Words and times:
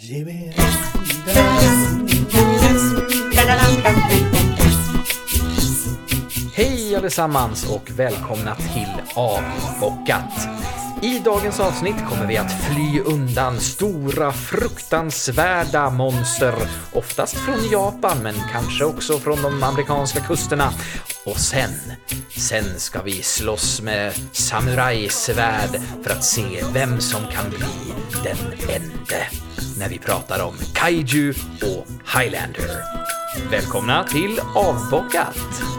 Ge 0.00 0.24
mig 0.24 0.54
Hej 6.54 6.96
allesammans 6.96 7.66
och 7.70 7.90
välkomna 7.90 8.54
till 8.54 8.88
Avbockat. 9.14 10.48
I 11.02 11.18
dagens 11.18 11.60
avsnitt 11.60 11.96
kommer 12.08 12.26
vi 12.26 12.36
att 12.36 12.52
fly 12.52 13.00
undan 13.00 13.60
stora 13.60 14.32
fruktansvärda 14.32 15.90
monster, 15.90 16.54
oftast 16.92 17.36
från 17.36 17.68
Japan 17.70 18.22
men 18.22 18.34
kanske 18.52 18.84
också 18.84 19.18
från 19.18 19.42
de 19.42 19.62
amerikanska 19.62 20.20
kusterna. 20.20 20.72
Och 21.24 21.36
sen, 21.36 21.70
sen 22.38 22.80
ska 22.80 23.02
vi 23.02 23.22
slåss 23.22 23.82
med 23.82 24.12
samurajsvärd 24.32 25.80
för 26.02 26.10
att 26.10 26.24
se 26.24 26.64
vem 26.72 27.00
som 27.00 27.20
kan 27.26 27.50
bli 27.50 27.94
den 28.24 28.52
ende 28.68 29.26
när 29.78 29.88
vi 29.88 29.98
pratar 29.98 30.44
om 30.44 30.54
Kaiju 30.74 31.34
och 31.62 31.86
Highlander. 32.18 32.82
Välkomna 33.50 34.04
till 34.04 34.40
Avbockat! 34.54 35.77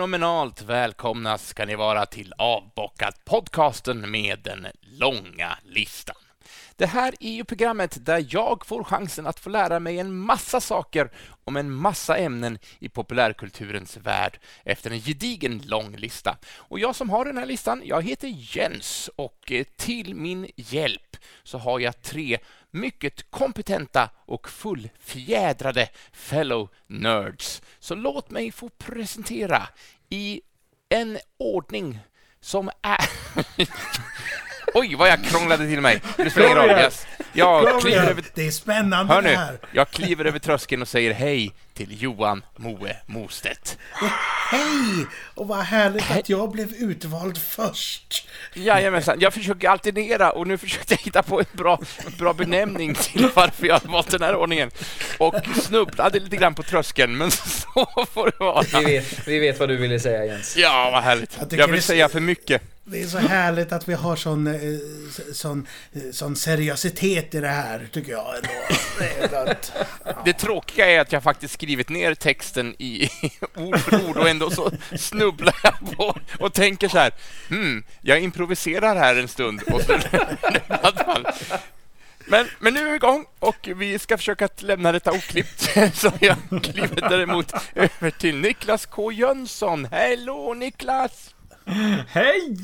Fenomenalt 0.00 0.62
välkomna 0.62 1.38
ska 1.38 1.64
ni 1.66 1.74
vara 1.74 2.06
till 2.06 2.34
Avbockat 2.38 3.24
podcasten 3.24 4.10
med 4.10 4.38
den 4.44 4.66
långa 4.80 5.58
listan. 5.64 6.16
Det 6.76 6.86
här 6.86 7.14
är 7.20 7.30
ju 7.30 7.44
programmet 7.44 8.06
där 8.06 8.26
jag 8.28 8.66
får 8.66 8.84
chansen 8.84 9.26
att 9.26 9.40
få 9.40 9.50
lära 9.50 9.80
mig 9.80 9.98
en 9.98 10.16
massa 10.16 10.60
saker 10.60 11.10
om 11.44 11.56
en 11.56 11.70
massa 11.70 12.16
ämnen 12.16 12.58
i 12.78 12.88
populärkulturens 12.88 13.96
värld 13.96 14.38
efter 14.64 14.90
en 14.90 15.00
gedigen 15.00 15.62
lång 15.64 15.96
lista. 15.96 16.36
Och 16.56 16.78
jag 16.78 16.96
som 16.96 17.10
har 17.10 17.24
den 17.24 17.38
här 17.38 17.46
listan, 17.46 17.82
jag 17.84 18.02
heter 18.02 18.56
Jens 18.56 19.10
och 19.16 19.52
eh, 19.52 19.64
till 19.76 20.14
min 20.14 20.50
hjälp 20.56 21.16
så 21.42 21.58
har 21.58 21.80
jag 21.80 22.02
tre 22.02 22.38
mycket 22.70 23.30
kompetenta 23.30 24.10
och 24.26 24.48
fullfjädrade 24.48 25.88
fellow 26.12 26.68
nerds. 26.86 27.62
Så 27.78 27.94
låt 27.94 28.30
mig 28.30 28.52
få 28.52 28.68
presentera 28.68 29.62
i 30.08 30.40
en 30.88 31.18
ordning 31.38 31.98
som 32.40 32.70
är... 32.82 33.10
Oj, 34.74 34.94
vad 34.94 35.08
jag 35.08 35.24
krånglade 35.24 35.68
till 35.68 35.80
mig. 35.80 36.02
Det 36.16 36.30
spelar 36.30 36.46
ingen 36.48 36.58
roll. 36.58 36.90
Jag, 37.32 37.64
jag 37.64 37.80
kliver 37.80 38.10
över... 38.10 38.24
Det 38.34 38.46
är 38.46 38.50
spännande 38.50 39.14
Hör 39.14 39.22
det 39.22 39.28
nu, 39.28 39.36
här. 39.36 39.58
jag 39.72 39.90
kliver 39.90 40.24
över 40.24 40.38
tröskeln 40.38 40.82
och 40.82 40.88
säger 40.88 41.14
hej 41.14 41.52
till 41.74 42.02
Johan 42.02 42.42
Moe 42.56 42.96
Mostedt. 43.06 43.78
Hej! 44.50 45.06
Och 45.34 45.48
vad 45.48 45.58
härligt 45.58 46.10
att 46.10 46.28
jag 46.28 46.50
blev 46.50 46.74
utvald 46.74 47.38
först. 47.38 48.28
Jajamensan, 48.54 49.20
jag 49.20 49.34
försöker 49.34 49.68
alternera 49.68 50.30
och 50.30 50.46
nu 50.46 50.58
försökte 50.58 50.94
jag 50.94 50.98
hitta 50.98 51.22
på 51.22 51.40
en 51.40 51.46
bra, 51.52 51.80
bra 52.18 52.32
benämning 52.32 52.94
till 52.94 53.28
varför 53.34 53.66
jag 53.66 53.80
valt 53.84 54.10
den 54.10 54.22
här 54.22 54.34
ordningen. 54.36 54.70
Och 55.18 55.34
snubblade 55.62 56.20
lite 56.20 56.36
grann 56.36 56.54
på 56.54 56.62
tröskeln, 56.62 57.16
men 57.16 57.30
så 57.30 58.06
får 58.12 58.26
det 58.26 58.44
vara. 58.44 58.62
Vi 58.80 58.84
vet, 58.84 59.28
vi 59.28 59.38
vet 59.38 59.60
vad 59.60 59.68
du 59.68 59.76
ville 59.76 60.00
säga 60.00 60.24
Jens. 60.24 60.56
Ja, 60.56 60.90
vad 60.92 61.02
härligt. 61.02 61.36
Jag 61.50 61.52
Jag 61.60 61.66
vill 61.66 61.76
det- 61.76 61.82
säga 61.82 62.08
för 62.08 62.20
mycket. 62.20 62.62
Det 62.84 63.02
är 63.02 63.06
så 63.06 63.18
härligt 63.18 63.72
att 63.72 63.88
vi 63.88 63.94
har 63.94 64.16
sån, 64.16 64.46
eh, 64.46 64.52
sån, 65.34 65.66
eh, 65.92 66.00
sån 66.12 66.36
seriositet 66.36 67.34
i 67.34 67.40
det 67.40 67.48
här, 67.48 67.88
tycker 67.92 68.12
jag 68.12 68.34
ändå. 68.36 68.48
Det 68.98 69.04
är 69.24 69.28
skönt. 69.28 69.72
Det 70.24 70.32
tråkiga 70.32 70.86
är 70.90 71.00
att 71.00 71.12
jag 71.12 71.22
faktiskt 71.22 71.54
skrivit 71.70 71.88
ner 71.88 72.14
texten 72.14 72.74
i 72.78 73.08
ord 73.56 73.78
för 73.78 74.08
ord 74.08 74.16
och 74.16 74.28
ändå 74.28 74.50
så 74.50 74.70
snubblar 74.96 75.54
jag 75.62 75.96
på 75.96 76.16
och 76.38 76.52
tänker 76.52 76.88
så 76.88 76.98
här, 76.98 77.12
hmm, 77.48 77.84
jag 78.00 78.20
improviserar 78.20 78.96
här 78.96 79.16
en 79.16 79.28
stund 79.28 79.62
och 79.62 79.82
så. 79.82 79.98
Men, 82.26 82.46
men 82.58 82.74
nu 82.74 82.80
är 82.80 82.90
vi 82.90 82.96
igång 82.96 83.26
och 83.38 83.68
vi 83.76 83.98
ska 83.98 84.16
försöka 84.16 84.44
att 84.44 84.62
lämna 84.62 84.92
detta 84.92 85.12
oklippt. 85.12 85.60
Så 85.94 86.12
jag 86.20 86.36
kliver 86.62 87.08
däremot 87.08 87.52
över 87.74 88.10
till 88.10 88.36
Niklas 88.36 88.86
K 88.86 89.12
Jönsson. 89.12 89.84
Hello 89.90 90.54
Niklas! 90.54 91.34
Hej! 92.08 92.56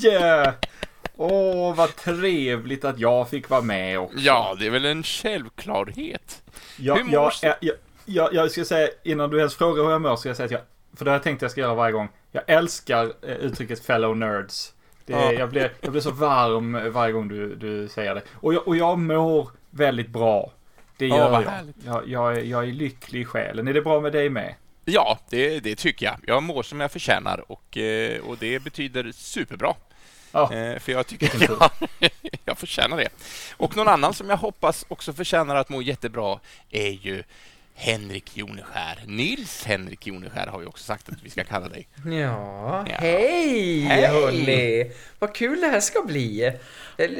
Åh, 1.16 1.74
vad 1.74 1.96
trevligt 1.96 2.84
att 2.84 2.98
jag 2.98 3.30
fick 3.30 3.48
vara 3.48 3.62
med 3.62 3.98
också. 3.98 4.18
Ja, 4.18 4.56
det 4.58 4.66
är 4.66 4.70
väl 4.70 4.84
en 4.84 5.02
självklarhet. 5.02 6.42
hur 6.76 7.04
mår 7.04 7.12
jag, 7.12 7.32
du? 7.42 7.66
jag, 7.66 7.76
jag, 8.06 8.34
jag, 8.34 8.50
ska 8.50 8.64
säga, 8.64 8.88
innan 9.02 9.30
du 9.30 9.38
ens 9.38 9.54
frågar 9.54 9.82
hur 9.84 9.90
jag 9.90 10.00
mår, 10.00 10.16
ska 10.16 10.28
jag 10.28 10.36
säga 10.36 10.44
att 10.44 10.50
jag, 10.52 10.60
för 10.96 11.04
det 11.04 11.10
har 11.10 11.14
jag 11.16 11.22
tänkt 11.22 11.38
att 11.38 11.42
jag 11.42 11.50
ska 11.50 11.60
göra 11.60 11.74
varje 11.74 11.92
gång. 11.92 12.08
Jag 12.32 12.42
älskar 12.46 13.04
eh, 13.22 13.30
uttrycket 13.36 13.84
fellow 13.86 14.16
nerds. 14.16 14.72
Det, 15.06 15.12
Ja. 15.12 15.32
jag, 15.32 15.50
blir, 15.50 15.72
jag 15.80 15.90
blir 15.92 16.00
så 16.02 16.10
varm 16.10 16.92
varje 16.92 17.12
gång 17.12 17.28
du, 17.28 17.54
du 17.54 17.88
säger 17.88 18.14
det. 18.14 18.22
Och 18.34 18.54
jag, 18.54 18.68
och 18.68 18.76
jag 18.76 18.98
mår 18.98 19.50
väldigt 19.70 20.08
bra. 20.08 20.52
Det 20.96 21.06
Ja, 21.06 21.16
gör 21.16 21.30
vad 21.30 21.42
jag. 21.44 21.52
Jag, 21.84 22.08
jag, 22.08 22.36
är, 22.36 22.42
jag 22.42 22.62
är 22.68 22.72
lycklig 22.72 23.20
i 23.20 23.24
själen. 23.24 23.68
Är 23.68 23.74
det 23.74 23.82
bra 23.82 24.00
med 24.00 24.12
dig 24.12 24.28
med? 24.30 24.54
Ja, 24.84 25.18
det, 25.30 25.60
det 25.60 25.76
tycker 25.76 26.06
jag. 26.06 26.16
Jag 26.26 26.42
mår 26.42 26.62
som 26.62 26.80
jag 26.80 26.92
förtjänar 26.92 27.44
och, 27.52 27.76
eh, 27.76 28.20
och 28.20 28.36
det 28.38 28.58
betyder 28.64 29.12
superbra. 29.12 29.74
Ja. 30.32 30.52
Eh, 30.54 30.78
För 30.78 30.92
jag 30.92 31.06
tycker 31.06 31.26
att 31.60 31.70
jag, 32.00 32.10
jag 32.44 32.58
förtjänar 32.58 32.96
det. 32.96 33.08
Och 33.56 33.76
någon 33.76 33.88
annan 33.88 34.14
som 34.14 34.30
jag 34.30 34.36
hoppas 34.36 34.84
också 34.88 35.12
förtjänar 35.12 35.56
att 35.56 35.68
må 35.68 35.82
jättebra 35.82 36.38
är 36.70 36.90
ju 36.90 37.22
Henrik 37.78 38.36
Joneskär. 38.36 39.02
Nils 39.06 39.64
Henrik 39.64 40.06
Joneskär 40.06 40.46
har 40.46 40.58
vi 40.58 40.66
också 40.66 40.84
sagt 40.84 41.08
att 41.08 41.22
vi 41.22 41.30
ska 41.30 41.44
kalla 41.44 41.68
dig. 41.68 41.88
Ja, 42.04 42.84
Ja. 42.90 42.96
hej, 42.98 43.80
Hej. 43.80 44.06
hörni! 44.06 44.90
Vad 45.18 45.34
kul 45.34 45.60
det 45.60 45.66
här 45.66 45.80
ska 45.80 46.02
bli. 46.02 46.52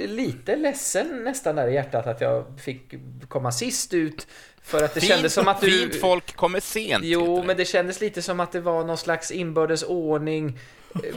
Lite 0.09 0.56
ledsen 0.56 1.25
nästan 1.25 1.56
där 1.56 1.69
i 1.69 1.75
hjärtat 1.75 2.06
att 2.06 2.21
jag 2.21 2.45
fick 2.61 2.95
komma 3.28 3.53
sist 3.53 3.95
ut. 3.95 4.27
För 4.66 4.82
att 4.84 4.94
det 4.94 5.00
kändes 5.00 5.34
som 5.34 5.49
att 5.49 5.60
du... 5.60 5.71
Fint 5.71 6.00
folk 6.00 6.37
kommer 6.37 6.60
sent. 6.60 7.04
Jo, 7.04 7.43
men 7.47 7.56
det 7.56 7.65
kändes 7.65 8.00
lite 8.00 8.22
som 8.22 8.41
att 8.41 8.53
det 8.53 8.60
var 8.60 8.84
någon 8.84 8.99
slags 8.99 9.31
inbördes 9.31 9.82
ordning. 9.82 10.59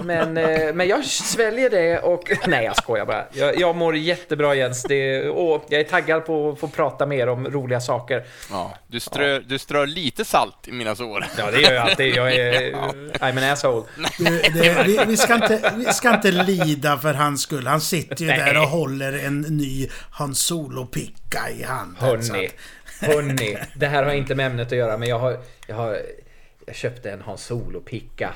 Men, 0.03 0.37
eh, 0.37 0.73
men 0.73 0.87
jag 0.87 1.05
sväljer 1.05 1.69
det 1.69 1.99
och... 1.99 2.31
Nej, 2.47 2.65
jag 2.65 2.75
skojar 2.75 3.05
bara. 3.05 3.25
Jag, 3.33 3.59
jag 3.59 3.75
mår 3.75 3.95
jättebra 3.95 4.55
Jens. 4.55 4.83
Det, 4.83 5.29
åh, 5.29 5.61
jag 5.69 5.79
är 5.79 5.83
taggad 5.83 6.25
på 6.25 6.49
att 6.49 6.59
få 6.59 6.67
prata 6.67 7.05
mer 7.05 7.29
om 7.29 7.47
roliga 7.47 7.81
saker. 7.81 8.23
Ja, 8.51 8.77
du, 8.87 8.99
strör, 8.99 9.39
du 9.39 9.59
strör 9.59 9.87
lite 9.87 10.25
salt 10.25 10.67
i 10.67 10.71
mina 10.71 10.95
sår. 10.95 11.25
Ja, 11.37 11.51
det 11.51 11.61
gör 11.61 11.73
jag 11.73 11.89
alltid. 11.89 12.15
Jag 12.15 12.33
är... 12.35 12.71
I'm 13.13 13.37
an 13.37 13.51
asshole. 13.53 13.83
Det, 14.19 14.61
det, 14.61 14.83
vi, 14.87 14.99
vi, 15.07 15.17
ska 15.17 15.35
inte, 15.35 15.73
vi 15.77 15.85
ska 15.85 16.13
inte 16.15 16.31
lida 16.31 16.97
för 16.97 17.13
hans 17.13 17.41
skull. 17.41 17.67
Han 17.67 17.81
sitter 17.81 18.21
ju 18.21 18.27
Nej. 18.27 18.39
där 18.39 18.61
och 18.61 18.67
håller 18.67 19.25
en 19.25 19.41
ny 19.41 19.89
Hans 20.11 20.39
Solo-picka 20.39 21.49
i 21.59 21.63
handen. 21.63 21.95
så 22.23 22.33
Hörni, 22.33 22.47
att- 22.47 22.53
hörni. 22.99 23.57
Det 23.75 23.87
här 23.87 24.03
har 24.03 24.13
inte 24.13 24.35
med 24.35 24.45
ämnet 24.45 24.67
att 24.71 24.77
göra, 24.77 24.97
men 24.97 25.09
jag 25.09 25.19
har... 25.19 25.39
Jag, 25.67 25.75
har, 25.75 26.01
jag 26.65 26.75
köpte 26.75 27.11
en 27.11 27.21
Hans 27.21 27.45
Solo-picka. 27.45 28.33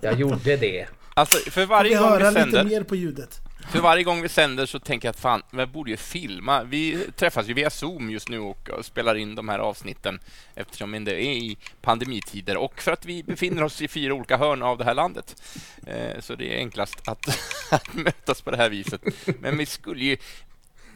Jag 0.00 0.20
gjorde 0.20 0.56
det. 0.56 0.86
Alltså, 1.14 1.50
för 1.50 1.60
vi 1.60 1.66
varje 1.66 1.96
gång 1.98 2.08
höra 2.08 2.18
vi 2.18 2.24
lite 2.24 2.40
sänder... 2.40 2.64
mer 2.64 2.82
på 2.82 2.96
ljudet? 2.96 3.40
För 3.70 3.80
varje 3.80 4.02
gång 4.04 4.22
vi 4.22 4.28
sänder 4.28 4.66
så 4.66 4.78
tänker 4.78 5.08
jag 5.08 5.10
att 5.10 5.20
fan, 5.20 5.42
jag 5.50 5.68
borde 5.68 5.90
ju 5.90 5.96
filma. 5.96 6.62
Vi 6.62 7.06
träffas 7.16 7.48
ju 7.48 7.54
via 7.54 7.70
Zoom 7.70 8.10
just 8.10 8.28
nu 8.28 8.38
och 8.38 8.70
och 8.70 8.84
spelar 8.84 9.14
in 9.14 9.34
de 9.34 9.48
här 9.48 9.58
avsnitten 9.58 10.20
eftersom 10.54 11.04
det 11.04 11.12
är 11.12 11.32
i 11.32 11.56
pandemitider 11.82 12.56
och 12.56 12.82
för 12.82 12.92
att 12.92 13.04
vi 13.04 13.22
befinner 13.22 13.62
oss 13.62 13.82
i 13.82 13.88
fyra 13.88 14.14
olika 14.14 14.36
hörn 14.36 14.62
av 14.62 14.78
det 14.78 14.84
här 14.84 14.94
landet. 14.94 15.42
Eh, 15.86 16.20
Så 16.20 16.34
det 16.34 16.54
är 16.54 16.58
enklast 16.58 17.08
att, 17.08 17.38
att 17.70 17.94
mötas 17.94 18.40
på 18.42 18.50
det 18.50 18.56
här 18.56 18.70
viset. 18.70 19.00
Men 19.40 19.58
vi 19.58 19.66
skulle 19.66 20.04
ju 20.04 20.16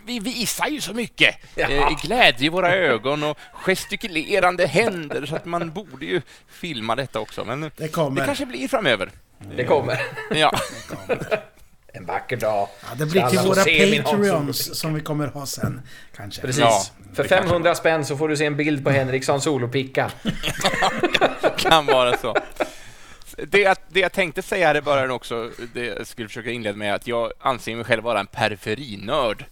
vi 0.07 0.19
visar 0.19 0.67
ju 0.67 0.81
så 0.81 0.93
mycket 0.95 1.37
Ja. 1.55 1.69
eh, 1.71 2.01
glädje 2.03 2.47
i 2.47 2.49
våra 2.49 2.75
ögon 2.75 3.23
och 3.23 3.39
gestikulerande 3.53 4.67
händer 4.67 5.27
så 5.27 5.37
att 5.37 5.45
man 5.45 5.71
borde 5.73 6.07
ju 6.07 6.23
filma 6.49 6.97
detta 6.97 7.21
också. 7.21 7.45
Men 7.45 7.71
Det 7.77 7.89
kommer. 7.89 8.21
det 8.21 8.27
kanske 8.27 8.47
blir 8.47 8.69
framöver. 8.69 9.11
Det 9.57 9.65
kommer. 9.65 10.03
Ja. 10.31 10.53
En 11.97 12.07
vacker 12.07 12.37
dag. 12.37 12.69
Ja, 12.83 12.89
det 12.97 13.07
blir 13.07 13.29
till 13.29 13.39
våra 13.39 14.03
Patreons 14.03 14.79
som 14.81 14.95
vi 14.95 15.01
kommer 15.01 15.27
ha 15.27 15.47
sen. 15.47 15.81
Kanske. 16.17 16.41
Precis. 16.41 16.61
Ja, 16.61 16.83
För 17.15 17.23
det 17.23 17.29
kanske 17.29 17.49
500 17.49 17.75
spänn 17.75 18.05
så 18.05 18.17
får 18.17 18.29
du 18.29 18.37
se 18.37 18.45
en 18.47 18.57
bild 18.57 18.85
på 18.85 18.91
Henriksson 18.91 19.41
solopicka. 19.41 20.11
kan 21.59 21.87
vara 21.87 22.17
så. 22.17 22.37
Det 23.37 23.59
jag, 23.61 23.77
det 23.89 24.01
jag 24.01 24.13
tänkte 24.13 24.43
säga 24.43 24.67
här 24.67 24.77
i 24.77 24.81
början 24.81 25.11
också, 25.11 25.51
det 25.75 25.85
jag 25.85 26.07
skulle 26.07 26.29
försöka 26.29 26.51
inleda 26.51 26.77
med, 26.77 26.95
att 26.95 27.07
jag 27.07 27.33
anser 27.41 27.77
mig 27.77 27.85
själv 27.85 28.03
vara 28.03 28.21
en 28.21 28.27
periferinörd. 28.27 29.45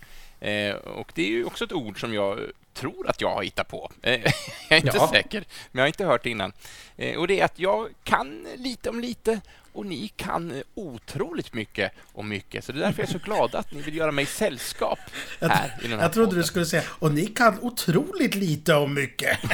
Eh, 0.42 0.74
och 0.74 1.12
det 1.14 1.22
är 1.22 1.28
ju 1.28 1.44
också 1.44 1.64
ett 1.64 1.72
ord 1.72 2.00
som 2.00 2.14
jag 2.14 2.38
tror 2.74 3.08
att 3.10 3.20
jag 3.20 3.30
har 3.34 3.42
hittat 3.42 3.68
på. 3.68 3.90
Eh, 4.02 4.12
jag 4.22 4.22
är 4.68 4.76
inte 4.76 4.90
Ja. 4.96 5.08
säker, 5.12 5.44
men 5.72 5.78
jag 5.78 5.82
har 5.82 5.86
inte 5.86 6.04
hört 6.04 6.22
det 6.22 6.30
innan. 6.30 6.52
Eh, 6.96 7.18
och 7.18 7.28
det 7.28 7.40
är 7.40 7.44
att 7.44 7.58
jag 7.58 7.88
kan 8.04 8.46
lite 8.56 8.90
om 8.90 9.00
lite 9.00 9.40
och 9.72 9.86
ni 9.86 10.08
kan 10.08 10.62
otroligt 10.74 11.54
mycket 11.54 11.92
om 12.12 12.28
mycket. 12.28 12.64
Så 12.64 12.72
det 12.72 12.78
är 12.78 12.82
därför 12.84 13.02
jag 13.02 13.08
är 13.08 13.12
så 13.12 13.18
glad 13.18 13.54
att 13.54 13.72
ni 13.72 13.82
vill 13.82 13.96
göra 13.96 14.12
mig 14.12 14.26
sällskap 14.26 14.98
Jag, 15.40 15.48
här 15.48 15.78
i 15.82 15.88
den 15.88 15.98
här 15.98 16.04
jag 16.06 16.12
trodde 16.12 16.26
du 16.28 16.30
podden. 16.30 16.44
skulle 16.44 16.66
säga, 16.66 16.82
och 16.88 17.12
ni 17.12 17.26
kan 17.26 17.58
otroligt 17.62 18.34
lite 18.34 18.74
om 18.74 18.94
mycket. 18.94 19.38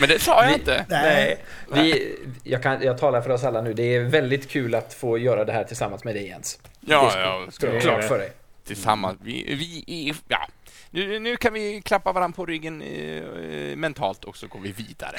Men 0.00 0.08
det 0.08 0.18
sa 0.18 0.42
jag 0.42 0.48
Vi- 0.48 0.54
inte. 0.54 0.84
Nej, 0.88 1.44
vi, 1.74 2.16
jag, 2.44 2.62
kan, 2.62 2.82
jag 2.82 2.98
talar 2.98 3.20
för 3.22 3.30
oss 3.30 3.44
alla 3.44 3.60
nu. 3.62 3.74
Det 3.74 3.94
är 3.94 4.00
väldigt 4.00 4.48
kul 4.50 4.74
att 4.74 4.94
få 4.94 5.18
göra 5.18 5.44
det 5.44 5.52
här 5.52 5.64
tillsammans 5.64 6.04
med 6.04 6.14
dig 6.14 6.26
Jens. 6.26 6.58
Ja, 6.80 7.04
det 7.04 7.10
ska, 7.10 7.20
ja, 7.20 7.46
ska 7.50 7.70
du 7.70 7.80
klart 7.80 8.04
för 8.04 8.18
dig. 8.18 8.32
Tillsammans. 8.68 9.18
Vi, 9.22 9.54
vi 9.54 10.08
är, 10.08 10.16
ja. 10.28 10.48
nu, 10.90 11.18
nu 11.18 11.36
kan 11.36 11.52
vi 11.52 11.82
klappa 11.84 12.12
varandra 12.12 12.36
på 12.36 12.46
ryggen 12.46 12.82
eh, 12.82 13.76
mentalt 13.76 14.24
och 14.24 14.36
så 14.36 14.46
går 14.46 14.60
vi 14.60 14.72
vidare. 14.72 15.16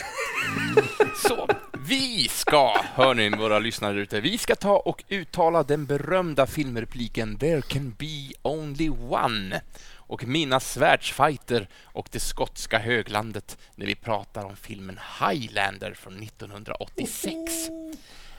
Så, 1.27 1.47
vi 1.87 2.27
ska, 2.29 2.81
hör 2.93 3.13
ni 3.13 3.29
våra 3.29 3.59
lyssnare 3.59 3.99
ute, 3.99 4.21
vi 4.21 4.37
ska 4.37 4.55
ta 4.55 4.77
och 4.77 5.03
uttala 5.09 5.63
den 5.63 5.85
berömda 5.85 6.47
filmrepliken 6.47 7.37
There 7.37 7.61
can 7.61 7.95
be 7.97 8.31
only 8.41 8.89
one 9.09 9.61
och 10.09 10.27
minnas 10.27 10.73
svärdsfighter 10.73 11.67
och 11.83 12.09
det 12.11 12.19
skotska 12.19 12.79
höglandet 12.79 13.57
när 13.75 13.85
vi 13.85 13.95
pratar 13.95 14.45
om 14.45 14.55
filmen 14.55 14.99
Highlander 15.19 15.93
från 15.93 16.23
1986. 16.23 17.69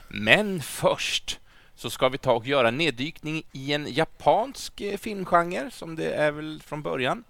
Men 0.07 0.61
först 0.61 1.39
så 1.81 1.89
ska 1.89 2.09
vi 2.09 2.17
ta 2.17 2.31
och 2.33 2.47
göra 2.47 2.67
en 2.67 2.77
neddykning 2.77 3.43
i 3.51 3.73
en 3.73 3.93
japansk 3.93 4.81
eh, 4.81 4.97
filmgenre, 4.97 5.71
som 5.71 5.95
det 5.95 6.13
är 6.13 6.31
väl 6.31 6.61
från 6.65 6.81
början. 6.81 7.23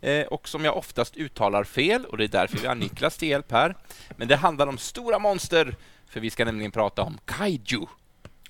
Eh, 0.00 0.26
och 0.26 0.48
som 0.48 0.64
jag 0.64 0.76
oftast 0.76 1.16
uttalar 1.16 1.64
fel, 1.64 2.04
och 2.04 2.16
det 2.16 2.24
är 2.24 2.28
därför 2.28 2.58
vi 2.58 2.66
har 2.66 2.74
Niklas 2.74 3.16
till 3.16 3.28
hjälp 3.28 3.52
här. 3.52 3.76
Men 4.16 4.28
det 4.28 4.36
handlar 4.36 4.66
om 4.66 4.78
stora 4.78 5.18
monster, 5.18 5.76
för 6.08 6.20
vi 6.20 6.30
ska 6.30 6.44
nämligen 6.44 6.70
prata 6.70 7.02
om 7.02 7.18
kaiju. 7.24 7.86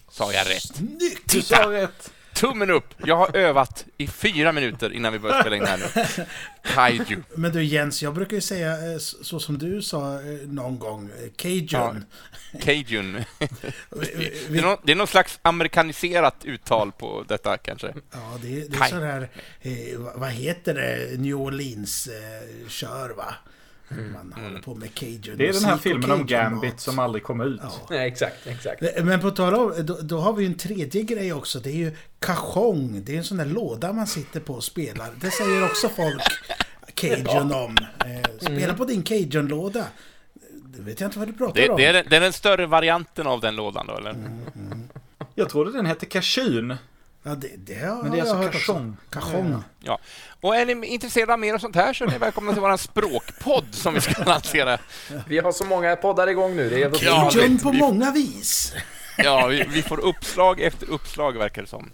Sa 0.09 0.33
jag 0.33 0.51
rätt? 0.51 0.63
Snyggt! 0.63 1.33
Du 1.33 1.43
sa 1.43 1.73
rätt. 1.73 2.13
Tummen 2.43 2.71
upp! 2.71 2.95
Jag 3.07 3.17
har 3.17 3.37
övat 3.37 3.85
i 3.99 4.07
fyra 4.07 4.53
minuter 4.53 4.93
innan 4.93 5.13
vi 5.13 5.19
börjar 5.19 5.41
spela 5.41 5.57
in 5.57 5.65
här 5.67 5.79
nu. 5.79 6.25
Kaiju. 6.75 7.23
Men 7.37 7.53
du 7.53 7.65
Jens, 7.65 8.03
jag 8.03 8.15
brukar 8.15 8.35
ju 8.37 8.41
säga 8.41 8.93
eh, 8.93 8.99
så 8.99 9.41
som 9.41 9.59
du 9.59 9.83
sa 9.83 10.15
eh, 10.15 10.21
någon 10.49 10.79
gång, 10.79 11.11
eh, 11.23 11.31
Cajun. 11.37 12.05
Cajun. 12.63 13.15
Vi- 13.91 14.33
Det 14.49 14.59
är, 14.59 14.63
någon, 14.63 14.77
det 14.85 14.93
är 14.93 14.97
någon 14.97 15.07
slags 15.07 15.39
amerikaniserat 15.43 16.45
uttal 16.45 16.93
på 16.93 17.25
detta 17.29 17.57
kanske. 17.59 17.95
Ja, 18.13 18.39
det, 18.43 18.69
det 18.69 18.77
är 18.77 18.89
sådär, 18.89 19.29
vad- 19.99 20.21
vad 20.21 20.31
heter 20.31 20.75
det, 20.75 21.19
New 21.21 21.35
Orleans-kör 21.41 23.11
va? 23.17 23.35
Man 24.13 24.45
håller 24.45 24.61
på 24.61 24.75
med 24.75 24.95
Cajun 24.95 25.35
Det 25.39 25.49
är 25.49 25.53
den 25.53 25.65
här 25.65 25.77
filmen 25.77 26.11
om 26.11 26.27
Gambit 26.27 26.81
som 26.81 26.99
aldrig 26.99 27.23
kom 27.25 27.41
ut. 27.41 27.61
Ja. 27.63 27.73
Nej, 27.91 28.09
exakt, 28.09 28.47
exakt. 28.47 28.83
Eh, 28.83 29.05
Men 29.05 29.21
på 29.21 29.31
tal 29.31 29.55
om, 29.55 29.75
då, 29.87 29.99
då 30.03 30.19
har 30.21 30.33
vi 30.33 30.43
ju 30.45 30.47
en 30.47 30.59
tredje 30.59 31.03
grej 31.03 31.33
också. 31.33 31.59
Det 31.61 31.71
är 31.71 31.75
ju 31.77 31.97
cajong. 32.19 33.01
Det 33.05 33.13
är 33.15 33.19
en 33.19 33.25
sån 33.25 33.37
där 33.37 33.45
låda 33.45 33.93
man 33.93 34.07
sitter 34.07 34.41
på 34.41 34.55
och 34.55 34.65
spelar. 34.65 35.11
Det 35.21 35.31
säger 35.31 35.65
också 35.65 35.89
folk 35.89 36.23
Cajun 36.95 37.53
om. 37.53 37.77
Eh, 38.07 38.31
spela 38.41 38.75
på 38.75 38.85
din 38.85 39.03
Cajun-låda. 39.03 39.85
Det 40.77 40.83
vet 40.83 41.01
jag 41.01 41.09
inte 41.09 41.19
vad 41.19 41.29
du 41.29 41.33
pratar 41.33 41.55
Det, 41.63 41.69
om. 41.69 41.77
det, 41.77 41.87
är, 41.87 41.93
den- 41.93 42.05
det 42.11 42.17
är 42.17 42.21
den 42.21 42.33
större 42.33 42.67
varianten 42.67 43.27
av 43.27 43.41
den 43.41 43.57
lådan 43.57 43.87
då, 43.87 43.97
eller? 43.97 44.17
Jag 45.35 45.49
trodde 45.49 45.73
den 45.73 45.87
hette 45.87 46.07
Kashun. 46.07 46.75
Ja, 47.23 47.35
det, 47.35 47.49
det 47.57 47.75
har 47.75 48.03
Men 48.03 48.13
det 48.13 48.19
är 48.19 48.25
jag 48.27 48.45
alltså 48.45 48.73
cajong. 48.73 48.97
Cajong. 49.11 49.63
Ja. 49.81 49.99
Och 50.41 50.57
är 50.57 50.67
ni 50.67 50.87
intresserade 50.87 51.33
av 51.33 51.39
mer 51.39 51.55
av 51.55 51.59
sånt 51.59 51.77
här 51.77 51.93
så 51.93 52.05
är 52.05 52.09
ni 52.09 52.19
välkomna 52.19 52.53
till 52.53 52.63
vår 52.63 52.77
språkpodd 52.77 53.67
som 53.71 53.95
vi 53.95 54.01
ska 54.01 54.25
lansera. 54.27 54.79
Vi 55.27 55.39
har 55.39 55.53
så 55.53 55.65
många 55.65 55.97
poddar 55.97 56.29
igång 56.29 56.57
nu. 56.57 56.71
Det 56.71 56.83
är. 56.83 56.91
Cajun 57.31 57.59
på 57.59 57.73
många 57.73 58.11
vis. 58.11 58.75
Ja, 59.19 59.47
vi, 59.47 59.65
vi 59.69 59.83
får 59.83 60.01
uppslag 60.01 60.61
efter 60.61 60.91
uppslag 60.91 61.39
verkar 61.39 61.63
det 61.63 61.69
som. 61.69 61.91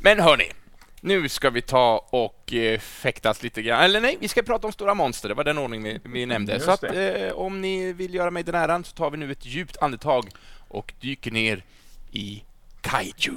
Men 0.00 0.20
hörni, 0.20 0.52
nu 1.00 1.28
ska 1.28 1.50
vi 1.50 1.62
ta 1.62 2.08
och 2.10 2.54
eh, 2.54 2.78
fäktas 2.80 3.42
lite 3.42 3.62
grann. 3.62 3.82
Eller 3.82 4.00
nej, 4.00 4.16
vi 4.20 4.28
ska 4.28 4.42
prata 4.42 4.66
om 4.66 4.72
stora 4.72 4.94
monster. 4.94 5.28
Det 5.28 5.34
var 5.34 5.44
den 5.44 5.58
ordning 5.58 5.82
vi, 5.82 6.00
vi 6.04 6.26
nämnde. 6.26 6.52
Just 6.52 6.64
Så 6.64 6.70
att 6.70 6.82
eh, 6.82 7.32
om 7.34 7.60
ni 7.60 7.92
vill 7.92 8.14
göra 8.14 8.30
mig 8.30 8.42
den 8.42 8.54
äran 8.54 8.84
så 8.84 8.96
tar 8.96 9.10
vi 9.10 9.16
nu 9.16 9.32
ett 9.32 9.46
djupt 9.46 9.76
andetag 9.80 10.30
och 10.68 10.94
dyker 11.00 11.30
ner 11.30 11.64
i 12.10 12.44
kaiju. 12.80 13.36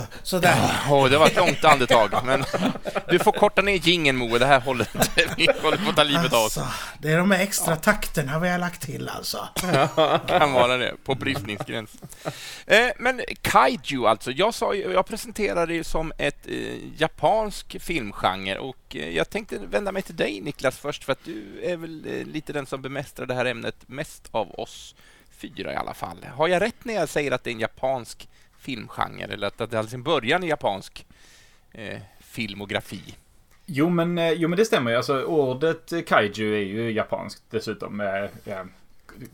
sådär. 0.23 0.81
Åh, 0.89 1.09
det 1.09 1.17
var 1.17 1.27
ett 1.27 1.35
långt 1.35 1.63
andetag, 1.63 2.11
men 2.23 2.43
du 3.09 3.19
får 3.19 3.31
korta 3.31 3.61
ner 3.61 3.73
gingen 3.73 4.17
Moe, 4.17 4.39
det 4.39 4.45
här 4.45 4.59
håller 4.59 4.87
inte. 4.95 5.35
Vi 5.37 5.47
håller 5.61 5.77
på 5.77 5.89
att 5.89 5.95
ta 5.95 6.03
livet 6.03 6.33
av 6.33 6.39
oss. 6.39 6.57
Alltså, 6.57 6.73
det 6.99 7.11
är 7.11 7.17
de 7.17 7.31
här 7.31 7.43
extra 7.43 7.75
takterna 7.75 8.39
vi 8.39 8.49
har 8.49 8.57
lagt 8.57 8.81
till 8.81 9.09
alltså. 9.09 9.47
kan 10.27 10.53
vara 10.53 10.77
det, 10.77 10.95
på 11.03 11.15
bristningsgräns. 11.15 11.89
Eh, 12.67 12.87
men 12.97 13.21
kaiju 13.41 14.07
alltså, 14.07 14.31
jag, 14.31 14.53
sa, 14.53 14.73
jag 14.75 15.05
presenterade 15.05 15.73
det 15.73 15.83
som 15.83 16.11
ett 16.17 16.47
eh, 16.47 16.55
japansk 16.97 17.81
filmgenre 17.81 18.59
och 18.59 18.95
eh, 18.95 19.09
jag 19.09 19.29
tänkte 19.29 19.57
vända 19.57 19.91
mig 19.91 20.01
till 20.01 20.15
dig 20.15 20.41
Niklas 20.41 20.77
först 20.77 21.03
för 21.03 21.11
att 21.11 21.23
du 21.23 21.61
är 21.63 21.77
väl 21.77 22.25
lite 22.25 22.53
den 22.53 22.65
som 22.65 22.81
bemästrar 22.81 23.25
det 23.25 23.33
här 23.33 23.45
ämnet 23.45 23.75
mest 23.87 24.27
av 24.31 24.59
oss 24.59 24.95
fyra 25.41 25.73
i 25.73 25.75
alla 25.75 25.93
fall. 25.93 26.25
Har 26.35 26.47
jag 26.47 26.61
rätt 26.61 26.85
när 26.85 26.93
jag 26.93 27.09
säger 27.09 27.31
att 27.31 27.43
det 27.43 27.49
är 27.49 27.53
en 27.53 27.59
japansk 27.59 28.27
filmgenre 28.61 29.33
eller 29.33 29.47
att 29.47 29.57
det 29.57 29.77
hade 29.77 29.89
sin 29.89 30.03
början 30.03 30.43
i 30.43 30.47
japansk 30.47 31.05
eh, 31.71 31.99
filmografi? 32.19 33.15
Jo 33.65 33.89
men, 33.89 34.17
eh, 34.17 34.31
jo 34.31 34.49
men 34.49 34.57
det 34.57 34.65
stämmer 34.65 34.91
ju. 34.91 34.97
Alltså 34.97 35.23
ordet 35.23 35.93
kaiju 36.07 36.53
är 36.55 36.63
ju 36.63 36.91
japanskt 36.91 37.43
dessutom. 37.49 38.01
Eh, 38.01 38.23
eh, 38.23 38.65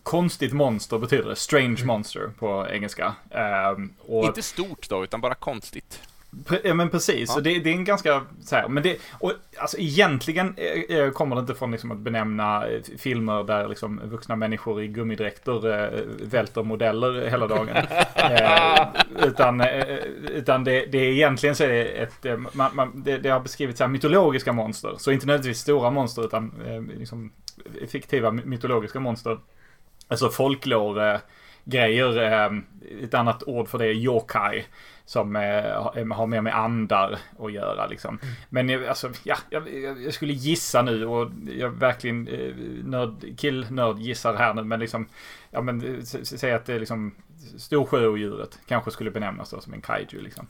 konstigt 0.03 0.53
monster 0.53 0.97
betyder 0.97 1.29
det. 1.29 1.35
Strange 1.35 1.85
monster 1.85 2.31
på 2.39 2.67
engelska. 2.71 3.15
Eh, 3.29 3.71
och, 3.99 4.25
Inte 4.25 4.41
stort 4.41 4.89
då, 4.89 5.03
utan 5.03 5.21
bara 5.21 5.35
konstigt. 5.35 6.01
Ja 6.63 6.73
men 6.73 6.89
precis, 6.89 7.29
Ja. 7.29 7.35
och 7.35 7.43
det, 7.43 7.59
det 7.59 7.69
är 7.69 7.73
en 7.73 7.83
ganska 7.83 8.21
så 8.41 8.55
här, 8.55 8.67
men 8.67 8.83
det, 8.83 8.97
och 9.19 9.33
alltså 9.57 9.77
egentligen 9.77 10.55
eh, 10.57 10.97
eh, 10.97 11.11
kommer 11.11 11.35
det 11.35 11.39
inte 11.39 11.55
från 11.55 11.71
liksom 11.71 11.91
att 11.91 11.97
benämna 11.97 12.67
eh, 12.67 12.81
filmer 12.97 13.43
där 13.43 13.67
liksom 13.67 14.01
vuxna 14.03 14.35
människor 14.35 14.81
i 14.81 14.87
gummidräkter 14.87 15.83
eh, 15.83 15.99
välter 16.21 16.63
modeller 16.63 17.27
hela 17.29 17.47
dagen. 17.47 17.69
eh, 18.15 18.87
utan 19.23 19.61
eh, 19.61 19.97
utan 20.31 20.63
det, 20.63 20.85
det 20.85 20.97
är 20.97 21.11
egentligen 21.11 21.55
så 21.55 21.63
är 21.63 21.67
det 21.69 21.83
ett, 21.85 22.25
man, 22.53 22.75
man, 22.75 23.03
det, 23.05 23.17
det 23.17 23.29
har 23.29 23.39
beskrivits 23.39 23.77
så 23.77 23.83
här 23.83 23.91
mytologiska 23.91 24.53
monster. 24.53 24.93
Så 24.97 25.11
inte 25.11 25.25
nödvändigtvis 25.27 25.59
stora 25.61 25.89
monster 25.91 26.25
utan 26.25 26.53
liksom 26.97 27.31
fiktiva 27.87 28.31
my- 28.31 28.45
mytologiska 28.45 28.99
monster. 28.99 29.37
Alltså 30.07 30.29
folklore 30.29 31.21
grejer. 31.65 32.17
Ett 33.03 33.13
annat 33.13 33.43
ord 33.43 33.67
för 33.67 33.77
det 33.77 33.85
är 33.85 33.93
yokai. 33.93 34.65
Som 35.07 35.35
eh, 35.35 35.41
har- 35.41 36.13
har 36.15 36.27
mer 36.27 36.41
med 36.41 36.55
andar 36.57 37.17
att 37.39 37.51
göra 37.53 37.85
liksom. 37.87 38.19
Men 38.49 38.69
eh, 38.69 38.89
alltså, 38.89 39.09
ja, 39.23 39.35
jag, 39.49 39.83
jag 40.03 40.13
skulle 40.13 40.33
gissa 40.33 40.81
nu 40.81 41.05
och 41.05 41.31
jag 41.57 41.69
verkligen 41.69 42.27
eh, 42.27 42.53
nörd, 42.83 43.37
kill-nörd 43.37 43.99
gissar 43.99 44.33
här 44.35 44.53
nu. 44.53 44.63
Men 44.63 44.79
liksom, 44.79 45.07
ja 45.51 45.61
men 45.61 45.81
eh, 45.95 46.03
säg 46.23 46.53
att 46.53 46.65
det 46.65 46.73
är 46.73 46.79
liksom 46.79 47.15
Storsjöodjuret 47.57 48.59
kanske 48.67 48.91
skulle 48.91 49.11
benämnas 49.11 49.49
då 49.49 49.59
som 49.61 49.73
en 49.73 49.81
kaiju 49.81 50.21
liksom. 50.21 50.47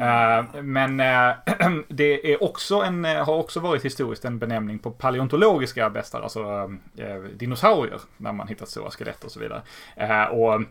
Eh, 0.00 0.62
men 0.62 1.00
eh, 1.00 1.34
det 1.88 2.32
är 2.32 2.42
också 2.42 2.74
en, 2.76 3.04
eh, 3.04 3.24
har 3.26 3.34
också 3.36 3.60
varit 3.60 3.84
historiskt 3.84 4.24
en 4.24 4.38
benämning 4.38 4.78
på 4.78 4.90
paleontologiska 4.90 5.90
bestar, 5.90 6.20
alltså 6.20 6.72
eh, 6.96 7.16
dinosaurier, 7.36 8.00
när 8.16 8.32
man 8.32 8.48
hittat 8.48 8.68
stora 8.68 8.90
skelett 8.90 9.24
och 9.24 9.30
så 9.32 9.40
vidare. 9.40 9.62
Eh, 9.96 10.24
och 10.24 10.62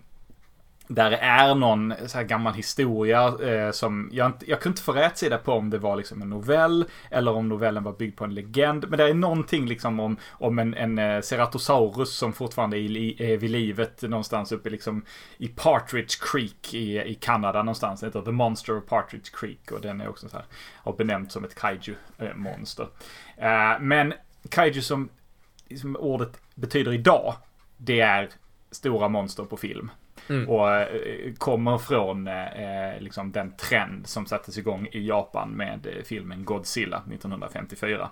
där 0.95 1.11
är 1.11 1.55
någon 1.55 1.93
så 2.05 2.17
här 2.17 2.25
gammal 2.25 2.53
historia 2.53 3.33
eh, 3.43 3.71
som 3.71 4.09
jag, 4.11 4.25
inte, 4.27 4.49
jag 4.49 4.61
kunde 4.61 4.73
inte 4.73 4.81
få 4.81 4.91
rätsida 4.93 5.37
på 5.37 5.53
om 5.53 5.69
det 5.69 5.77
var 5.77 5.95
liksom 5.95 6.21
en 6.21 6.29
novell 6.29 6.85
eller 7.09 7.31
om 7.31 7.49
novellen 7.49 7.83
var 7.83 7.93
byggd 7.93 8.17
på 8.17 8.23
en 8.23 8.33
legend. 8.33 8.85
Men 8.89 8.97
det 8.97 9.09
är 9.09 9.13
någonting 9.13 9.65
liksom 9.65 9.99
om, 9.99 10.17
om 10.31 10.59
en, 10.59 10.73
en 10.73 10.99
eh, 10.99 11.21
Ceratosaurus 11.21 12.15
som 12.15 12.33
fortfarande 12.33 12.77
är, 12.77 12.79
i- 12.81 13.15
är 13.19 13.31
eh, 13.33 13.39
vid 13.39 13.51
livet 13.51 14.01
någonstans 14.01 14.51
uppe 14.51 14.69
liksom 14.69 15.05
i 15.37 15.47
Partridge 15.47 16.15
Creek 16.31 16.73
i, 16.73 17.01
i 17.01 17.15
Kanada 17.15 17.63
någonstans. 17.63 17.99
Det 17.99 18.05
heter 18.07 18.21
The 18.21 18.31
Monster 18.31 18.77
of 18.77 18.85
Partridge 18.85 19.29
Creek 19.33 19.71
och 19.71 19.81
den 19.81 20.01
är 20.01 20.09
också 20.09 20.29
så 20.29 20.35
här, 20.37 20.45
har 20.75 20.93
benämnt 20.93 21.31
som 21.31 21.43
ett 21.43 21.55
kaiju-monster. 21.55 22.87
Eh, 23.37 23.71
eh, 23.71 23.79
men 23.79 24.13
kaiju 24.49 24.81
som, 24.81 25.09
som 25.81 25.95
ordet 25.95 26.41
betyder 26.55 26.93
idag, 26.93 27.33
det 27.77 27.99
är 27.99 28.29
stora 28.71 29.07
monster 29.07 29.43
på 29.43 29.57
film. 29.57 29.91
Mm. 30.29 30.49
Och 30.49 30.71
eh, 30.71 31.33
kommer 31.37 31.77
från 31.77 32.27
eh, 32.27 32.93
eh, 32.93 33.01
liksom 33.01 33.31
den 33.31 33.51
trend 33.57 34.07
som 34.07 34.25
sattes 34.25 34.57
igång 34.57 34.87
i 34.91 35.07
Japan 35.07 35.49
med 35.49 35.85
eh, 35.85 36.03
filmen 36.03 36.45
Godzilla 36.45 36.97
1954. 36.97 38.09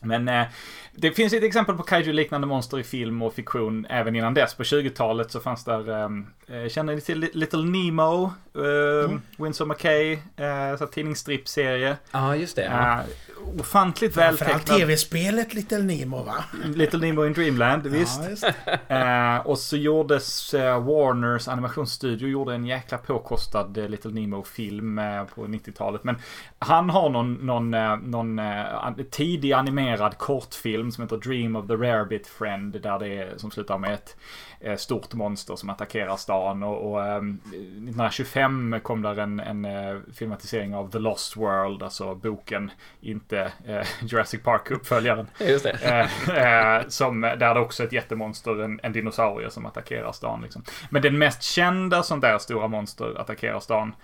Men 0.00 0.28
eh, 0.28 0.46
det 0.92 1.12
finns 1.12 1.32
ett 1.32 1.42
exempel 1.42 1.76
på 1.76 1.82
kaiju-liknande 1.82 2.46
monster 2.46 2.78
i 2.78 2.84
film 2.84 3.22
och 3.22 3.34
fiktion 3.34 3.86
även 3.90 4.16
innan 4.16 4.34
dess. 4.34 4.54
På 4.54 4.62
20-talet 4.62 5.30
så 5.30 5.40
fanns 5.40 5.64
där, 5.64 6.02
eh, 6.02 6.68
känner 6.68 6.94
ni 6.94 7.00
till 7.00 7.30
Little 7.32 7.64
Nemo? 7.64 8.32
Eh, 8.54 9.04
mm. 9.04 9.20
Winsor 9.36 9.66
McKay, 9.66 10.12
eh, 10.36 10.88
tidningsstrippserie. 10.92 11.96
Ja, 12.10 12.36
just 12.36 12.56
det. 12.56 12.64
Ja. 12.64 12.92
Eh, 12.92 13.60
ofantligt 13.60 14.16
vältecknad. 14.16 14.50
Framförallt 14.50 14.80
tv-spelet 14.80 15.54
Little 15.54 15.82
Nemo 15.82 16.22
va? 16.22 16.44
Little 16.64 16.98
Nemo 16.98 17.26
in 17.26 17.32
Dreamland, 17.32 17.86
visst. 17.86 18.44
Ja, 18.88 19.36
eh, 19.36 19.46
och 19.46 19.58
så 19.58 19.76
gjordes 19.76 20.54
eh, 20.54 20.84
Warners 20.84 21.48
animationsstudio 21.48 22.28
gjorde 22.28 22.54
en 22.54 22.66
jäkla 22.66 22.98
påkostad 22.98 23.78
eh, 23.78 23.88
Little 23.88 24.10
Nemo-film 24.10 24.98
eh, 24.98 25.24
på 25.24 25.46
90-talet. 25.46 26.04
Men 26.04 26.16
han 26.58 26.90
har 26.90 27.10
någon, 27.10 27.34
någon, 27.34 27.74
eh, 27.74 27.96
någon 27.96 28.38
eh, 28.38 28.94
tidig 29.10 29.52
animerad 29.88 30.18
kortfilm 30.18 30.90
som 30.90 31.02
heter 31.02 31.16
Dream 31.16 31.56
of 31.56 31.66
the 31.66 31.74
Rarebit 31.74 32.26
Friend. 32.26 32.80
Där 32.82 32.98
det 32.98 33.08
är, 33.08 33.38
som 33.38 33.50
slutar 33.50 33.78
med 33.78 33.94
ett 33.94 34.16
Eh, 34.60 34.76
stort 34.76 35.14
monster 35.14 35.56
som 35.56 35.70
attackerar 35.70 36.16
stan. 36.16 36.62
Och, 36.62 36.92
och 36.92 37.00
1925 37.00 38.72
ehm, 38.72 38.80
kom 38.80 39.02
där 39.02 39.18
en, 39.18 39.40
en 39.40 39.64
eh, 39.64 39.96
filmatisering 40.14 40.74
av 40.74 40.90
The 40.90 40.98
Lost 40.98 41.36
World, 41.36 41.82
alltså 41.82 42.14
boken, 42.14 42.70
inte 43.00 43.52
eh, 43.66 43.86
Jurassic 44.02 44.42
Park-uppföljaren. 44.42 45.26
Just 45.40 45.64
det. 45.64 46.86
som, 46.88 47.20
där 47.20 47.54
det 47.54 47.60
också 47.60 47.82
är 47.82 47.86
ett 47.86 47.92
jättemonster, 47.92 48.62
en, 48.62 48.80
en 48.82 48.92
dinosaurie 48.92 49.50
som 49.50 49.66
attackerar 49.66 50.12
stan. 50.12 50.42
Liksom. 50.42 50.62
Men 50.90 51.02
den 51.02 51.18
mest 51.18 51.42
kända 51.42 52.02
sånt 52.02 52.22
där 52.22 52.38
stora 52.38 52.68
monster 52.68 53.20
attackerar 53.20 53.60
stan, 53.60 53.94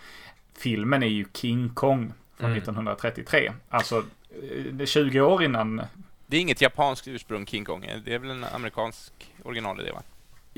filmen 0.59 1.03
är 1.03 1.07
ju 1.07 1.25
King 1.33 1.69
Kong 1.69 2.13
från 2.37 2.47
mm. 2.47 2.59
1933. 2.59 3.53
Alltså 3.69 4.05
20 4.87 5.21
år 5.21 5.43
innan 5.43 5.83
det 6.27 6.37
är 6.37 6.41
inget 6.41 6.61
japanskt 6.61 7.09
ursprung, 7.09 7.47
King 7.47 7.65
Kong. 7.65 7.91
Det 8.05 8.15
är 8.15 8.19
väl 8.19 8.31
en 8.31 8.45
amerikansk 8.45 9.13
originalidé, 9.43 9.91
va? 9.93 10.03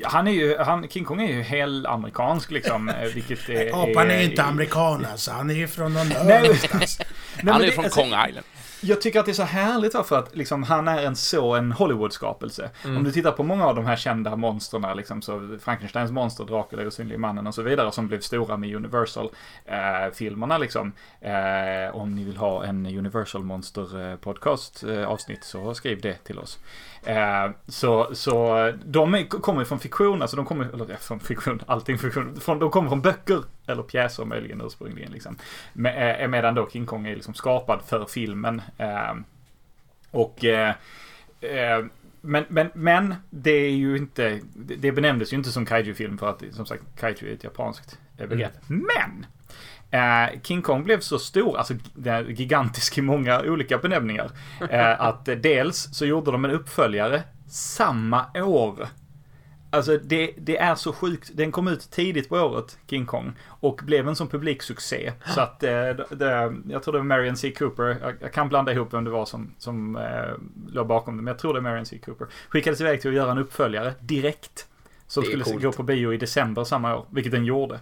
Han 0.05 0.29
är 0.29 0.33
ju, 0.33 0.59
han, 0.59 0.89
King 0.89 1.05
Kong 1.05 1.23
är 1.23 1.33
ju 1.33 1.43
helt 1.43 1.87
amerikansk 1.87 2.51
liksom. 2.51 2.89
Eh, 2.89 3.09
vilket 3.15 3.49
är... 3.49 3.69
Apan 3.69 4.11
är 4.11 4.19
ju 4.19 4.25
inte 4.25 4.43
amerikan 4.43 5.07
alltså. 5.07 5.31
Han 5.31 5.51
är 5.51 5.55
ju 5.55 5.69
från 5.69 5.93
någon 5.93 6.13
ö 6.13 6.43
någonstans. 6.43 6.99
Han 7.43 7.61
är 7.61 7.65
ju 7.65 7.73
från 7.73 7.85
alltså, 7.85 8.01
Kong 8.01 8.09
Island. 8.29 8.47
Jag 8.87 9.01
tycker 9.01 9.21
att 9.21 9.27
det 9.27 9.33
är 9.33 9.35
så 9.35 9.43
härligt 9.43 9.93
för 9.93 10.19
att 10.19 10.37
liksom, 10.37 10.63
han 10.63 10.89
är 10.89 11.03
en 11.03 11.17
så 11.17 11.55
en 11.55 11.73
Hollywood-skapelse. 11.73 12.71
Mm. 12.85 12.97
Om 12.97 13.05
du 13.05 13.13
tittar 13.13 13.33
på 13.33 13.43
många 13.43 13.67
av 13.67 13.75
de 13.75 13.87
här 13.87 13.97
kända 13.97 14.37
monstren, 14.37 14.97
liksom, 14.97 15.23
så 15.23 15.59
Frankensteins 15.61 16.11
monster, 16.11 16.45
Dracula, 16.45 16.83
och 16.83 16.89
Osynlige 16.89 17.19
mannen 17.19 17.47
och 17.47 17.55
så 17.55 17.63
vidare, 17.63 17.93
som 17.93 18.09
blev 18.09 18.21
stora 18.21 18.57
med 18.57 18.77
Universal-filmerna 18.77 20.55
eh, 20.55 20.61
liksom. 20.61 20.93
Eh, 21.21 21.97
om 21.97 22.15
ni 22.15 22.25
vill 22.25 22.37
ha 22.37 22.65
en 22.65 22.87
Universal 22.87 23.45
Monster-podcast-avsnitt 23.45 25.39
eh, 25.39 25.61
eh 25.61 25.65
så 25.67 25.75
skriv 25.75 26.01
det 26.01 26.25
till 26.25 26.39
oss. 26.39 26.59
Eh, 27.07 27.51
så, 27.69 28.15
så 28.15 28.73
de 28.85 29.15
är, 29.15 29.25
kommer 29.25 29.65
från 29.65 29.81
fiktion, 29.81 30.23
alltså 30.23 30.37
de 30.37 30.47
kommer, 30.47 30.75
eller 30.75 30.87
ja, 30.91 30.97
från 30.97 31.21
fiktion, 31.21 31.63
allting 31.67 31.99
fiktion, 31.99 32.41
från, 32.41 32.59
de 32.59 32.71
kommer 32.71 32.89
från 32.89 33.03
böcker 33.03 33.43
eller 33.67 33.83
pjäser 33.83 34.25
möjligen 34.25 34.61
ursprungligen 34.61 35.13
liksom. 35.13 35.39
Med, 35.73 36.23
eh, 36.23 36.29
medan 36.29 36.55
då 36.55 36.69
King 36.71 36.87
Kong 36.87 37.07
är 37.07 37.15
liksom 37.15 37.35
skapad 37.35 37.83
för 37.87 38.05
filmen. 38.05 38.63
Eh, 38.79 39.15
och 40.11 40.45
eh, 40.45 40.75
eh, 41.41 41.85
men, 42.21 42.45
men, 42.49 42.71
men 42.75 43.15
det 43.31 43.51
är 43.51 43.71
ju 43.71 43.97
inte, 43.97 44.41
det 44.55 44.93
benämndes 44.93 45.33
ju 45.33 45.37
inte 45.37 45.51
som 45.51 45.67
kaiju-film 45.67 46.19
för 46.19 46.31
att 46.31 46.43
som 46.53 46.67
sagt 46.67 46.83
kaiju 46.99 47.31
är 47.31 47.35
ett 47.35 47.45
japanskt 47.45 47.99
begrepp. 48.17 48.71
Mm. 48.71 48.87
Men! 48.97 49.27
Eh, 49.91 50.41
King 50.43 50.63
Kong 50.63 50.85
blev 50.85 51.01
så 51.01 51.19
stor, 51.19 51.59
alltså 51.59 51.75
gigantisk 52.29 52.99
i 52.99 53.03
många 53.03 53.41
olika 53.41 53.79
benämningar, 53.79 54.31
eh, 54.71 55.01
att 55.01 55.25
dels 55.25 55.89
så 55.93 56.07
gjorde 56.07 56.33
de 56.33 56.45
en 56.45 56.51
uppföljare 56.51 57.23
samma 57.49 58.27
år. 58.35 58.89
Alltså 59.71 59.99
det, 59.99 60.31
det, 60.39 60.59
är 60.59 60.75
så 60.75 60.93
sjukt. 60.93 61.31
Den 61.35 61.53
kom 61.53 61.69
ut 61.69 61.91
tidigt 61.91 62.29
på 62.29 62.37
året, 62.37 62.79
King 62.87 63.07
Kong. 63.07 63.33
Och 63.49 63.81
blev 63.85 64.09
en 64.09 64.17
sån 64.17 64.29
publiksuccé. 64.29 65.13
Så 65.35 65.41
att 65.41 65.61
det, 65.61 66.07
det, 66.11 66.55
jag 66.69 66.83
tror 66.83 66.93
det 66.93 66.99
var 66.99 67.05
Marion 67.05 67.37
C. 67.37 67.51
Cooper. 67.51 67.97
Jag, 68.03 68.15
jag, 68.21 68.33
kan 68.33 68.49
blanda 68.49 68.73
ihop 68.73 68.95
vem 68.95 69.05
det 69.05 69.11
var 69.11 69.25
som, 69.25 69.55
som 69.59 69.97
eh, 69.97 70.03
låg 70.73 70.87
bakom 70.87 71.17
det. 71.17 71.23
Men 71.23 71.33
jag 71.33 71.39
tror 71.39 71.53
det 71.53 71.61
är 71.61 71.63
Marion 71.63 71.87
C. 71.87 71.99
Cooper. 72.05 72.27
Skickades 72.49 72.81
iväg 72.81 73.01
till 73.01 73.11
att 73.11 73.17
göra 73.17 73.31
en 73.31 73.39
uppföljare 73.39 73.95
direkt. 74.01 74.67
Som 75.07 75.23
skulle 75.23 75.45
coolt. 75.45 75.63
gå 75.63 75.73
på 75.73 75.83
bio 75.83 76.13
i 76.13 76.17
december 76.17 76.65
samma 76.65 76.97
år. 76.97 77.07
Vilket 77.11 77.33
den 77.33 77.45
gjorde. 77.45 77.81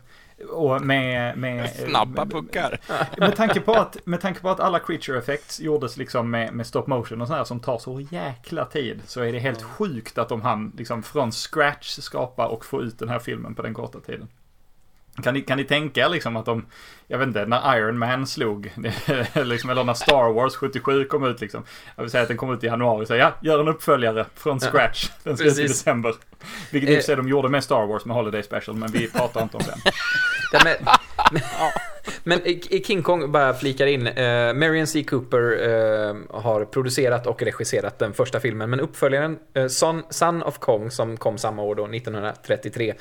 Och 0.50 0.82
med, 0.82 1.38
med 1.38 1.70
Snabba 1.70 2.26
puckar. 2.26 2.80
Med 3.18 3.36
tanke, 3.36 3.60
på 3.60 3.72
att, 3.72 4.06
med 4.06 4.20
tanke 4.20 4.40
på 4.40 4.50
att 4.50 4.60
alla 4.60 4.78
creature 4.78 5.18
effects 5.18 5.60
gjordes 5.60 5.96
liksom 5.96 6.30
med, 6.30 6.54
med 6.54 6.66
stop 6.66 6.84
motion 6.86 7.20
och 7.20 7.28
sådär 7.28 7.44
som 7.44 7.60
tar 7.60 7.78
så 7.78 8.00
jäkla 8.00 8.64
tid. 8.64 9.02
Så 9.06 9.20
är 9.20 9.32
det 9.32 9.38
helt 9.38 9.62
sjukt 9.62 10.18
att 10.18 10.28
de 10.28 10.42
hann 10.42 10.72
liksom 10.78 11.02
från 11.02 11.32
scratch 11.32 11.98
skapa 11.98 12.46
och 12.46 12.64
få 12.64 12.82
ut 12.82 12.98
den 12.98 13.08
här 13.08 13.18
filmen 13.18 13.54
på 13.54 13.62
den 13.62 13.74
korta 13.74 14.00
tiden. 14.00 14.28
Kan 15.22 15.34
ni, 15.34 15.40
kan 15.40 15.58
ni 15.58 15.64
tänka 15.64 16.08
liksom 16.08 16.36
att 16.36 16.46
de, 16.46 16.66
jag 17.06 17.18
vet 17.18 17.28
inte, 17.28 17.46
när 17.46 17.76
Iron 17.76 17.98
Man 17.98 18.26
slog, 18.26 18.72
liksom, 19.34 19.70
eller 19.70 19.84
när 19.84 19.94
Star 19.94 20.32
Wars 20.32 20.54
77 20.54 21.04
kom 21.04 21.24
ut 21.24 21.40
liksom. 21.40 21.64
Jag 21.96 22.02
vill 22.02 22.10
säga 22.10 22.22
att 22.22 22.28
den 22.28 22.36
kom 22.36 22.54
ut 22.54 22.64
i 22.64 22.66
januari, 22.66 23.06
så 23.06 23.14
ja, 23.14 23.32
gör 23.42 23.60
en 23.60 23.68
uppföljare 23.68 24.26
från 24.34 24.60
scratch. 24.60 25.10
Den 25.22 25.36
ska 25.36 25.46
ut 25.46 25.58
i 25.58 25.62
december. 25.62 26.14
Vilket 26.70 26.90
i 26.90 26.92
och 26.92 26.96
för 26.96 27.02
sig 27.02 27.16
de 27.16 27.28
gjorde 27.28 27.48
med 27.48 27.64
Star 27.64 27.86
Wars 27.86 28.04
med 28.04 28.16
Holiday 28.16 28.42
Special, 28.42 28.76
men 28.76 28.92
vi 28.92 29.10
pratar 29.10 29.42
inte 29.42 29.56
om 29.56 29.62
den. 29.66 29.78
Men 32.24 32.40
King 32.84 33.02
Kong, 33.02 33.32
bara 33.32 33.54
flikar 33.54 33.86
in, 33.86 34.06
uh, 34.06 34.54
Marion 34.54 34.86
C. 34.86 35.04
Cooper 35.04 35.68
uh, 35.68 36.16
har 36.30 36.64
producerat 36.64 37.26
och 37.26 37.42
regisserat 37.42 37.98
den 37.98 38.12
första 38.12 38.40
filmen, 38.40 38.70
men 38.70 38.80
uppföljaren 38.80 39.38
uh, 39.58 39.66
Son, 39.66 40.02
Son 40.10 40.42
of 40.42 40.58
Kong, 40.58 40.90
som 40.90 41.16
kom 41.16 41.38
samma 41.38 41.62
år 41.62 41.74
då, 41.74 41.84
1933, 41.86 42.94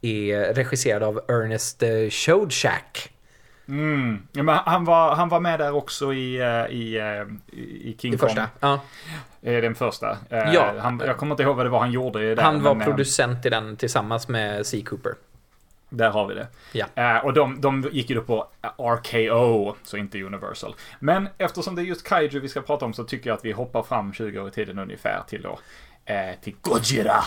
är 0.00 0.54
regisserad 0.54 1.02
av 1.02 1.20
Ernest 1.28 1.82
uh, 1.82 2.10
Showjack. 2.10 3.12
Mm. 3.68 4.22
Ja, 4.32 4.42
men 4.42 4.54
han, 4.54 4.84
var, 4.84 5.14
han 5.14 5.28
var 5.28 5.40
med 5.40 5.60
där 5.60 5.74
också 5.74 6.12
i, 6.12 6.36
i, 6.70 6.98
i 7.82 7.96
King 7.98 8.14
I 8.14 8.16
Kong. 8.16 8.28
Första, 8.28 8.48
ja. 8.60 8.80
Den 9.40 9.74
första. 9.74 10.16
Ja. 10.30 10.74
Han, 10.78 11.02
jag 11.06 11.16
kommer 11.16 11.32
inte 11.32 11.42
ihåg 11.42 11.56
vad 11.56 11.66
det 11.66 11.70
var 11.70 11.78
han 11.78 11.92
gjorde. 11.92 12.34
Där, 12.34 12.42
han 12.42 12.62
var 12.62 12.74
men, 12.74 12.86
producent 12.86 13.46
i 13.46 13.50
den 13.50 13.76
tillsammans 13.76 14.28
med 14.28 14.66
C. 14.66 14.82
Cooper. 14.86 15.12
Där 15.90 16.10
har 16.10 16.26
vi 16.26 16.34
det. 16.34 16.46
Ja. 16.72 16.86
Uh, 17.16 17.24
och 17.24 17.32
de, 17.32 17.60
de 17.60 17.88
gick 17.92 18.10
ju 18.10 18.16
då 18.16 18.22
på 18.22 18.48
RKO, 18.78 19.74
så 19.82 19.96
inte 19.96 20.22
Universal. 20.22 20.74
Men 21.00 21.28
eftersom 21.38 21.74
det 21.74 21.82
är 21.82 21.84
just 21.84 22.08
Kaiju 22.08 22.40
vi 22.40 22.48
ska 22.48 22.60
prata 22.60 22.84
om 22.84 22.92
så 22.92 23.04
tycker 23.04 23.30
jag 23.30 23.36
att 23.36 23.44
vi 23.44 23.52
hoppar 23.52 23.82
fram 23.82 24.12
20 24.12 24.40
år 24.40 24.48
i 24.48 24.50
tiden 24.50 24.78
ungefär 24.78 25.22
till 25.28 25.42
då, 25.42 25.50
uh, 25.50 26.40
till 26.42 26.54
Gojira. 26.62 27.24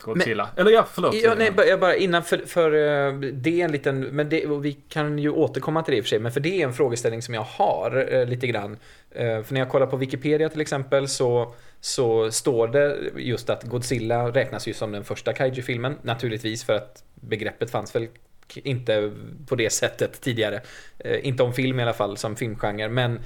Godzilla. 0.00 0.48
Men, 0.56 0.60
Eller 0.60 0.76
ja, 0.76 0.86
förlåt. 0.92 1.14
Ja, 1.14 1.34
nej, 1.38 1.52
jag 1.56 1.80
bara 1.80 1.96
innan 1.96 2.22
för, 2.22 2.38
för 2.38 2.74
uh, 2.74 3.20
det 3.20 3.60
är 3.60 3.64
en 3.64 3.72
liten, 3.72 4.00
men 4.00 4.28
det, 4.28 4.46
vi 4.46 4.72
kan 4.72 5.18
ju 5.18 5.30
återkomma 5.30 5.82
till 5.82 5.92
det 5.92 5.98
i 5.98 6.00
och 6.00 6.04
för 6.04 6.08
sig, 6.08 6.18
men 6.18 6.32
för 6.32 6.40
det 6.40 6.62
är 6.62 6.66
en 6.66 6.74
frågeställning 6.74 7.22
som 7.22 7.34
jag 7.34 7.42
har 7.42 8.14
uh, 8.14 8.26
lite 8.26 8.46
grann. 8.46 8.72
Uh, 8.72 9.42
för 9.42 9.52
när 9.52 9.60
jag 9.60 9.68
kollar 9.68 9.86
på 9.86 9.96
Wikipedia 9.96 10.48
till 10.48 10.60
exempel 10.60 11.08
så, 11.08 11.54
så 11.80 12.30
står 12.30 12.68
det 12.68 12.98
just 13.16 13.50
att 13.50 13.62
Godzilla 13.64 14.28
räknas 14.28 14.68
ju 14.68 14.74
som 14.74 14.92
den 14.92 15.04
första 15.04 15.32
kaiju-filmen, 15.32 15.98
naturligtvis 16.02 16.64
för 16.64 16.72
att 16.72 17.04
begreppet 17.22 17.70
fanns 17.70 17.94
väl 17.94 18.08
inte 18.54 19.12
på 19.46 19.56
det 19.56 19.70
sättet 19.70 20.20
tidigare. 20.20 20.60
Eh, 20.98 21.26
inte 21.26 21.42
om 21.42 21.52
film 21.52 21.80
i 21.80 21.82
alla 21.82 21.92
fall 21.92 22.16
som 22.16 22.36
filmgenre, 22.36 22.88
men 22.88 23.20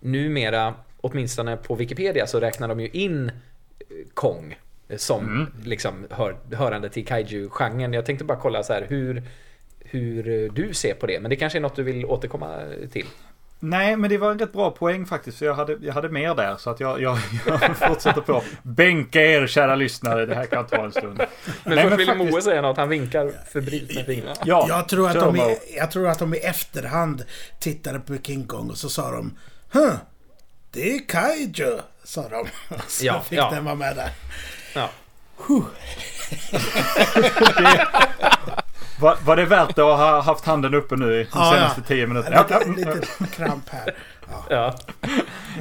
numera, 0.00 0.74
åtminstone 1.00 1.56
på 1.56 1.74
Wikipedia, 1.74 2.26
så 2.26 2.40
räknar 2.40 2.68
de 2.68 2.80
ju 2.80 2.88
in 2.88 3.28
eh, 3.28 3.34
Kong 4.14 4.58
som 4.96 5.26
mm. 5.26 5.46
liksom 5.64 6.06
hör, 6.10 6.36
hörande 6.52 6.88
till 6.88 7.06
kaiju-genren. 7.06 7.92
Jag 7.92 8.06
tänkte 8.06 8.24
bara 8.24 8.38
kolla 8.38 8.62
så 8.62 8.72
här 8.72 8.86
hur, 8.88 9.22
hur 9.80 10.48
du 10.48 10.74
ser 10.74 10.94
på 10.94 11.06
det, 11.06 11.20
men 11.20 11.30
det 11.30 11.36
kanske 11.36 11.58
är 11.58 11.60
något 11.60 11.76
du 11.76 11.82
vill 11.82 12.04
återkomma 12.04 12.62
till. 12.92 13.06
Nej, 13.60 13.96
men 13.96 14.10
det 14.10 14.18
var 14.18 14.30
en 14.30 14.38
rätt 14.38 14.52
bra 14.52 14.70
poäng 14.70 15.06
faktiskt. 15.06 15.38
För 15.38 15.46
jag 15.46 15.54
hade, 15.54 15.76
jag 15.80 15.94
hade 15.94 16.08
mer 16.08 16.34
där. 16.34 16.56
Så 16.56 16.70
att 16.70 16.80
jag, 16.80 17.02
jag, 17.02 17.18
jag 17.46 17.76
fortsätter 17.76 18.20
på. 18.20 18.42
Bänka 18.62 19.22
er 19.22 19.46
kära 19.46 19.74
lyssnare. 19.74 20.26
Det 20.26 20.34
här 20.34 20.46
kan 20.46 20.66
ta 20.66 20.84
en 20.84 20.92
stund. 20.92 21.18
Men 21.64 21.74
Nej, 21.74 21.84
först 21.84 21.98
ville 21.98 22.12
faktiskt... 22.12 22.32
Moe 22.32 22.42
säga 22.42 22.62
något. 22.62 22.76
Han 22.76 22.88
vinkar 22.88 23.32
febrilt 23.52 23.94
med 23.94 24.06
fingrarna. 24.06 24.36
Ja, 24.44 24.66
jag 24.68 24.88
tror, 24.88 25.08
att 25.08 25.14
de 25.14 25.36
i, 25.36 25.58
jag 25.76 25.90
tror 25.90 26.08
att 26.08 26.18
de 26.18 26.34
i 26.34 26.38
efterhand 26.38 27.24
tittade 27.60 28.00
på 28.00 28.16
King 28.16 28.46
Kong 28.46 28.70
och 28.70 28.78
så 28.78 28.88
sa 28.88 29.10
de 29.10 29.36
Huh, 29.72 29.94
det 30.70 30.94
är 30.94 31.08
Kaiju, 31.08 31.78
sa 32.04 32.28
de. 32.28 32.46
Så 32.88 33.06
ja, 33.06 33.20
fick 33.20 33.38
ja. 33.38 33.50
den 33.50 33.64
vara 33.64 33.74
med 33.74 33.96
där. 33.96 34.10
Ja. 34.74 34.90
det, 37.56 37.86
var, 39.00 39.16
var 39.24 39.36
det 39.36 39.44
värt 39.44 39.70
att 39.70 39.76
ha 39.76 40.20
haft 40.20 40.44
handen 40.44 40.74
uppe 40.74 40.96
nu 40.96 41.06
de 41.08 41.26
ja, 41.32 41.52
senaste 41.54 41.80
ja. 41.80 41.86
tio 41.86 42.06
minuterna? 42.06 42.42
Lite, 42.42 42.90
lite 42.90 43.06
kramp 43.32 43.68
här. 43.68 43.94
Ja. 44.28 44.44
ja. 44.50 44.74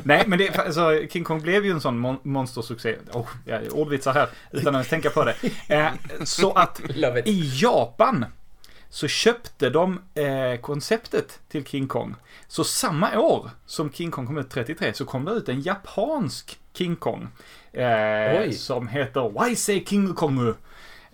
Nej, 0.03 0.23
men 0.27 0.39
det, 0.39 0.59
alltså, 0.59 1.07
King 1.09 1.23
Kong 1.23 1.41
blev 1.41 1.65
ju 1.65 1.71
en 1.71 1.81
sån 1.81 1.99
mon 1.99 2.17
monstersuccé. 2.23 2.95
Oh, 3.13 3.27
ja, 3.45 3.59
ordvitsar 3.71 4.13
här, 4.13 4.29
utan 4.51 4.75
att 4.75 4.89
tänka 4.89 5.09
på 5.09 5.23
det. 5.25 5.35
Eh, 5.67 5.87
så 6.23 6.51
att 6.51 6.81
i 7.25 7.51
Japan 7.61 8.25
så 8.89 9.07
köpte 9.07 9.69
de 9.69 10.01
eh, 10.13 10.59
konceptet 10.61 11.39
till 11.49 11.65
King 11.65 11.87
Kong. 11.87 12.15
Så 12.47 12.63
samma 12.63 13.19
år 13.19 13.49
som 13.65 13.91
King 13.91 14.11
Kong 14.11 14.27
kom 14.27 14.37
ut 14.37 14.49
33 14.49 14.93
så 14.93 15.05
kom 15.05 15.25
det 15.25 15.31
ut 15.31 15.49
en 15.49 15.61
japansk 15.61 16.59
King 16.73 16.95
Kong. 16.95 17.27
Eh, 17.73 18.51
som 18.51 18.87
heter 18.87 19.29
Waisei 19.29 19.85
King 19.85 20.13
Kongu. 20.13 20.53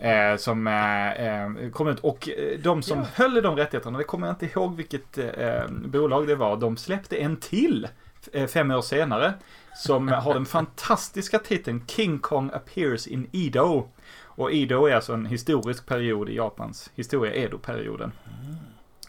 Eh, 0.03 0.37
som 0.37 0.67
eh, 0.67 1.11
eh, 1.11 1.69
kom 1.71 1.87
ut 1.87 1.99
och 1.99 2.29
eh, 2.29 2.59
de 2.59 2.81
som 2.81 3.05
höll 3.13 3.37
i 3.37 3.41
de 3.41 3.55
rättigheterna, 3.55 3.97
det 3.97 4.03
kommer 4.03 4.27
jag 4.27 4.33
inte 4.33 4.45
ihåg 4.45 4.75
vilket 4.75 5.17
eh, 5.17 5.67
bolag 5.85 6.27
det 6.27 6.35
var, 6.35 6.57
de 6.57 6.77
släppte 6.77 7.17
en 7.17 7.37
till 7.37 7.87
eh, 8.31 8.47
fem 8.47 8.71
år 8.71 8.81
senare. 8.81 9.33
Som 9.75 10.07
har 10.23 10.33
den 10.33 10.45
fantastiska 10.45 11.39
titeln 11.39 11.83
King 11.87 12.19
Kong 12.19 12.51
appears 12.53 13.07
in 13.07 13.29
Edo. 13.31 13.89
Och 14.35 14.53
Edo 14.53 14.85
är 14.85 14.95
alltså 14.95 15.13
en 15.13 15.25
historisk 15.25 15.85
period 15.85 16.29
i 16.29 16.35
Japans 16.35 16.91
historia, 16.95 17.35
Edo-perioden. 17.35 18.11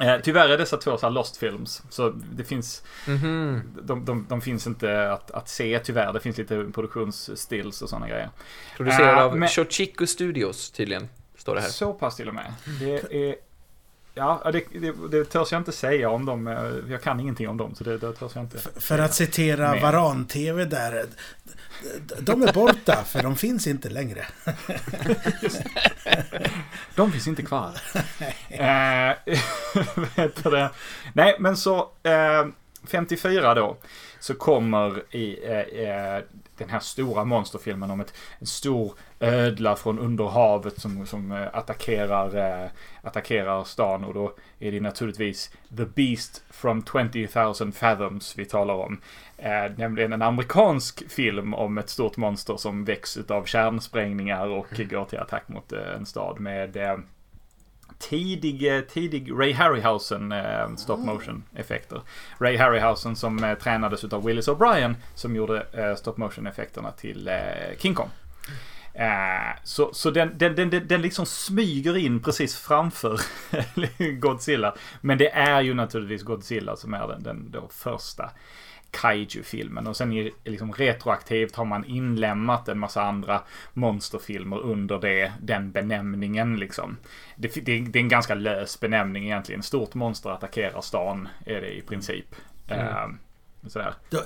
Eh, 0.00 0.16
tyvärr 0.22 0.48
är 0.48 0.58
dessa 0.58 0.76
två 0.76 0.98
så 0.98 1.06
här 1.06 1.10
lost 1.10 1.36
films, 1.36 1.82
så 1.90 2.08
det 2.10 2.44
finns, 2.44 2.82
Mhm. 3.06 3.62
de, 3.82 4.04
de, 4.04 4.26
de 4.28 4.40
finns 4.40 4.66
inte 4.66 5.12
att, 5.12 5.30
att 5.30 5.48
se 5.48 5.78
tyvärr. 5.84 6.12
Det 6.12 6.20
finns 6.20 6.38
lite 6.38 6.66
produktionsstills 6.74 7.82
och 7.82 7.88
sådana 7.88 8.08
grejer. 8.08 8.30
Producerad 8.76 9.08
Ja, 9.18 9.22
av 9.22 9.36
men- 9.36 9.48
Shochiku 9.48 10.06
Studios 10.06 10.70
tydligen, 10.70 11.08
står 11.36 11.54
det 11.54 11.60
här. 11.60 11.68
Så 11.68 11.92
pass 11.92 12.16
till 12.16 12.28
och 12.28 12.34
med. 12.34 12.52
Det 12.80 13.12
är... 13.28 13.36
Ja, 14.16 14.50
det, 14.52 14.64
det, 14.80 14.94
det 15.10 15.24
törs 15.24 15.52
jag 15.52 15.60
inte 15.60 15.72
säga 15.72 16.10
om 16.10 16.26
dem. 16.26 16.46
eh, 16.46 16.92
Jag 16.92 17.02
kan 17.02 17.20
ingenting 17.20 17.48
om 17.48 17.56
dem, 17.56 17.74
så 17.74 17.84
det, 17.84 17.98
det 17.98 18.12
törs 18.12 18.32
jag 18.34 18.44
inte. 18.44 18.58
För 18.80 18.98
att 18.98 19.14
citera 19.14 19.70
Men- 19.70 19.82
Varan-TV 19.82 20.64
där. 20.64 21.04
De 22.20 22.42
är 22.42 22.52
borta, 22.52 23.04
för 23.06 23.22
de 23.22 23.36
finns 23.36 23.66
inte 23.66 23.88
längre. 23.88 24.26
De 26.94 27.12
finns 27.12 27.26
inte 27.26 27.42
kvar. 27.42 27.70
eh? 28.54 29.12
Nej, 31.12 31.36
men 31.38 31.56
så 31.56 31.78
eh, 32.02 32.46
54 32.86 33.54
då. 33.54 33.76
Så 34.20 34.34
kommer 34.34 35.14
i 35.14 35.38
eh, 35.44 35.58
eh, 35.58 36.22
den 36.56 36.70
här 36.70 36.80
stora 36.80 37.24
monsterfilmen 37.24 37.90
om 37.90 38.00
ett, 38.00 38.14
en 38.38 38.46
stor 38.46 38.92
ödla 39.20 39.76
från 39.76 39.98
under 39.98 40.24
havet 40.24 40.80
som, 40.80 41.06
som 41.06 41.32
eh, 41.32 41.48
attackerar, 41.52 42.62
eh, 42.62 42.70
attackerar 43.02 43.64
stan. 43.64 44.04
Och 44.04 44.14
då 44.14 44.34
är 44.58 44.72
det 44.72 44.80
naturligtvis 44.80 45.52
The 45.76 45.84
Beast 45.84 46.44
from 46.50 46.84
20,000 47.12 47.72
Fathoms 47.72 48.38
vi 48.38 48.44
talar 48.44 48.74
om. 48.74 49.00
Eh, 49.38 49.72
nämligen 49.76 50.12
en 50.12 50.22
amerikansk 50.22 51.10
film 51.10 51.54
om 51.54 51.78
ett 51.78 51.88
stort 51.88 52.16
monster 52.16 52.56
som 52.56 52.84
väcks 52.84 53.18
av 53.28 53.44
kärnsprängningar 53.44 54.46
och 54.46 54.66
går 54.90 55.04
till 55.04 55.18
attack 55.18 55.48
mot 55.48 55.72
en 55.72 56.06
stad 56.06 56.40
med 56.40 56.76
tidig, 58.08 58.76
eh, 58.76 58.80
tidig 58.80 59.32
Ray 59.32 59.52
Harryhausen 59.52 60.32
eh, 60.32 60.76
stop 60.76 60.96
motion 60.96 61.44
effekter. 61.54 62.00
Ray 62.38 62.56
Harryhausen 62.56 63.16
som 63.16 63.44
eh, 63.44 63.58
tränades 63.58 64.04
av 64.04 64.24
Willis 64.24 64.48
O'Brien 64.48 64.94
som 65.14 65.36
gjorde 65.36 65.66
stop 65.96 66.16
motion 66.16 66.46
effekterna 66.46 66.90
till 66.90 67.30
King 67.78 67.94
Kong. 67.94 68.08
Så 69.64 69.92
så 69.92 70.10
den, 70.10 70.38
den, 70.38 70.54
den, 70.54 70.88
den, 70.88 71.02
liksom 71.02 71.26
smyger 71.26 71.96
in 71.96 72.22
precis 72.22 72.56
framför 72.56 73.20
Godzilla. 74.20 74.74
Men 75.00 75.18
det 75.18 75.30
är 75.30 75.60
ju 75.60 75.74
naturligtvis 75.74 76.22
Godzilla 76.22 76.76
som 76.76 76.94
är 76.94 77.08
den, 77.08 77.50
den 77.50 77.62
första 77.70 78.30
Kaiju-filmen. 78.94 79.86
Och 79.86 79.96
sen 79.96 80.30
liksom 80.44 80.72
retroaktivt 80.72 81.54
har 81.56 81.64
man 81.64 81.84
inlämnat 81.84 82.68
en 82.68 82.78
massa 82.78 83.02
andra 83.02 83.42
monsterfilmer 83.72 84.58
under 84.60 84.98
det, 84.98 85.32
den 85.42 85.72
benämningen 85.72 86.56
liksom. 86.56 86.96
Det, 87.36 87.54
det, 87.54 87.80
det 87.80 87.98
är 87.98 88.02
en 88.02 88.08
ganska 88.08 88.34
lös 88.34 88.80
benämning 88.80 89.24
egentligen. 89.24 89.62
Stort 89.62 89.94
monster 89.94 90.30
attackerar 90.30 90.80
stan 90.80 91.28
är 91.46 91.60
det 91.60 91.76
i 91.76 91.80
princip. 91.82 92.26
Eh, 92.68 93.06
sådär. 93.66 93.94
Då- 94.10 94.24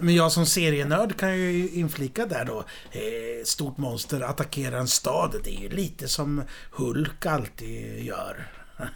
Men 0.00 0.14
jag 0.14 0.32
som 0.32 0.46
serienörd 0.46 1.16
kan 1.16 1.38
ju 1.38 1.68
inflika 1.68 2.26
där 2.26 2.44
då. 2.44 2.58
Eh, 2.92 3.44
stort 3.44 3.76
monster 3.78 4.20
attackerar 4.20 4.78
en 4.78 4.88
stad. 4.88 5.34
Det 5.44 5.50
är 5.56 5.60
ju 5.60 5.68
lite 5.68 6.08
som 6.08 6.42
Hulk 6.70 7.26
alltid 7.26 8.04
gör. 8.04 8.46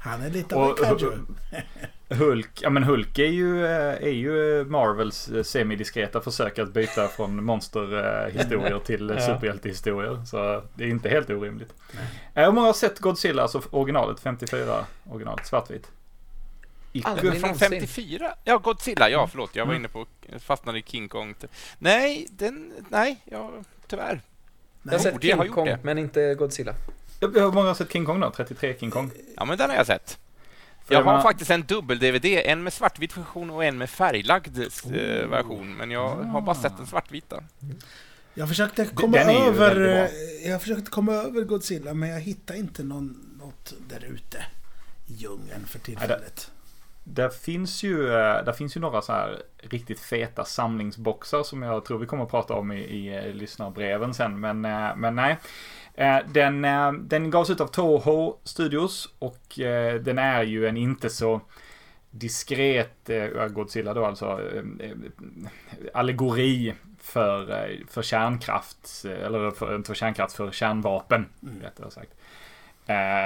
Han 0.00 0.22
är 0.22 0.30
lite 0.30 0.54
av 0.54 0.68
en 0.78 0.84
kaiju. 0.98 1.10
Hulk, 2.08 2.62
ja 2.62 2.70
men 2.70 2.82
Hulk 2.84 3.18
är 3.18 3.24
ju, 3.26 3.64
eh, 3.66 3.94
är 3.94 4.08
ju 4.12 4.64
Marvels 4.64 5.28
eh, 5.28 5.42
semidiskreta 5.42 6.20
försök 6.20 6.58
att 6.58 6.72
byta 6.72 7.08
från 7.08 7.44
monsterhistorier 7.44 8.78
till 8.84 9.12
Ja. 9.18 9.26
superhjältehistorier. 9.26 10.24
Så 10.26 10.62
det 10.74 10.84
är 10.84 10.88
inte 10.88 11.08
helt 11.08 11.30
orimligt. 11.30 11.74
Eh, 12.34 12.48
Om 12.48 12.54
man 12.54 12.64
har 12.64 12.72
sett 12.72 12.98
Godzilla, 12.98 13.42
alltså 13.42 13.62
originalet, 13.70 14.20
54 14.20 14.86
originalet, 15.10 15.46
svartvit. 15.46 15.90
Icke. 16.92 17.08
Aldrig 17.08 17.32
Från 17.32 17.40
någonsin. 17.40 17.70
54? 17.70 18.34
Ja, 18.44 18.58
Godzilla. 18.58 19.10
Ja, 19.10 19.26
förlåt. 19.30 19.56
Jag 19.56 19.66
var 19.66 19.74
inne 19.74 19.88
på... 19.88 20.06
Fastnade 20.38 20.78
i 20.78 20.82
King 20.82 21.08
Kong. 21.08 21.34
Nej, 21.78 22.26
den... 22.30 22.72
Nej, 22.88 23.20
ja, 23.24 23.50
tyvärr. 23.86 24.20
Jag 24.82 24.92
har 24.92 24.98
sett 24.98 25.22
King 25.22 25.48
Kong, 25.48 25.66
det. 25.66 25.78
men 25.82 25.98
inte 25.98 26.34
Godzilla. 26.34 26.74
Hur 27.20 27.52
många 27.52 27.68
har 27.68 27.74
sett 27.74 27.92
King 27.92 28.04
Kong 28.04 28.20
då? 28.20 28.30
33 28.30 28.76
King 28.80 28.90
Kong? 28.90 29.10
Ja, 29.36 29.44
men 29.44 29.58
den 29.58 29.70
har 29.70 29.76
jag 29.76 29.86
sett. 29.86 30.18
För 30.84 30.94
Jag 30.94 31.00
har 31.00 31.04
menar- 31.12 31.22
faktiskt 31.22 31.50
en 31.50 31.62
dubbel-DVD. 31.64 32.24
En 32.44 32.62
med 32.62 32.72
svartvit 32.72 33.16
version 33.16 33.50
och 33.50 33.64
en 33.64 33.78
med 33.78 33.90
färglagd 33.90 34.58
eh, 34.58 35.28
version. 35.28 35.76
Men 35.76 35.90
jag 35.90 36.08
har 36.16 36.40
bara 36.40 36.54
sett 36.54 36.76
den 36.76 36.86
svartvita. 36.86 37.44
Jag 38.34 38.48
försökte 38.48 38.84
komma 38.84 39.16
den 39.18 39.28
över... 39.36 40.08
Jag 40.46 40.62
försökte 40.62 40.90
komma 40.90 41.12
över 41.12 41.40
Godzilla 41.44 41.94
men 41.94 42.08
jag 42.08 42.20
hittade 42.20 42.58
inte 42.58 42.82
någon, 42.82 43.36
något 43.38 43.74
där 43.88 44.04
ute. 44.04 44.44
I 45.06 45.12
djungeln 45.14 45.66
för 45.66 45.78
tillfället. 45.78 46.50
Där 47.04 47.28
finns 47.28 47.82
ju, 47.82 48.06
eh, 48.08 48.44
där 48.44 48.52
finns 48.52 48.76
ju 48.76 48.80
några 48.80 49.02
så 49.02 49.12
här 49.12 49.42
riktigt 49.62 50.00
feta 50.00 50.44
samlingsboxar 50.44 51.42
som 51.42 51.62
jag 51.62 51.84
tror 51.84 51.98
vi 51.98 52.06
kommer 52.06 52.24
att 52.24 52.30
prata 52.30 52.54
om 52.54 52.72
i, 52.72 52.78
i 52.80 53.16
eh, 53.16 53.34
lyssnarbreven 53.34 54.14
sen. 54.14 54.40
Men, 54.40 54.60
men 54.96 55.14
nej. 55.16 55.38
Eh, 55.94 56.18
Den, 56.26 56.64
eh, 56.64 56.92
den 56.92 57.30
gavs 57.30 57.50
ut 57.50 57.60
av 57.60 57.66
Toho 57.66 58.36
Studios 58.44 59.14
och 59.18 59.60
eh, 59.60 60.00
den 60.00 60.18
är 60.18 60.42
ju 60.42 60.66
en 60.66 60.76
inte 60.76 61.10
så 61.10 61.40
diskret, 62.10 63.10
Godzilla 63.50 63.94
då 63.94 64.04
alltså, 64.04 64.40
allegori 65.94 66.74
för, 67.00 67.68
för 67.88 68.02
kärnkraft, 68.02 69.04
eller 69.04 69.50
för, 69.50 69.82
för 69.82 69.94
kärnkraft, 69.94 70.36
för 70.36 70.50
kärnvapen, 70.50 71.26
rättare 71.62 71.90
sagt. 71.90 72.14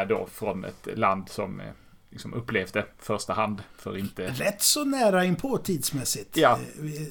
Då 0.08 0.26
från 0.32 0.64
ett 0.64 0.98
land 0.98 1.28
som 1.28 1.62
liksom 2.10 2.34
upplevde 2.34 2.86
första 2.98 3.32
hand 3.32 3.62
för 3.76 3.96
inte 3.96 4.26
Rätt 4.28 4.62
så 4.62 4.84
nära 4.84 5.24
inpå 5.24 5.58
tidsmässigt. 5.58 6.36
Ja, 6.36 6.58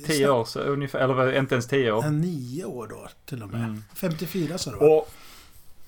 tio 0.06 0.30
år 0.30 0.46
så 0.46 0.60
ungefär, 0.60 1.00
eller 1.00 1.38
inte 1.38 1.56
ens 1.56 1.68
tio 1.68 1.92
år. 1.92 2.10
Nio 2.10 2.66
år 2.66 2.88
då 2.88 3.08
till 3.26 3.44
och 3.44 3.50
med. 3.50 3.64
Mm. 3.64 3.84
54 3.96 4.58
sa 4.58 4.72
du 4.72 4.78
va? 4.78 4.86
Och, 4.86 5.10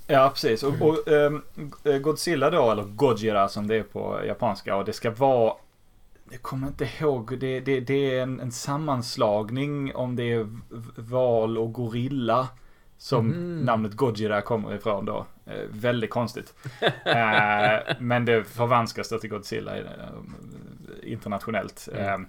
ja, 0.10 0.30
precis. 0.34 0.64
Och, 0.64 0.82
och 0.82 1.08
ehm, 1.08 1.42
Godzilla 2.02 2.50
då, 2.50 2.72
eller 2.72 2.84
Gojira 2.84 3.48
som 3.48 3.68
det 3.68 3.76
är 3.76 3.84
på 3.84 4.20
japanska, 4.28 4.76
och 4.76 4.86
det 4.86 4.94
ska 4.94 5.12
vara 5.12 5.54
jag 6.32 6.42
kommer 6.42 6.68
inte 6.68 6.90
ihåg, 7.00 7.40
det, 7.40 7.60
det, 7.60 7.80
det 7.80 8.16
är 8.18 8.24
en, 8.24 8.40
en 8.40 8.52
sammanslagning 8.52 9.96
om 9.96 10.16
det 10.16 10.34
är 10.34 10.48
val 10.96 11.58
och 11.58 11.74
gorilla 11.74 12.48
som 12.98 13.28
Mhm. 13.28 13.60
namnet 13.60 13.94
Gojira 13.94 14.42
kommer 14.42 14.76
ifrån 14.76 15.06
då. 15.06 15.26
Eh, 15.46 15.62
väldigt 15.70 16.10
konstigt. 16.10 16.54
eh, 17.06 17.96
men 18.00 18.26
det 18.26 18.44
förvanskas 18.44 19.10
då 19.10 19.20
till 19.20 19.30
Godzilla 19.30 19.78
eh, 19.78 19.84
internationellt. 21.04 21.90
Mm. 21.94 22.06
Eh, 22.08 22.28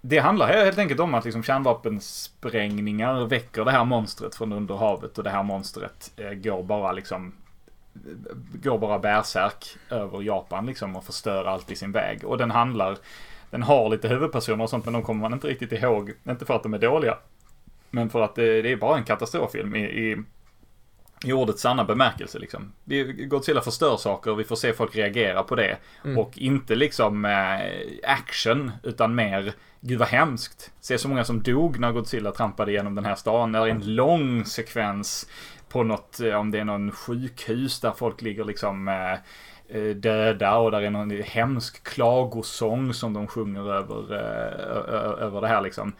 det 0.00 0.18
handlar 0.18 0.46
helt 0.46 0.78
enkelt 0.78 1.00
om 1.00 1.14
att 1.14 1.24
liksom 1.24 1.42
kärnvapensprängningar 1.42 3.26
väcker 3.26 3.64
det 3.64 3.70
här 3.70 3.84
monstret 3.84 4.34
från 4.34 4.52
under 4.52 4.74
havet 4.74 5.18
och 5.18 5.24
det 5.24 5.30
här 5.30 5.42
monstret 5.42 6.12
eh, 6.16 6.32
går 6.32 6.62
bara 6.62 6.92
liksom 6.92 7.32
går 8.62 8.78
bara 8.78 8.98
bärsärk 8.98 9.76
över 9.90 10.22
Japan 10.22 10.66
liksom 10.66 10.96
och 10.96 11.04
förstör 11.04 11.44
allt 11.44 11.70
i 11.70 11.76
sin 11.76 11.92
väg. 11.92 12.24
Och 12.24 12.38
den 12.38 12.50
handlar, 12.50 12.98
den 13.50 13.62
har 13.62 13.88
lite 13.88 14.08
huvudpersoner 14.08 14.64
och 14.64 14.70
sånt 14.70 14.84
men 14.84 14.94
de 14.94 15.02
kommer 15.02 15.20
man 15.20 15.32
inte 15.32 15.46
riktigt 15.46 15.72
ihåg. 15.72 16.12
Inte 16.28 16.46
för 16.46 16.54
att 16.54 16.62
de 16.62 16.74
är 16.74 16.78
dåliga. 16.78 17.18
Men 17.90 18.10
för 18.10 18.22
att 18.22 18.34
det, 18.34 18.62
det 18.62 18.72
är 18.72 18.76
bara 18.76 18.98
en 18.98 19.04
katastroffilm 19.04 19.76
i, 19.76 19.84
i, 19.84 20.16
i 21.24 21.32
ordets 21.32 21.62
sanna 21.62 21.84
bemärkelse 21.84 22.38
liksom. 22.38 22.72
Godzilla 23.28 23.60
förstör 23.60 23.96
saker 23.96 24.30
och 24.30 24.40
vi 24.40 24.44
får 24.44 24.56
se 24.56 24.72
folk 24.72 24.96
reagera 24.96 25.42
på 25.42 25.54
det. 25.54 25.78
Mm. 26.04 26.18
Och 26.18 26.38
inte 26.38 26.74
liksom 26.74 27.24
eh, 27.24 28.10
action 28.10 28.72
utan 28.82 29.14
mer 29.14 29.54
Gud 29.80 29.98
vad 29.98 30.08
hemskt. 30.08 30.72
Se 30.80 30.98
så 30.98 31.08
många 31.08 31.24
som 31.24 31.42
dog 31.42 31.80
när 31.80 31.92
Godzilla 31.92 32.32
trampade 32.32 32.70
igenom 32.70 32.94
den 32.94 33.04
här 33.04 33.14
stan. 33.14 33.52
Det 33.52 33.58
är 33.58 33.66
en 33.66 33.94
lång 33.94 34.44
sekvens 34.44 35.28
på 35.68 35.82
något, 35.82 36.20
eh, 36.20 36.34
om 36.34 36.50
det 36.50 36.58
är 36.58 36.64
någon 36.64 36.92
sjukhus 36.92 37.80
där 37.80 37.92
folk 37.92 38.22
ligger 38.22 38.44
liksom 38.44 38.88
eh, 38.88 39.12
eh, 39.78 39.96
döda 39.96 40.56
och 40.56 40.70
där 40.70 40.82
är 40.82 40.90
någon 40.90 41.10
hemsk 41.10 41.84
klagosång 41.84 42.94
som 42.94 43.12
de 43.12 43.26
sjunger 43.26 43.72
över, 43.72 44.12
över 45.22 45.40
det 45.40 45.48
här 45.48 45.60
liksom. 45.60 45.92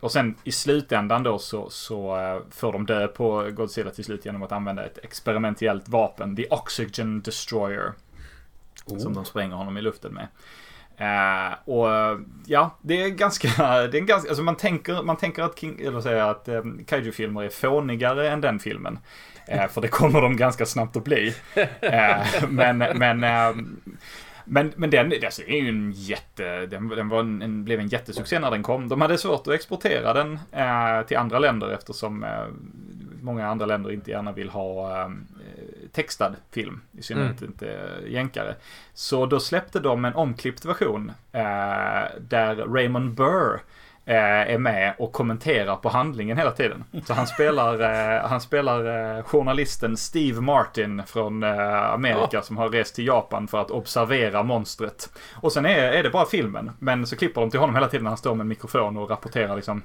Och 0.00 0.12
sen 0.12 0.34
i 0.44 0.52
slutändan 0.52 1.22
då 1.22 1.38
så, 1.38 1.70
så 1.70 2.16
får 2.50 2.72
de 2.72 2.86
dö 2.86 3.06
på 3.06 3.50
Godzilla 3.50 3.90
till 3.90 4.04
slut 4.04 4.24
genom 4.24 4.42
att 4.42 4.52
använda 4.52 4.86
ett 4.86 4.98
experimentellt 5.02 5.88
vapen, 5.88 6.36
The 6.36 6.46
Oxygen 6.50 7.22
Destroyer. 7.22 7.92
Som 8.98 9.14
de 9.14 9.24
spränger 9.24 9.56
honom 9.56 9.76
i 9.76 9.82
luften 9.82 10.14
med. 10.14 10.28
Eh, 10.98 11.54
och 11.64 11.94
eh, 11.94 12.18
ja, 12.46 12.78
det 12.82 13.02
är 13.02 13.08
ganska, 13.08 13.48
det 13.86 13.98
är 13.98 14.00
ganska, 14.00 14.28
alltså 14.28 14.42
man 14.42 14.56
tänker, 14.56 15.02
man 15.02 15.16
tänker 15.16 15.42
att, 15.42 15.58
King, 15.58 15.80
eller 15.80 16.00
säga 16.00 16.30
att 16.30 16.48
eh, 16.48 16.62
kaiju-filmer 16.86 17.42
är 17.42 17.48
fånigare 17.48 18.30
än 18.30 18.40
den 18.40 18.58
filmen. 18.58 18.98
Eh, 19.46 19.68
för 19.68 19.80
det 19.80 19.88
kommer 19.88 20.20
de 20.20 20.36
ganska 20.36 20.66
snabbt 20.66 20.96
att 20.96 21.04
bli. 21.04 21.34
Eh, 21.80 22.26
men, 22.48 22.78
men, 22.78 23.24
eh, 23.24 23.56
men, 24.44 24.72
men 24.76 24.90
den, 24.90 25.12
alltså, 25.24 25.42
är 25.42 25.62
ju 25.62 25.68
en 25.68 25.92
jätte, 25.92 26.66
den, 26.66 26.88
den 26.88 27.08
var 27.08 27.20
en, 27.20 27.42
en, 27.42 27.64
blev 27.64 27.80
en 27.80 27.88
jättesuccé 27.88 28.38
när 28.38 28.50
den 28.50 28.62
kom. 28.62 28.88
De 28.88 29.00
hade 29.00 29.18
svårt 29.18 29.46
att 29.46 29.54
exportera 29.54 30.12
den 30.12 30.38
eh, 30.52 31.06
till 31.06 31.16
andra 31.16 31.38
länder 31.38 31.70
eftersom 31.70 32.24
eh, 32.24 32.46
många 33.22 33.48
andra 33.48 33.66
länder 33.66 33.92
inte 33.92 34.10
gärna 34.10 34.32
vill 34.32 34.48
ha 34.48 35.00
eh, 35.00 35.08
textad 35.92 36.36
film. 36.50 36.80
I 36.92 37.02
synnerhet 37.02 37.40
mm. 37.40 37.50
inte 37.50 37.98
jänkare. 38.06 38.54
Så 38.94 39.26
då 39.26 39.40
släppte 39.40 39.80
de 39.80 40.04
en 40.04 40.14
omklippt 40.14 40.64
version 40.64 41.12
eh, 41.32 41.42
där 42.20 42.66
Raymond 42.74 43.14
Burr 43.14 43.60
Eh, 43.60 43.62
är 44.14 44.58
med 44.58 44.94
och 44.98 45.12
kommenterar 45.12 45.76
på 45.76 45.88
handlingen 45.88 46.38
hela 46.38 46.50
tiden. 46.50 46.84
Så 47.06 47.14
han 47.14 47.26
spelar, 47.26 47.80
eh, 47.80 48.28
han 48.28 48.40
spelar 48.40 49.16
eh, 49.16 49.22
journalisten 49.24 49.96
Steve 49.96 50.40
Martin 50.40 51.02
från 51.06 51.44
Amerika 51.44 52.42
som 52.42 52.56
har 52.56 52.68
rest 52.68 52.94
till 52.94 53.06
Japan 53.06 53.48
för 53.48 53.60
att 53.60 53.70
observera 53.70 54.42
monstret. 54.42 55.10
Och 55.34 55.52
sen 55.52 55.66
är, 55.66 55.92
är 55.92 56.02
det 56.02 56.10
bara 56.10 56.26
filmen, 56.26 56.70
men 56.78 57.06
så 57.06 57.16
klipper 57.16 57.40
de 57.40 57.50
till 57.50 57.60
honom 57.60 57.74
hela 57.74 57.88
tiden 57.88 58.04
när 58.04 58.10
han 58.10 58.18
står 58.18 58.34
med 58.34 58.44
en 58.44 58.48
mikrofon 58.48 58.96
och 58.96 59.10
rapporterar 59.10 59.56
liksom 59.56 59.82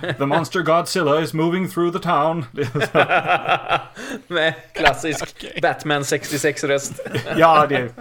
The 0.18 0.26
monster 0.26 0.62
Godzilla 0.62 1.20
is 1.20 1.34
moving 1.34 1.68
through 1.68 1.98
the 1.98 2.02
town. 2.08 2.44
med 4.26 4.54
klassisk 4.74 5.44
Batman 5.62 6.02
66-röst. 6.02 7.00
ja, 7.36 7.66
det, 7.66 7.94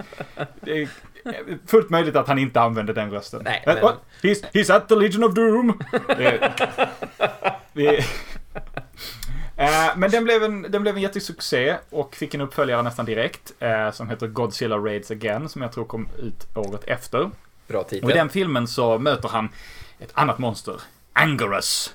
det 0.62 0.90
fullt 1.66 1.90
möjligt 1.90 2.16
att 2.16 2.28
han 2.28 2.40
inte 2.40 2.62
använde 2.62 2.94
den 2.94 3.12
rösten. 3.12 3.42
Nej, 3.44 3.64
men... 3.66 3.78
he's, 4.22 4.44
he's 4.54 4.76
at 4.76 4.90
the 4.90 4.96
Legion 4.96 5.24
of 5.24 5.34
Doom. 5.34 5.82
eh, 9.56 9.98
men 9.98 10.12
den 10.12 10.24
blev, 10.24 10.44
en, 10.44 10.62
den 10.62 10.82
blev 10.82 10.96
en 10.96 11.02
jättesuccé 11.02 11.76
och 11.90 12.16
fick 12.16 12.34
en 12.34 12.42
uppföljare 12.42 12.84
nästan 12.84 13.06
direkt. 13.06 13.54
Eh, 13.60 13.92
som 13.92 14.10
heter 14.10 14.28
Godzilla 14.28 14.78
Raids 14.78 15.12
Again, 15.12 15.50
som 15.50 15.62
jag 15.62 15.72
tror 15.72 15.86
kom 15.86 16.10
ut 16.18 16.48
året 16.56 16.84
efter. 16.84 17.30
Bra 17.68 17.84
titel. 17.84 18.06
Och 18.06 18.12
i 18.12 18.14
den 18.14 18.30
filmen 18.30 18.68
så 18.68 19.00
möter 19.00 19.30
han 19.30 19.50
ett 20.00 20.12
annat 20.14 20.38
monster, 20.38 20.82
Angerus. 21.14 21.94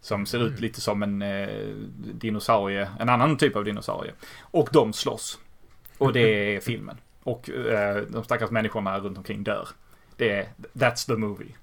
Som 0.00 0.26
ser 0.26 0.38
ut 0.46 0.60
lite 0.60 0.80
som 0.80 1.02
en 1.02 1.22
eh, 1.22 1.48
dinosaurie, 1.96 2.88
en 3.00 3.08
annan 3.08 3.36
typ 3.36 3.56
av 3.56 3.64
dinosaurie. 3.64 4.12
Och 4.40 4.68
de 4.72 4.92
slåss. 4.92 5.38
Och 5.98 6.12
det 6.12 6.56
är 6.56 6.60
filmen. 6.60 6.96
Och 7.22 7.50
eh, 7.50 8.02
de 8.08 8.24
stackars 8.24 8.50
människorna 8.50 8.98
runt 8.98 9.18
omkring 9.18 9.42
dör. 9.42 9.68
Det 10.16 10.30
är, 10.30 10.48
that's 10.72 11.06
the 11.06 11.16
movie. 11.16 11.54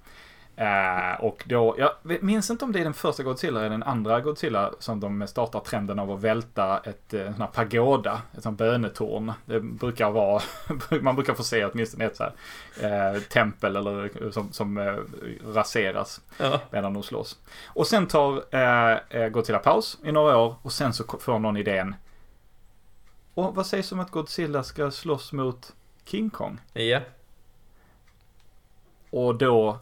Uh, 0.60 1.24
och 1.24 1.44
då, 1.48 1.76
jag 1.78 2.24
minns 2.24 2.50
inte 2.50 2.66
om 2.66 2.72
det 2.72 2.80
är 2.80 2.84
den 2.84 2.94
första 2.94 3.24
Godzilla 3.24 3.60
eller 3.60 3.70
den 3.70 3.84
andra 3.84 4.22
Godzilla 4.22 4.72
som 4.80 5.00
de 5.00 5.28
startar 5.28 5.60
trenden 5.60 6.00
av 6.00 6.12
att 6.12 6.22
välta 6.22 6.78
ett 6.78 7.14
en 7.14 7.34
sån 7.34 7.42
här 7.42 7.48
pagoda, 7.48 8.22
ett 8.38 8.44
sånt 8.44 8.58
bönetorn. 8.58 9.34
Det 9.46 9.60
brukar 9.60 10.12
vara, 10.12 10.42
man 11.02 11.16
brukar 11.16 11.34
få 11.34 11.44
se 11.44 11.66
åtminstone 11.66 12.06
ett 12.06 12.16
så 12.18 12.24
här, 12.24 13.16
uh, 13.16 13.22
tempel 13.22 13.76
eller 13.76 14.32
som, 14.32 14.52
som 14.52 14.78
uh, 14.78 15.00
raseras 15.46 16.22
ja. 16.38 16.60
medan 16.72 16.94
de 16.94 17.04
slåss. 17.04 17.38
Och 17.68 17.88
sen 17.88 18.08
tar 18.08 19.30
Godzilla 19.30 19.60
paus 19.60 19.98
i 20.04 20.12
några 20.12 20.38
år 20.38 20.56
och 20.62 20.72
sen 20.72 20.94
så 20.94 21.04
får 21.20 21.40
någon 21.40 21.58
idén, 21.58 21.96
och 23.40 23.56
vad 23.56 23.66
sägs 23.66 23.92
om 23.92 24.00
att 24.00 24.12
Godzilla 24.12 24.64
ska 24.64 24.92
slåss 24.92 25.34
mot 25.34 25.74
King 26.06 26.30
Kong? 26.30 26.62
Ja. 26.74 27.02
Och 29.10 29.36
då 29.36 29.80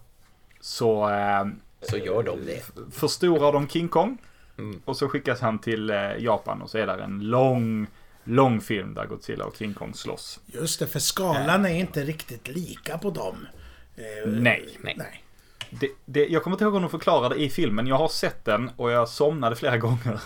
så... 0.60 1.10
Eh, 1.10 1.46
så 1.82 1.98
gör 1.98 2.24
de 2.24 2.46
det. 2.46 2.63
Förstorar 2.91 3.54
de 3.54 3.67
King 3.67 3.88
Kong. 3.88 4.17
Mm. 4.58 4.82
Och 4.86 4.98
så 4.98 5.10
skickas 5.10 5.41
han 5.41 5.60
till 5.60 5.89
eh, 5.89 6.17
Japan 6.20 6.62
och 6.62 6.70
så 6.70 6.78
är 6.78 6.88
det 6.88 7.04
en 7.04 7.20
lång, 7.20 7.88
lång 8.24 8.62
film 8.62 8.93
där 8.93 9.06
Godzilla 9.06 9.46
och 9.46 9.56
King 9.56 9.74
Kong 9.74 9.93
slåss. 9.93 10.39
Just 10.46 10.80
det, 10.80 10.88
för 10.88 11.00
skalan 11.00 11.65
är 11.65 11.76
inte 11.76 12.04
riktigt 12.04 12.48
lika 12.48 12.98
på 12.98 13.10
dem. 13.10 13.48
Eh, 13.96 14.30
nej. 14.32 14.78
nej. 14.84 15.24
Det, 15.70 15.90
det, 16.06 16.28
jag 16.28 16.44
kommer 16.44 16.56
inte 16.56 16.64
ihåg 16.64 16.76
om 16.76 16.82
de 16.82 16.92
förklarade 16.92 17.36
i 17.36 17.50
filmen. 17.50 17.88
Jag 17.88 17.96
har 17.96 18.08
sett 18.08 18.46
den 18.46 18.72
och 18.78 18.92
jag 18.92 19.10
somnade 19.10 19.56
flera 19.56 19.78
gånger. 19.88 20.20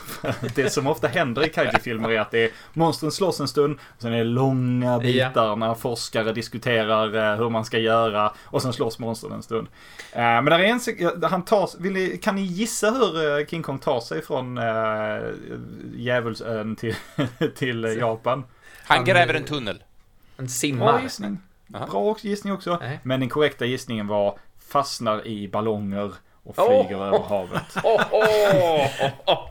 det 0.56 0.70
som 0.70 0.88
ofta 0.88 1.08
händer 1.08 1.46
i 1.46 1.50
kaiju-filmer 1.50 2.12
är 2.12 2.20
att 2.20 2.32
det 2.32 2.44
är 2.44 2.52
monstren 2.74 3.12
slåss 3.12 3.40
en 3.40 3.48
stund. 3.48 3.80
Och 3.96 4.02
sen 4.02 4.14
är 4.14 4.18
det 4.18 4.24
långa 4.24 5.00
bitar 5.00 5.56
när 5.56 5.74
forskare 5.74 6.34
diskuterar 6.34 7.34
eh, 7.34 7.38
hur 7.38 7.50
man 7.50 7.66
ska 7.66 7.80
göra. 7.80 8.34
Och 8.44 8.62
sen 8.62 8.74
slåss 8.74 9.00
monstren 9.00 9.34
en 9.34 9.44
stund. 9.44 9.68
Eh, 10.12 10.22
men 10.22 10.46
där 10.46 10.60
är 10.60 10.64
en 10.64 11.30
han 11.30 11.46
tar, 11.46 11.70
vill 11.80 11.94
ni, 11.94 12.18
kan 12.18 12.36
ni 12.36 12.42
gissa 12.42 12.92
hur 12.92 13.40
eh, 13.40 13.46
King 13.46 13.64
Kong 13.64 13.80
tar 13.80 14.00
sig 14.00 14.22
från 14.22 14.58
äh, 14.58 14.64
Djävulsön 15.96 16.76
till, 16.76 16.96
till 17.56 17.84
Japan? 18.00 18.44
Han 18.84 19.06
gräver 19.06 19.34
en 19.34 19.44
tunnel. 19.44 19.84
En 20.38 20.50
simmar. 20.50 20.86
Bra 20.86 21.02
gissning. 21.02 21.38
Bra 21.68 22.16
gissning 22.22 22.54
också. 22.54 22.78
Nej. 22.82 23.00
Men 23.04 23.20
den 23.20 23.30
korrekta 23.30 23.66
gissningen 23.66 24.08
var 24.08 24.38
fastnar 24.72 25.28
i 25.28 25.48
ballonger 25.48 26.12
och 26.44 26.56
flyger 26.56 26.98
oh, 26.98 27.08
över 27.08 27.20
havet. 27.20 27.76
Oh, 27.84 29.50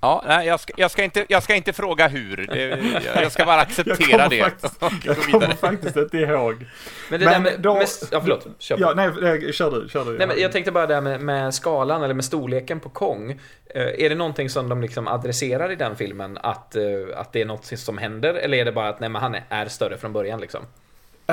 ja, 0.00 0.24
nej, 0.26 0.46
jag 0.46 0.60
ska, 0.60 0.72
jag, 0.76 0.90
ska 0.90 1.04
inte, 1.04 1.26
jag 1.28 1.42
ska 1.42 1.54
inte 1.54 1.72
fråga 1.72 2.08
hur. 2.08 2.56
Jag 3.04 3.32
ska 3.32 3.44
bara 3.44 3.60
acceptera 3.60 4.20
jag 4.20 4.30
det. 4.30 4.40
Faktiskt, 4.40 4.82
jag 5.04 5.16
kommer 5.16 5.54
faktiskt 5.54 5.96
inte 5.96 6.16
ihåg. 6.16 6.66
Men 7.10 7.20
det 7.20 7.26
men 7.26 7.42
där 7.42 7.50
med, 7.50 7.60
då, 7.60 7.74
med, 7.74 7.86
ja, 8.10 8.20
förlåt. 8.20 8.46
Kör, 8.58 8.78
ja, 8.80 8.92
nej, 8.96 9.52
kör 9.52 9.70
du. 9.70 9.88
Kör 9.88 10.04
du 10.04 10.18
nej, 10.18 10.26
men 10.26 10.40
jag 10.40 10.52
tänkte 10.52 10.72
bara 10.72 10.86
det 10.86 11.00
med, 11.00 11.20
med 11.20 11.54
skalan 11.54 12.02
eller 12.02 12.14
med 12.14 12.24
storleken 12.24 12.80
på 12.80 12.88
Kong. 12.88 13.30
Eh, 13.74 14.04
är 14.04 14.08
det 14.08 14.14
någonting 14.14 14.50
som 14.50 14.68
de 14.68 14.80
liksom 14.80 15.08
adresserar 15.08 15.72
i 15.72 15.76
den 15.76 15.96
filmen? 15.96 16.38
Att, 16.42 16.76
eh, 16.76 16.82
att 17.16 17.32
det 17.32 17.40
är 17.40 17.46
något 17.46 17.64
som 17.64 17.98
händer? 17.98 18.34
Eller 18.34 18.58
är 18.58 18.64
det 18.64 18.72
bara 18.72 18.88
att 18.88 19.00
nej, 19.00 19.08
men 19.08 19.22
han 19.22 19.36
är 19.48 19.66
större 19.66 19.98
från 19.98 20.12
början 20.12 20.40
liksom? 20.40 20.60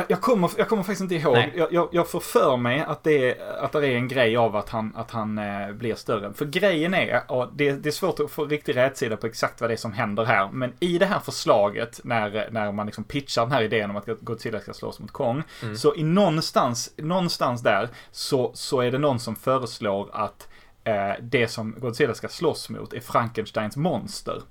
Jag 0.08 0.22
kommer, 0.22 0.52
jag 0.58 0.70
kommer 0.70 0.84
faktiskt 0.84 1.02
inte 1.02 1.16
ihåg. 1.16 1.38
Jag, 1.56 1.74
jag, 1.74 1.90
jag, 1.92 2.10
får 2.10 2.20
för 2.20 2.58
mig 2.58 2.80
att 2.80 3.04
det, 3.04 3.32
är, 3.32 3.64
att 3.64 3.72
det 3.72 3.88
är 3.88 3.96
en 3.96 4.08
grej 4.08 4.38
av 4.38 4.56
att 4.56 4.70
han, 4.70 4.96
att 4.96 5.12
han 5.12 5.38
eh, 5.38 5.72
blir 5.72 5.96
större. 5.96 6.34
För 6.34 6.46
grejen 6.46 6.94
är, 6.94 7.32
och 7.32 7.50
det, 7.54 7.72
det 7.72 7.90
är 7.90 7.92
svårt 7.92 8.20
att 8.20 8.32
få 8.32 8.46
riktig 8.46 8.76
rätsida 8.76 9.18
på 9.18 9.28
exakt 9.28 9.62
vad 9.62 9.70
det 9.70 9.74
är 9.74 9.78
som 9.78 9.94
händer 9.94 10.26
här. 10.26 10.50
Men 10.52 10.74
i 10.80 10.98
det 10.98 11.06
här 11.06 11.20
förslaget, 11.20 12.00
när, 12.04 12.50
när 12.52 12.72
man 12.72 12.86
liksom 12.86 13.04
pitchar 13.04 13.42
den 13.42 13.52
här 13.52 13.62
idén 13.62 13.90
om 13.90 13.96
att 13.96 14.06
Godzilla 14.06 14.60
ska 14.60 14.74
slåss 14.74 15.00
mot 15.00 15.12
Kong. 15.12 15.44
Mm. 15.64 15.76
Så 15.76 15.96
i 15.96 16.04
någonstans, 16.04 16.94
någonstans 16.98 17.62
där 17.62 17.90
så, 18.12 18.52
så 18.54 18.82
är 18.82 18.92
det 18.92 18.98
någon 18.98 19.20
som 19.20 19.36
föreslår 19.36 20.10
att 20.14 20.48
eh, 20.84 21.14
det 21.22 21.48
som 21.48 21.76
Godzilla 21.80 22.14
ska 22.14 22.28
slåss 22.28 22.70
mot 22.70 22.94
är 22.94 23.00
Frankensteins 23.00 23.78
monster 23.78 24.42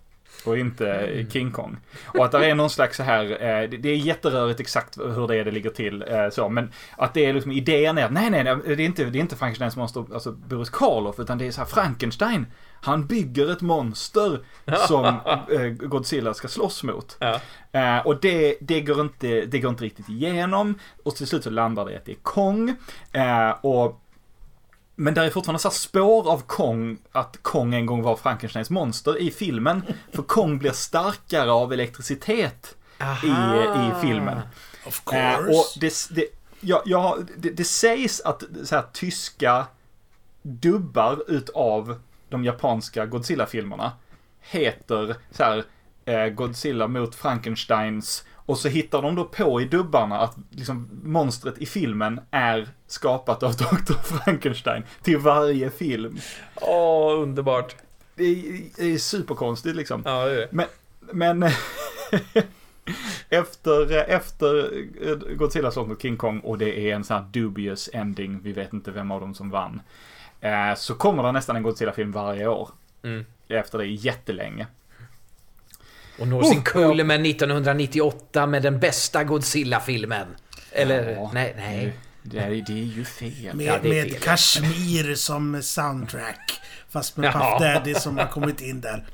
och 0.45 0.59
inte. 0.59 1.27
King 1.31 1.51
Kong. 1.51 1.77
Och 2.07 2.25
att 2.25 2.33
det 2.33 2.47
är 2.47 2.55
någon 2.55 2.71
slags 2.71 2.97
så 2.97 3.03
här, 3.03 3.25
eh, 3.25 3.71
det 3.71 3.89
är 3.89 3.97
jätterörigt 3.97 4.61
exakt 4.61 4.99
hur 4.99 5.29
det 5.29 5.37
är 5.37 5.45
det 5.45 5.51
ligger 5.51 5.71
till 5.71 6.05
eh, 6.09 6.31
så, 6.31 6.49
men 6.49 6.73
att 6.97 7.15
det 7.15 7.27
är 7.27 7.33
liksom 7.33 7.53
idén 7.53 7.99
är 7.99 8.05
att 8.05 8.13
nej, 8.13 8.31
nej, 8.31 8.45
nej, 8.45 8.57
det 8.67 8.73
är 8.73 8.81
inte, 8.81 9.05
det 9.05 9.19
är 9.19 9.21
inte 9.21 9.37
Frankensteins 9.37 9.77
monster, 9.77 10.05
alltså 10.15 10.33
Boris 10.33 10.71
Karloff, 10.71 11.21
utan 11.21 11.39
det 11.39 11.47
är 11.47 11.51
så 11.51 11.61
här 11.61 11.69
Frankenstein. 11.69 12.47
Han 12.85 13.07
bygger 13.07 13.53
ett 13.53 13.61
monster 13.61 14.41
som 14.89 15.05
eh, 15.05 15.89
Godzilla 15.89 16.35
ska 16.35 16.49
slåss 16.49 16.83
mot. 16.83 17.17
Ja. 17.19 17.41
Eh, 17.73 18.07
och 18.07 18.21
det, 18.21 18.57
det, 18.61 18.81
går 18.81 19.01
inte, 19.01 19.47
det 19.47 19.59
går 19.59 19.71
inte 19.71 19.85
riktigt 19.85 20.09
igenom. 20.09 20.79
Och 21.05 21.17
till 21.17 21.27
slut 21.27 21.45
så 21.45 21.51
landar 21.51 21.87
det 21.87 21.97
att 21.97 22.05
det 22.05 22.13
är 22.13 22.23
Kong. 22.23 22.77
Eh, 23.13 23.51
och 23.61 24.04
men 24.95 25.15
där 25.15 25.25
är 25.25 25.31
fortfarande 25.31 25.59
så 25.59 25.71
spår 25.71 26.31
av 26.31 26.43
Kong, 26.47 26.99
att 27.13 27.39
Kong 27.43 27.75
en 27.75 27.87
gång 27.87 28.03
var 28.03 28.17
Frankensteins 28.17 28.71
monster 28.71 29.19
i 29.19 29.31
filmen. 29.31 29.83
För 30.13 30.23
Kong 30.23 30.59
blir 30.59 30.71
starkare 30.71 31.53
av 31.53 31.73
elektricitet 31.73 32.77
i, 33.25 33.27
i 33.27 33.91
filmen. 34.01 34.41
Of 34.87 35.05
course. 35.05 35.19
Eh, 35.19 35.39
och 35.39 35.65
det, 35.81 36.09
det, 36.11 36.27
ja, 36.61 36.83
ja, 36.87 37.19
det, 37.37 37.51
det 37.51 37.65
sägs 37.65 38.21
att 38.21 38.43
så 38.65 38.77
här, 38.77 38.85
tyska 38.93 39.67
dubbar 40.43 41.23
utav 41.29 42.01
de 42.29 42.45
japanska 42.45 43.07
Godzilla-filmerna 43.07 43.93
heter 44.41 45.17
så 45.31 45.45
här, 45.45 45.65
eh, 46.05 46.27
Godzilla 46.27 46.89
mot 46.89 47.15
Frankensteins 47.15 48.25
och 48.47 48.59
så 48.59 48.69
hittar 48.69 49.03
de 49.03 49.15
då 49.15 49.25
på 49.25 49.61
i 49.61 49.65
dubbarna 49.65 50.21
att 50.21 50.37
liksom 50.51 50.89
monstret 51.03 51.59
i 51.59 51.67
filmen 51.67 52.21
är 52.31 52.69
skapat 52.87 53.43
av 53.43 53.53
Dr. 53.57 53.93
Frankenstein 54.03 54.83
till 55.03 55.19
varje 55.19 55.71
film. 55.71 56.19
Åh, 56.55 57.23
underbart. 57.23 57.77
Det 58.15 58.25
är, 58.25 58.61
det 58.77 58.93
är 58.93 58.99
superkonstigt 58.99 59.77
liksom. 59.77 60.03
Ja, 60.05 60.25
det 60.25 60.33
är 60.33 60.37
det. 60.37 60.49
Men, 60.51 60.67
men 61.13 61.43
efter, 63.29 63.93
efter 64.11 65.35
Godzilla 65.35 65.71
slåss 65.71 65.89
mot 65.89 66.03
King 66.03 66.17
Kong 66.17 66.41
och 66.41 66.59
det 66.59 66.91
är 66.91 66.95
en 66.95 67.05
sån 67.05 67.17
här 67.17 67.25
dubious 67.31 67.91
ending, 67.93 68.41
vi 68.43 68.53
vet 68.53 68.73
inte 68.73 68.91
vem 68.91 69.11
av 69.11 69.21
dem 69.21 69.35
som 69.35 69.51
vann. 69.51 69.81
Eh, 70.41 70.75
så 70.77 70.95
kommer 70.95 71.23
det 71.23 71.33
nästan 71.33 71.57
en 71.57 71.63
Godzilla-film 71.63 72.13
varje 72.13 72.47
år. 72.47 72.69
Mm. 73.03 73.25
Efter 73.49 73.79
det 73.79 73.87
jättelänge. 73.87 74.67
Och 76.19 76.29
når 76.29 76.43
Oh, 76.43 76.49
sin 76.51 76.63
kulmen 76.63 77.27
1998 77.27 78.47
med 78.47 78.63
den 78.63 78.81
bästa 78.81 79.25
Godzilla-filmen. 79.25 80.27
Eller, 80.73 81.11
Ja. 81.11 81.31
nej, 81.35 81.55
nej. 81.57 81.93
Det 82.23 82.39
är, 82.39 82.51
det 82.51 82.73
är 82.73 82.85
ju 82.97 83.05
fel. 83.05 83.57
Med, 83.57 83.67
Ja, 83.67 83.75
är 83.75 83.81
fel. 83.81 83.91
med 83.91 84.21
Kashmir 84.23 85.15
som 85.15 85.63
soundtrack. 85.63 86.61
Fast 86.89 87.17
med. 87.17 87.33
Puff 87.33 87.61
Daddy 87.61 87.95
som 87.95 88.19
har 88.19 88.27
kommit 88.27 88.61
in 88.61 88.81
där. 88.81 89.05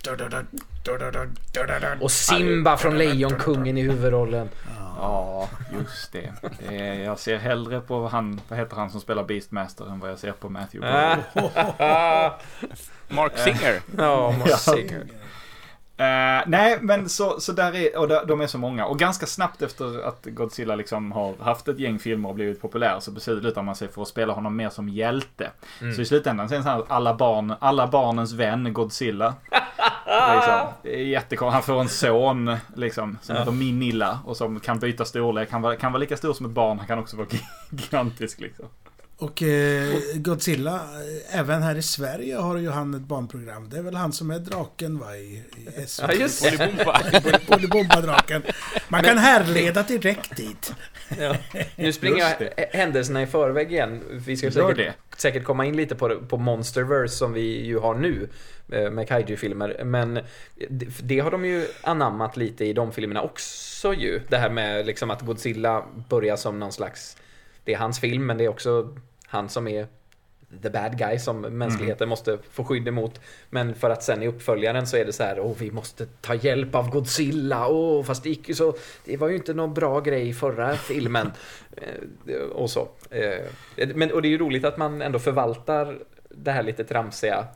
Och 2.00 2.10
Simba 2.10 2.76
från 2.76 2.98
Lejonkungen 2.98 3.78
i 3.78 3.82
huvudrollen. 3.82 4.48
Ja, 4.96 5.48
just 5.72 6.12
det. 6.12 6.32
det 6.68 6.76
är, 6.76 6.94
jag 6.94 7.18
ser 7.18 7.38
hellre 7.38 7.80
på 7.80 8.08
han, 8.08 8.40
vad 8.48 8.58
heter 8.58 8.76
han 8.76 8.90
som 8.90 9.00
spelar 9.00 9.24
Beastmaster 9.24 9.84
än 9.90 10.00
vad 10.00 10.10
jag 10.10 10.18
ser 10.18 10.32
på 10.32 10.48
Matthew. 10.48 10.86
Mark 13.08 13.38
Singer. 13.38 13.80
Ja, 13.98 14.34
Mark. 14.38 14.58
Singer. 14.58 15.06
Eh, 16.00 16.42
nej, 16.46 16.78
men 16.80 17.08
så, 17.08 17.40
så 17.40 17.52
där 17.52 17.76
är, 17.76 17.98
och 17.98 18.08
där, 18.08 18.26
de 18.26 18.40
är 18.40 18.46
så 18.46 18.58
många. 18.58 18.86
Och 18.86 18.98
ganska 18.98 19.26
snabbt 19.26 19.62
efter 19.62 20.08
att 20.08 20.26
Godzilla 20.30 20.74
liksom 20.74 21.12
har 21.12 21.34
haft 21.40 21.68
ett 21.68 21.78
gäng 21.78 21.98
filmer 21.98 22.28
och 22.28 22.34
blivit 22.34 22.62
populär 22.62 23.00
så 23.00 23.10
beslutar 23.10 23.62
man 23.62 23.74
sig 23.74 23.88
för 23.88 24.02
att 24.02 24.08
spela 24.08 24.32
honom 24.32 24.56
mer 24.56 24.70
som 24.70 24.88
hjälte. 24.88 25.50
Mm. 25.80 25.94
Så 25.94 26.00
i 26.02 26.04
slutändan 26.04 26.48
det 26.48 26.62
så 26.62 26.68
här, 26.68 26.84
alla, 26.88 27.14
barn, 27.14 27.54
alla 27.60 27.86
barnens 27.86 28.32
vän 28.32 28.72
Godzilla. 28.72 29.34
liksom, 29.46 30.90
jättekonstigt. 31.10 31.52
Han 31.52 31.62
får 31.62 31.80
en 31.80 31.88
son 31.88 32.56
liksom, 32.76 33.18
som 33.22 33.36
heter 33.36 33.52
Minilla 33.52 34.18
och 34.24 34.36
som 34.36 34.60
kan 34.60 34.78
byta 34.78 35.04
storlek. 35.04 35.50
Han 35.50 35.62
var, 35.62 35.74
kan 35.74 35.92
vara 35.92 36.00
lika 36.00 36.16
stor 36.16 36.32
som 36.32 36.46
ett 36.46 36.52
barn, 36.52 36.78
han 36.78 36.86
kan 36.86 36.98
också 36.98 37.16
vara 37.16 37.28
gigantisk 37.70 38.40
liksom. 38.40 38.66
Och 39.20 39.42
eh, 39.42 39.94
Godzilla, 40.14 40.80
även 41.30 41.62
här 41.62 41.76
i 41.76 41.82
Sverige 41.82 42.36
har 42.36 42.56
ju 42.56 42.70
han 42.70 42.94
ett 42.94 43.02
barnprogram. 43.02 43.68
Det 43.68 43.78
är 43.78 43.82
väl 43.82 43.94
han 43.94 44.12
som 44.12 44.30
är 44.30 44.38
draken 44.38 44.98
va 44.98 45.16
i, 45.16 45.42
i 45.56 45.86
SVT. 45.86 46.08
Ja, 46.08 46.14
just 46.14 46.44
det. 46.44 46.58
Bolibompa. 46.58 47.02
Bolibompa-draken. 47.46 48.42
Man 48.88 49.02
kan 49.02 49.18
härleda 49.18 49.82
direkt 49.82 50.36
dit. 50.36 50.74
Ja. 51.18 51.36
Nu 51.76 51.92
springer 51.92 52.18
jag 52.18 52.66
händelserna 52.72 53.22
i 53.22 53.26
förväg 53.26 53.72
igen. 53.72 54.02
Vi 54.10 54.36
ska 54.36 54.50
säkert, 54.50 54.76
det. 54.76 54.94
säkert 55.16 55.44
komma 55.44 55.66
in 55.66 55.76
lite 55.76 55.94
på, 55.94 56.20
på 56.28 56.36
Monsterverse 56.36 57.14
som 57.14 57.32
vi 57.32 57.66
ju 57.66 57.78
har 57.78 57.94
nu 57.94 58.28
eh, 58.72 58.90
med 58.90 59.08
kaiju-filmer. 59.08 59.84
Men 59.84 60.14
det, 60.68 60.86
det 61.02 61.18
har 61.18 61.30
de 61.30 61.44
ju 61.44 61.66
anammat 61.82 62.36
lite 62.36 62.64
i 62.64 62.72
de 62.72 62.92
filmerna 62.92 63.22
också 63.22 63.94
ju. 63.94 64.20
Det 64.28 64.36
här 64.36 64.50
med 64.50 64.86
liksom 64.86 65.10
att 65.10 65.20
Godzilla 65.20 65.84
börjar 66.08 66.36
som 66.36 66.58
någon 66.58 66.72
slags... 66.72 67.16
Det 67.64 67.74
är 67.74 67.78
hans 67.78 68.00
film, 68.00 68.26
men 68.26 68.38
det 68.38 68.44
är 68.44 68.48
också 68.48 68.96
han 69.30 69.48
som 69.48 69.68
är 69.68 69.86
the 70.62 70.70
bad 70.70 70.98
guy 70.98 71.18
som 71.18 71.40
mänskligheten 71.40 72.08
måste 72.08 72.38
få 72.52 72.64
skydd 72.64 72.88
emot. 72.88 73.20
Men 73.50 73.74
för 73.74 73.90
att 73.90 74.02
sen 74.02 74.22
i 74.22 74.26
uppföljaren 74.28 74.86
så 74.86 74.96
är 74.96 75.04
det 75.04 75.12
så 75.12 75.22
här, 75.22 75.40
åh 75.40 75.54
vi 75.58 75.70
måste 75.70 76.06
ta 76.06 76.34
hjälp 76.34 76.74
av 76.74 76.90
Godzilla, 76.90 77.68
åh 77.68 78.04
fast 78.04 78.22
det 78.22 78.28
gick 78.28 78.48
ju 78.48 78.54
så, 78.54 78.74
det 79.04 79.16
var 79.16 79.28
ju 79.28 79.36
inte 79.36 79.54
någon 79.54 79.74
bra 79.74 80.00
grej 80.00 80.28
i 80.28 80.32
förra 80.34 80.76
filmen. 80.76 81.32
Eh, 82.26 82.40
och 82.42 82.70
så. 82.70 82.88
Eh, 83.10 83.86
Men, 83.94 84.12
och 84.12 84.22
det 84.22 84.28
är 84.28 84.30
ju 84.30 84.38
roligt 84.38 84.64
att 84.64 84.76
man 84.76 85.02
ändå 85.02 85.18
förvaltar 85.18 85.98
det 86.28 86.50
här 86.50 86.62
lite 86.62 86.84
tramsiga 86.84 87.46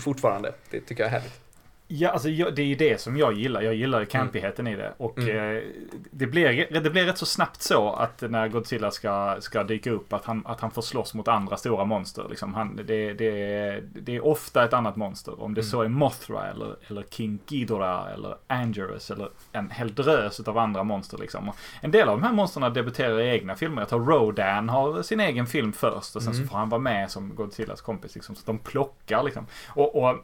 fortfarande. 0.00 0.52
Det 0.70 0.80
tycker 0.80 1.02
jag 1.02 1.12
är 1.12 1.18
härligt. 1.18 1.40
Ja, 1.88 2.10
alltså 2.10 2.28
det 2.28 2.62
är 2.62 2.66
ju 2.66 2.74
det 2.74 3.00
som 3.00 3.16
jag 3.16 3.32
gillar. 3.32 3.60
Jag 3.62 3.74
gillar 3.74 4.04
campigheten 4.04 4.66
i 4.66 4.76
det. 4.76 4.92
Och 4.96 5.18
Mm. 5.18 5.56
eh, 5.56 5.62
det, 6.10 6.26
blir, 6.26 6.80
det 6.80 6.90
blir 6.90 7.04
rätt 7.04 7.18
så 7.18 7.26
snabbt 7.26 7.62
så 7.62 7.92
att 7.92 8.22
när 8.30 8.48
Godzilla 8.48 8.90
ska, 8.90 9.36
ska 9.40 9.64
dyka 9.64 9.90
upp 9.90 10.12
att 10.12 10.24
han, 10.24 10.42
att 10.46 10.60
han 10.60 10.70
får 10.70 10.82
slåss 10.82 11.14
mot 11.14 11.28
andra 11.28 11.56
stora 11.56 11.84
monster. 11.84 12.26
Liksom 12.30 12.54
han, 12.54 12.76
det, 12.86 13.12
det, 13.12 13.82
det 13.94 14.16
är 14.16 14.26
ofta 14.26 14.64
ett 14.64 14.72
annat 14.72 14.96
monster. 14.96 15.42
Om 15.42 15.54
det 15.54 15.62
så 15.62 15.82
är 15.82 15.88
Mothra 15.88 16.50
eller, 16.50 16.76
eller 16.86 17.02
King 17.10 17.38
Ghidorah 17.46 18.12
eller 18.14 18.36
Angerus 18.46 19.10
eller 19.10 19.28
en 19.52 19.70
hel 19.70 19.94
drös 19.94 20.40
av 20.40 20.58
andra 20.58 20.82
monster. 20.84 21.18
Liksom. 21.18 21.48
Och 21.48 21.56
en 21.80 21.90
del 21.90 22.08
av 22.08 22.20
de 22.20 22.26
här 22.26 22.32
monstren 22.32 22.72
debuterar 22.72 23.20
i 23.20 23.28
egna 23.30 23.56
filmer. 23.56 23.82
Jag 23.82 23.88
tror 23.88 24.04
Rodan 24.06 24.68
har 24.68 25.02
sin 25.02 25.20
egen 25.20 25.46
film 25.46 25.72
först 25.72 26.16
och 26.16 26.22
sen 26.22 26.34
så 26.34 26.44
får 26.44 26.58
han 26.58 26.68
vara 26.68 26.80
med 26.80 27.10
som 27.10 27.34
Godzillas 27.34 27.80
kompis. 27.80 28.14
Liksom, 28.14 28.34
så 28.34 28.42
de 28.46 28.58
plockar 28.58 29.22
liksom. 29.22 29.46
Och, 29.68 30.02
och 30.02 30.16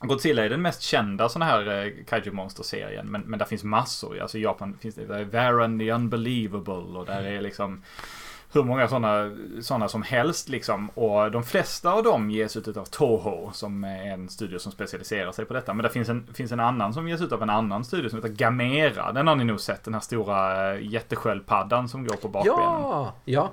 Godzilla 0.00 0.44
är 0.44 0.48
den 0.48 0.62
mest 0.62 0.82
kända 0.82 1.28
sån 1.28 1.42
här 1.42 1.86
eh, 1.86 1.92
kaiju 2.06 2.32
monster-serien. 2.32 3.06
Men, 3.06 3.20
men 3.20 3.38
där 3.38 3.46
finns 3.46 3.64
massor. 3.64 4.20
Alltså 4.20 4.38
i 4.38 4.42
Japan 4.42 4.76
finns 4.80 4.94
det, 4.94 5.06
där 5.06 5.18
är 5.18 5.24
Varan 5.24 5.78
the 5.78 5.92
Unbelievable 5.92 6.98
och 6.98 7.06
där 7.06 7.22
är 7.22 7.40
liksom 7.40 7.82
hur 8.52 8.62
många 8.62 8.88
sådana 8.88 9.36
såna 9.60 9.88
som 9.88 10.02
helst 10.02 10.48
liksom. 10.48 10.88
Och 10.88 11.30
de 11.30 11.44
flesta 11.44 11.92
av 11.92 12.02
dem 12.02 12.30
ges 12.30 12.56
ut 12.56 12.76
av 12.76 12.84
Toho 12.84 13.50
som 13.52 13.84
är 13.84 14.12
en 14.12 14.28
studio 14.28 14.58
som 14.58 14.72
specialiserar 14.72 15.32
sig 15.32 15.44
på 15.44 15.54
detta. 15.54 15.74
Men 15.74 15.82
det 15.82 15.90
finns 15.90 16.08
en, 16.08 16.26
finns 16.34 16.52
en 16.52 16.60
annan 16.60 16.94
som 16.94 17.08
ges 17.08 17.20
ut 17.20 17.32
av 17.32 17.42
en 17.42 17.50
annan 17.50 17.84
studio 17.84 18.08
som 18.08 18.18
heter 18.18 18.34
Gamera. 18.34 19.12
Den 19.12 19.26
har 19.26 19.34
ni 19.34 19.44
nog 19.44 19.60
sett, 19.60 19.84
den 19.84 19.94
här 19.94 20.00
stora 20.00 20.70
eh, 20.74 20.82
jättesköldpaddan 20.82 21.88
som 21.88 22.06
går 22.06 22.16
på 22.16 22.28
bakbenen. 22.28 22.58
Ja, 22.60 23.14
ja. 23.24 23.52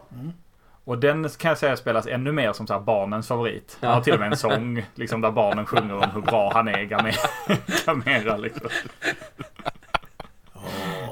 Och 0.85 0.97
den 0.97 1.29
kan 1.29 1.49
jag 1.49 1.57
säga 1.57 1.77
spelas 1.77 2.07
ännu 2.07 2.31
mer 2.31 2.53
som 2.53 2.67
så 2.67 2.73
här 2.73 2.79
barnens 2.79 3.27
favorit. 3.27 3.77
Han 3.81 3.91
har 3.93 4.01
till 4.01 4.13
och 4.13 4.19
med 4.19 4.31
en 4.31 4.37
sång 4.37 4.85
liksom, 4.95 5.21
där 5.21 5.31
barnen 5.31 5.65
sjunger 5.65 5.93
om 5.95 6.09
hur 6.13 6.21
bra 6.21 6.51
han 6.53 6.67
är, 6.67 6.83
Gamera. 6.83 8.37
Liksom. 8.37 8.69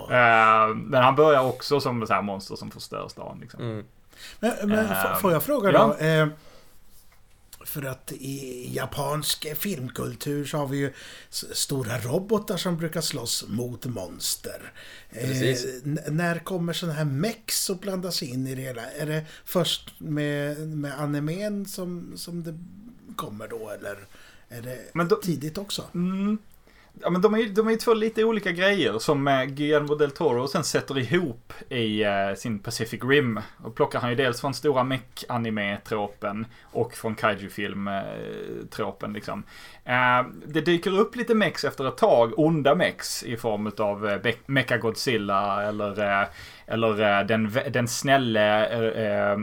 Eh, 0.10 0.76
men 0.76 1.04
han 1.04 1.16
börjar 1.16 1.44
också 1.44 1.80
som 1.80 2.08
så 2.08 2.14
här 2.14 2.22
monster 2.22 2.56
som 2.56 2.72
förstör 2.72 3.08
stan. 3.08 3.38
Liksom. 3.42 3.62
Mm. 3.62 3.86
Men, 4.40 4.52
men 4.64 4.86
f- 4.92 5.20
får 5.22 5.32
jag 5.32 5.44
fråga 5.44 5.72
ja. 5.72 5.96
då? 6.00 6.06
Eh, 6.06 6.28
för 7.74 7.84
att 7.84 8.12
i 8.12 8.70
japansk 8.76 9.58
filmkultur 9.58 10.46
så 10.46 10.58
har 10.58 10.68
vi 10.68 10.78
ju 10.78 10.94
stora 11.52 11.98
robotar 12.00 12.58
som 12.58 12.78
brukar 12.78 13.02
slåss 13.02 13.46
mot 13.48 13.86
monster. 13.86 14.72
Eh, 15.10 15.58
när 16.12 16.40
kommer 16.40 16.74
sådana 16.74 16.98
här 16.98 17.06
mex 17.06 17.70
att 17.70 17.82
blandas 17.82 18.24
in 18.24 18.48
i 18.48 18.56
det 18.56 18.62
hela? 18.62 18.92
Är 18.92 19.06
det 19.06 19.26
först 19.46 20.00
med, 20.00 20.60
med 20.70 21.00
animen 21.00 21.66
som, 21.66 22.14
som 22.18 22.44
det 22.44 22.60
kommer 23.16 23.48
då 23.48 23.70
eller 23.70 24.08
är 24.50 24.62
det 24.62 25.06
då- 25.10 25.22
tidigt 25.24 25.58
också? 25.58 25.84
Mm. 25.94 26.38
Ja, 27.02 27.10
men 27.10 27.22
de 27.22 27.34
är 27.34 27.38
ju 27.38 27.46
de 27.50 27.68
är 27.70 27.76
två 27.76 27.94
lite 27.94 28.24
olika 28.24 28.52
grejer 28.52 29.00
som 29.00 29.48
Guillermo 29.50 29.96
del 29.96 30.12
Toro 30.12 30.48
sen 30.48 30.64
sätter 30.64 30.98
ihop 31.00 31.54
i 31.70 32.04
eh, 32.04 32.34
sin 32.38 32.60
Pacific 32.60 33.04
Rim. 33.04 33.40
Och 33.64 33.76
plockar 33.76 34.00
han 34.00 34.10
ju 34.10 34.16
dels 34.16 34.42
från 34.42 34.54
stora 34.54 34.84
mech-anime-tropen 34.84 36.46
och 36.64 36.94
från 36.94 37.16
kaiju-film-tropen 37.16 39.14
liksom. 39.14 39.44
Eh, 39.86 40.24
det 40.46 40.62
dyker 40.62 41.00
upp 41.00 41.16
lite 41.16 41.36
mex 41.36 41.64
efter 41.64 41.88
ett 41.88 41.98
tag, 41.98 42.40
onda 42.40 42.76
mex 42.76 43.24
i 43.24 43.38
form 43.38 43.72
av 43.78 44.10
eh, 44.10 44.18
Be- 44.22 44.34
Mechagodzilla 44.46 45.64
eller 45.64 46.28
eller 46.68 47.24
den, 47.24 47.52
den 47.72 47.88
snälle 47.88 48.68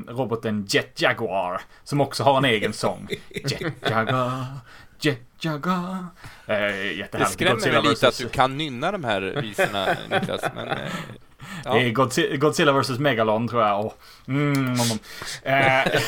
roboten 0.09 0.67
Jet 0.69 1.01
Jaguar. 1.01 1.61
Som 1.85 2.01
också 2.01 2.23
har 2.23 2.39
en 2.39 2.45
egen 2.45 2.73
sång. 2.73 3.09
Jet 3.31 3.91
Jaguar, 3.91 4.45
Jaguar. 5.41 5.97
Eh, 6.47 6.57
Det 7.13 7.27
skrämmer 7.27 7.53
Godzilla 7.55 7.83
mig 7.83 7.91
lite 7.91 8.09
att 8.09 8.19
du 8.19 8.29
kan 8.29 8.57
nynna 8.57 8.93
de 8.93 9.05
här 9.05 9.21
visorna, 9.43 9.87
Niklas. 10.11 10.43
Men, 10.55 10.69
eh, 10.69 10.77
ja. 11.65 11.75
Det 11.75 11.81
är 11.81 11.91
Godzi- 11.93 12.37
Godzilla 12.37 12.73
vs 12.73 12.99
Megalon 12.99 13.49
tror 13.49 13.63
jag. 13.63 13.87
Och, 13.87 13.99
mm, 14.29 14.53
mm, 14.53 14.65
mm. 14.75 14.99
Eh, 15.43 15.93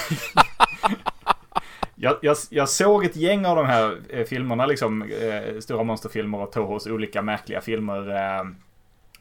jag, 1.94 2.16
jag, 2.22 2.36
jag 2.50 2.68
såg 2.68 3.04
ett 3.04 3.16
gäng 3.16 3.46
av 3.46 3.56
de 3.56 3.66
här 3.66 3.98
eh, 4.10 4.24
filmerna, 4.24 4.66
liksom 4.66 5.02
eh, 5.02 5.58
stora 5.60 5.82
monsterfilmer 5.82 6.38
och 6.38 6.52
Tohos 6.52 6.86
olika 6.86 7.22
märkliga 7.22 7.60
filmer. 7.60 8.10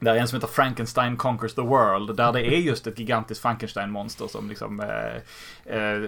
Där 0.03 0.15
är 0.15 0.19
en 0.19 0.27
som 0.27 0.35
heter 0.35 0.47
Frankenstein 0.47 1.17
Conquers 1.17 1.53
the 1.53 1.61
World. 1.61 2.15
Där 2.17 2.31
det 2.33 2.39
är 2.41 2.57
just 2.57 2.87
ett 2.87 2.99
gigantiskt 2.99 3.41
Frankenstein-monster 3.41 4.27
som 4.27 4.49
liksom 4.49 4.79
eh, 4.79 5.15
eh, 5.77 6.01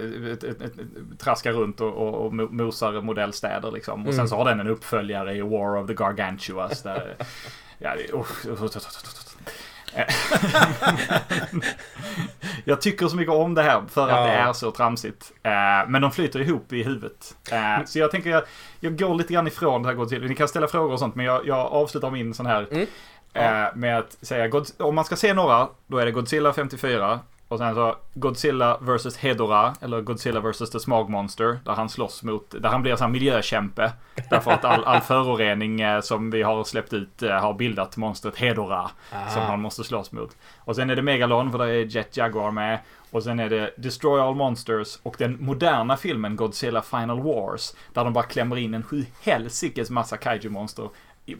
traskar 1.17 1.51
runt 1.51 1.82
och, 1.82 1.93
och, 1.93 2.25
och 2.25 2.32
mo- 2.34 2.51
mosar 2.51 3.01
modellstäder 3.01 3.71
liksom. 3.71 4.01
Och 4.08 4.13
sen 4.13 4.19
Mm. 4.19 4.27
så 4.27 4.36
har 4.36 4.45
den 4.45 4.60
en 4.60 4.67
uppföljare 4.67 5.34
i 5.36 5.41
War 5.41 5.77
of 5.77 5.88
the 5.88 5.93
Gargantuas. 5.93 6.84
Där, 6.84 7.15
ja, 7.77 7.95
Jag 12.65 12.82
tycker 12.82 13.08
så 13.08 13.15
mycket 13.15 13.34
om 13.34 13.53
det 13.53 13.63
här 13.63 13.84
för 13.89 14.03
att 14.10 14.10
Ja. 14.10 14.25
det 14.25 14.32
är 14.34 14.53
så 14.53 14.71
tramsigt. 14.71 15.32
Eh, 15.43 15.51
Men 15.88 16.01
de 16.01 16.12
flyter 16.12 16.41
ihop 16.41 16.73
i 16.73 16.84
huvudet. 16.84 17.36
Eh, 17.51 17.86
Så 17.86 17.99
jag 17.99 18.12
tänker 18.12 18.29
jag, 18.29 18.43
jag 18.79 18.97
går 18.99 19.15
lite 19.15 19.34
grann 19.34 19.47
ifrån 19.47 19.84
det 19.84 19.89
här. 19.89 20.19
Ni 20.27 20.36
kan 20.36 20.47
ställa 20.47 20.67
frågor 20.67 20.93
och 20.93 20.99
sånt 20.99 21.15
men 21.15 21.25
jag, 21.25 21.47
jag 21.47 21.58
avslutar 21.60 22.12
min 22.12 22.34
sån 22.34 22.45
här 22.45 22.67
Mm. 22.71 22.88
Eh, 23.34 23.76
med 23.76 24.00
att 24.00 24.17
säga 24.22 24.48
God, 24.48 24.65
om 24.80 24.96
man 24.96 25.06
ska 25.06 25.15
se 25.15 25.34
några 25.34 25.67
då 25.88 25.98
är 25.98 26.06
det 26.06 26.12
Godzilla 26.12 26.54
54 26.54 27.19
Och 27.48 27.58
sen 27.58 27.76
så 27.76 27.96
Godzilla 28.13 28.78
vs 28.82 29.17
Hedorah, 29.17 29.74
eller 29.82 30.02
Godzilla 30.02 30.39
vs 30.39 30.69
The 30.69 30.80
Smog 30.80 31.10
Monster, 31.10 31.60
där 31.65 31.74
han 31.74 31.89
slåss 31.89 32.24
mot, 32.24 32.56
där 32.62 32.69
han 32.69 32.82
blir 32.82 33.04
en 33.04 33.12
miljökämpe. 33.12 33.91
Därför 34.30 34.52
att 34.52 34.65
all, 34.65 34.84
all 34.84 35.02
förorening 35.02 35.82
eh, 35.82 36.02
som 36.02 36.32
vi 36.32 36.41
har 36.41 36.63
släppt 36.63 36.93
ut 36.93 37.22
eh, 37.24 37.32
har 37.32 37.54
bildat 37.54 37.98
monstret 37.98 38.38
Hedorah. 38.38 38.91
Som 39.30 39.41
han 39.41 39.62
måste 39.62 39.84
slåss 39.84 40.12
mot. 40.12 40.38
Och 40.58 40.76
sen 40.76 40.89
är 40.89 40.96
det 40.96 41.02
Megalon, 41.02 41.52
för 41.52 41.58
där 41.58 41.67
är 41.67 41.86
Jet 41.86 42.17
Jaguar 42.17 42.52
med. 42.52 42.80
Och 43.12 43.24
sen 43.24 43.39
är 43.39 43.50
det 43.50 43.74
Destroy 43.78 44.22
All 44.22 44.36
Monsters 44.36 45.00
och 45.04 45.15
den 45.17 45.38
moderna 45.39 45.98
filmen 45.98 46.36
Godzilla 46.36 46.82
Final 46.82 47.22
Wars. 47.22 47.76
Där 47.93 48.04
de 48.04 48.13
bara 48.13 48.24
klämmer 48.24 48.58
in 48.58 48.74
en 48.74 48.84
sju 48.84 49.06
helsikes 49.22 49.89
massa 49.89 50.17
kaiju-monster. 50.17 50.89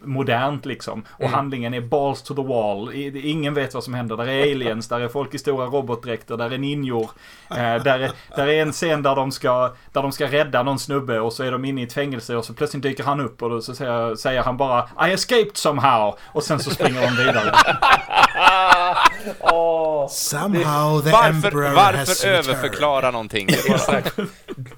Modernt 0.02 0.66
liksom. 0.66 1.04
Och 1.10 1.28
handlingen 1.28 1.74
är 1.74 1.80
balls 1.80 2.22
to 2.22 2.34
the 2.34 2.42
wall. 2.42 2.94
Ingen 3.14 3.54
vet 3.54 3.74
vad 3.74 3.84
som 3.84 3.94
händer. 3.94 4.16
Där 4.16 4.28
är 4.28 4.42
aliens, 4.52 4.88
där 4.88 5.00
är 5.00 5.08
folk 5.08 5.34
i 5.34 5.38
stora 5.38 5.66
robotdräkter, 5.66 6.36
där 6.36 6.50
är 6.50 6.58
ninjor. 6.58 7.10
Eh, 7.50 7.56
där, 7.56 7.98
är, 8.00 8.10
där 8.36 8.46
är 8.46 8.62
en 8.62 8.72
scen 8.72 9.02
där 9.02 9.16
de, 9.16 9.32
ska, 9.32 9.74
där 9.92 10.02
de 10.02 10.12
ska 10.12 10.26
rädda 10.26 10.62
någon 10.62 10.78
snubbe 10.78 11.20
och 11.20 11.32
så 11.32 11.42
är 11.42 11.52
de 11.52 11.64
inne 11.64 11.80
i 11.80 11.84
ett 11.84 11.92
fängelse 11.92 12.36
och 12.36 12.44
så 12.44 12.54
plötsligt 12.54 12.82
dyker 12.82 13.04
han 13.04 13.20
upp 13.20 13.42
och 13.42 13.50
då 13.50 13.60
så 13.60 13.74
säger, 13.74 14.14
säger 14.16 14.42
han 14.42 14.56
bara 14.56 15.08
I 15.08 15.12
escaped 15.12 15.56
somehow. 15.56 16.14
Och 16.22 16.42
sen 16.42 16.60
så 16.60 16.70
springer 16.70 17.00
de 17.00 17.16
vidare. 17.24 17.54
Åh, 19.40 20.08
Somehow 20.08 21.02
the 21.02 21.10
Varför, 21.10 21.28
emperor 21.28 21.64
has 21.64 21.76
varför 21.76 21.98
returned. 22.14 22.38
överförklara 22.38 23.10
någonting? 23.10 23.48
Exakt. 23.48 24.18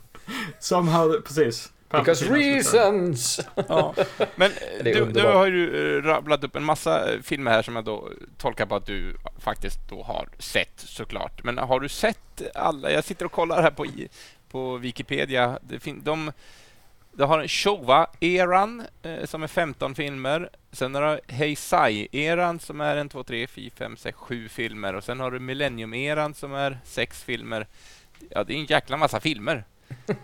Somehow, 0.61 1.21
precis. 1.27 1.73
Because 1.91 2.25
reasons! 2.35 3.41
Ja. 3.69 3.95
Men 4.37 4.51
du, 4.85 5.05
nu 5.15 5.21
har 5.23 5.47
ju 5.47 5.97
eh, 5.99 6.03
rabblat 6.03 6.45
upp 6.45 6.57
en 6.57 6.65
massa 6.65 7.13
eh, 7.13 7.21
filmer 7.21 7.51
här 7.51 7.63
som 7.63 7.77
jag 7.77 7.85
då 7.85 8.09
tolkar 8.39 8.67
på 8.67 8.77
att 8.77 8.87
du 8.87 9.17
faktiskt 9.39 9.79
då 9.89 10.03
har 10.03 10.29
sett 10.39 10.73
såklart. 10.77 11.45
Men 11.45 11.59
har 11.59 11.81
du 11.81 11.89
sett 11.89 12.43
alla? 12.55 12.91
Jag 12.91 13.05
sitter 13.05 13.25
och 13.25 13.33
kollar 13.33 13.63
här 13.63 13.71
på, 13.71 13.87
på 14.51 14.77
Wikipedia. 14.77 15.59
Det 15.63 15.81
fin- 15.81 16.03
de, 16.05 16.33
de 17.13 17.29
har 17.29 17.39
en 17.39 17.49
Showa-eran 17.49 18.83
eh, 19.03 19.25
som 19.25 19.43
är 19.43 19.47
15 19.49 19.95
filmer. 19.95 20.51
Sen 20.73 20.95
har 20.95 21.03
du 21.03 21.35
Heisei-eran 21.35 22.59
som 22.59 22.81
är 22.81 22.97
en, 22.97 23.09
två, 23.09 23.23
tre, 23.23 23.47
fyra, 23.47 23.73
fem, 23.79 23.97
sex, 23.97 24.19
sju 24.19 24.49
filmer. 24.49 24.95
Och 24.95 25.05
sen 25.05 25.21
har 25.21 25.31
du 25.31 25.39
Millennium-eran 25.39 26.35
som 26.35 26.55
är 26.55 26.79
sex 26.85 27.23
filmer. 27.23 27.67
Ja, 28.31 28.45
det 28.45 28.53
är 28.55 28.59
en 28.59 28.65
jäkla 28.65 28.97
massa 28.97 29.21
filmer 29.21 29.65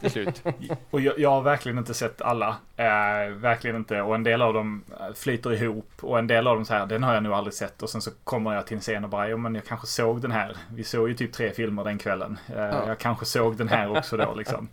till 0.01 0.11
slut. 0.11 0.43
Och 0.91 1.01
jag, 1.01 1.19
jag 1.19 1.31
har 1.31 1.43
verkligen 1.43 1.79
inte 1.79 1.95
sett 1.95 2.23
alla. 2.23 2.57
Eh, 2.77 3.29
verkligen 3.35 3.77
inte. 3.77 4.03
Och 4.03 4.15
en 4.15 4.23
del 4.23 4.43
av 4.43 4.55
dem 4.55 4.85
eh, 5.01 5.15
flyter 5.15 5.53
ihop. 5.53 5.91
Och 6.01 6.19
en 6.19 6.27
del 6.27 6.47
av 6.47 6.55
dem 6.57 6.65
så 6.65 6.75
här, 6.75 6.87
den 6.87 7.03
har 7.03 7.15
jag 7.15 7.23
nog 7.23 7.33
aldrig 7.33 7.55
sett. 7.55 7.83
Och 7.83 7.91
sen 7.91 8.01
så 8.03 8.11
kommer 8.25 8.55
jag 8.55 8.67
till 8.67 8.77
en 8.77 8.81
scen 8.81 9.05
och 9.05 9.11
bara, 9.11 9.29
jo 9.29 9.37
men 9.37 9.55
jag 9.55 9.65
kanske 9.65 9.87
såg 9.87 10.23
den 10.23 10.33
här. 10.33 10.57
Vi 10.75 10.85
såg 10.85 11.09
ju 11.09 11.15
typ 11.15 11.33
tre 11.33 11.51
filmer 11.53 11.85
den 11.85 11.99
kvällen. 11.99 12.39
Eh, 12.49 12.73
Ja. 12.73 12.87
Jag 12.87 12.99
kanske 12.99 13.25
såg 13.25 13.57
den 13.57 13.69
här 13.69 13.99
också 13.99 14.17
då 14.17 14.35
liksom. 14.35 14.69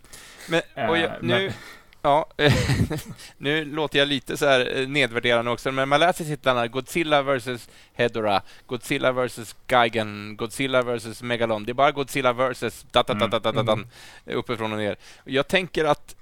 Men, 0.48 0.60
jag, 0.74 1.00
Eh, 1.04 1.10
nu, 1.20 1.52
ja, 2.02 2.26
nu 3.38 3.64
låter 3.64 3.98
jag 3.98 4.08
lite 4.08 4.36
så 4.36 4.46
här 4.46 4.78
eh, 4.78 4.88
nedvärderande 4.88 5.50
också, 5.50 5.72
men 5.72 5.88
man 5.88 6.00
läser 6.00 6.24
titlarna 6.24 6.66
Godzilla 6.66 7.22
vs 7.22 7.68
Hedorah, 7.92 8.42
Godzilla 8.66 9.12
vs 9.12 9.56
Gigan, 9.68 10.36
Godzilla 10.36 10.82
vs 10.82 11.22
Megalon. 11.22 11.64
Det 11.64 11.72
är 11.72 11.74
bara 11.74 11.92
Godzilla 11.92 12.32
vs 12.32 12.86
da, 12.90 13.02
da, 13.02 13.78
uppifrån 14.26 14.72
och 14.72 14.78
ner. 14.78 14.96
Jag 15.24 15.48
tänker 15.48 15.84
att, 15.84 16.16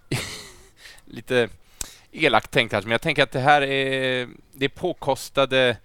lite 1.04 1.48
elakt 2.12 2.50
tänkt 2.50 2.70
kanske, 2.70 2.88
men 2.88 2.92
jag 2.92 3.00
tänker 3.00 3.22
att 3.22 3.32
det 3.32 3.40
här 3.40 3.62
är, 3.62 4.28
det 4.52 4.64
är 4.64 4.68
påkostade 4.68 5.76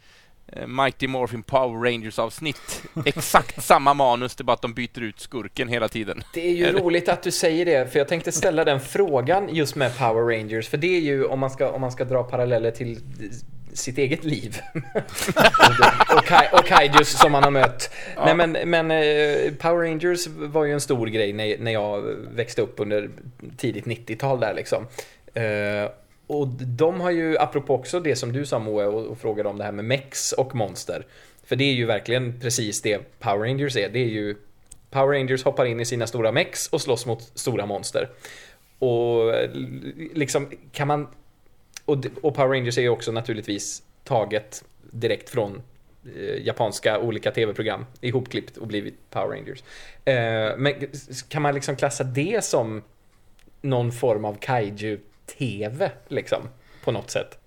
Mighty 0.68 1.08
Morphin 1.08 1.44
Power 1.44 1.92
Rangers-avsnitt. 1.92 2.84
Exakt 3.06 3.64
samma 3.64 3.94
manus, 3.94 4.36
det 4.36 4.42
är 4.42 4.46
bara 4.46 4.54
att 4.54 4.62
de 4.62 4.74
byter 4.74 5.02
ut 5.02 5.20
skurken 5.20 5.68
hela 5.68 5.88
tiden. 5.88 6.24
Det 6.34 6.48
är 6.48 6.54
ju 6.54 6.72
roligt 6.72 7.10
att 7.10 7.24
du 7.24 7.32
säger 7.32 7.66
det, 7.66 7.92
för 7.92 8.00
jag 8.00 8.08
tänkte 8.08 8.32
ställa 8.32 8.64
den 8.64 8.80
frågan 8.80 9.56
just 9.56 9.76
med 9.76 9.98
Power 9.98 10.38
Rangers, 10.38 10.70
för 10.70 10.78
det 10.78 10.98
är 10.98 11.02
ju 11.02 11.26
om 11.26 11.40
man 11.40 11.50
ska, 11.50 11.70
om 11.70 11.82
man 11.82 11.92
ska 11.92 12.06
dra 12.06 12.24
paralleller 12.24 12.72
till 12.72 13.00
sitt 13.74 13.98
eget 13.98 14.24
liv. 14.24 14.62
och, 16.18 16.26
kai, 16.26 16.48
och 16.52 16.66
kaijus 16.66 17.20
som 17.20 17.32
man 17.32 17.44
har 17.44 17.52
mött. 17.52 17.94
Nej 18.26 18.36
men, 18.36 18.52
men 18.52 18.92
eh, 18.92 19.54
Power 19.54 19.88
Rangers 19.88 20.28
var 20.28 20.66
ju 20.66 20.74
en 20.74 20.82
stor 20.82 21.08
grej 21.08 21.34
när, 21.34 21.58
när 21.58 21.72
jag 21.72 22.02
växte 22.36 22.62
upp 22.62 22.80
under 22.80 23.10
tidigt 23.58 23.86
90-tal 23.86 24.40
där 24.40 24.54
liksom. 24.54 24.88
Och 26.34 26.48
de 26.48 27.02
har 27.02 27.12
ju, 27.12 27.38
apropå 27.38 27.76
också 27.76 28.00
det 28.00 28.16
som 28.16 28.32
du 28.32 28.46
sa 28.46 28.60
Moe 28.60 28.86
och, 28.86 29.06
och 29.06 29.18
frågade 29.18 29.50
om 29.50 29.58
det 29.58 29.64
här 29.64 29.72
med 29.72 29.86
mex 29.86 30.32
och 30.32 30.56
monster. 30.56 31.06
För 31.44 31.56
det 31.56 31.64
är 31.64 31.74
ju 31.74 31.86
verkligen 31.86 32.40
precis 32.40 32.82
det 32.82 33.20
Power 33.20 33.48
Rangers 33.48 33.76
är. 33.76 33.90
Det 33.90 34.00
är 34.00 34.10
ju 34.10 34.36
Power 34.90 35.18
Rangers 35.18 35.44
hoppar 35.44 35.66
in 35.66 35.80
i 35.80 35.86
sina 35.86 36.08
stora 36.08 36.32
mex 36.32 36.68
och 36.68 36.82
slåss 36.82 37.06
mot 37.06 37.32
stora 37.36 37.66
monster. 37.66 38.10
Och 38.80 39.34
liksom 40.14 40.52
kan 40.72 40.88
man... 40.88 41.08
Och, 41.86 42.06
och 42.22 42.36
Power 42.36 42.50
Rangers 42.50 42.78
är 42.78 42.82
ju 42.82 42.90
också 42.90 43.12
naturligtvis 43.12 43.84
taget 44.04 44.64
direkt 44.92 45.30
från 45.30 45.62
eh, 46.06 46.46
japanska 46.46 47.00
olika 47.00 47.32
tv-program 47.32 47.86
ihopklippt 48.02 48.58
och 48.58 48.68
blivit 48.68 49.10
Power 49.10 49.38
Rangers. 49.38 49.64
Eh, 50.06 50.58
men 50.58 50.74
kan 51.28 51.42
man 51.42 51.56
liksom 51.56 51.76
klassa 51.76 52.04
det 52.04 52.44
som 52.44 52.82
någon 53.62 53.92
form 53.92 54.26
av 54.26 54.38
kaiju-tv 55.38 55.92
liksom? 56.08 56.50
På 56.84 56.92
något 56.92 57.10
sätt? 57.10 57.40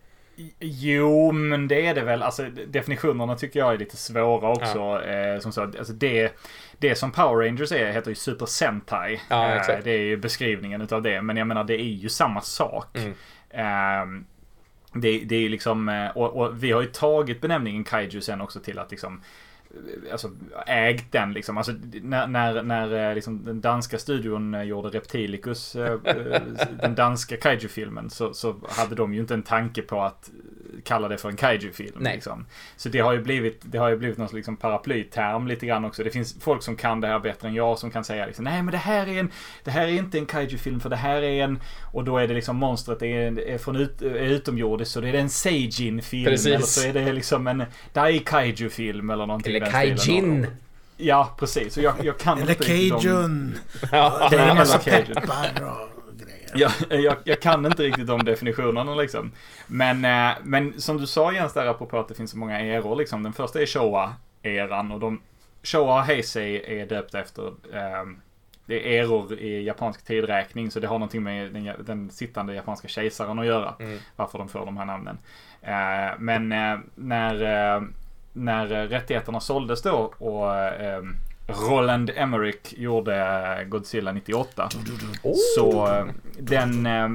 Jo, 0.61 1.33
men 1.33 1.68
det 1.68 1.87
är 1.87 1.94
det 1.94 2.03
väl. 2.03 2.22
Alltså 2.22 2.42
definitionerna 2.66 3.37
tycker 3.37 3.61
jag 3.61 3.75
är 3.75 3.79
lite 3.79 3.96
svåra 3.96 4.49
också. 4.49 5.03
Eh, 5.05 5.38
som 5.38 5.53
så, 5.53 5.62
alltså 5.62 5.92
det, 5.92 6.33
det 6.79 6.94
som 6.94 7.12
Power 7.12 7.46
Rangers 7.46 7.72
är 7.72 7.92
heter 7.92 8.11
ju 8.11 8.14
Super 8.14 8.46
Sentai. 8.46 9.20
Ja, 9.31 9.55
Eh, 9.55 9.79
det 9.85 9.90
är 9.90 9.99
ju 9.99 10.16
beskrivningen 10.16 10.81
utav 10.81 11.03
det. 11.03 11.22
Men 11.22 11.37
jag 11.37 11.46
menar 11.46 11.64
det 11.64 11.81
är 11.81 11.85
ju 11.85 12.09
samma 12.09 12.40
sak. 12.40 12.96
Mm. 12.96 13.14
Ehm, 13.51 14.25
det, 14.92 15.18
det 15.18 15.37
är 15.37 15.40
ju 15.40 15.49
liksom, 15.49 15.88
eh, 15.88 16.09
och, 16.09 16.37
och 16.37 16.62
vi 16.62 16.72
har 16.72 16.83
ju 16.83 16.88
tagit 16.88 17.40
benämningen 17.40 17.85
kaiju 17.85 18.20
sen 18.20 18.40
också 18.40 18.61
till 18.61 18.79
att 18.79 18.90
liksom 18.90 19.14
eh, 19.14 19.20
Alltså 20.12 20.30
ägt 20.66 21.12
den 21.12 21.32
liksom. 21.32 21.58
Alltså 21.58 21.72
när, 22.02 22.26
när, 22.26 22.62
när 22.62 23.08
eh, 23.08 23.14
liksom, 23.14 23.44
den 23.44 23.60
danska 23.60 23.98
studion 23.98 24.54
eh, 24.54 24.62
gjorde 24.62 24.88
Reptilicus, 24.88 25.76
eh, 25.76 26.00
den 26.82 26.94
danska 26.94 27.36
kaiju-filmen, 27.36 28.10
så, 28.10 28.34
så 28.34 28.56
hade 28.68 28.94
de 28.94 29.14
ju 29.14 29.20
inte 29.20 29.34
en 29.34 29.42
tanke 29.42 29.82
på 29.82 30.02
att 30.02 30.30
kalla 30.85 31.09
det 31.09 31.18
för 31.18 31.29
en 31.29 31.37
kaiju-film. 31.37 31.96
Nej. 32.00 32.14
Liksom. 32.14 32.46
Så 32.76 32.88
det 32.88 32.98
har 32.98 33.12
ju 33.12 33.20
blivit, 33.20 33.61
det 33.62 33.79
har 33.79 33.88
ju 33.88 33.96
blivit 33.96 34.18
någon 34.18 34.29
liksom 34.33 34.57
paraplyterm 34.57 35.46
lite 35.46 35.66
grann 35.66 35.85
också. 35.85 36.05
Det 36.05 36.11
finns 36.11 36.37
folk 36.40 36.62
som 36.62 36.76
kan 36.76 37.00
det 37.00 37.09
här 37.09 37.18
bättre 37.18 37.48
än 37.48 37.55
jag 37.55 37.79
som 37.79 37.90
kan 37.90 38.05
säga 38.05 38.26
liksom, 38.26 38.44
nej 38.44 38.62
men 38.62 38.72
det 38.72 38.79
här 38.79 39.07
är 39.07 39.20
en, 39.20 39.31
det 39.64 39.70
här 39.70 39.83
är 39.87 39.92
inte 39.92 40.18
en 40.18 40.26
kaiju-film 40.26 40.81
för 40.81 40.88
det 40.90 40.96
här 40.96 41.22
är 41.22 41.44
en, 41.44 41.59
och 41.92 42.05
då 42.05 42.18
är 42.18 42.29
det 42.29 42.35
liksom 42.35 42.57
monstret 42.57 43.02
är, 43.02 43.38
är 43.40 43.59
från 43.59 43.76
ut, 43.76 44.02
är 44.02 44.14
utomjordiskt 44.14 44.92
så 44.94 45.00
det 45.00 45.09
är 45.09 45.14
en 45.14 45.29
Seijin-film. 45.31 46.24
Precis. 46.24 46.46
Eller 46.46 46.59
så 46.61 46.88
är 46.88 46.92
det 46.92 47.12
liksom 47.12 47.46
en 47.46 47.64
Dai 47.92 48.18
Kaiju-film 48.18 49.11
eller 49.11 49.26
någonting 49.26 49.57
Eller 49.57 49.70
kaijin! 49.70 50.46
Ja, 50.96 51.35
precis. 51.38 51.76
Och 51.76 51.83
jag, 51.83 51.94
jag 52.02 52.18
kan 52.18 52.38
Eller 52.38 52.50
inte 52.70 52.94
om- 52.94 53.00
Cajun. 53.00 53.59
Ja, 53.92 54.29
Det 54.31 54.37
är 54.37 54.48
en 54.48 54.57
massa 54.57 54.79
peppar 54.79 55.62
och. 55.62 55.95
Jag, 56.88 57.01
jag, 57.01 57.16
jag 57.25 57.40
kan 57.40 57.66
inte 57.66 57.83
riktigt 57.83 58.07
de 58.07 58.25
definitionerna 58.25 58.95
liksom. 58.95 59.33
Men, 59.66 60.05
eh, 60.05 60.37
men 60.42 60.81
som 60.81 60.97
du 60.97 61.07
sa 61.07 61.33
Jens 61.33 61.53
där 61.53 61.66
apropå 61.66 61.99
att 61.99 62.09
det 62.09 62.14
finns 62.14 62.31
så 62.31 62.38
många 62.38 62.61
eror 62.61 62.97
liksom. 62.97 63.23
Den 63.23 63.33
första 63.33 63.61
är 63.61 63.66
Showa-eran 63.66 64.92
och 64.92 65.01
de 65.01 65.21
Showa 65.62 66.03
Heisei 66.03 66.81
är 66.81 66.87
döpta 66.87 67.21
efter 67.21 67.47
eh, 67.47 68.05
det 68.66 68.99
är 68.99 69.03
eror 69.03 69.33
i 69.33 69.62
japansk 69.62 70.05
tidräkning 70.05 70.71
så 70.71 70.81
det 70.81 70.87
har 70.87 70.99
någonting 70.99 71.23
med 71.23 71.53
den, 71.53 71.73
den 71.79 72.11
sittande 72.11 72.55
japanska 72.55 72.88
kejsaren 72.88 73.38
att 73.38 73.47
göra. 73.47 73.75
Mm. 73.79 73.99
Varför 74.16 74.38
de 74.38 74.49
får 74.49 74.66
de 74.66 74.77
här 74.77 74.85
namnen. 74.85 75.19
Eh, 75.62 76.19
men 76.19 76.53
eh, 76.53 76.79
när, 76.95 77.35
eh, 77.75 77.83
när 78.33 78.66
rättigheterna 78.66 79.40
såldes 79.40 79.83
då 79.83 80.12
och 80.19 80.55
eh, 80.57 81.03
Roland 81.46 82.11
Emmerich 82.14 82.74
gjorde 82.76 83.66
Godzilla 83.68 84.12
98. 84.12 84.68
Så 85.56 85.87
eh, 85.87 86.06
den, 86.38 86.87
eh, 86.87 87.09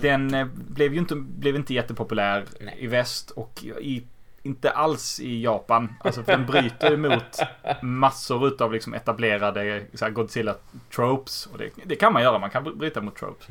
den 0.00 0.34
eh, 0.34 0.46
blev 0.54 0.92
ju 0.92 0.98
inte, 0.98 1.14
blev 1.14 1.56
inte 1.56 1.74
jättepopulär 1.74 2.44
Nej. 2.60 2.76
i 2.78 2.86
väst 2.86 3.30
och 3.30 3.64
i, 3.80 4.02
inte 4.42 4.70
alls 4.70 5.20
i 5.20 5.42
Japan. 5.42 5.94
Alltså 6.00 6.22
för 6.22 6.32
den 6.32 6.46
bryter 6.46 6.92
emot 6.92 7.38
massor 7.82 8.48
utav 8.48 8.72
liksom 8.72 8.94
etablerade 8.94 9.86
Godzilla-tropes. 9.92 11.48
Och 11.52 11.58
det, 11.58 11.70
det 11.84 11.96
kan 11.96 12.12
man 12.12 12.22
göra, 12.22 12.38
man 12.38 12.50
kan 12.50 12.78
bryta 12.78 13.00
mot 13.00 13.16
tropes. 13.16 13.46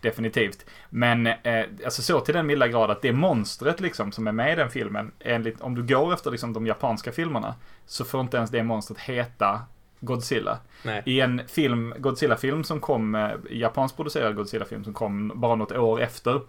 Definitivt. 0.00 0.66
Men 0.90 1.26
eh, 1.26 1.64
alltså 1.84 2.02
så 2.02 2.20
till 2.20 2.34
den 2.34 2.46
milda 2.46 2.68
grad 2.68 2.90
att 2.90 3.02
det 3.02 3.12
monstret 3.12 3.80
liksom 3.80 4.12
som 4.12 4.26
är 4.26 4.32
med 4.32 4.52
i 4.52 4.56
den 4.56 4.70
filmen, 4.70 5.12
enligt, 5.20 5.60
om 5.60 5.74
du 5.74 5.82
går 5.82 6.14
efter 6.14 6.30
liksom 6.30 6.52
de 6.52 6.66
japanska 6.66 7.12
filmerna, 7.12 7.54
så 7.86 8.04
får 8.04 8.20
inte 8.20 8.36
ens 8.36 8.50
det 8.50 8.62
monstret 8.62 8.98
heta 8.98 9.60
Godzilla. 10.00 10.58
Nej. 10.82 11.02
I 11.06 11.20
en 11.20 11.42
film, 11.48 11.94
Godzilla-film 11.98 12.64
som 12.64 12.80
kom, 12.80 13.14
eh, 13.14 13.30
japanskt 13.50 13.96
producerad 13.96 14.36
Godzilla-film 14.36 14.84
som 14.84 14.92
kom 14.92 15.32
bara 15.34 15.54
något 15.54 15.72
år 15.72 16.00
efter. 16.00 16.40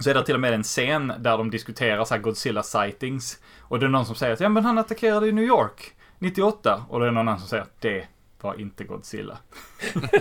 Så 0.00 0.10
är 0.10 0.14
det 0.14 0.24
till 0.24 0.34
och 0.34 0.40
med 0.40 0.54
en 0.54 0.62
scen 0.62 1.12
där 1.18 1.38
de 1.38 1.50
diskuterar 1.50 2.04
så 2.04 2.18
Godzilla 2.18 2.62
sightings. 2.62 3.38
Och 3.60 3.78
det 3.78 3.86
är 3.86 3.90
någon 3.90 4.06
som 4.06 4.14
säger 4.14 4.32
att 4.32 4.40
ja 4.40 4.48
men 4.48 4.64
han 4.64 4.78
attackerade 4.78 5.28
i 5.28 5.32
New 5.32 5.44
York. 5.44 5.94
98 6.18 6.84
och 6.88 6.98
då 6.98 7.04
är 7.04 7.08
det 7.08 7.14
någon 7.14 7.28
annan 7.28 7.38
som 7.38 7.48
säger 7.48 7.62
att 7.62 7.80
det 7.80 8.06
var 8.42 8.60
inte 8.60 8.84
Godzilla. 8.84 9.38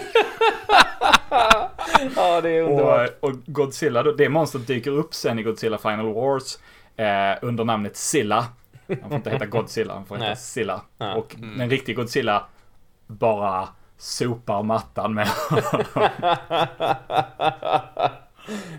Ja, 2.15 2.41
det 2.41 2.49
är 2.49 2.63
Och, 2.63 3.29
och 3.29 3.35
Godzilla, 3.45 4.03
det 4.03 4.29
monstret 4.29 4.67
dyker 4.67 4.91
upp 4.91 5.13
sen 5.13 5.39
i 5.39 5.43
Godzilla 5.43 5.77
Final 5.77 6.13
Wars 6.13 6.57
eh, 6.95 7.37
under 7.41 7.63
namnet 7.63 7.97
Silla. 7.97 8.45
Han 8.87 9.09
får 9.09 9.15
inte 9.15 9.29
heta 9.29 9.45
Godzilla, 9.45 9.93
han 9.93 10.05
får 10.05 10.17
heta. 10.17 10.35
Silla. 10.35 10.81
Ja. 10.97 11.13
Och 11.15 11.35
en 11.59 11.69
riktig 11.69 11.95
Godzilla 11.95 12.45
bara 13.07 13.67
sopar 13.97 14.63
mattan 14.63 15.13
med 15.13 15.27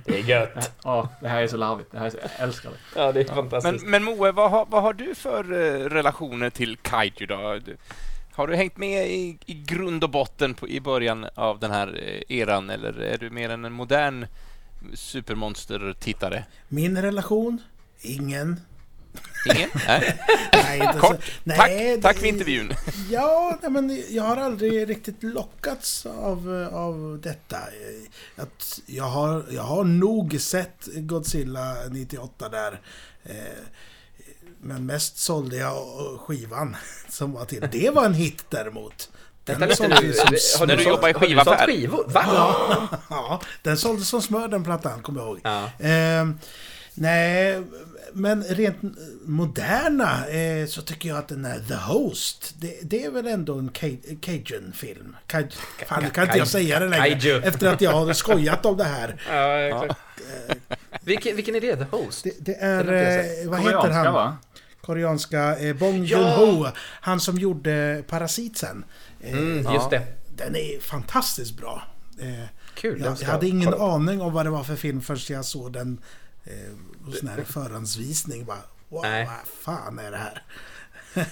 Det 0.04 0.18
är 0.18 0.22
gött. 0.24 0.72
Ja, 0.84 1.08
det 1.20 1.28
här 1.28 1.42
är 1.42 1.46
så 1.46 1.56
larvigt. 1.56 1.92
Det 1.92 1.98
här 1.98 2.06
är 2.06 2.10
så, 2.10 2.16
jag 2.22 2.30
älskar 2.38 2.70
det. 2.70 2.76
Ja, 3.00 3.12
det 3.12 3.20
är 3.20 3.24
Men, 3.24 3.34
fantastiskt. 3.34 3.86
men 3.86 4.04
Moe, 4.04 4.32
vad 4.32 4.50
har, 4.50 4.66
vad 4.70 4.82
har 4.82 4.92
du 4.92 5.14
för 5.14 5.52
eh, 5.52 5.88
relationer 5.88 6.50
till 6.50 6.76
kaiju 6.76 7.26
då? 7.26 7.58
Har 8.40 8.46
du 8.46 8.56
hängt 8.56 8.76
med 8.76 9.10
i, 9.10 9.38
i 9.46 9.54
grund 9.54 10.04
och 10.04 10.10
botten 10.10 10.54
på, 10.54 10.68
i 10.68 10.80
början 10.80 11.26
av 11.34 11.58
den 11.58 11.70
här 11.70 12.00
eh, 12.28 12.36
eran 12.38 12.70
eller 12.70 13.00
är 13.00 13.18
du 13.18 13.30
mer 13.30 13.50
än 13.50 13.64
en 13.64 13.72
modern 13.72 14.26
supermonster-tittare? 14.94 16.44
Min 16.68 17.02
relation? 17.02 17.58
Ingen. 18.00 18.60
Ingen? 19.56 19.70
Nej. 19.86 20.18
Nej, 20.52 20.78
inte 20.80 20.92
så- 20.92 20.98
Kort. 21.00 21.32
Nej, 21.44 21.56
tack, 21.58 21.68
det- 21.70 22.02
tack 22.02 22.16
för 22.18 22.26
intervjun. 22.26 22.72
Ja, 23.10 23.58
nej, 23.62 23.70
men 23.70 24.02
jag 24.10 24.22
har 24.22 24.36
aldrig 24.36 24.88
riktigt 24.90 25.22
lockats 25.22 26.06
av, 26.06 26.68
av 26.72 27.20
detta. 27.22 27.58
Att 28.36 28.80
jag, 28.86 29.04
har, 29.04 29.44
jag 29.50 29.62
har 29.62 29.84
nog 29.84 30.40
sett 30.40 30.88
Godzilla 30.94 31.74
98 31.90 32.48
där. 32.48 32.80
Eh, 33.24 33.34
Men 34.62 34.86
mest 34.86 35.18
sålde 35.18 35.56
jag 35.56 35.74
skivan 36.26 36.76
som 37.08 37.32
var 37.32 37.44
till. 37.44 37.68
Det 37.72 37.90
var 37.90 38.04
en 38.04 38.14
hit 38.14 38.44
däremot. 38.48 39.10
Den 39.44 39.76
sålde 39.76 40.00
ju 40.02 40.12
som, 40.12 40.26
Har 40.58 40.66
När 40.66 40.76
du 40.76 40.82
jobbar 40.84 41.08
i 41.08 41.12
har 41.12 41.20
du 41.20 41.26
skivaffär? 41.26 41.66
skivor? 41.66 42.04
Va? 42.08 42.24
ja, 43.10 43.40
den 43.62 43.76
sålde 43.76 44.04
som 44.04 44.22
smör 44.22 44.48
den 44.48 44.64
plattan, 44.64 45.02
kommer 45.02 45.20
jag 45.20 45.28
ihåg. 45.28 45.40
Ja. 45.42 45.86
Eh, 45.88 46.28
nej, 46.94 47.62
men 48.12 48.44
rent 48.44 48.76
moderna 49.24 50.26
eh, 50.28 50.66
så 50.66 50.82
tycker 50.82 51.08
jag 51.08 51.18
att 51.18 51.28
den 51.28 51.44
är 51.44 51.58
The 51.68 51.74
Host. 51.74 52.54
Det, 52.58 52.78
det 52.82 53.04
är 53.04 53.10
väl 53.10 53.26
ändå 53.26 53.58
en 53.58 53.70
Ca- 53.70 54.20
Cajun-film. 54.20 55.16
Kaj, 55.26 55.48
fan, 55.86 56.02
nu 56.02 56.10
kan 56.10 56.24
inte 56.24 56.38
jag 56.38 56.48
säga 56.48 56.80
det 56.80 56.88
längre. 56.88 57.10
Kaiju. 57.20 57.42
Efter 57.44 57.72
att 57.72 57.80
jag 57.80 57.90
har 57.92 58.12
skojat 58.12 58.66
om 58.66 58.76
det 58.76 58.84
här. 58.84 59.16
Ja, 59.30 59.58
exakt. 59.58 60.00
Vilken, 61.02 61.36
vilken 61.36 61.54
är 61.54 61.60
det? 61.60 61.76
The 61.76 61.84
Host? 61.96 62.24
Det, 62.24 62.32
det 62.40 62.54
är... 62.54 62.80
Inte 62.80 62.92
jag 62.92 63.42
Eh, 63.44 63.50
vad 63.50 63.60
heter 63.60 63.90
han? 63.90 64.12
va? 64.14 64.36
Koreanska 64.94 65.58
eh, 65.58 65.76
Bong 65.76 66.04
Ja! 66.04 66.18
Joon-Ho. 66.18 66.66
Han 67.00 67.20
som 67.20 67.36
gjorde 67.38 68.02
Parasit 68.08 68.56
sen. 68.58 68.84
Eh, 69.20 69.32
Mm, 69.38 69.74
just 69.74 69.90
det. 69.90 70.02
Den 70.36 70.56
är 70.56 70.80
fantastiskt 70.80 71.56
bra. 71.56 71.82
Eh, 72.20 72.44
Kul. 72.74 73.00
jag, 73.04 73.16
jag 73.20 73.26
hade 73.28 73.48
ingen 73.48 73.72
kolla. 73.72 73.94
aning 73.94 74.20
om 74.20 74.32
vad 74.32 74.46
det 74.46 74.50
var 74.50 74.62
för 74.64 74.74
film 74.76 75.00
förrän 75.00 75.18
jag 75.36 75.44
såg 75.44 75.72
den 75.72 75.98
eh, 76.44 76.52
hos 77.06 77.18
sån 77.18 77.28
här 77.28 77.42
förhandsvisning. 77.44 78.44
Bara, 78.44 78.56
wow, 78.88 79.02
Nej. 79.02 79.26
vad 79.26 79.74
fan 79.76 79.98
är 79.98 80.10
det 80.10 80.16
här? 80.16 80.42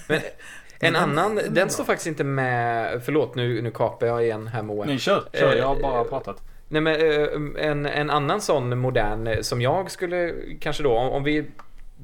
Men 0.09 0.21
en 0.81 0.93
den- 0.93 0.97
annan, 0.97 1.35
den 1.35 1.55
den 1.55 1.71
står 1.71 1.85
faktiskt 1.85 2.07
inte 2.07 2.25
med, 2.25 3.03
förlåt 3.05 3.35
nu, 3.35 3.63
nu 3.63 3.71
kapar 3.71 4.07
jag 4.07 4.25
igen 4.25 4.47
här 4.47 4.63
Moa. 4.63 4.87
Nej, 4.87 4.99
kör. 4.99 5.29
Kör, 5.33 5.57
jag 5.57 5.67
har 5.67 5.77
Eh, 5.77 5.83
bara 5.83 6.05
pratat. 6.05 6.43
Nej 6.69 6.81
men 6.83 6.95
eh, 6.95 7.65
en, 7.69 7.87
en 7.87 8.11
annan 8.11 8.41
sån 8.41 8.79
modern 8.79 9.27
eh, 9.27 9.41
som 9.41 9.61
jag 9.63 9.91
skulle 9.91 10.35
kanske 10.61 10.83
då, 10.83 10.99
om 10.99 11.25
vi 11.25 11.51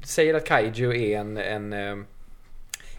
säger 0.03 0.33
att 0.33 0.45
kaiju 0.45 0.93
är 0.93 1.19
en, 1.19 1.37
en, 1.37 1.73
eh, 1.73 1.97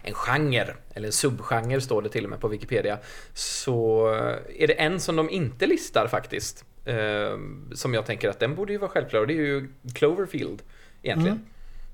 en 0.03 0.13
genre, 0.13 0.75
eller 0.93 1.07
en 1.07 1.11
subgenre 1.13 1.81
står 1.81 2.01
det 2.01 2.09
till 2.09 2.23
och 2.23 2.29
med 2.29 2.39
på 2.39 2.47
Wikipedia, 2.47 2.97
så 3.33 4.07
är 4.59 4.67
det 4.67 4.73
en 4.73 4.99
som 4.99 5.15
de 5.15 5.29
inte 5.29 5.65
listar 5.65 6.07
faktiskt. 6.07 6.65
eh, 6.85 6.95
Som 7.73 7.93
jag 7.93 8.05
tänker 8.05 8.29
att 8.29 8.39
den 8.39 8.55
borde 8.55 8.71
ju 8.73 8.77
vara 8.79 8.91
självklar 8.91 9.21
och 9.21 9.27
det 9.27 9.33
är 9.33 9.45
ju 9.45 9.67
Cloverfield 9.93 10.61
egentligen. 11.03 11.39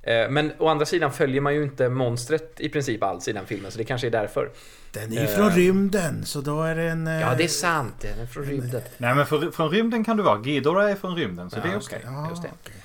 Eh, 0.03 0.29
Men 0.29 0.51
å 0.57 0.67
andra 0.67 0.85
sidan 0.85 1.11
följer 1.13 1.41
man 1.41 1.55
ju 1.55 1.63
inte 1.63 1.89
monstret 1.89 2.59
i 2.59 2.69
princip 2.69 3.03
alls 3.03 3.27
i 3.27 3.31
den 3.33 3.45
filmen, 3.45 3.71
så 3.71 3.77
det 3.77 3.83
kanske 3.83 4.07
är 4.07 4.11
därför. 4.11 4.51
Den 4.91 5.17
är 5.17 5.21
ju 5.21 5.27
från 5.27 5.51
rymden, 5.51 6.25
så 6.25 6.41
då 6.41 6.61
är 6.63 6.75
det 6.75 6.83
en... 6.83 7.07
Ja, 7.07 7.35
det 7.37 7.43
är 7.43 7.47
sant. 7.47 7.95
Den 8.01 8.19
är 8.19 8.25
från 8.25 8.43
rymden. 8.43 8.81
Nej, 8.97 9.15
men 9.15 9.25
för, 9.25 9.51
från 9.51 9.69
rymden 9.69 10.03
kan 10.03 10.17
du 10.17 10.23
vara. 10.23 10.37
Ghidorah 10.37 10.91
är 10.91 10.95
från 10.95 11.15
rymden, 11.15 11.49
så 11.49 11.57
Ja, 11.57 11.63
det 11.63 11.69
är 11.69 11.73
just 11.73 11.87
okej. 11.87 12.01
Ja, 12.05 12.29
just 12.29 12.41
det. 12.43 12.49
okej. 12.63 12.75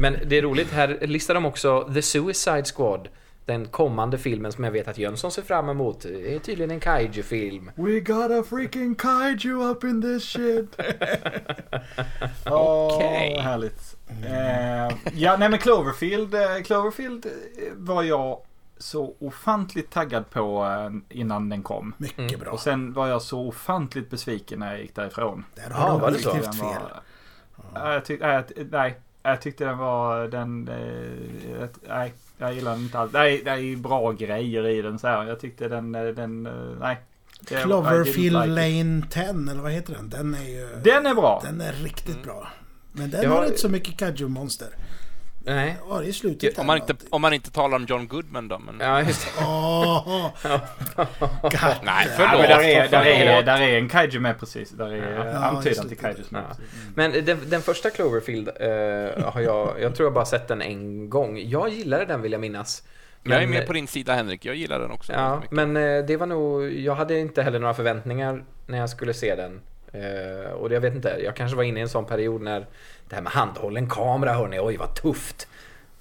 Men 0.00 0.16
det 0.26 0.38
är 0.38 0.42
roligt, 0.42 0.70
här 0.72 0.98
listar 1.00 1.34
de 1.34 1.44
också 1.46 1.90
The 1.94 2.02
Suicide 2.02 2.64
Squad. 2.64 3.08
Den 3.44 3.66
kommande 3.68 4.18
filmen 4.18 4.52
som 4.52 4.64
jag 4.64 4.70
vet 4.70 4.88
att 4.88 4.98
Jönsson 4.98 5.30
ser 5.30 5.42
fram 5.42 5.68
emot. 5.68 6.00
Det 6.00 6.34
är 6.34 6.38
tydligen 6.38 6.70
en 6.70 6.80
kaiju-film. 6.80 7.70
We 7.74 8.00
got 8.00 8.30
a 8.30 8.42
freaking 8.50 8.94
kaiju 8.94 9.62
up 9.70 9.84
in 9.84 10.02
this 10.02 10.24
shit. 10.24 10.74
Okej. 12.46 13.34
Åh, 13.36 13.42
härligt. 13.42 13.96
Eh, 14.26 14.96
ja, 15.14 15.36
nej 15.38 15.48
men 15.48 15.58
Cloverfield, 15.58 16.34
eh, 16.34 16.62
Cloverfield 16.64 17.26
eh, 17.26 17.32
var 17.76 18.02
jag 18.02 18.38
så 18.78 19.14
ofantligt 19.18 19.90
taggad 19.90 20.30
på 20.30 20.64
eh, 20.64 21.18
innan 21.18 21.48
den 21.48 21.62
kom. 21.62 21.94
Mycket 21.98 22.18
Mm. 22.18 22.40
bra. 22.40 22.50
Och 22.52 22.60
sen 22.60 22.92
var 22.92 23.08
jag 23.08 23.22
så 23.22 23.40
ofantligt 23.48 24.10
besviken 24.10 24.58
när 24.58 24.70
jag 24.72 24.80
gick 24.80 24.94
därifrån. 24.96 25.44
Där 25.54 25.62
Ja, 25.70 25.76
har 25.76 25.98
var 25.98 26.10
du 26.10 26.16
det 26.16 26.22
så? 26.22 26.30
objektivt 26.30 26.52
Den 26.60 26.70
fel. 26.72 26.82
var- 26.82 27.02
Ja, 27.74 27.92
jag 27.92 28.04
tyck, 28.04 28.20
nej, 28.20 28.44
nej, 28.70 28.98
jag 29.22 29.42
tyckte 29.42 29.64
den 29.64 29.78
var 29.78 30.28
den... 30.28 30.68
Eh, 30.68 31.68
nej, 31.88 32.12
jag 32.38 32.54
gillar 32.54 32.70
den 32.70 32.80
inte 32.80 32.98
alls. 32.98 33.12
Nej, 33.12 33.42
det 33.44 33.50
är 33.50 33.76
bra 33.76 34.12
grejer 34.12 34.66
i 34.66 34.82
den 34.82 34.98
så 34.98 35.06
här. 35.06 35.26
Jag 35.26 35.40
tyckte 35.40 35.68
den... 35.68 35.94
eh, 35.94 36.06
den 36.06 36.46
eh, 36.46 36.52
nej. 36.80 36.96
Cloverfield 37.46 38.40
like. 38.40 38.46
Lane 38.46 39.02
10, 39.10 39.22
eller 39.22 39.62
vad 39.62 39.72
heter 39.72 39.94
den? 39.94 40.08
Den 40.08 40.34
är 40.34 40.48
ju... 40.48 40.68
Den 40.84 41.06
är 41.06 41.14
bra! 41.14 41.40
Den 41.44 41.60
är 41.60 41.72
riktigt 41.72 42.22
bra. 42.22 42.48
Men 42.92 43.10
den 43.10 43.22
Jag 43.22 43.30
har 43.30 43.44
inte 43.44 43.58
så 43.58 43.68
mycket 43.68 43.96
Kaju-monster. 44.00 44.68
Nej. 45.54 45.76
Ja, 45.88 45.98
det 46.00 46.08
är 46.08 46.12
slutet 46.12 46.58
Om 46.58 46.66
man, 46.66 46.76
inte, 46.76 46.94
om 47.10 47.22
man 47.22 47.32
inte 47.32 47.50
talar 47.50 47.76
om 47.76 47.84
John 47.88 48.06
Goodman 48.08 48.48
då. 48.48 48.58
Men... 48.58 48.76
Ja, 48.80 49.02
just 49.02 49.26
det. 49.38 49.44
Nej, 51.82 52.06
Ja, 52.08 52.14
förlåt. 52.16 52.40
men 52.40 52.48
där 52.48 52.60
är, 52.62 52.88
där, 52.88 53.06
är, 53.06 53.42
där 53.42 53.60
är 53.60 53.78
en 53.78 53.88
kaiju 53.88 54.20
med 54.20 54.40
precis. 54.40 54.70
Där 54.70 54.92
är 54.92 55.26
Ja. 55.32 55.38
antydan 55.38 55.88
till 55.88 55.98
kaiju 55.98 56.22
med. 56.28 56.42
Ja. 56.42 56.54
precis. 56.56 56.64
Men 56.94 57.24
den, 57.24 57.38
den 57.46 57.62
första 57.62 57.90
Cloverfield 57.90 58.48
eh, 58.48 59.24
har 59.32 59.40
jag, 59.40 59.74
jag 59.80 59.94
tror 59.94 60.06
jag 60.06 60.12
bara 60.14 60.24
sett 60.26 60.48
den 60.48 60.62
en 60.62 61.10
gång. 61.10 61.38
Jag 61.38 61.68
gillade 61.68 62.04
den 62.04 62.22
vill 62.22 62.32
jag 62.32 62.40
minnas. 62.40 62.82
Jag 63.22 63.32
är 63.36 63.40
Men, 63.40 63.50
med 63.50 63.66
på 63.66 63.72
din 63.72 63.86
sida 63.86 64.14
Henrik, 64.14 64.44
jag 64.44 64.54
gillar 64.54 64.78
den 64.80 64.90
också. 64.90 65.12
Ja, 65.12 65.42
men 65.50 65.76
eh, 65.76 66.04
det 66.04 66.16
var 66.16 66.26
nog, 66.26 66.72
jag 66.72 66.94
hade 66.94 67.18
inte 67.18 67.42
heller 67.42 67.58
några 67.58 67.74
förväntningar 67.74 68.44
när 68.66 68.78
jag 68.78 68.90
skulle 68.90 69.14
se 69.14 69.34
den. 69.34 69.60
Eh, 69.92 70.50
och 70.52 70.72
jag 70.72 70.80
vet 70.80 70.94
inte, 70.94 71.20
jag 71.24 71.36
kanske 71.36 71.56
var 71.56 71.64
inne 71.64 71.78
i 71.80 71.82
en 71.82 71.88
sån 71.88 72.04
period 72.04 72.42
när 72.42 72.66
det 73.08 73.14
här 73.14 73.22
med 73.22 73.32
handhållen 73.32 73.88
kamera, 73.88 74.32
hörni, 74.34 74.58
oj 74.60 74.76
vad 74.76 74.94
tufft. 74.94 75.46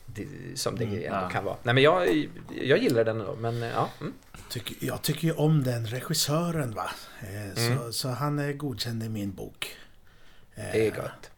Det, 0.05 0.27
som 0.55 0.75
det 0.77 0.83
ändå 0.85 1.05
ja. 1.05 1.29
kan 1.29 1.45
vara. 1.45 1.55
Nej 1.63 1.73
men 1.73 1.83
jag, 1.83 2.27
jag 2.61 2.77
gillar 2.77 3.03
den 3.05 3.19
ändå, 3.19 3.35
men 3.35 3.63
eh, 3.63 3.69
ja. 3.69 3.89
Mm. 4.01 4.13
Tycker, 4.49 4.75
jag 4.87 5.01
tycker 5.01 5.27
ju 5.27 5.33
om 5.33 5.63
den 5.63 5.85
regissören 5.87 6.71
va. 6.71 6.89
Eh, 7.21 7.63
Mm. 7.67 7.77
Så, 7.77 7.91
så 7.91 8.09
han 8.09 8.39
är 8.39 8.53
godkänd 8.53 9.03
i 9.03 9.09
min 9.09 9.31
bok. 9.33 9.75
Eh, 10.55 10.63
Det 10.73 10.87
är 10.87 10.91
gott. 10.91 11.31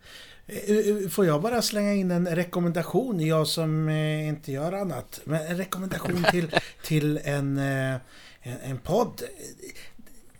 eh, 0.48 1.10
Får 1.10 1.26
jag 1.26 1.42
bara 1.42 1.62
slänga 1.62 1.94
in 1.94 2.12
en 2.12 2.36
rekommendation, 2.36 3.20
jag 3.26 3.48
som 3.48 3.90
eh, 3.90 4.28
inte 4.28 4.52
gör 4.52 4.72
annat. 4.74 5.22
Men 5.24 5.42
en 5.48 5.58
rekommendation 5.58 6.24
till, 6.32 6.56
till 6.84 7.20
en, 7.24 7.58
eh, 7.58 7.94
en, 8.42 8.58
en 8.64 8.78
podd. 8.78 9.22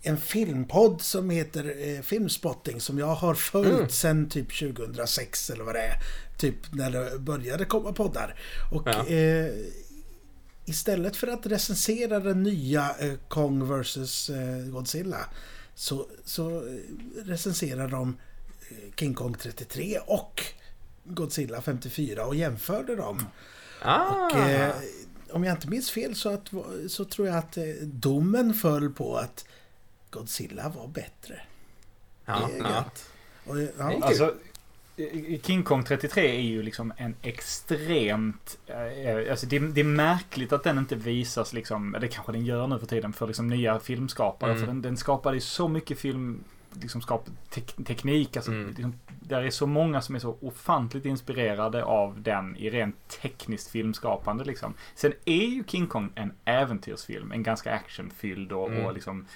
En 0.02 0.16
filmpodd 0.20 1.00
som 1.02 1.30
heter 1.30 1.74
eh, 1.88 2.00
Filmspotting 2.02 2.80
som 2.80 2.98
jag 2.98 3.14
har 3.14 3.34
följt 3.34 3.72
Mm. 3.72 3.88
sedan 3.88 4.28
typ 4.28 4.58
2006 4.58 5.50
eller 5.50 5.64
vad 5.64 5.74
det 5.74 5.80
är. 5.82 5.94
Typ 6.38 6.56
när 6.72 6.90
det 6.90 7.18
började 7.18 7.64
komma 7.64 7.92
poddar. 7.92 8.34
Och 8.72 8.82
Ja. 8.86 9.06
eh, 9.06 9.52
istället 10.64 11.16
för 11.16 11.26
att 11.26 11.46
recensera 11.46 12.20
den 12.20 12.42
nya 12.42 12.94
eh, 12.98 13.12
Kong 13.28 13.80
vs 13.80 14.30
eh, 14.30 14.58
Godzilla 14.72 15.18
så, 15.74 16.06
så 16.24 16.56
eh, 16.56 17.24
recenserar 17.24 17.88
de 17.88 18.16
eh, 18.70 18.76
King 18.96 19.14
Kong 19.14 19.34
33 19.42 19.98
och 20.06 20.42
Godzilla 21.04 21.62
54 21.62 22.26
och 22.26 22.34
jämförde 22.34 22.96
dem. 22.96 23.26
Ah, 23.82 24.26
Och, 24.26 24.32
om 25.36 25.44
jag 25.44 25.56
inte 25.56 25.68
minns 25.68 25.90
fel 25.90 26.14
så, 26.14 26.28
att, 26.28 26.48
så 26.88 27.04
tror 27.04 27.28
jag 27.28 27.36
att 27.36 27.58
domen 27.82 28.54
föll 28.54 28.90
på 28.90 29.16
att 29.16 29.44
Godzilla 30.10 30.68
var 30.68 30.88
bättre. 30.88 31.40
ja, 32.24 32.48
det 32.52 32.58
är 32.58 32.62
ja. 32.64 32.70
gött. 32.74 33.10
Och, 33.46 33.56
ja. 33.78 34.06
Alltså, 34.06 34.34
King 35.42 35.62
Kong 35.62 35.84
33 35.84 36.36
är 36.36 36.40
ju 36.40 36.62
liksom 36.62 36.92
en 36.96 37.14
extremt... 37.22 38.58
eh, 38.66 39.30
Alltså 39.30 39.46
det, 39.46 39.58
det 39.58 39.80
är 39.80 39.84
märkligt 39.84 40.52
att 40.52 40.64
den 40.64 40.78
inte 40.78 40.94
visas 40.96 41.52
liksom, 41.52 41.96
det 42.00 42.08
kanske 42.08 42.32
den 42.32 42.44
gör 42.44 42.66
nu 42.66 42.78
för 42.78 42.86
tiden, 42.86 43.12
för 43.12 43.26
liksom 43.26 43.48
nya 43.48 43.80
filmskapare. 43.80 44.50
Mm. 44.50 44.60
För 44.60 44.66
den, 44.66 44.82
den 44.82 44.96
skapade 44.96 45.36
ju 45.36 45.40
så 45.40 45.68
mycket 45.68 45.98
film 45.98 46.44
liksom 46.72 47.02
skapa 47.02 47.30
tek 47.50 47.74
teknik. 47.86 48.36
Alltså, 48.36 48.50
Mm. 48.52 48.68
liksom, 48.68 48.94
där 49.08 49.42
är 49.42 49.50
så 49.50 49.66
många 49.66 50.00
som 50.02 50.14
är 50.14 50.18
så 50.18 50.36
ofantligt 50.40 51.04
inspirerade 51.04 51.84
av 51.84 52.22
den 52.22 52.56
i 52.56 52.70
rent 52.70 53.08
tekniskt 53.22 53.70
filmskapande. 53.70 54.44
Liksom. 54.44 54.74
Sen 54.94 55.12
är 55.24 55.44
ju 55.46 55.64
King 55.66 55.86
Kong 55.86 56.10
en 56.14 56.32
äventyrsfilm. 56.44 57.32
En 57.32 57.42
ganska 57.42 57.72
actionfylld 57.72 58.52
och, 58.52 58.68
Mm. 58.70 58.84
och 58.86 58.94
liksom 58.94 59.26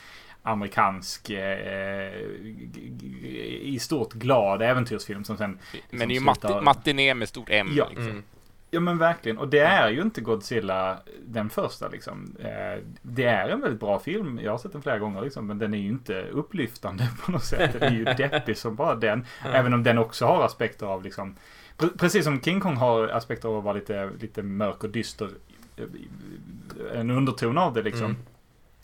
amerikansk 0.47 1.31
eh, 1.31 2.13
g- 2.43 3.59
i 3.63 3.79
stort 3.79 4.13
glad 4.13 4.63
äventyrsfilm 4.63 5.25
som 5.25 5.37
sen 5.37 5.59
Men 5.91 6.09
det 6.09 6.15
är 6.15 6.21
ju 6.21 6.21
slutar- 6.21 6.49
mati- 6.49 6.61
matiné 6.65 7.15
med 7.15 7.29
stort 7.29 7.49
M. 7.51 7.69
Ja. 7.77 7.87
Liksom. 7.89 8.07
Mm. 8.11 8.23
Ja 8.71 8.81
men 8.81 8.99
verkligen. 8.99 9.39
Och 9.39 9.49
det 9.49 9.59
är 9.59 9.89
ju 9.91 10.03
inte 10.03 10.21
Godzilla 10.21 10.99
den 11.27 11.51
första 11.51 11.89
liksom. 11.89 12.37
Eh, 12.41 12.83
Det 13.03 13.25
är 13.25 13.49
en 13.49 13.61
väldigt 13.61 13.81
bra 13.81 13.99
film. 13.99 14.41
Jag 14.43 14.51
har 14.51 14.59
sett 14.59 14.73
den 14.73 14.83
flera 14.83 14.99
gånger 14.99 15.21
liksom. 15.23 15.47
Men 15.47 15.59
den 15.59 15.75
är 15.75 15.79
ju 15.79 15.89
inte 15.89 16.23
upplyftande 16.23 17.09
på 17.25 17.33
något 17.33 17.45
sätt. 17.45 17.73
Den 17.73 17.83
är 17.83 17.97
ju 17.97 18.05
deppig 18.29 18.57
som 18.57 18.75
bara 18.75 18.95
den. 18.95 19.27
Även 19.53 19.75
om 19.75 19.83
den 19.83 19.99
också 19.99 20.27
har 20.27 20.43
aspekter 20.45 20.87
av 20.87 21.03
liksom. 21.03 21.37
pre- 21.79 21.99
Precis 21.99 22.25
som 22.25 22.41
King 22.41 22.61
Kong 22.61 22.77
har 22.77 23.09
aspekter 23.09 23.49
av 23.49 23.57
att 23.59 23.65
vara 23.65 23.75
lite, 23.75 24.11
lite 24.21 24.43
mörk 24.43 24.85
och 24.85 24.91
dyster. 24.91 25.29
eh, 25.77 27.01
En 27.01 27.11
underton 27.11 27.59
av 27.59 27.75
det 27.75 27.83
liksom. 27.83 28.05
Mm. 28.05 28.17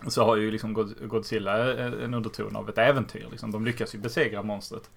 Så 0.08 0.24
har 0.24 0.36
ju 0.36 0.50
liksom 0.50 0.72
God- 0.74 1.08
Godzilla 1.08 1.72
en 1.74 2.14
underton 2.14 2.56
av 2.56 2.68
ett 2.68 2.78
äventyr. 2.78 3.26
Liksom. 3.30 3.50
De 3.50 3.64
lyckas 3.64 3.94
ju 3.94 3.98
besegra 3.98 4.42
monstret 4.42 4.90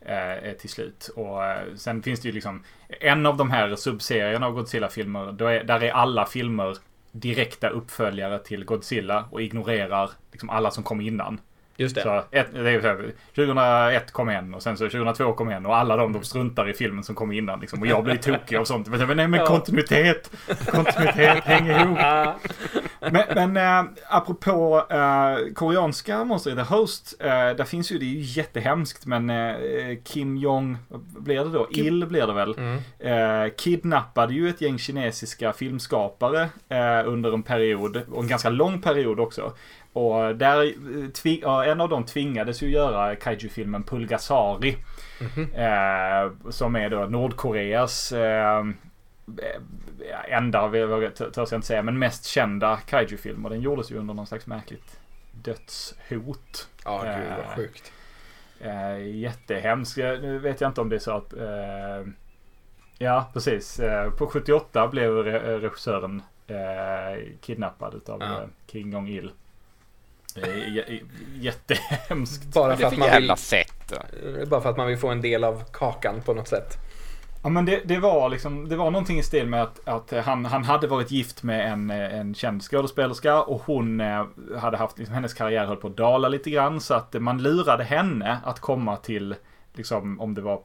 eh, 0.00 0.52
till 0.52 0.70
slut. 0.70 1.10
Och 1.16 1.44
eh, 1.44 1.74
sen 1.76 2.02
finns 2.02 2.20
det 2.20 2.28
ju 2.28 2.34
liksom 2.34 2.62
en 3.00 3.26
av 3.26 3.36
de 3.36 3.50
här 3.50 3.76
subserierna 3.76 4.46
av 4.46 4.52
Godzilla-filmer. 4.52 5.32
Där 5.64 5.82
är 5.82 5.90
alla 5.92 6.26
filmer 6.26 6.76
direkta 7.12 7.68
uppföljare 7.68 8.38
till 8.38 8.64
Godzilla 8.64 9.24
och 9.30 9.42
ignorerar 9.42 10.10
liksom 10.32 10.50
alla 10.50 10.70
som 10.70 10.84
kom 10.84 11.00
innan. 11.00 11.40
Just 11.76 11.94
det. 11.94 12.02
Så 12.02 12.24
ett, 12.30 12.46
det 12.52 12.80
så 12.82 12.86
här, 12.88 13.12
2001 13.34 14.12
kom 14.12 14.28
en 14.28 14.54
och 14.54 14.62
sen 14.62 14.76
så 14.76 14.84
2002 14.84 15.32
kom 15.32 15.48
en 15.48 15.66
och 15.66 15.76
alla 15.76 15.96
de, 15.96 16.12
de 16.12 16.22
struntar 16.22 16.68
i 16.70 16.74
filmen 16.74 17.04
som 17.04 17.14
kom 17.14 17.32
innan. 17.32 17.60
Liksom, 17.60 17.80
och 17.80 17.86
jag 17.86 18.04
blir 18.04 18.16
tokig 18.16 18.60
och 18.60 18.66
sånt. 18.66 18.88
Men, 18.88 19.16
nej, 19.16 19.28
men 19.28 19.46
kontinuitet, 19.46 20.30
kontinuitet, 20.66 21.44
häng 21.44 21.66
ihop. 21.66 21.98
Men, 23.10 23.50
men 23.52 23.56
äh, 23.86 23.90
apropå 24.08 24.82
äh, 24.90 25.52
koreanska 25.54 26.24
monster 26.24 26.50
i 26.50 26.54
The 26.54 26.62
Host. 26.74 27.14
Äh, 27.20 27.26
där 27.28 27.64
finns 27.64 27.92
ju, 27.92 27.98
det 27.98 28.04
är 28.04 28.08
ju 28.08 28.20
jättehemskt 28.20 29.06
men 29.06 29.30
äh, 29.30 29.54
Kim 30.04 30.36
Jong, 30.36 30.76
blir 31.18 31.44
det 31.44 31.50
då? 31.50 31.66
Kim- 31.70 31.86
Il 31.86 32.06
blir 32.06 32.26
det 32.26 32.32
väl. 32.32 32.54
mm. 32.58 33.50
Kidnappade 33.56 34.34
ju 34.34 34.48
ett 34.48 34.60
gäng 34.60 34.78
kinesiska 34.78 35.52
filmskapare 35.52 36.48
under 37.04 37.32
en 37.34 37.42
period, 37.42 38.00
och 38.12 38.22
en 38.22 38.28
ganska 38.28 38.50
lång 38.50 38.80
period 38.80 39.20
också. 39.20 39.52
Och 39.92 40.36
där, 40.36 41.64
en 41.66 41.80
av 41.80 41.88
dem 41.88 42.04
tvingades 42.04 42.62
ju 42.62 42.70
göra 42.70 43.16
kaiju-filmen 43.16 43.82
Pulgasari. 43.82 44.76
Mhm. 45.20 45.52
Eh, 45.54 46.50
som 46.50 46.76
är 46.76 46.90
då 46.90 46.98
Nordkoreas 46.98 48.12
enda, 50.28 50.68
vågar- 50.68 51.10
t- 51.10 51.30
törs 51.30 51.52
jag 51.52 51.58
inte 51.58 51.66
säga, 51.66 51.82
men 51.82 51.98
mest 51.98 52.24
kända 52.24 52.76
kaiju-film. 52.76 53.44
Och 53.44 53.50
den 53.50 53.60
gjordes 53.60 53.90
ju 53.90 53.96
under 53.98 54.14
någon 54.14 54.26
slags 54.26 54.46
märkligt 54.46 55.00
dödshot. 55.32 56.68
Ja, 56.84 57.02
gud 57.02 57.10
Eh, 57.30 57.36
vad 57.36 57.56
sjukt. 57.56 57.92
Eh, 58.60 58.98
jättehemskt. 59.16 59.98
Eh, 59.98 60.04
Nu 60.04 60.38
vet 60.38 60.60
jag 60.60 60.70
inte 60.70 60.80
om 60.80 60.88
det 60.88 60.96
är 60.96 61.00
så 61.00 61.10
att... 61.16 61.32
Eh, 61.32 62.12
ja, 62.98 63.30
precis. 63.32 63.80
Eh, 63.80 64.10
på 64.10 64.26
78 64.26 64.88
blev 64.88 65.10
re- 65.12 65.58
regissören 65.60 66.22
eh, 66.46 67.22
kidnappad 67.40 67.94
utav 67.94 68.20
Ja. 68.20 68.26
eh, 68.42 68.48
King 68.66 68.92
Jong-Il. 68.92 69.30
Eh, 70.36 70.68
j- 70.68 70.84
j- 70.88 71.02
jättehemskt. 71.34 72.44
Bara 72.54 72.76
för, 72.76 72.84
att 72.86 72.96
man 72.98 73.08
jävla 73.08 73.34
vill, 73.34 73.42
sätt? 73.42 73.92
bara 74.46 74.60
för 74.60 74.70
att 74.70 74.76
man 74.76 74.86
vill 74.86 74.98
få 74.98 75.08
en 75.08 75.20
del 75.20 75.44
av 75.44 75.64
kakan 75.72 76.22
på 76.22 76.34
något 76.34 76.48
sätt. 76.48 76.78
Ja 77.42 77.48
men 77.48 77.64
det, 77.64 77.82
det 77.84 77.98
var 77.98 78.28
liksom, 78.28 78.68
det 78.68 78.76
var 78.76 78.90
någonting 78.90 79.18
i 79.18 79.22
stil 79.22 79.46
med 79.46 79.62
att, 79.62 79.88
att 79.88 80.24
han, 80.24 80.44
han 80.44 80.64
hade 80.64 80.86
varit 80.86 81.10
gift 81.10 81.42
med 81.42 81.72
en, 81.72 81.90
eh, 81.90 82.18
en 82.18 82.34
känd 82.34 82.62
skådespelerska 82.62 83.42
och 83.42 83.62
hon 83.62 84.00
eh, 84.00 84.26
hade 84.58 84.76
haft, 84.76 84.98
liksom, 84.98 85.14
hennes 85.14 85.34
karriär 85.34 85.66
höll 85.66 85.76
på 85.76 85.88
att 85.88 85.96
dala 85.96 86.28
lite 86.28 86.50
grann 86.50 86.80
så 86.80 86.94
att 86.94 87.14
man 87.20 87.42
lurade 87.42 87.84
henne 87.84 88.38
att 88.44 88.60
komma 88.60 88.96
till, 88.96 89.34
liksom 89.72 90.20
om 90.20 90.34
det 90.34 90.40
var, 90.40 90.60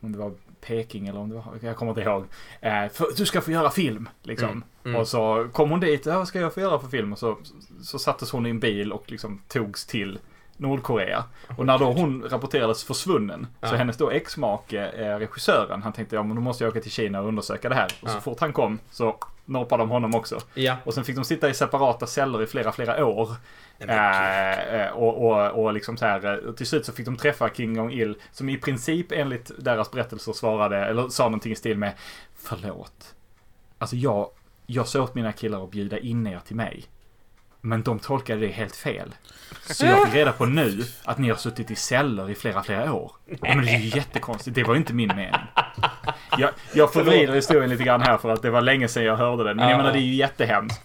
om 0.00 0.12
det 0.12 0.18
var 0.18 0.32
Peking 0.60 1.08
eller 1.08 1.20
om 1.20 1.28
det 1.28 1.34
var, 1.34 1.44
jag 1.60 1.76
kommer 1.76 1.92
inte 1.92 2.02
ihåg. 2.02 2.24
Eh, 2.60 2.88
för, 2.88 3.16
du 3.16 3.26
ska 3.26 3.40
få 3.40 3.50
göra 3.50 3.70
film, 3.70 4.08
liksom. 4.22 4.48
Mm, 4.48 4.62
mm. 4.84 5.00
Och 5.00 5.08
så 5.08 5.48
kom 5.52 5.70
hon 5.70 5.80
dit, 5.80 6.06
ja, 6.06 6.18
vad 6.18 6.28
ska 6.28 6.40
jag 6.40 6.54
få 6.54 6.60
göra 6.60 6.78
för 6.78 6.88
film? 6.88 7.12
Och 7.12 7.18
så, 7.18 7.38
så 7.82 7.98
sattes 7.98 8.30
hon 8.30 8.46
i 8.46 8.50
en 8.50 8.60
bil 8.60 8.92
och 8.92 9.10
liksom 9.10 9.42
togs 9.48 9.86
till 9.86 10.18
Nordkorea. 10.60 11.24
Och 11.56 11.66
när 11.66 11.78
då 11.78 11.92
hon 11.92 12.22
rapporterades 12.30 12.84
försvunnen, 12.84 13.46
så 13.60 13.66
Ja. 13.66 13.76
hennes 13.76 13.96
då 13.96 14.10
exmake, 14.10 14.88
eh, 14.88 15.18
regissören, 15.18 15.82
han 15.82 15.92
tänkte 15.92 16.16
ja 16.16 16.22
men 16.22 16.36
då 16.36 16.42
måste 16.42 16.64
jag 16.64 16.70
åka 16.70 16.80
till 16.80 16.90
Kina 16.90 17.20
och 17.20 17.28
undersöka 17.28 17.68
det 17.68 17.74
här. 17.74 17.88
Och 18.02 18.08
så 18.10 18.16
Ja. 18.16 18.20
fort 18.20 18.40
han 18.40 18.52
kom 18.52 18.78
så 18.90 19.16
norpade 19.44 19.82
de 19.82 19.90
honom 19.90 20.14
också. 20.14 20.38
Ja. 20.54 20.76
Och 20.84 20.94
sen 20.94 21.04
fick 21.04 21.16
de 21.16 21.24
sitta 21.24 21.48
i 21.48 21.54
separata 21.54 22.06
celler 22.06 22.42
i 22.42 22.46
flera, 22.46 22.72
flera 22.72 23.04
år. 23.06 23.30
Eh, 23.78 24.80
eh, 24.82 24.90
och, 24.92 25.26
och, 25.30 25.64
och 25.64 25.72
liksom 25.72 25.96
så 25.96 26.06
här, 26.06 26.46
eh, 26.48 26.52
till 26.52 26.66
slut 26.66 26.86
så 26.86 26.92
fick 26.92 27.04
de 27.06 27.16
träffa 27.16 27.48
King 27.48 27.76
Jong-Il 27.76 28.14
som 28.32 28.48
i 28.48 28.56
princip 28.56 29.12
enligt 29.12 29.50
deras 29.58 29.90
berättelser 29.90 30.32
svarade, 30.32 30.76
eller 30.86 31.08
sa 31.08 31.24
någonting 31.24 31.52
i 31.52 31.56
stil 31.56 31.78
med 31.78 31.92
Förlåt. 32.36 33.14
Alltså 33.78 33.96
jag, 33.96 34.30
jag 34.66 34.88
sa 34.88 35.02
åt 35.02 35.14
mina 35.14 35.32
killar 35.32 35.64
att 35.64 35.70
bjuda 35.70 35.98
in 35.98 36.26
er 36.26 36.40
till 36.46 36.56
mig. 36.56 36.84
Men 37.60 37.82
de 37.82 37.98
tolkade 37.98 38.40
det 38.40 38.52
helt 38.52 38.76
fel. 38.76 39.14
Så 39.70 39.86
jag 39.86 40.04
fick 40.06 40.14
reda 40.16 40.32
på 40.32 40.46
nu 40.46 40.84
att 41.04 41.18
ni 41.18 41.28
har 41.28 41.36
suttit 41.36 41.70
i 41.70 41.74
celler 41.76 42.30
i 42.30 42.34
flera, 42.34 42.62
flera 42.62 42.92
år. 42.92 43.12
Men 43.40 43.64
det 43.64 43.70
är 43.70 43.78
ju 43.78 43.96
jättekonstigt. 43.96 44.54
Det 44.54 44.62
var 44.64 44.74
ju 44.74 44.78
inte 44.80 44.92
min 44.94 45.08
mening. 45.08 45.32
Jag, 46.38 46.50
jag 46.72 46.92
förvrider 46.92 47.34
historien 47.34 47.70
lite 47.70 47.84
grann 47.84 48.00
här 48.00 48.18
för 48.18 48.28
att 48.30 48.42
det 48.42 48.50
var 48.50 48.60
länge 48.60 48.88
sedan 48.88 49.04
jag 49.04 49.16
hörde 49.16 49.44
den. 49.44 49.56
Men 49.56 49.64
jag 49.64 49.72
Ja. 49.72 49.76
menar 49.76 49.92
det 49.92 49.98
är 49.98 50.02
ju 50.02 50.14
jättehemskt. 50.14 50.82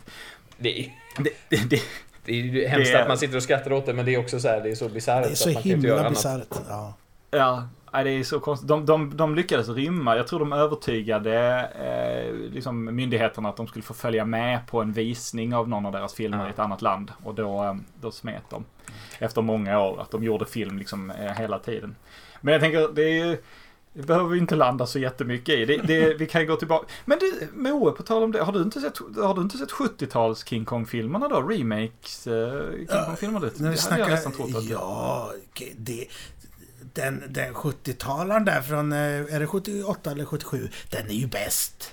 Det, 0.57 0.80
är- 0.80 0.91
Det, 1.17 1.30
det, 1.49 1.69
det, 1.69 1.82
det 2.26 2.32
är 2.32 2.36
ju 2.36 2.67
hemskt 2.67 2.95
att 2.95 3.07
man 3.07 3.17
sitter 3.17 3.38
och 3.38 3.43
skrattar 3.43 3.74
åt 3.74 3.86
det, 3.86 3.93
men 3.93 4.05
det 4.05 4.13
är 4.13 4.19
också 4.19 4.39
så 4.39 4.47
här, 4.47 4.61
det 4.61 4.69
är 4.71 4.76
så 4.76 4.89
bisarrt 4.89 5.24
Det 5.24 5.32
är 5.32 5.36
så 5.36 5.49
att 5.49 5.53
man 5.55 5.63
himla 5.63 6.09
bisarrt. 6.09 6.47
Ja. 6.69 6.93
Ja, 7.32 7.67
nej, 7.94 8.04
det 8.04 8.10
är 8.10 8.24
så 8.24 8.39
konstigt. 8.39 8.68
De, 8.68 8.86
de, 8.86 9.18
de 9.18 9.36
lyckades 9.36 9.70
rymma. 9.70 10.16
Jag 10.18 10.28
tror 10.28 10.39
de 10.39 10.54
övertygade 10.54 11.60
eh, 11.80 12.34
liksom 12.54 12.96
myndigheterna 12.96 13.50
att 13.50 13.58
de 13.58 13.68
skulle 13.68 13.84
få 13.84 13.94
följa 13.94 14.26
med 14.26 14.68
på 14.68 14.82
en 14.82 14.91
visning 14.94 15.56
av 15.56 15.70
någon 15.70 15.86
av 15.86 15.91
deras 15.91 16.14
filmer 16.14 16.38
Ja. 16.38 16.48
i 16.48 16.50
ett 16.50 16.60
annat 16.60 16.82
land. 16.82 17.12
Och 17.24 17.36
då, 17.36 17.64
eh, 17.64 17.76
då 18.02 18.12
smet 18.12 18.44
de. 18.50 18.66
Efter 19.20 19.41
många 19.41 19.80
år, 19.82 20.02
att 20.02 20.12
de 20.12 20.24
gjorde 20.24 20.46
film 20.46 20.78
liksom 20.78 21.12
eh, 21.12 21.32
hela 21.32 21.60
tiden. 21.60 21.96
Men 22.41 22.52
jag 22.52 22.62
tänker, 22.62 22.89
det 22.94 23.04
är 23.04 23.26
ju... 23.26 23.38
Det 23.96 24.04
behöver 24.08 24.30
vi 24.30 24.39
inte 24.39 24.56
landa 24.56 24.86
så 24.86 25.00
jättemycket 25.00 25.56
i. 25.56 25.66
Det, 25.66 25.78
det, 25.78 26.14
vi 26.14 26.26
kan 26.28 26.41
ju 26.41 26.48
gå 26.48 26.56
tillbaka. 26.56 26.86
Men 27.06 27.20
du, 27.20 27.48
Moe, 27.54 27.91
på 27.91 28.04
tal 28.04 28.24
om 28.24 28.32
det. 28.32 28.44
Har 28.44 28.54
du 28.54 28.62
inte 28.62 28.80
sett, 28.80 28.98
har 29.18 29.34
du 29.36 29.41
inte 29.41 29.58
sett 29.58 29.72
70-tals 29.72 30.46
King 30.46 30.66
Kong-filmerna 30.66 31.28
då? 31.28 31.41
Remakes 31.41 32.28
eh, 32.28 32.72
King 32.78 32.88
Kong-filmer? 33.06 33.39
Vi 33.39 33.50
det 33.64 33.82
hade 33.89 34.00
jag 34.02 34.10
nästan 34.10 34.32
trott 34.32 34.56
att... 34.56 34.64
Ja, 34.64 35.32
det, 35.78 36.08
den, 36.94 37.24
den 37.30 37.54
70-talaren 37.54 38.46
där 38.46 38.62
från... 38.62 38.91
eh, 38.91 39.36
Är 39.36 39.39
det 39.39 39.48
78 39.48 40.12
eller 40.12 40.26
77? 40.26 40.70
Den 40.89 41.10
är 41.10 41.14
ju 41.14 41.28
bäst. 41.28 41.91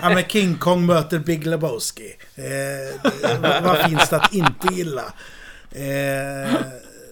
ja 0.00 0.08
men 0.14 0.22
King 0.24 0.58
Kong 0.58 0.86
möter 0.86 1.18
Big 1.18 1.46
Lebowski. 1.46 2.16
Eh, 2.34 3.10
vad, 3.40 3.62
vad 3.62 3.90
finns 3.90 4.10
det 4.10 4.16
att 4.16 4.34
inte 4.34 4.74
gilla? 4.74 5.04
Eh, 5.70 6.54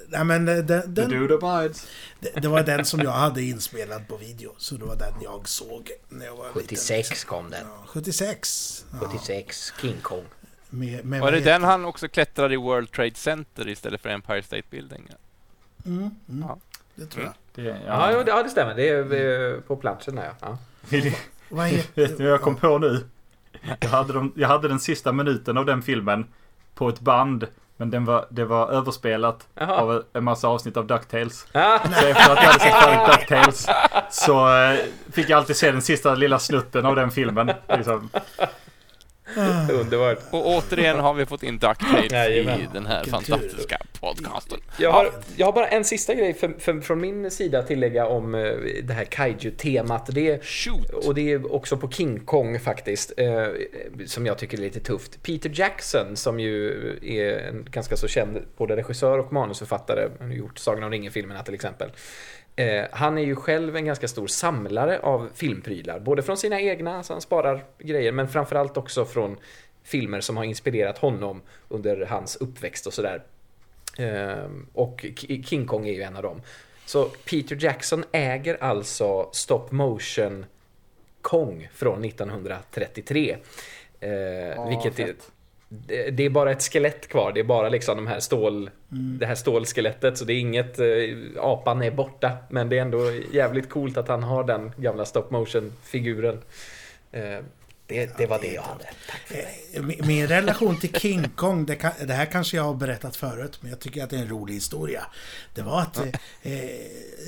nej 0.08 0.24
men 0.24 0.44
den, 0.46 0.66
The 0.66 0.74
den, 0.86 1.10
Dude 1.10 1.34
Abides. 1.34 1.86
det, 2.20 2.30
det 2.42 2.48
var 2.48 2.62
den 2.62 2.84
som 2.84 3.00
jag 3.00 3.10
hade 3.10 3.42
inspelad 3.42 4.08
på 4.08 4.16
video. 4.16 4.54
Så 4.58 4.74
det 4.74 4.84
var 4.84 4.96
den 4.96 5.14
jag 5.22 5.48
såg 5.48 5.90
när 6.08 6.26
jag 6.26 6.36
var 6.36 6.46
liten. 6.46 6.62
76 6.62 7.24
kom 7.24 7.50
den. 7.50 7.60
Ja, 7.66 7.84
76. 7.86 8.84
Ja, 8.92 8.98
76, 9.08 9.72
King 9.80 9.96
Kong. 10.02 10.24
med, 10.70 11.04
med 11.04 11.20
Var 11.20 11.32
det 11.32 11.40
den 11.40 11.64
han 11.64 11.84
också 11.84 12.08
klättrade 12.08 12.54
i 12.54 12.56
World 12.56 12.90
Trade 12.92 13.14
Center 13.14 13.68
istället 13.68 14.00
för 14.00 14.08
Empire 14.08 14.42
State 14.42 14.62
Building? 14.70 15.08
Mm, 15.86 15.98
mm, 16.28 16.44
Ja. 16.48 16.58
Det 16.94 17.06
tror 17.06 17.24
jag. 17.24 17.32
Det, 17.54 17.80
Ja, 17.86 18.12
jo, 18.12 18.22
det, 18.22 18.30
ja, 18.30 18.42
det 18.42 18.48
stämmer. 18.50 18.74
Det 18.74 18.88
är 18.88 19.60
på 19.60 19.76
platsen 19.76 20.14
där, 20.16 20.30
ja. 20.40 20.58
Vad 21.48 21.66
heter... 21.66 22.24
jag 22.24 22.40
kom 22.40 22.56
på 22.56 22.78
nu? 22.78 23.04
Jag 23.80 23.88
hade, 23.88 24.12
de, 24.12 24.32
jag 24.36 24.48
hade 24.48 24.68
den 24.68 24.80
sista 24.80 25.12
minuten 25.12 25.58
av 25.58 25.66
den 25.66 25.82
filmen 25.82 26.26
på 26.74 26.88
ett 26.88 27.00
band. 27.00 27.46
Men 27.76 27.90
den 27.90 28.04
var, 28.04 28.26
det 28.30 28.44
var 28.44 28.68
överspelat 28.70 29.48
Jaha. 29.54 29.76
av 29.76 30.04
en 30.12 30.24
massa 30.24 30.48
avsnitt 30.48 30.76
av 30.76 30.86
DuckTales. 30.86 31.46
Ah, 31.54 31.78
Så 31.78 32.06
efter 32.06 32.32
att 32.32 32.42
jag 32.42 32.46
hade 32.52 32.60
sett 32.60 32.72
färdigt 32.74 33.12
DuckTales 33.18 33.66
så 34.10 34.54
eh, 34.56 34.78
fick 35.12 35.28
jag 35.30 35.38
alltid 35.38 35.56
se 35.56 35.72
den 35.72 35.82
sista 35.82 36.14
lilla 36.14 36.38
snutten 36.38 36.86
av 36.86 36.96
den 36.96 37.10
filmen. 37.10 37.50
Liksom. 37.68 38.08
Underbart. 39.72 40.18
Och 40.30 40.46
återigen 40.46 40.98
har 40.98 41.14
vi 41.14 41.26
fått 41.26 41.42
in 41.42 41.58
ducktape 41.58 42.06
i 42.28 42.68
den 42.72 42.86
här 42.86 43.04
Kultur. 43.04 43.10
fantastiska 43.10 43.78
podcasten. 44.00 44.58
Jag 44.78 44.92
har, 44.92 45.10
jag 45.36 45.46
har 45.46 45.52
bara 45.52 45.68
en 45.68 45.84
sista 45.84 46.14
grej 46.14 46.34
för, 46.34 46.54
för, 46.58 46.80
från 46.80 47.00
min 47.00 47.30
sida 47.30 47.58
att 47.58 47.66
tillägga 47.66 48.06
om 48.06 48.34
eh, 48.34 48.40
det 48.82 48.92
här 48.92 49.04
kaiju-temat. 49.04 50.06
Det 50.06 50.30
är, 50.30 50.38
Shoot! 50.42 51.06
och 51.06 51.14
det 51.14 51.32
är 51.32 51.54
också 51.54 51.76
på 51.76 51.90
King 51.90 52.20
Kong 52.20 52.60
faktiskt, 52.60 53.12
eh, 53.16 53.46
som 54.06 54.26
jag 54.26 54.38
tycker 54.38 54.58
är 54.58 54.62
lite 54.62 54.80
tufft. 54.80 55.22
Peter 55.22 55.50
Jackson, 55.54 56.16
som 56.16 56.40
ju 56.40 56.70
är 57.02 57.48
en 57.48 57.66
ganska 57.70 57.96
så 57.96 58.08
känd 58.08 58.38
både 58.56 58.76
regissör 58.76 59.18
och 59.18 59.32
manusförfattare, 59.32 60.08
han 60.18 60.28
har 60.28 60.36
gjort 60.36 60.58
Sagan 60.58 60.82
om 60.84 60.90
ringen-filmerna 60.90 61.42
till 61.42 61.54
exempel. 61.54 61.90
Eh, 62.56 62.84
han 62.90 63.18
är 63.18 63.22
ju 63.22 63.36
själv 63.36 63.76
en 63.76 63.84
ganska 63.84 64.08
stor 64.08 64.26
samlare 64.26 65.00
av 65.00 65.30
filmprylar, 65.34 66.00
både 66.00 66.22
från 66.22 66.36
sina 66.36 66.60
egna, 66.60 67.02
så 67.02 67.12
han 67.12 67.20
sparar 67.20 67.64
grejer, 67.78 68.12
men 68.12 68.28
framförallt 68.28 68.76
också 68.76 69.04
från 69.04 69.36
filmer 69.82 70.20
som 70.20 70.36
har 70.36 70.44
inspirerat 70.44 70.98
honom 70.98 71.42
under 71.68 72.06
hans 72.06 72.36
uppväxt 72.36 72.86
och 72.86 72.92
sådär. 72.92 73.22
Ehm, 73.98 74.66
och 74.72 75.04
King 75.44 75.66
Kong 75.66 75.88
är 75.88 75.92
ju 75.92 76.02
en 76.02 76.16
av 76.16 76.22
dem. 76.22 76.42
Så 76.86 77.04
Peter 77.04 77.58
Jackson 77.60 78.04
äger 78.12 78.62
alltså 78.62 79.28
stop 79.32 79.66
motion 79.70 80.46
Kong 81.22 81.68
från 81.74 82.04
1933. 82.04 83.36
Eh, 84.00 84.68
vilket 84.68 84.98
är, 84.98 85.06
fett. 85.06 85.31
Det, 85.86 86.10
det 86.10 86.22
är 86.22 86.30
bara 86.30 86.50
ett 86.50 86.62
skelett 86.62 87.08
kvar. 87.08 87.32
Det 87.32 87.40
är 87.40 87.44
bara 87.44 87.68
liksom 87.68 87.96
de 87.96 88.06
här 88.06 88.20
stål, 88.20 88.70
det 88.88 89.26
här 89.26 89.34
stålskelettet. 89.34 90.18
Så 90.18 90.24
det 90.24 90.32
är 90.32 90.38
inget, 90.38 90.78
eh, 90.78 90.86
apan 91.38 91.82
är 91.82 91.90
borta. 91.90 92.36
Men 92.50 92.68
det 92.68 92.78
är 92.78 92.82
ändå 92.82 93.12
jävligt 93.32 93.70
coolt 93.70 93.96
att 93.96 94.08
han 94.08 94.22
har 94.22 94.44
den 94.44 94.72
gamla 94.76 95.04
stop 95.04 95.26
motion 95.30 95.72
figuren. 95.82 96.38
Eh, 97.12 97.38
det, 97.92 98.18
det 98.18 98.26
var 98.26 98.38
det 98.40 98.52
jag 98.52 98.62
hade. 98.62 98.84
Eh, 99.30 99.82
Min 99.82 100.06
min 100.06 100.26
relation 100.28 100.80
till 100.80 100.92
King 100.94 101.28
Kong, 101.36 101.66
det, 101.66 101.76
kan, 101.76 101.92
det 102.06 102.14
här 102.14 102.26
kanske 102.26 102.56
jag 102.56 102.64
har 102.64 102.74
berättat 102.74 103.16
förut, 103.16 103.58
men 103.60 103.70
jag 103.70 103.80
tycker 103.80 104.04
att 104.04 104.10
det 104.10 104.16
är 104.16 104.20
en 104.20 104.28
rolig 104.28 104.54
historia. 104.54 105.06
Det 105.54 105.62
var 105.62 105.80
att, 105.80 105.96
eh, 106.42 106.70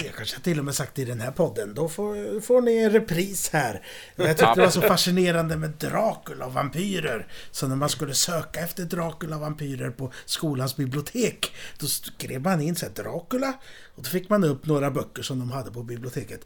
jag 0.04 0.14
kanske 0.16 0.40
till 0.40 0.58
och 0.58 0.64
med 0.64 0.74
sagt 0.74 0.98
i 0.98 1.04
den 1.04 1.20
här 1.20 1.30
podden, 1.30 1.74
då 1.74 1.88
får, 1.88 2.40
får 2.40 2.60
ni 2.60 2.76
en 2.76 2.90
repris 2.90 3.50
här. 3.52 3.86
Jag 4.16 4.28
tyckte 4.28 4.52
det 4.54 4.60
var 4.60 4.70
så 4.70 4.80
fascinerande 4.80 5.56
med 5.56 5.70
Dracula 5.70 6.46
och 6.46 6.52
vampyrer. 6.52 7.26
Så 7.50 7.68
när 7.68 7.76
man 7.76 7.88
skulle 7.88 8.14
söka 8.14 8.60
efter 8.60 8.84
Dracula 8.84 9.36
och 9.36 9.42
vampyrer 9.42 9.90
på 9.90 10.12
skolans 10.24 10.76
bibliotek, 10.76 11.54
då 11.78 11.86
skrev 11.86 12.40
man 12.42 12.60
in 12.60 12.76
så 12.76 12.86
här, 12.86 12.92
Dracula, 12.92 13.52
och 13.94 14.02
då 14.02 14.08
fick 14.10 14.28
man 14.28 14.44
upp 14.44 14.66
några 14.66 14.90
böcker 14.90 15.22
som 15.22 15.38
de 15.38 15.50
hade 15.50 15.70
på 15.70 15.82
biblioteket. 15.82 16.40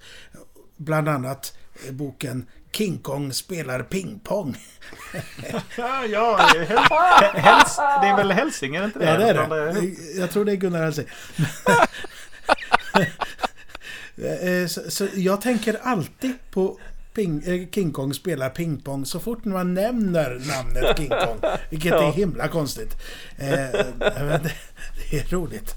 Bland 0.77 1.09
annat 1.09 1.57
eh, 1.87 1.93
boken 1.93 2.47
King 2.73 2.99
Kong 2.99 3.33
spelar 3.33 3.83
pingpong. 3.83 4.57
Ja, 5.77 6.05
ja 6.07 6.51
det, 8.01 8.09
är 8.09 8.16
väl 8.16 8.33
Helsing, 8.33 8.75
är 8.75 8.81
det 8.81 8.87
inte 8.87 8.99
det? 8.99 9.05
Ja, 9.05 9.16
det 9.19 9.29
är 9.29 9.73
det. 9.73 10.21
Jag 10.21 10.31
tror 10.31 10.45
det 10.45 10.53
är 10.53 10.57
Gunnar 10.57 10.83
Hellsing. 10.83 11.07
Eh, 14.23 14.66
så, 14.66 14.91
så 14.91 15.07
jag 15.14 15.41
tänker 15.41 15.79
alltid 15.83 16.33
på 16.51 16.79
ping, 17.14 17.43
eh, 17.47 17.69
King 17.71 17.93
Kong 17.93 18.14
spelar 18.14 18.51
pingpong 18.51 19.07
så 19.07 19.21
fort 19.21 19.45
man 19.45 19.75
nämner 19.75 20.41
namnet 20.47 20.99
King 20.99 21.09
Kong. 21.09 21.41
Vilket 21.71 21.93
är 21.93 22.12
himla 22.12 22.49
konstigt. 22.49 22.97
Eh, 23.37 23.47
det 25.11 25.19
är 25.19 25.31
roligt. 25.31 25.75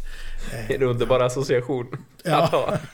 Det 0.67 0.73
är 0.73 0.75
en 0.75 0.83
underbar 0.83 1.19
association. 1.19 1.97
Ja. 2.23 2.43
att 2.43 2.51
ha. 2.51 2.77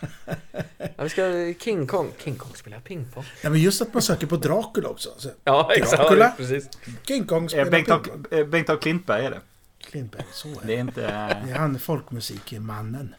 Ja, 0.97 1.03
vi 1.03 1.09
ska 1.09 1.53
King 1.63 1.87
Kong. 1.87 2.11
King 2.23 2.35
Kong 2.35 2.55
spelar 2.55 2.79
pingpong. 2.79 3.23
Ja, 3.41 3.49
men 3.49 3.59
just 3.61 3.81
att 3.81 3.93
man 3.93 4.01
söker 4.03 4.27
på 4.27 4.35
Dracula 4.37 4.89
också. 4.89 5.09
Så, 5.17 5.29
Ja, 5.43 5.69
exakt. 5.75 6.01
Dracula. 6.01 6.25
Ja, 6.25 6.33
precis. 6.37 6.69
King 7.07 7.25
Kong 7.25 7.43
Eh, 7.43 7.47
spelar 7.47 7.71
pingpong. 7.71 8.25
eh, 8.31 8.45
Bengt 8.45 8.69
av 8.69 8.77
Klintberg 8.77 9.25
är 9.25 9.31
det. 9.31 9.41
Klintberg, 9.81 10.25
så 10.31 10.47
är 10.47 10.53
Det 10.53 10.59
det. 10.67 10.75
är 10.75 10.79
inte 10.79 11.01
Det 11.01 11.07
är 11.51 11.55
han 11.55 11.79
folkmusikmannen. 11.79 13.15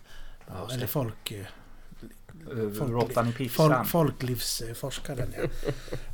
Ja, 0.46 0.68
eller 0.74 0.86
folk... 0.86 1.30
eh, 1.32 1.44
Folk- 2.78 2.90
Råttan 2.90 3.28
i 3.28 3.32
pizzan. 3.32 3.70
Folk, 3.86 3.88
folklivsforskaren, 3.88 5.34
ja. 5.42 5.48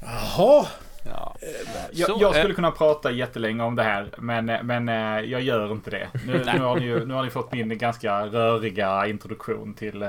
Jaha! 0.02 0.66
Ja. 1.06 1.36
Jag, 1.92 2.08
Så, 2.08 2.16
jag 2.20 2.34
skulle 2.34 2.48
eh, 2.50 2.54
kunna 2.54 2.70
prata 2.70 3.10
jättelänge 3.10 3.62
om 3.62 3.76
det 3.76 3.82
här, 3.82 4.10
men, 4.18 4.46
men 4.46 4.88
eh, 4.88 5.30
jag 5.30 5.40
gör 5.42 5.72
inte 5.72 5.90
det. 5.90 6.08
Nu, 6.26 6.32
nu, 6.54 6.58
har 6.58 6.80
ni 6.80 6.86
ju, 6.86 7.06
nu 7.06 7.14
har 7.14 7.22
ni 7.24 7.30
fått 7.30 7.52
min 7.52 7.78
ganska 7.78 8.26
röriga 8.26 9.06
introduktion 9.06 9.74
till 9.74 10.02
uh, 10.02 10.08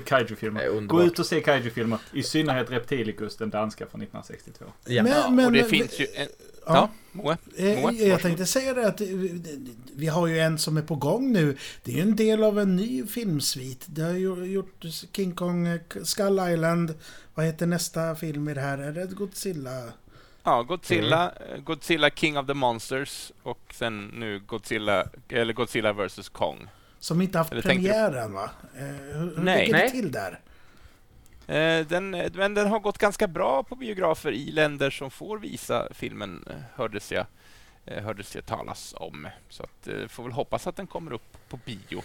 kaiju-filmer. 0.04 0.80
Gå 0.86 1.02
ut 1.02 1.18
och 1.18 1.26
se 1.26 1.40
kaiju-filmer, 1.40 1.98
i 2.12 2.22
synnerhet 2.22 2.70
Reptilicus, 2.70 3.36
den 3.36 3.50
danska 3.50 3.86
från 3.86 4.02
1962. 4.02 4.64
Ja. 4.86 5.02
Men- 5.02 5.12
Ja, 5.12 5.46
och 5.46 5.52
det 5.52 5.64
finns 5.64 6.00
ju 6.00 6.06
en... 6.14 6.28
Ja. 6.68 6.74
Ja, 6.74 6.88
Moe. 7.12 7.36
Eh, 7.56 7.82
Moe, 7.82 7.92
Jag 7.92 8.20
tänkte 8.22 8.46
säga 8.46 8.74
det 8.74 8.88
att 8.88 9.00
eh, 9.00 9.06
vi 9.96 10.06
har 10.06 10.26
ju 10.26 10.40
en 10.40 10.58
som 10.58 10.76
är 10.76 10.82
på 10.82 10.94
gång 10.94 11.32
nu. 11.32 11.56
Det 11.84 11.92
är 11.92 11.96
ju 11.96 12.02
en 12.02 12.16
del 12.16 12.44
av 12.44 12.58
en 12.58 12.76
ny 12.76 13.06
filmsvit. 13.06 13.84
Det 13.86 14.02
har 14.02 14.12
ju 14.12 14.44
gjort 14.44 14.84
King 15.12 15.32
Kong, 15.32 15.66
eh, 15.66 15.80
Skull 16.02 16.40
Island. 16.52 16.94
Vad 17.34 17.46
heter 17.46 17.66
nästa 17.66 18.14
film 18.14 18.48
i 18.48 18.54
det 18.54 18.60
här? 18.60 18.78
Är 18.78 18.92
det 18.92 19.06
Godzilla? 19.14 19.82
Ja, 20.44 20.62
Godzilla, 20.62 21.32
eh, 21.54 21.60
Godzilla 21.62 22.10
King 22.10 22.38
of 22.38 22.46
the 22.46 22.54
Monsters 22.54 23.32
och 23.42 23.74
sen 23.74 24.06
nu 24.06 24.40
Godzilla, 24.46 25.04
eller 25.28 25.52
Godzilla 25.52 25.92
vs 25.92 26.28
Kong. 26.28 26.68
Som 27.00 27.22
inte 27.22 27.38
haft 27.38 27.52
Eller 27.52 27.62
du- 27.62 27.68
premiären 27.68 28.32
va? 28.32 28.50
Hur, 28.74 29.12
hur 29.36 29.42
Nej. 29.42 29.66
ligger 29.66 29.78
det 29.78 29.90
till 29.90 30.12
där? 30.12 30.40
Eh, 31.48 31.86
Den, 31.86 32.10
men 32.10 32.54
den 32.54 32.66
har 32.68 32.78
gått 32.78 32.98
ganska 32.98 33.26
bra 33.26 33.62
på 33.62 33.74
biografer 33.76 34.32
i 34.32 34.50
länder 34.50 34.90
som 34.90 35.10
får 35.10 35.38
visa 35.38 35.88
filmen, 35.90 36.44
eh, 36.50 36.56
hördes 36.74 37.12
jag, 37.12 37.26
eh, 37.86 38.02
hördes 38.04 38.34
jag 38.34 38.46
talas 38.46 38.94
om. 38.96 39.28
Så 39.48 39.62
att, 39.62 39.88
får 40.08 40.22
väl 40.22 40.32
hoppas 40.32 40.66
att 40.66 40.76
den 40.76 40.86
kommer 40.86 41.12
upp 41.12 41.36
på 41.48 41.56
bio 41.56 42.02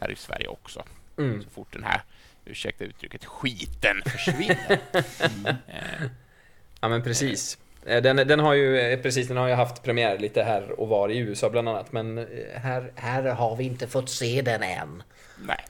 här 0.00 0.10
i 0.10 0.16
Sverige 0.16 0.48
också. 0.48 0.82
Mm. 1.18 1.42
Så 1.42 1.50
fort 1.50 1.72
den 1.72 1.84
här, 1.84 2.02
ursäkta 2.44 2.84
uttrycket, 2.84 3.24
skiten 3.24 3.96
försvinner. 4.06 4.78
Eh, 5.68 6.06
Ja 6.80 6.88
men 6.88 7.02
precis. 7.02 7.58
Den, 7.84 8.16
den 8.16 8.40
har 8.40 8.54
ju 8.54 9.02
precis, 9.02 9.28
den 9.28 9.36
har 9.36 9.48
ju 9.48 9.54
haft 9.54 9.82
premiär 9.82 10.18
lite 10.18 10.42
här 10.42 10.80
och 10.80 10.88
var 10.88 11.08
i 11.08 11.18
USA 11.18 11.50
bland 11.50 11.68
annat. 11.68 11.92
Men 11.92 12.26
här, 12.54 12.92
här 12.94 13.22
har 13.22 13.56
vi 13.56 13.64
inte 13.64 13.88
fått 13.88 14.10
se 14.10 14.42
den 14.42 14.62
än. 14.62 15.02
Nej. 15.38 15.64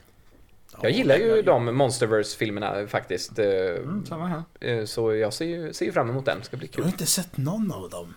Jag 0.81 0.91
gillar 0.91 1.15
ju 1.15 1.41
de 1.41 1.65
Monsterverse-filmerna 1.77 2.87
faktiskt. 2.87 3.39
Mm, 3.39 4.05
samma 4.05 4.27
här. 4.27 4.43
eh, 4.59 4.85
Så 4.85 5.15
jag 5.15 5.33
ser 5.33 5.45
ju, 5.45 5.73
ser 5.73 5.85
ju 5.85 5.91
fram 5.91 6.09
emot 6.09 6.25
den. 6.25 6.39
Det 6.39 6.45
ska 6.45 6.57
bli 6.57 6.69
Jag 6.71 6.77
har 6.77 6.83
kul. 6.83 6.91
inte 6.91 7.05
sett 7.05 7.37
någon 7.37 7.71
av 7.71 7.89
dem. 7.89 8.13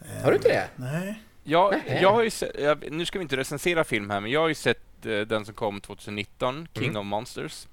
Eh, 0.00 0.22
Har 0.24 0.30
du 0.30 0.36
inte 0.36 0.48
det? 0.48 0.68
Nej. 0.76 1.22
Jag, 1.44 1.74
jag 2.00 2.12
har 2.12 2.22
ju 2.22 2.30
sett, 2.30 2.60
jag, 2.60 2.90
nu 2.92 3.06
ska 3.06 3.18
vi 3.18 3.22
inte 3.22 3.36
recensera 3.36 3.84
film 3.84 4.10
här, 4.10 4.20
men 4.20 4.30
jag 4.30 4.40
har 4.40 4.48
ju 4.48 4.54
sett 4.54 5.06
eh, 5.06 5.20
den 5.20 5.44
som 5.44 5.54
kom 5.54 5.80
2019, 5.80 6.68
King 6.74 6.84
Mm. 6.84 6.96
of 6.96 7.06
Monsters. 7.06 7.66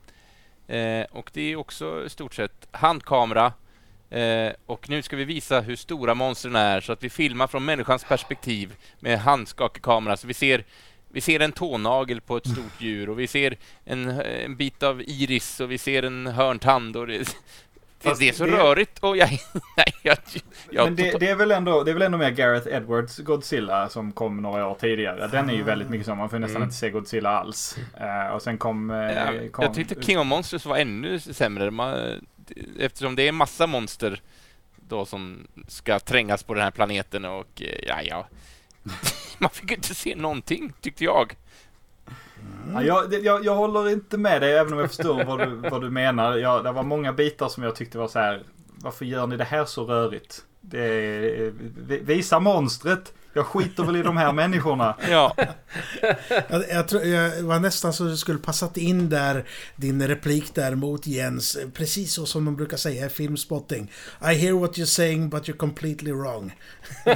Eh, 0.67 1.05
och 1.11 1.29
det 1.33 1.51
är 1.51 1.55
också 1.55 2.05
i 2.05 2.09
stort 2.09 2.33
sett 2.33 2.67
handkamera. 2.71 3.53
Eh, 4.09 4.51
och 4.65 4.89
nu 4.89 5.01
ska 5.01 5.15
vi 5.15 5.25
visa 5.25 5.61
hur 5.61 5.75
stora 5.75 6.13
monstren 6.15 6.55
är, 6.55 6.81
så 6.81 6.91
att 6.93 7.03
vi 7.03 7.09
filmar 7.09 7.47
från 7.47 7.65
människans 7.65 8.03
perspektiv 8.03 8.75
med 8.99 9.19
handskakig 9.19 9.83
kamera. 9.83 10.17
Så 10.17 10.27
vi 10.27 10.33
ser, 10.33 10.63
vi 11.15 11.21
ser 11.21 11.39
en 11.39 11.51
tånagel 11.51 12.21
på 12.21 12.37
ett 12.37 12.47
stort 12.47 12.81
djur 12.81 13.09
och 13.09 13.19
vi 13.19 13.27
ser 13.27 13.57
en, 13.85 14.09
en 14.09 14.55
bit 14.55 14.83
av 14.83 15.01
iris 15.01 15.59
och 15.59 15.71
vi 15.71 15.77
ser 15.77 16.03
en 16.03 16.27
hörntand. 16.27 16.97
Och 16.97 17.07
det, 17.07 17.35
Fast 17.99 18.19
det 18.19 18.29
är 18.29 18.33
så 18.33 18.45
det- 18.45 18.51
rörigt 18.51 18.99
och 18.99 19.17
jag... 19.17 19.29
Nej, 19.77 19.93
jag, 20.03 20.17
jag 20.69 20.83
Men 20.85 20.95
det, 20.95 21.19
det, 21.19 21.29
är 21.29 21.35
väl 21.35 21.51
ändå, 21.51 21.83
det 21.83 21.91
är 21.91 21.93
väl 21.93 22.01
ändå 22.01 22.17
mer 22.17 22.29
Gareth 22.29 22.67
Edwards 22.67 23.17
Godzilla 23.17 23.89
som 23.89 24.11
kom 24.11 24.37
några 24.41 24.67
år 24.67 24.75
tidigare. 24.79 25.27
Den 25.27 25.49
är 25.49 25.53
ju 25.53 25.63
väldigt 25.63 25.89
mycket 25.89 26.05
så, 26.05 26.15
man 26.15 26.29
får 26.29 26.39
nästan 26.39 26.55
Mm. 26.55 26.65
inte 26.67 26.75
se 26.75 26.89
Godzilla 26.89 27.29
alls. 27.29 27.77
Eh, 27.99 28.33
och 28.33 28.41
sen 28.41 28.57
kom... 28.57 28.89
eh, 28.91 28.97
Ja, 28.97 29.31
kom 29.51 29.63
jag 29.65 29.73
tyckte 29.73 30.01
King 30.03 30.19
of 30.19 30.25
Monsters 30.25 30.65
var 30.65 30.77
ännu 30.77 31.19
sämre. 31.19 31.71
Man, 31.71 32.25
eftersom 32.79 33.15
det 33.15 33.27
är 33.27 33.31
massa 33.31 33.67
monster 33.67 34.21
då 34.75 35.05
som 35.05 35.47
ska 35.67 35.99
trängas 35.99 36.43
på 36.43 36.53
den 36.53 36.63
här 36.63 36.71
planeten 36.71 37.25
och 37.25 37.61
eh, 37.61 37.87
ja, 37.87 38.01
ja. 38.03 38.27
Man 39.37 39.49
fick 39.49 39.69
ju 39.69 39.75
inte 39.75 39.95
se 39.95 40.15
någonting, 40.15 40.73
tyckte 40.81 41.03
jag. 41.03 41.35
Ja, 42.73 42.83
jag, 42.83 43.13
jag, 43.13 43.45
jag 43.45 43.55
håller 43.55 43.89
inte 43.89 44.17
med 44.17 44.41
dig 44.41 44.53
även 44.53 44.73
om 44.73 44.79
jag 44.79 44.87
förstår 44.87 45.23
vad 45.23 45.39
du, 45.39 45.69
vad 45.69 45.81
du 45.81 45.89
menar. 45.89 46.37
Jag, 46.37 46.63
det 46.63 46.71
var 46.71 46.83
många 46.83 47.13
bitar 47.13 47.49
som 47.49 47.63
jag 47.63 47.75
tyckte 47.75 47.97
var 47.97 48.07
så 48.07 48.19
här. 48.19 48.43
Varför 48.77 49.05
gör 49.05 49.27
ni 49.27 49.37
det 49.37 49.43
här 49.43 49.65
så 49.65 49.85
rörigt? 49.85 50.45
Det 50.61 50.79
är, 50.79 51.45
eh, 51.47 51.51
visa 52.01 52.39
monstret. 52.39 53.13
Jag 53.35 53.45
skiter 53.45 53.83
väl 53.83 53.95
i 53.95 54.01
de 54.01 54.17
här 54.17 54.33
människorna. 54.33 54.95
Ja, 55.09 55.35
Jag, 56.47 56.63
jag, 56.69 56.87
tror, 56.87 57.03
jag 57.03 57.43
var 57.43 57.59
nästan 57.59 57.93
så 57.93 58.03
du 58.03 58.17
skulle 58.17 58.39
passat 58.39 58.77
in 58.77 59.09
där 59.09 59.45
din 59.75 60.07
replik 60.07 60.55
där 60.55 60.75
mot 60.75 61.07
Jens. 61.07 61.57
Precis 61.73 62.13
så 62.13 62.25
som 62.25 62.45
de 62.45 62.55
brukar 62.55 62.77
säga 62.77 63.05
i 63.05 63.09
filmspotting. 63.09 63.91
I 64.21 64.33
hear 64.33 64.53
what 64.53 64.77
you're 64.77 64.85
saying 64.85 65.29
but 65.29 65.43
you're 65.43 65.57
completely 65.57 66.11
wrong. 66.11 66.55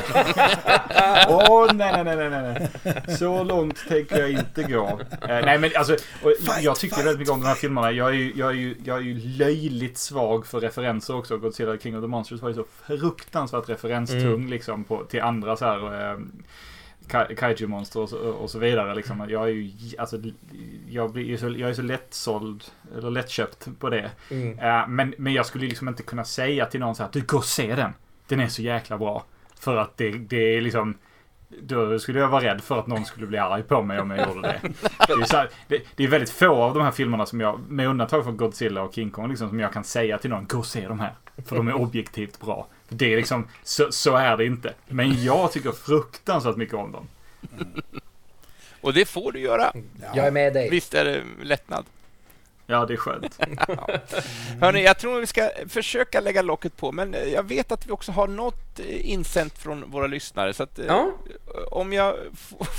Åh, 1.28 1.74
nej, 1.74 2.04
nej, 2.04 2.16
nej, 2.16 2.30
nej, 2.30 2.70
nej. 2.84 3.18
Så 3.18 3.44
långt 3.44 3.88
tänker 3.88 4.20
jag 4.20 4.32
inte 4.32 4.64
gå. 4.64 5.00
Eh, 5.12 5.28
nej, 5.28 5.58
men 5.58 5.72
alltså, 5.76 5.94
och 5.94 6.34
Fight, 6.40 6.64
jag 6.64 6.76
tycker 6.76 6.96
fight, 6.96 7.06
väldigt 7.06 7.20
mycket 7.20 7.34
om 7.34 7.42
de 7.42 7.48
här 7.48 7.56
filmerna. 7.56 7.92
Jag 7.92 8.10
är, 8.10 8.14
ju, 8.14 8.34
jag, 8.36 8.50
är 8.50 8.54
ju, 8.54 8.76
jag 8.84 8.98
är 8.98 9.02
ju 9.02 9.20
löjligt 9.20 9.98
svag 9.98 10.46
för 10.46 10.60
referenser 10.60 11.16
också. 11.16 11.38
Godzilla 11.38 11.78
King 11.78 11.98
of 11.98 12.04
the 12.04 12.08
Monsters 12.08 12.42
var 12.42 12.50
ju 12.50 12.56
så 12.56 12.66
fruktansvärt 12.88 13.70
referenstung 13.70 14.50
liksom 14.50 14.84
på, 14.84 15.04
till 15.04 15.22
andra 15.22 15.58
så 15.58 15.66
här... 15.66 16.09
Eh, 16.12 16.18
ka- 17.08 17.36
Kaiju-monster 17.36 18.00
och, 18.00 18.10
så- 18.10 18.18
och 18.30 18.50
så 18.50 18.60
vidare 18.60 18.96
liksom. 18.96 19.26
Jag 19.30 19.44
är 19.44 19.48
ju, 19.54 19.72
alltså, 19.98 20.18
jag, 20.90 21.12
blir 21.12 21.38
så, 21.38 21.50
jag 21.58 21.70
är 21.70 21.74
så 21.74 21.82
lättsåld, 21.82 22.64
eller 22.98 23.10
lättköpt 23.12 23.68
på 23.80 23.90
det. 23.90 24.12
Mm. 24.32 24.60
Eh, 24.60 24.88
men, 24.88 25.14
men 25.18 25.34
jag 25.34 25.46
skulle 25.46 25.68
liksom 25.68 25.88
inte 25.88 26.04
kunna 26.04 26.24
säga 26.24 26.66
till 26.66 26.80
någon 26.80 26.96
så 26.96 27.04
här, 27.04 27.10
du 27.14 27.22
går 27.22 27.38
och 27.38 27.46
se 27.46 27.76
den. 27.76 27.94
Den 28.28 28.40
är 28.40 28.48
så 28.48 28.62
jäkla 28.62 28.98
bra. 28.98 29.24
För 29.60 29.76
att 29.78 29.98
det, 29.98 30.12
det 30.12 30.58
är 30.58 30.62
liksom, 30.62 30.98
då 31.62 32.00
skulle 32.00 32.20
jag 32.20 32.28
vara 32.28 32.44
rädd 32.44 32.62
för 32.62 32.80
att 32.80 32.88
någon 32.88 33.06
skulle 33.06 33.28
bli 33.28 33.38
arg 33.38 33.64
på 33.64 33.82
mig 33.84 34.00
om 34.00 34.12
jag 34.12 34.28
gjorde 34.28 34.42
det. 34.48 34.60
Det 35.08 35.14
är, 35.14 35.36
här, 35.38 35.50
det, 35.68 35.82
det 35.96 36.04
är 36.04 36.08
väldigt 36.08 36.30
få 36.30 36.56
av 36.64 36.74
de 36.74 36.84
här 36.84 36.92
filmerna 36.92 37.26
som 37.26 37.42
jag, 37.42 37.60
med 37.70 37.88
undantag 37.88 38.24
för 38.24 38.32
Godzilla 38.32 38.82
och 38.82 38.94
King 38.94 39.10
Kong, 39.12 39.30
liksom, 39.30 39.50
som 39.50 39.60
jag 39.60 39.74
kan 39.74 39.84
säga 39.84 40.18
till 40.18 40.30
någon, 40.30 40.46
gå 40.48 40.58
och 40.58 40.66
se 40.66 40.88
de 40.88 41.00
här. 41.00 41.14
För 41.46 41.56
de 41.56 41.68
är 41.68 41.74
objektivt 41.74 42.40
bra. 42.40 42.68
Det 42.90 43.14
är 43.14 43.18
liksom, 43.18 43.48
så, 43.64 43.92
så 43.92 44.16
är 44.16 44.38
det 44.38 44.46
inte. 44.46 44.74
Men 44.88 45.24
jag 45.24 45.52
tycker 45.52 45.72
fruktansvärt 45.72 46.56
mycket 46.56 46.76
om 46.76 46.92
dem. 46.92 47.08
och 48.82 48.94
det 48.94 49.06
får 49.06 49.32
du 49.32 49.40
göra. 49.40 49.74
Jag 50.16 50.28
är 50.28 50.32
med 50.32 50.54
dig. 50.54 50.70
Visst 50.70 50.94
är 50.94 51.06
det 51.06 51.24
lättnad? 51.44 51.86
Ja, 52.72 52.86
det 52.86 52.94
är 52.94 52.98
skönt. 52.98 53.40
Hörni, 54.62 54.84
jag 54.84 54.98
tror 55.00 55.20
vi 55.20 55.28
ska 55.28 55.50
försöka 55.68 56.20
lägga 56.20 56.42
locket 56.42 56.78
på, 56.78 56.92
men 56.92 57.16
jag 57.34 57.44
vet 57.44 57.72
att 57.72 57.88
vi 57.88 57.92
också 57.92 58.12
har 58.12 58.28
något 58.28 58.80
eh, 58.80 59.10
insänt 59.12 59.58
från 59.58 59.92
våra 59.92 60.08
lyssnare. 60.08 60.54
Så 60.54 60.64
att, 60.64 60.80
eh, 60.80 60.86
Ja. 60.88 61.12
om 61.72 61.94
jag 61.94 62.16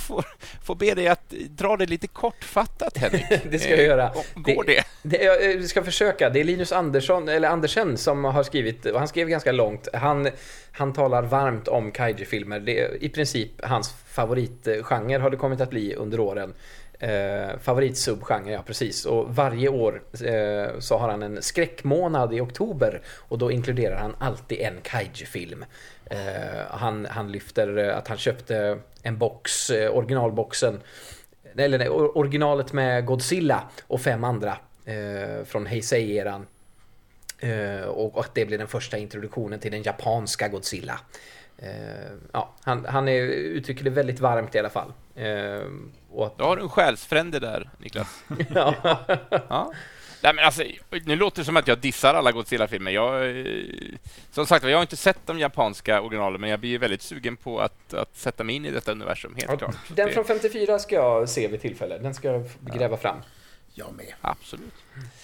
får, 0.06 0.24
får 0.64 0.74
be 0.74 0.94
dig 0.94 1.08
att 1.08 1.30
dra 1.30 1.76
det 1.76 1.86
lite 1.86 2.06
kortfattat, 2.06 2.96
Henrik. 2.98 3.24
Det 3.50 3.58
ska 3.58 3.70
jag 3.70 3.84
göra. 3.84 4.04
Eh, 4.04 4.54
Går 4.54 4.64
det? 4.64 4.84
Det, 5.02 5.22
jag 5.22 5.50
eh, 5.50 5.62
ska 5.62 5.82
försöka. 5.82 6.30
Det 6.30 6.40
är 6.40 6.44
Linus 6.44 6.72
Andersson, 6.72 7.28
eller 7.28 7.48
Andersen 7.48 7.96
som 7.96 8.24
har 8.24 8.42
skrivit, 8.42 8.86
och 8.86 8.98
han 8.98 9.08
skrev 9.08 9.28
ganska 9.28 9.52
långt. 9.52 9.88
Han, 9.94 10.28
han 10.72 10.92
talar 10.92 11.22
varmt 11.22 11.68
om 11.68 11.92
kaiju-filmer. 11.92 12.60
Det 12.60 12.80
är 12.80 13.02
i 13.04 13.08
princip 13.08 13.50
hans 13.64 13.94
favoritgenre 14.06 15.22
har 15.22 15.30
det 15.30 15.36
kommit 15.36 15.60
att 15.60 15.70
bli 15.70 15.94
under 15.94 16.20
åren. 16.20 16.54
Eh, 17.00 17.58
favoritsubgenre, 17.58 18.52
ja 18.52 18.62
precis. 18.62 19.06
Och 19.06 19.34
varje 19.36 19.68
år 19.68 20.02
eh, 20.24 20.78
så 20.78 20.98
har 20.98 21.08
han 21.08 21.22
en 21.22 21.42
skräckmånad 21.42 22.34
i 22.34 22.40
oktober 22.40 23.02
och 23.28 23.38
då 23.38 23.50
inkluderar 23.50 23.96
han 23.96 24.14
alltid 24.18 24.60
en 24.60 24.80
kaiju-film. 24.82 25.64
Eh, 26.04 26.18
han, 26.70 27.06
han 27.10 27.32
lyfter 27.32 27.78
eh, 27.78 27.96
att 27.96 28.08
han 28.08 28.18
köpte 28.18 28.78
en 29.02 29.18
box, 29.18 29.70
eh, 29.70 29.96
originalboxen 29.96 30.80
eller 31.56 31.78
nej, 31.78 31.88
originalet 31.88 32.72
med 32.72 33.06
Godzilla 33.06 33.62
och 33.86 34.00
fem 34.00 34.24
andra 34.24 34.56
eh, 34.84 35.44
från 35.44 35.66
Heisei-eran. 35.66 36.46
Eh, 37.38 37.82
och 37.82 38.16
och 38.16 38.24
att 38.24 38.34
det 38.34 38.46
blir 38.46 38.58
den 38.58 38.68
första 38.68 38.98
introduktionen 38.98 39.60
till 39.60 39.72
den 39.72 39.82
japanska 39.82 40.48
Godzilla. 40.48 41.00
Eh, 41.58 42.12
ja, 42.32 42.54
han, 42.62 42.84
han 42.84 43.08
är, 43.08 43.22
uttrycker 43.22 43.84
det 43.84 43.90
väldigt 43.90 44.20
varmt 44.20 44.54
i 44.54 44.58
alla 44.58 44.70
fall. 44.70 44.92
Eh, 45.14 45.60
att, 46.18 46.38
Då 46.38 46.44
har 46.44 46.56
du 46.56 46.62
en 46.62 46.68
själsfrände 46.68 47.38
där, 47.38 47.70
Niklas. 47.78 48.22
ja. 48.54 48.74
Ja. 49.48 49.72
Nej, 50.22 50.34
men 50.34 50.44
alltså, 50.44 50.62
nu 51.04 51.16
låter 51.16 51.38
det 51.40 51.44
som 51.44 51.56
att 51.56 51.68
jag 51.68 51.78
dissar 51.78 52.14
alla 52.14 52.32
Godzilla-filmer. 52.32 52.90
Jag, 52.90 53.38
eh, 53.40 53.44
som 54.30 54.46
sagt 54.46 54.64
jag 54.64 54.76
har 54.76 54.82
inte 54.82 54.96
sett 54.96 55.26
de 55.26 55.38
japanska 55.38 56.00
originalen, 56.00 56.40
men 56.40 56.50
jag 56.50 56.60
blir 56.60 56.78
väldigt 56.78 57.02
sugen 57.02 57.36
på 57.36 57.60
att, 57.60 57.94
att 57.94 58.16
sätta 58.16 58.44
mig 58.44 58.56
in 58.56 58.66
i 58.66 58.70
detta 58.70 58.92
universum, 58.92 59.34
helt 59.36 59.58
klart. 59.58 59.74
Så 59.88 59.94
Den 59.94 60.06
det- 60.06 60.12
från 60.14 60.24
54 60.24 60.78
ska 60.78 60.94
jag 60.94 61.28
se 61.28 61.48
vid 61.48 61.60
tillfälle. 61.60 61.98
Den 61.98 62.14
ska 62.14 62.28
jag 62.28 62.44
gräva 62.60 62.96
fram. 62.96 63.16
Jag 63.86 63.94
med. 63.96 64.14
Absolut. 64.20 64.74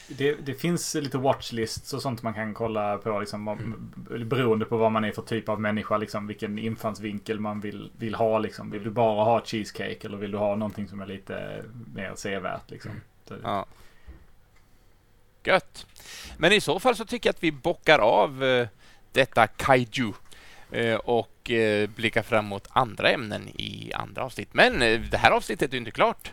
Det, 0.09 0.35
det 0.35 0.55
finns 0.55 0.95
lite 0.95 1.19
watchlists 1.19 1.93
och 1.95 2.03
sånt 2.03 2.23
man 2.23 2.35
kan 2.35 2.55
kolla 2.55 2.99
på 2.99 3.21
liksom, 3.21 3.49
om, 3.49 3.91
beroende 4.25 4.65
på 4.65 4.77
vad 4.77 4.93
man 4.93 5.05
är 5.05 5.13
för 5.13 5.23
typ 5.23 5.49
av 5.49 5.61
människa, 5.61 5.97
liksom, 5.97 6.27
vilken 6.27 6.59
infallsvinkel 6.59 7.41
man 7.41 7.61
vill, 7.61 7.91
vill 7.99 8.15
ha. 8.15 8.39
Liksom. 8.39 8.71
Vill 8.71 8.85
du 8.85 8.91
bara 8.91 9.25
ha 9.25 9.41
cheesecake 9.45 9.99
eller 10.07 10.17
vill 10.17 10.31
du 10.31 10.39
ha 10.39 10.55
någonting 10.57 10.89
som 10.89 11.01
är 11.01 11.07
lite 11.07 11.65
mer 11.95 12.13
sevärt? 12.17 12.71
Liksom. 12.71 12.91
Så- 13.29 13.35
Ja. 13.43 13.67
Gött. 15.45 15.87
Men 16.37 16.53
i 16.53 16.61
så 16.61 16.81
fall 16.81 16.97
så 16.97 17.05
tycker 17.05 17.29
jag 17.29 17.35
att 17.35 17.43
vi 17.43 17.53
bockar 17.53 17.99
av 17.99 18.45
eh, 18.45 18.69
detta 19.13 19.47
kaiju 19.47 20.13
eh, 20.71 20.97
och 21.47 21.51
eh, 21.51 21.89
blickar 21.89 22.23
fram 22.23 22.45
mot 22.45 22.69
andra 22.73 23.11
ämnen 23.11 23.49
i 23.49 23.93
andra 23.95 24.25
avsnitt. 24.25 24.49
Men 24.53 24.83
eh, 24.83 25.01
det 25.01 25.17
här 25.17 25.31
avsnittet 25.31 25.73
är 25.73 25.77
inte 25.77 25.91
klart. 25.91 26.33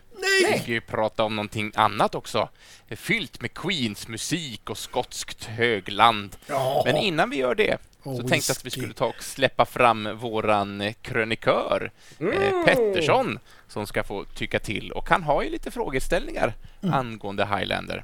Vi 0.52 0.60
ska 0.60 0.72
ju 0.72 0.82
prata 0.82 1.24
om 1.24 1.36
någonting 1.36 1.72
annat 1.76 2.16
också. 2.16 2.50
Fyllt 2.90 3.42
med 3.42 3.54
Queens 3.54 4.08
musik 4.08 4.70
och 4.70 4.78
skotskt 4.78 5.46
högland. 5.46 6.36
Ja. 6.48 6.84
Men 6.86 6.98
innan 6.98 7.30
vi 7.30 7.38
gör 7.38 7.56
det 7.56 7.78
så 8.04 8.18
tänkte 8.18 8.34
jag 8.34 8.56
att 8.56 8.64
vi 8.64 8.68
whisky. 8.68 8.82
skulle 8.82 8.94
ta 8.94 9.06
och 9.06 9.24
släppa 9.24 9.66
fram 9.66 10.18
våran 10.18 10.82
eh, 10.82 10.94
krönikör 11.02 11.92
eh, 12.20 12.66
Pettersson 12.66 13.40
som 13.68 13.88
ska 13.88 14.04
få 14.04 14.24
tycka 14.24 14.60
till. 14.60 14.92
Och 14.92 15.10
han 15.10 15.24
har 15.24 15.44
ju 15.44 15.50
lite 15.50 15.72
frågeställningar 15.72 16.54
angående 16.82 17.46
Highlander. 17.46 18.04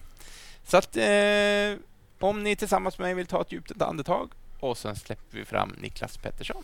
Så 0.68 0.78
att 0.78 0.98
eh, 0.98 1.80
om 2.20 2.44
ni 2.44 2.56
tillsammans 2.56 2.98
med 2.98 3.06
mig 3.06 3.14
vill 3.14 3.28
ta 3.28 3.42
ett 3.42 3.52
djupt 3.52 3.82
andetag 3.82 4.32
och 4.60 4.78
sen 4.78 4.96
släpper 4.96 5.38
vi 5.38 5.46
fram 5.46 5.76
Niklas 5.82 6.18
Pettersson. 6.18 6.64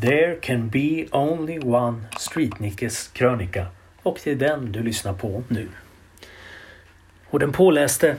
There 0.00 0.36
can 0.40 0.68
be 0.68 1.06
only 1.10 1.58
one 1.58 2.00
Streetnickes 2.18 3.08
krönika 3.08 3.66
och 4.02 4.20
det 4.24 4.30
är 4.30 4.34
den 4.34 4.72
du 4.72 4.82
lyssnar 4.82 5.12
på 5.12 5.42
nu. 5.48 5.68
Och 7.30 7.38
den 7.38 7.52
påläste 7.52 8.16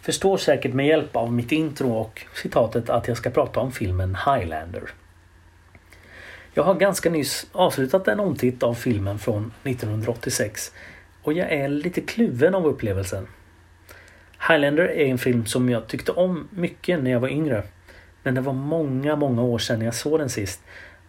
förstår 0.00 0.36
säkert 0.36 0.74
med 0.74 0.86
hjälp 0.86 1.16
av 1.16 1.32
mitt 1.32 1.52
intro 1.52 1.92
och 1.92 2.22
citatet 2.34 2.90
att 2.90 3.08
jag 3.08 3.16
ska 3.16 3.30
prata 3.30 3.60
om 3.60 3.72
filmen 3.72 4.16
Highlander. 4.26 4.82
Jag 6.54 6.62
har 6.62 6.74
ganska 6.74 7.10
nyss 7.10 7.46
avslutat 7.52 8.08
en 8.08 8.20
omtitt 8.20 8.62
av 8.62 8.74
filmen 8.74 9.18
från 9.18 9.52
1986 9.64 10.72
och 11.22 11.32
jag 11.32 11.52
är 11.52 11.68
lite 11.68 12.00
kluven 12.00 12.54
av 12.54 12.66
upplevelsen. 12.66 13.26
Highlander 14.48 14.84
är 14.84 15.06
en 15.06 15.18
film 15.18 15.46
som 15.46 15.70
jag 15.70 15.86
tyckte 15.86 16.12
om 16.12 16.48
mycket 16.50 17.02
när 17.02 17.10
jag 17.10 17.20
var 17.20 17.28
yngre. 17.28 17.62
Men 18.22 18.34
det 18.34 18.40
var 18.40 18.52
många, 18.52 19.16
många 19.16 19.42
år 19.42 19.58
sedan 19.58 19.80
jag 19.82 19.94
såg 19.94 20.18
den 20.18 20.28
sist 20.28 20.60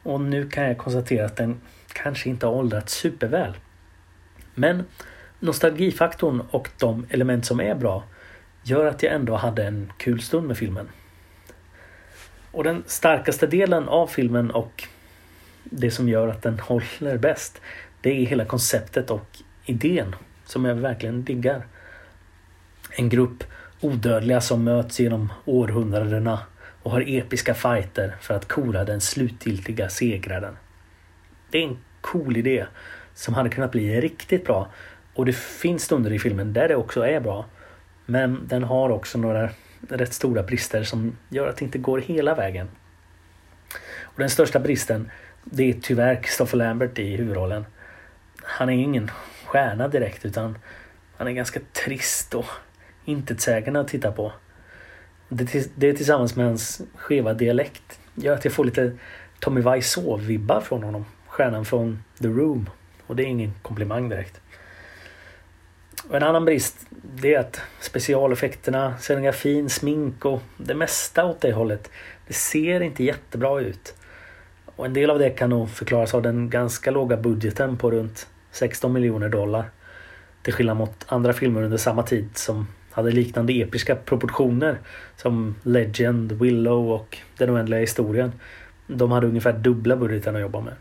och 0.04 0.22
nu 0.22 0.50
kan 0.50 0.64
jag 0.64 0.78
konstatera 0.78 1.26
att 1.26 1.36
den 1.36 1.62
kanske 1.94 2.30
inte 2.30 2.46
har 2.46 2.54
åldrats 2.54 2.94
superväl. 2.94 3.54
Men 4.56 4.86
nostalgifaktorn 5.40 6.42
och 6.52 6.70
de 6.80 7.06
element 7.10 7.46
som 7.46 7.60
är 7.60 7.76
bra 7.76 8.04
gör 8.64 8.86
att 8.86 9.04
jag 9.04 9.14
ändå 9.14 9.36
hade 9.36 9.64
en 9.64 9.92
kul 9.98 10.22
stund 10.22 10.48
med 10.48 10.58
filmen. 10.58 10.90
Och 12.52 12.64
den 12.64 12.84
starkaste 12.88 13.48
delen 13.48 13.90
av 13.90 14.08
filmen 14.08 14.52
och 14.52 14.84
det 15.64 15.92
som 15.92 16.10
gör 16.10 16.28
att 16.28 16.42
den 16.42 16.60
håller 16.60 17.18
bäst 17.18 17.62
det 18.02 18.22
är 18.22 18.26
hela 18.26 18.46
konceptet 18.46 19.12
och 19.12 19.40
idén 19.66 20.16
som 20.46 20.66
jag 20.66 20.76
verkligen 20.76 21.24
diggar. 21.24 21.66
En 22.92 23.10
grupp 23.10 23.44
odödliga 23.82 24.42
som 24.42 24.64
möts 24.64 25.00
genom 25.00 25.34
århundradena 25.46 26.40
och 26.84 26.92
har 26.92 27.04
episka 27.08 27.54
fighter 27.54 28.16
för 28.22 28.34
att 28.34 28.48
kora 28.48 28.84
den 28.84 29.02
slutgiltiga 29.02 29.90
segraren. 29.90 30.58
Det 31.50 31.58
är 31.58 31.68
en 31.68 31.78
cool 32.02 32.38
idé 32.38 32.66
som 33.14 33.34
hade 33.34 33.50
kunnat 33.50 33.72
bli 33.72 34.02
riktigt 34.02 34.46
bra 34.46 34.72
och 35.14 35.26
det 35.26 35.34
finns 35.36 35.84
stunder 35.84 36.14
i 36.14 36.20
filmen 36.20 36.54
där 36.54 36.68
det 36.68 36.76
också 36.76 37.02
är 37.02 37.20
bra. 37.20 37.46
Men 38.06 38.48
den 38.48 38.64
har 38.64 38.90
också 38.90 39.18
några 39.18 39.50
rätt 39.90 40.14
stora 40.14 40.44
brister 40.44 40.84
som 40.84 41.18
gör 41.30 41.48
att 41.48 41.58
det 41.58 41.66
inte 41.66 41.78
går 41.78 42.00
hela 42.00 42.36
vägen. 42.36 42.68
Och 44.02 44.20
den 44.20 44.30
största 44.30 44.60
bristen 44.60 45.12
det 45.44 45.70
är 45.70 45.74
tyvärr 45.74 46.16
Christopher 46.16 46.58
Lambert 46.58 47.00
i 47.00 47.16
huvudrollen. 47.16 47.66
Han 48.44 48.70
är 48.70 48.74
ingen 48.74 49.12
stjärna 49.46 49.88
direkt 49.88 50.26
utan 50.26 50.58
han 51.18 51.28
är 51.28 51.32
ganska 51.32 51.60
trist 51.74 52.36
och 52.36 52.46
intetsägande 53.06 53.80
att 53.80 53.88
titta 53.88 54.12
på. 54.12 54.32
Det, 55.36 55.72
det 55.76 55.94
tillsammans 55.94 56.36
med 56.36 56.46
hans 56.46 56.82
skeva 56.96 57.34
dialekt 57.34 58.00
gör 58.16 58.34
att 58.34 58.46
jag 58.46 58.54
får 58.54 58.66
lite 58.66 58.98
Tommy 59.40 59.62
Wiseau-vibbar 59.62 60.62
från 60.62 60.84
honom. 60.84 61.06
Stjärnan 61.28 61.66
från 61.66 62.04
The 62.22 62.28
Room. 62.28 62.70
Och 63.08 63.16
det 63.16 63.24
är 63.24 63.28
ingen 63.28 63.54
komplimang 63.62 64.10
direkt. 64.10 64.42
Och 66.10 66.16
en 66.16 66.24
annan 66.24 66.46
brist 66.46 66.86
det 67.16 67.34
är 67.34 67.40
att 67.40 67.62
specialeffekterna, 67.80 68.98
scenografin, 68.98 69.70
smink 69.70 70.26
och 70.26 70.42
det 70.58 70.76
mesta 70.76 71.26
åt 71.26 71.42
det 71.42 71.52
hållet 71.52 71.90
det 72.28 72.34
ser 72.34 72.82
inte 72.82 73.04
jättebra 73.04 73.60
ut. 73.60 73.96
Och 74.76 74.86
en 74.86 74.94
del 74.94 75.10
av 75.10 75.20
det 75.20 75.30
kan 75.30 75.50
nog 75.50 75.70
förklaras 75.70 76.14
av 76.14 76.22
den 76.22 76.50
ganska 76.50 76.92
låga 76.92 77.18
budgeten 77.18 77.78
på 77.78 77.92
runt 77.92 78.28
16 78.52 78.94
miljoner 78.94 79.30
dollar. 79.30 79.72
Till 80.42 80.54
skillnad 80.54 80.78
mot 80.78 81.06
andra 81.08 81.34
filmer 81.34 81.64
under 81.64 81.78
samma 81.78 82.04
tid 82.04 82.30
som 82.38 82.68
hade 82.94 83.12
liknande 83.12 83.54
episka 83.54 83.96
proportioner 83.96 84.78
som 85.16 85.56
Legend, 85.64 86.32
Willow 86.32 86.92
och 86.92 87.18
Den 87.38 87.50
oändliga 87.50 87.80
historien. 87.80 88.32
De 88.88 89.12
hade 89.12 89.28
ungefär 89.28 89.54
dubbla 89.54 89.96
budgeten 89.96 90.36
att 90.36 90.42
jobba 90.42 90.62
med. 90.62 90.74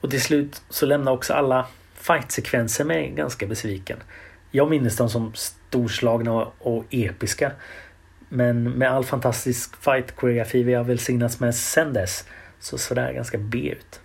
Och 0.00 0.10
till 0.10 0.22
slut 0.22 0.62
så 0.68 0.86
lämnar 0.86 1.12
också 1.12 1.34
alla 1.34 1.66
fightsekvenser 1.94 2.84
mig 2.84 3.12
ganska 3.16 3.46
besviken. 3.46 3.98
Jag 4.50 4.70
minns 4.70 4.96
dem 4.96 5.08
som 5.08 5.32
storslagna 5.34 6.32
och 6.58 6.84
episka. 6.90 7.52
Men 8.28 8.70
med 8.70 8.90
all 8.90 9.04
fantastisk 9.04 9.76
fight-koreografi 9.76 10.62
vi 10.62 10.74
har 10.74 10.84
välsignats 10.84 11.40
med 11.40 11.54
sen 11.54 11.92
dess 11.92 12.24
så 12.58 12.78
såg 12.78 12.96
det 12.96 13.00
här 13.00 13.12
ganska 13.12 13.38
B 13.38 13.58
ut. 13.58 14.00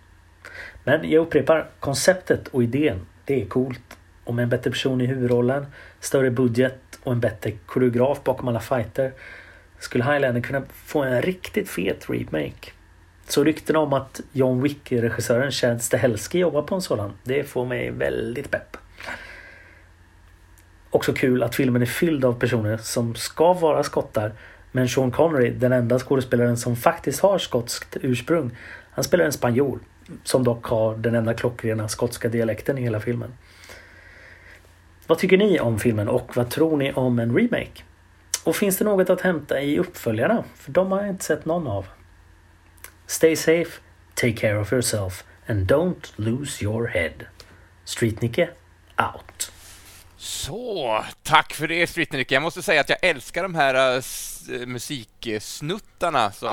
Men 0.83 1.09
jag 1.09 1.21
upprepar, 1.21 1.69
konceptet 1.79 2.47
och 2.47 2.63
idén, 2.63 3.05
det 3.25 3.41
är 3.41 3.45
coolt. 3.45 3.97
Och 4.23 4.33
med 4.33 4.43
en 4.43 4.49
bättre 4.49 4.71
person 4.71 5.01
i 5.01 5.05
huvudrollen, 5.05 5.65
större 5.99 6.31
budget 6.31 6.99
och 7.03 7.11
en 7.11 7.19
bättre 7.19 7.51
koreograf 7.51 8.23
bakom 8.23 8.47
alla 8.47 8.59
fighter 8.59 9.13
skulle 9.79 10.03
Highlander 10.03 10.41
kunna 10.41 10.61
få 10.85 11.03
en 11.03 11.21
riktigt 11.21 11.69
fet 11.69 12.09
remake. 12.09 12.71
Så 13.27 13.43
ryktena 13.43 13.79
om 13.79 13.93
att 13.93 14.21
John 14.31 14.61
Wick-regissören 14.61 15.51
Chad 15.51 15.81
Stahelski 15.81 16.39
jobbar 16.39 16.61
på 16.61 16.75
en 16.75 16.81
sådan, 16.81 17.13
det 17.23 17.43
får 17.43 17.65
mig 17.65 17.91
väldigt 17.91 18.51
pepp. 18.51 18.77
Också 20.89 21.13
kul 21.13 21.43
att 21.43 21.55
filmen 21.55 21.81
är 21.81 21.85
fylld 21.85 22.25
av 22.25 22.39
personer 22.39 22.77
som 22.77 23.15
ska 23.15 23.53
vara 23.53 23.83
skottar 23.83 24.31
men 24.71 24.89
Sean 24.89 25.11
Connery, 25.11 25.49
den 25.49 25.73
enda 25.73 25.99
skådespelaren 25.99 26.57
som 26.57 26.75
faktiskt 26.75 27.19
har 27.19 27.37
skotskt 27.37 27.97
ursprung, 28.01 28.51
han 28.91 29.03
spelar 29.03 29.25
en 29.25 29.31
spanjor 29.31 29.79
som 30.23 30.43
dock 30.43 30.65
har 30.65 30.95
den 30.95 31.15
enda 31.15 31.33
klockrena 31.33 31.87
skotska 31.87 32.29
dialekten 32.29 32.77
i 32.77 32.81
hela 32.81 32.99
filmen. 32.99 33.33
Vad 35.07 35.17
tycker 35.17 35.37
ni 35.37 35.59
om 35.59 35.79
filmen 35.79 36.07
och 36.07 36.37
vad 36.37 36.49
tror 36.49 36.77
ni 36.77 36.93
om 36.93 37.19
en 37.19 37.37
remake? 37.37 37.83
Och 38.43 38.55
finns 38.55 38.77
det 38.77 38.85
något 38.85 39.09
att 39.09 39.21
hämta 39.21 39.61
i 39.61 39.79
uppföljarna? 39.79 40.43
För 40.55 40.71
de 40.71 40.91
har 40.91 40.99
jag 40.99 41.09
inte 41.09 41.25
sett 41.25 41.45
någon 41.45 41.67
av. 41.67 41.85
Stay 43.05 43.35
safe, 43.35 43.81
take 44.13 44.33
care 44.33 44.59
of 44.59 44.73
yourself 44.73 45.23
and 45.47 45.71
don't 45.71 46.11
lose 46.15 46.63
your 46.63 46.87
head. 46.87 47.13
Street-Nicke 47.85 48.49
out. 48.97 49.51
Så, 50.19 51.03
tack 51.23 51.53
för 51.53 51.67
det 51.67 51.87
Streetnick. 51.87 52.31
Jag 52.31 52.41
måste 52.43 52.61
säga 52.61 52.81
att 52.81 52.89
jag 52.89 52.97
älskar 53.01 53.43
de 53.43 53.55
här 53.55 53.95
uh, 53.95 54.65
musiksnuttarna 54.67 56.31
som, 56.31 56.49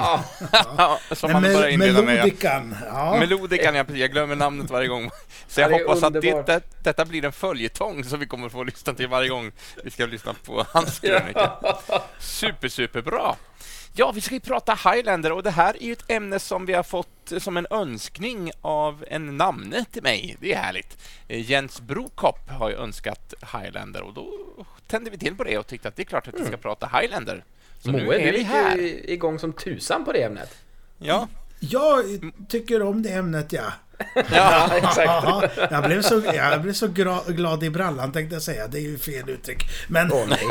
Ja. 0.77 0.99
som 1.13 1.33
man 1.33 1.43
börjar 1.43 1.69
inleda 1.69 2.03
med. 2.03 2.05
Melodikan. 2.17 2.77
Ja. 2.87 3.17
Melodikan, 3.19 3.75
jag, 3.75 3.97
jag 3.97 4.11
glömmer 4.13 4.37
namnet 4.37 4.71
varje 4.71 4.89
gång. 4.89 5.11
Så 5.49 5.61
jag 5.61 5.73
Ja, 5.73 5.79
hoppas 5.79 6.03
att 6.03 6.13
det, 6.13 6.47
det, 6.47 6.61
detta 6.83 7.05
blir 7.05 7.25
en 7.25 7.33
följetong 7.33 8.05
som 8.05 8.21
vi 8.21 8.27
kommer 8.27 8.49
få 8.49 8.63
lyssna 8.65 8.95
till 8.95 9.09
varje 9.09 9.29
gång 9.29 9.53
vi 9.85 9.91
ska 9.91 10.07
lyssna 10.07 10.35
på 10.45 10.67
hans 10.73 10.99
krönika. 11.01 11.53
Super, 12.19 12.69
super 12.69 13.03
bra. 13.03 13.37
Ja, 13.97 14.13
vi 14.13 14.21
ska 14.21 14.35
ju 14.35 14.41
prata 14.41 14.75
Highlander 14.75 15.33
och 15.33 15.43
det 15.43 15.51
här 15.51 15.77
är 15.83 15.87
ju 15.87 15.93
ett 15.93 16.11
ämne 16.11 16.39
som 16.39 16.67
vi 16.67 16.73
har 16.73 16.83
fått 16.83 17.33
som 17.39 17.57
en 17.57 17.67
önskning 17.71 18.51
av 18.61 19.05
en 19.09 19.37
namne 19.37 19.85
till 19.85 20.03
mig. 20.03 20.37
Det 20.41 20.53
är 20.53 20.57
härligt. 20.57 20.99
Eh, 21.29 21.51
Jens 21.51 21.81
Brokopp 21.81 22.51
har 22.51 22.71
ju 22.71 22.77
önskat 22.77 23.35
Highlander 23.53 24.03
och 24.03 24.15
då 24.15 24.29
tände 24.87 25.11
vi 25.11 25.19
till 25.19 25.37
på 25.37 25.45
det 25.45 25.59
och 25.59 25.67
tyckte 25.67 25.89
att 25.89 25.97
det 25.97 26.03
är 26.03 26.05
klart 26.05 26.29
att 26.29 26.35
vi 26.41 26.45
ska 26.45 26.57
prata 26.57 26.91
Highlander. 27.01 27.45
Så 27.79 27.91
nu 27.91 28.05
Moe, 28.05 28.15
är 28.21 28.33
du 28.33 28.39
vi 28.39 28.43
här. 28.43 28.77
ju 28.77 28.89
igång 29.05 29.39
som 29.39 29.53
tusan 29.53 30.05
på 30.05 30.13
det 30.13 30.23
ämnet. 30.23 30.57
Ja, 30.99 31.29
Jag 31.71 32.05
tycker 32.49 32.83
om 32.83 33.03
det 33.03 33.09
ämnet, 33.13 33.53
ja. 33.53 33.73
Ja, 34.33 34.71
exakt. 34.77 34.99
Ja, 35.07 35.49
jag 35.71 35.85
blev 35.85 36.03
så, 36.03 36.23
jag 36.35 36.63
blev 36.63 36.73
så 36.73 36.89
gra, 36.89 37.21
glad 37.29 37.65
i 37.65 37.71
brallan 37.71 38.13
tänkte 38.13 38.35
jag 38.37 38.43
säga. 38.43 38.69
Det 38.69 38.79
är 38.79 38.83
ju 38.83 38.99
fel 38.99 39.31
uttryck. 39.31 39.65
Men... 39.89 40.13
Åh 40.13 40.25
nej. 40.29 40.47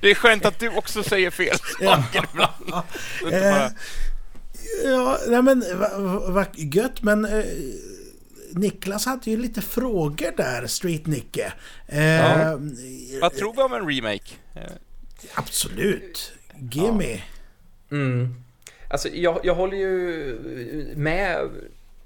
det 0.00 0.10
är 0.10 0.14
skönt 0.14 0.44
att 0.44 0.58
du 0.58 0.68
också 0.68 1.02
säger 1.02 1.30
fel 1.30 1.56
saker 1.80 2.24
ibland. 2.32 2.52
Bara- 2.70 2.84
Eh, 3.32 3.68
Ja, 4.84 5.18
nej 5.28 5.42
men 5.42 5.64
vad 5.74 6.32
va, 6.32 6.46
gött 6.54 7.02
men 7.02 7.24
eh, 7.24 7.44
Niklas 8.52 9.06
hade 9.06 9.30
ju 9.30 9.36
lite 9.36 9.62
frågor 9.62 10.36
där, 10.36 10.66
Street 10.66 11.06
Nicke. 11.06 11.52
Eh, 11.86 12.56
Vad 13.20 13.34
tror 13.36 13.54
vi 13.56 13.62
om 13.62 13.72
en 13.72 13.88
remake? 13.88 14.32
Absolut. 15.34 16.32
Gimme. 16.70 17.22
Mm. 17.90 18.34
Alltså, 18.92 19.08
jag, 19.08 19.40
jag 19.42 19.54
håller 19.54 19.76
ju 19.76 20.94
med 20.96 21.48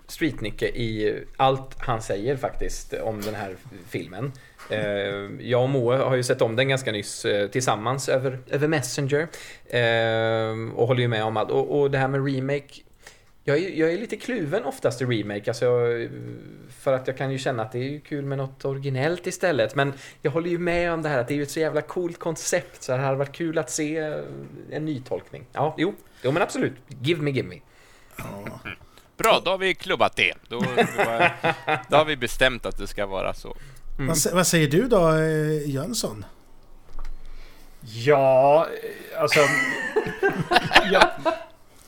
Street-Nicke 0.07 0.67
i 0.67 1.19
allt 1.37 1.75
han 1.79 2.03
säger 2.03 2.37
faktiskt 2.37 2.93
om 2.93 3.21
den 3.21 3.35
här 3.35 3.57
filmen. 3.89 4.33
Eh, 4.71 4.81
jag 5.41 5.63
och 5.63 5.69
Moe 5.69 5.97
har 5.97 6.17
ju 6.17 6.23
sett 6.23 6.43
om 6.43 6.57
den 6.57 6.69
ganska 6.69 6.93
nyss 6.93 7.25
eh, 7.25 7.49
tillsammans 7.49 8.09
över, 8.09 8.39
över 8.51 8.69
Messenger. 8.69 9.29
Eh, 9.67 10.75
och 10.75 10.87
håller 10.87 11.01
ju 11.01 11.09
med 11.09 11.25
om 11.25 11.37
allt. 11.37 11.51
Och, 11.51 11.81
och 11.81 11.91
det 11.91 11.99
här 11.99 12.09
med 12.09 12.27
remake. 12.35 12.75
Jag 13.49 13.59
är, 13.59 13.71
jag 13.71 13.93
är 13.93 13.99
lite 13.99 14.17
kluven 14.17 14.65
oftast 14.65 15.03
i 15.03 15.05
remake. 15.05 15.51
Alltså, 15.51 15.65
jag- 15.65 16.11
för 16.79 16.93
att 16.93 17.07
jag 17.07 17.17
kan 17.17 17.31
ju 17.33 17.39
känna 17.39 17.63
att 17.63 17.73
det 17.73 17.79
är 17.79 17.83
ju 17.91 18.01
kul 18.01 18.25
med 18.25 18.39
något 18.39 18.65
originellt 18.65 19.27
istället. 19.27 19.75
Men 19.75 19.93
jag 20.23 20.31
håller 20.31 20.51
ju 20.51 20.59
med 20.59 20.93
om 20.93 21.03
det 21.03 21.09
här 21.09 21.19
att 21.19 21.29
det 21.29 21.35
är 21.35 21.37
ju 21.37 21.43
ett 21.43 21.51
så 21.51 21.61
jävla 21.61 21.83
coolt 21.83 22.19
koncept. 22.19 22.83
Så 22.83 22.93
det 22.93 22.99
hade 22.99 23.17
varit 23.17 23.33
kul 23.33 23.59
att 23.59 23.71
se 23.71 23.97
en 24.71 24.85
ny 24.85 25.01
tolkning. 25.01 25.45
Ja, 25.53 25.75
jo. 25.79 25.95
Jo 26.23 26.33
men 26.33 26.43
absolut. 26.43 26.73
Give 27.03 27.23
me, 27.23 27.31
give 27.31 27.49
me. 27.49 27.61
Bra, 29.17 29.41
då 29.45 29.51
har 29.51 29.59
vi 29.59 29.75
klubbat 29.75 30.17
det. 30.17 30.35
Då, 30.49 30.59
då, 30.61 30.67
då 31.89 31.97
har 31.97 32.05
vi 32.05 32.17
bestämt 32.17 32.67
att 32.67 32.79
det 32.79 32.87
ska 32.87 33.07
vara 33.07 33.35
så. 33.35 33.57
Mm. 33.99 34.07
Vad, 34.09 34.17
vad 34.35 34.47
säger 34.47 34.69
du 34.69 34.89
då, 34.89 35.09
eh, 35.13 35.71
Jönsson? 35.71 36.25
Ja, 37.81 38.67
eh, 39.15 39.21
alltså... 39.23 39.41
ja, 40.93 41.11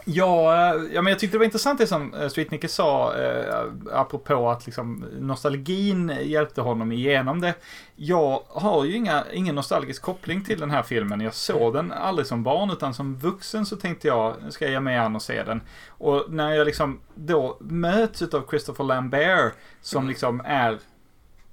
ja, 0.08 0.54
eh, 0.54 0.82
ja, 0.92 1.02
men 1.02 1.10
jag 1.10 1.18
tyckte 1.18 1.34
det 1.34 1.38
var 1.38 1.44
intressant 1.44 1.78
det 1.78 1.86
som 1.86 2.14
eh, 2.14 2.28
Streetnicke 2.28 2.68
sa 2.68 3.16
eh, 3.16 3.64
apropå 3.92 4.50
att 4.50 4.66
liksom, 4.66 5.04
nostalgin 5.18 6.12
hjälpte 6.22 6.60
honom 6.60 6.92
igenom 6.92 7.40
det. 7.40 7.54
Jag 7.96 8.42
har 8.48 8.84
ju 8.84 8.96
inga, 8.96 9.24
ingen 9.32 9.54
nostalgisk 9.54 10.02
koppling 10.02 10.44
till 10.44 10.60
den 10.60 10.70
här 10.70 10.82
filmen. 10.82 11.20
Jag 11.20 11.34
såg 11.34 11.74
den 11.74 11.92
aldrig 11.92 12.26
som 12.26 12.42
barn 12.42 12.70
utan 12.70 12.94
som 12.94 13.16
vuxen 13.16 13.66
så 13.66 13.76
tänkte 13.76 14.08
jag, 14.08 14.34
nu 14.44 14.50
ska 14.50 14.64
jag 14.64 14.72
ge 14.72 14.80
mig 14.80 14.96
an 14.96 15.16
och 15.16 15.22
se 15.22 15.42
den. 15.42 15.60
Och 15.88 16.24
när 16.28 16.52
jag 16.52 16.64
liksom 16.64 17.00
då 17.14 17.56
möts 17.60 18.22
av 18.22 18.46
Christopher 18.50 18.84
Lambert 18.84 19.52
som 19.80 20.08
liksom 20.08 20.42
är 20.44 20.78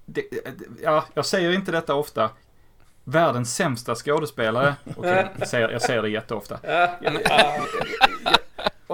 det, 0.05 0.23
ja, 0.83 1.05
jag 1.13 1.25
säger 1.25 1.51
inte 1.51 1.71
detta 1.71 1.95
ofta. 1.95 2.29
Världens 3.03 3.55
sämsta 3.55 3.95
skådespelare. 3.95 4.75
Okej, 4.97 5.27
jag, 5.39 5.47
säger, 5.47 5.69
jag 5.69 5.81
säger 5.81 6.01
det 6.01 6.09
jätteofta. 6.09 6.59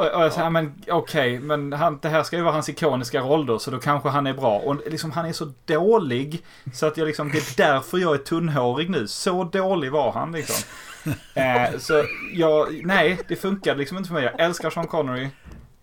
Och, 0.01 0.07
och 0.07 0.23
jag 0.23 0.33
säger, 0.33 0.49
men 0.49 0.73
okej, 0.87 1.39
men 1.39 1.73
han, 1.73 1.99
det 2.01 2.09
här 2.09 2.23
ska 2.23 2.35
ju 2.35 2.41
vara 2.41 2.53
hans 2.53 2.69
ikoniska 2.69 3.21
roll 3.21 3.45
då, 3.45 3.59
så 3.59 3.71
då 3.71 3.79
kanske 3.79 4.09
han 4.09 4.27
är 4.27 4.33
bra. 4.33 4.57
Och 4.59 4.75
liksom, 4.87 5.11
han 5.11 5.25
är 5.25 5.33
så 5.33 5.51
dålig, 5.65 6.43
så 6.73 6.85
att 6.85 6.97
jag 6.97 7.07
liksom, 7.07 7.31
det 7.31 7.37
är 7.37 7.57
därför 7.57 7.97
jag 7.97 8.13
är 8.13 8.17
tunnhårig 8.17 8.89
nu. 8.89 9.07
Så 9.07 9.43
dålig 9.43 9.91
var 9.91 10.11
han 10.11 10.31
liksom. 10.31 10.55
Eh, 11.33 11.77
så 11.79 12.03
jag, 12.33 12.85
nej, 12.85 13.19
det 13.27 13.35
funkade 13.35 13.79
liksom 13.79 13.97
inte 13.97 14.07
för 14.07 14.13
mig. 14.13 14.23
Jag 14.23 14.39
älskar 14.39 14.69
Sean 14.69 14.87
Connery. 14.87 15.27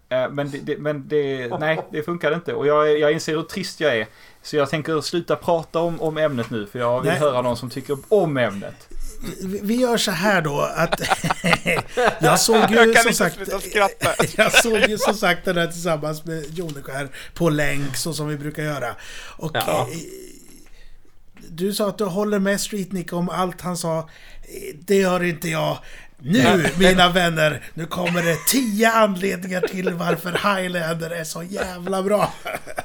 Eh, 0.09 0.31
men 0.31 0.51
det, 0.51 0.59
det, 0.59 0.79
men 0.79 1.09
det, 1.09 1.49
nej, 1.61 1.81
det 1.93 2.03
funkade 2.03 2.35
inte. 2.35 2.55
Och 2.55 2.67
jag, 2.67 2.99
jag 2.99 3.13
inser 3.13 3.37
hur 3.37 3.43
trist 3.43 3.81
jag 3.81 3.97
är. 3.97 4.07
Så 4.43 4.57
jag 4.57 4.71
tänker 4.71 5.01
sluta 5.01 5.37
prata 5.37 5.81
om, 5.81 6.01
om 6.01 6.19
ämnet 6.19 6.51
nu, 6.51 6.67
för 6.67 6.79
jag 6.79 7.01
vill 7.01 7.11
Nej. 7.11 7.21
höra 7.21 7.43
någon 7.43 7.57
som 7.57 7.71
tycker 7.71 7.99
om 8.09 8.37
ämnet. 8.37 8.89
Vi 9.63 9.75
gör 9.75 9.97
så 9.97 10.11
här 10.11 10.43
då 10.43 10.61
att... 10.61 11.01
jag 12.21 12.41
såg 12.41 12.71
ju 12.71 12.77
Jag 12.77 12.95
kan 12.95 13.03
som 13.03 13.09
inte 13.09 13.13
sagt... 13.15 13.35
sluta 13.37 13.61
skratta. 13.61 14.15
jag 14.37 14.53
såg 14.53 14.79
ju 14.89 14.99
som 14.99 15.15
sagt 15.15 15.45
den 15.45 15.57
här 15.57 15.67
tillsammans 15.67 16.25
med 16.25 16.59
Joneskär 16.59 17.09
på 17.35 17.51
länk 17.51 17.97
så 17.97 18.13
som 18.15 18.29
vi 18.29 18.37
brukar 18.37 18.63
göra. 18.63 18.95
Och 19.37 19.51
Ja. 19.55 19.89
eh, 19.93 19.97
du 21.51 21.73
sa 21.73 21.89
att 21.89 21.99
du 21.99 22.05
håller 22.05 22.39
med 22.39 22.61
Streetnick 22.61 23.13
om 23.13 23.29
allt 23.29 23.61
han 23.61 23.77
sa. 23.77 23.99
Eh, 23.99 24.77
Det 24.81 24.97
gör 24.97 25.25
inte 25.25 25.49
jag. 25.49 25.79
Nu, 26.23 26.65
mina 26.79 27.09
vänner, 27.09 27.63
nu 27.75 27.87
kommer 27.87 28.23
det 28.23 28.37
tio 28.49 28.91
anledningar 28.93 29.61
till 29.61 29.91
varför 29.95 30.31
Highlander 30.57 31.11
är 31.11 31.25
så 31.25 31.43
jävla 31.43 32.03
bra. 32.03 32.33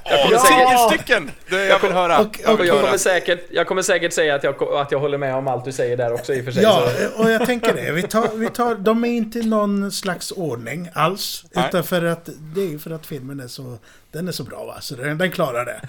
Åh, 0.05 0.23
kommer 0.25 0.37
säkert- 0.37 0.69
tio 0.69 0.89
stycken! 0.97 1.31
Det 1.49 1.65
jag 1.65 1.79
vill 1.79 1.91
höra. 1.91 2.19
och- 2.19 2.39
Jag 2.43 2.53
Och 2.53 2.59
vill 2.59 2.67
jag 2.67 2.81
kommer, 2.81 2.97
säkert, 2.97 3.39
jag 3.51 3.67
kommer 3.67 3.81
säkert 3.81 4.13
säga 4.13 4.35
att 4.35 4.43
jag, 4.43 4.63
att 4.63 4.91
jag 4.91 4.99
håller 4.99 5.17
med 5.17 5.35
om 5.35 5.47
allt 5.47 5.65
du 5.65 5.71
säger 5.71 5.97
där 5.97 6.13
också 6.13 6.33
i 6.33 6.41
och 6.41 6.45
för 6.45 6.51
sig. 6.51 6.63
Ja, 6.63 6.89
så. 7.15 7.21
och 7.23 7.29
jag 7.31 7.45
tänker 7.45 7.73
det. 7.73 7.91
Vi 7.91 8.01
tar, 8.03 8.27
vi 8.35 8.49
tar, 8.49 8.75
de 8.75 9.03
är 9.03 9.09
inte 9.09 9.39
i 9.39 9.43
någon 9.45 9.91
slags 9.91 10.31
ordning 10.31 10.89
alls. 10.93 11.45
Nej. 11.53 11.65
Utan 11.69 11.83
för 11.83 12.05
att, 12.05 12.29
det 12.55 12.73
är 12.73 12.77
för 12.77 12.91
att 12.91 13.05
filmen 13.05 13.39
är 13.39 13.47
så, 13.47 13.77
den 14.11 14.27
är 14.27 14.31
så 14.31 14.43
bra 14.43 14.65
va. 14.65 14.77
Så 14.81 14.95
den, 14.95 15.17
den 15.17 15.31
klarar 15.31 15.65
det. 15.65 15.81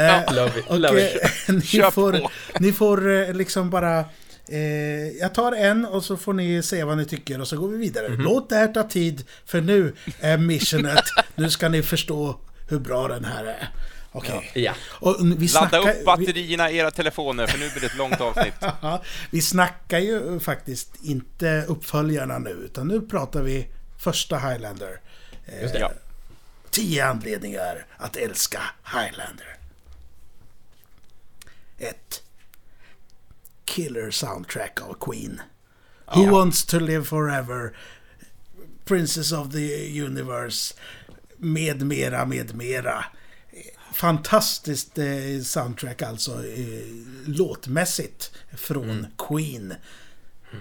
Eh, 0.00 0.34
Love 0.34 0.58
it, 0.60 0.66
och 0.68 0.78
love 0.80 1.06
it. 1.14 1.22
eh, 1.22 1.30
ni, 1.54 1.60
Kör 1.62 1.90
får, 1.90 2.12
på. 2.12 2.30
ni 2.58 2.72
får 2.72 3.10
eh, 3.28 3.32
liksom 3.34 3.70
bara... 3.70 4.04
Eh, 4.50 5.08
jag 5.08 5.34
tar 5.34 5.52
en 5.52 5.84
och 5.84 6.04
så 6.04 6.16
får 6.16 6.32
ni 6.32 6.62
säga 6.62 6.86
vad 6.86 6.96
ni 6.96 7.04
tycker 7.04 7.40
och 7.40 7.48
så 7.48 7.56
går 7.56 7.68
vi 7.68 7.76
vidare. 7.76 8.08
Mhm. 8.08 8.20
Låt 8.22 8.48
det 8.48 8.56
här 8.56 8.68
ta 8.68 8.82
tid, 8.82 9.24
för 9.44 9.60
nu 9.60 9.94
är 10.20 10.38
missionet. 10.38 11.04
nu 11.34 11.50
ska 11.50 11.68
ni 11.68 11.82
förstå 11.82 12.40
hur 12.68 12.78
bra 12.78 13.08
den 13.08 13.24
här 13.24 13.44
är. 13.44 13.68
Okej. 14.12 14.50
Ja. 14.54 14.74
Och 14.88 15.16
vi 15.20 15.24
Ladda 15.24 15.48
snackar, 15.48 15.78
upp 15.78 15.96
vi, 16.00 16.04
batterierna 16.04 16.70
i 16.70 16.76
era 16.76 16.90
telefoner, 16.90 17.46
för 17.46 17.58
nu 17.58 17.70
blir 17.70 17.80
det 17.80 17.86
ett 17.86 17.96
långt 17.96 18.20
avsnitt. 18.20 18.54
Vi 19.30 19.42
snackar 19.42 19.98
ju 19.98 20.40
faktiskt 20.40 21.04
inte 21.04 21.64
uppföljarna 21.68 22.38
nu, 22.38 22.50
utan 22.50 22.88
nu 22.88 23.00
pratar 23.00 23.42
vi 23.42 23.66
första 23.98 24.38
Highlander. 24.38 25.00
Just 25.62 25.74
det. 25.74 25.80
Ja. 25.80 25.92
Tio 26.70 27.06
anledningar 27.06 27.86
att 27.96 28.16
älska 28.16 28.60
Highlander. 28.84 29.56
1. 31.78 32.22
Killer 33.70 34.10
soundtrack 34.10 34.80
av 34.82 34.94
Queen. 34.94 35.40
Who 36.14 36.30
wants 36.30 36.66
to 36.66 36.78
live 36.78 37.04
forever? 37.04 37.76
Princess 38.84 39.32
of 39.32 39.52
the 39.52 40.00
Universe. 40.02 40.74
Med 41.36 41.82
mera, 41.82 42.24
med 42.24 42.54
mera. 42.54 43.04
Fantastiskt 43.92 44.98
eh, 44.98 45.04
soundtrack 45.44 46.02
alltså 46.02 46.30
eh, 46.30 46.84
låtmässigt 47.26 48.32
från 48.56 49.06
Queen. 49.18 49.74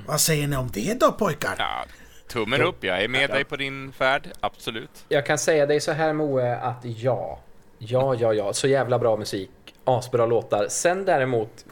Vad 0.07 0.21
säger 0.21 0.47
ni 0.47 0.55
om 0.55 0.69
det 0.73 0.99
då 0.99 1.11
pojkar? 1.11 1.55
Ja, 1.57 1.85
tummen 2.27 2.61
upp, 2.61 2.83
jag 2.83 3.03
är 3.03 3.07
med 3.07 3.29
dig 3.29 3.43
på 3.43 3.55
din 3.55 3.91
färd, 3.91 4.29
absolut. 4.39 5.05
Jag 5.09 5.25
kan 5.25 5.37
säga 5.37 5.65
dig 5.65 5.79
så 5.79 5.91
här 5.91 6.13
Moe 6.13 6.57
att 6.57 6.81
ja. 6.83 7.39
Ja, 7.77 8.15
ja, 8.15 8.33
ja. 8.33 8.53
Så 8.53 8.67
jävla 8.67 8.99
bra 8.99 9.17
musik. 9.17 9.49
Asbra 9.97 10.25
låtar. 10.25 10.67
Sen 10.69 11.05
däremot 11.05 11.65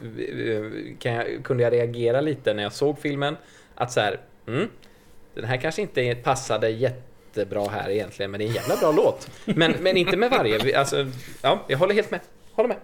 kan 0.99 1.13
jag, 1.13 1.28
kunde 1.43 1.63
jag 1.63 1.74
reagera 1.74 2.22
lite 2.22 2.53
när 2.53 2.63
jag 2.63 2.74
såg 2.74 2.99
filmen. 2.99 3.38
Att 3.76 3.91
så 3.91 3.99
här, 3.99 4.20
mm, 4.47 4.68
den 5.34 5.45
här 5.45 5.57
kanske 5.57 5.82
inte 5.82 6.15
passade 6.15 6.70
jättebra 6.70 7.68
här 7.70 7.89
egentligen, 7.89 8.32
men 8.32 8.39
det 8.39 8.45
är 8.45 8.47
en 8.47 8.53
jävla 8.53 8.78
bra 8.78 8.91
låt. 8.91 9.30
Men, 9.45 9.74
men 9.80 9.97
inte 9.97 10.18
med 10.18 10.32
varje. 10.32 10.80
Alltså, 10.80 11.07
ja, 11.41 11.63
jag 11.68 11.78
håller 11.78 11.93
helt 11.93 12.11
med. 12.11 12.20
Håller 12.53 12.68
med. 12.70 12.78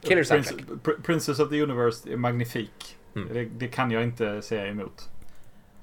Killer. 0.00 0.24
Prince, 0.24 0.54
Pr- 0.82 1.02
Princess 1.02 1.38
of 1.38 1.50
the 1.50 1.62
Universe 1.62 2.12
är 2.12 2.16
magnifik. 2.16 2.96
Mm. 3.16 3.28
Det, 3.32 3.44
det 3.44 3.68
kan 3.68 3.90
jag 3.90 4.02
inte 4.02 4.42
säga 4.42 4.66
emot. 4.66 5.08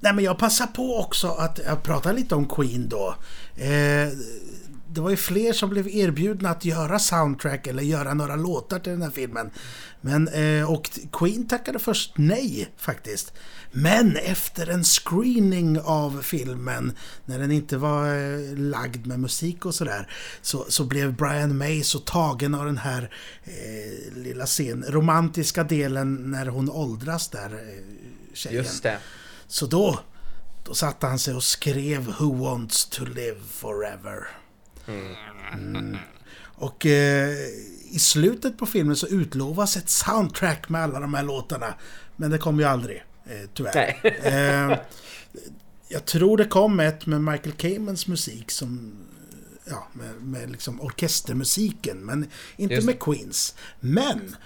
Nej 0.00 0.14
men 0.14 0.24
jag 0.24 0.38
passar 0.38 0.66
på 0.66 0.98
också 0.98 1.28
att 1.28 1.60
jag 1.66 1.82
pratar 1.82 2.12
lite 2.12 2.34
om 2.34 2.48
Queen 2.48 2.88
då. 2.88 3.14
Eh, 3.56 4.08
det 4.92 5.00
var 5.00 5.10
ju 5.10 5.16
fler 5.16 5.52
som 5.52 5.70
blev 5.70 5.88
erbjudna 5.88 6.50
att 6.50 6.64
göra 6.64 6.98
soundtrack 6.98 7.66
eller 7.66 7.82
göra 7.82 8.14
några 8.14 8.36
låtar 8.36 8.78
till 8.78 8.92
den 8.92 9.02
här 9.02 9.10
filmen. 9.10 9.50
Men, 10.00 10.28
eh, 10.28 10.70
och 10.70 10.90
Queen 11.12 11.48
tackade 11.48 11.78
först 11.78 12.12
nej 12.18 12.68
faktiskt. 12.76 13.32
Men 13.72 14.16
efter 14.16 14.66
en 14.70 14.84
screening 14.84 15.80
av 15.80 16.22
filmen, 16.22 16.96
när 17.24 17.38
den 17.38 17.50
inte 17.50 17.76
var 17.76 18.06
eh, 18.06 18.56
lagd 18.56 19.06
med 19.06 19.20
musik 19.20 19.66
och 19.66 19.74
sådär, 19.74 20.12
så, 20.42 20.64
så 20.68 20.84
blev 20.84 21.16
Brian 21.16 21.56
May 21.58 21.82
så 21.82 21.98
tagen 21.98 22.54
av 22.54 22.66
den 22.66 22.78
här 22.78 23.14
eh, 23.44 24.16
lilla 24.16 24.46
scen, 24.46 24.84
romantiska 24.88 25.64
delen 25.64 26.30
när 26.30 26.46
hon 26.46 26.70
åldras 26.70 27.28
där, 27.28 27.52
eh, 27.52 27.84
tjejen. 28.34 28.64
Just 28.64 28.82
det. 28.82 28.98
Så 29.46 29.66
då, 29.66 30.00
då 30.64 30.74
satte 30.74 31.06
han 31.06 31.18
sig 31.18 31.34
och 31.34 31.44
skrev 31.44 32.14
Who 32.18 32.44
wants 32.44 32.88
to 32.88 33.04
live 33.04 33.40
forever. 33.50 34.39
Mm. 35.52 35.96
Och 36.60 36.86
eh, 36.86 37.34
i 37.90 37.98
slutet 37.98 38.58
på 38.58 38.66
filmen 38.66 38.96
så 38.96 39.06
utlovas 39.06 39.76
ett 39.76 39.88
soundtrack 39.88 40.68
med 40.68 40.82
alla 40.82 41.00
de 41.00 41.14
här 41.14 41.22
låtarna. 41.22 41.74
Men 42.16 42.30
det 42.30 42.38
kom 42.38 42.58
ju 42.58 42.64
aldrig, 42.64 43.04
eh, 43.26 43.48
tyvärr. 43.54 43.74
Nej. 43.74 44.00
Eh, 44.22 44.78
jag 45.88 46.04
tror 46.04 46.36
det 46.36 46.44
kom 46.44 46.80
ett 46.80 47.06
med 47.06 47.20
Michael 47.20 47.52
Kamens 47.52 48.06
musik 48.06 48.50
som... 48.50 48.92
Ja, 49.64 49.88
med, 49.92 50.22
med 50.22 50.50
liksom 50.50 50.80
orkestermusiken, 50.80 51.98
men 51.98 52.26
inte 52.56 52.74
Just 52.74 52.86
med 52.86 53.00
Queens. 53.00 53.54
Men 53.80 54.36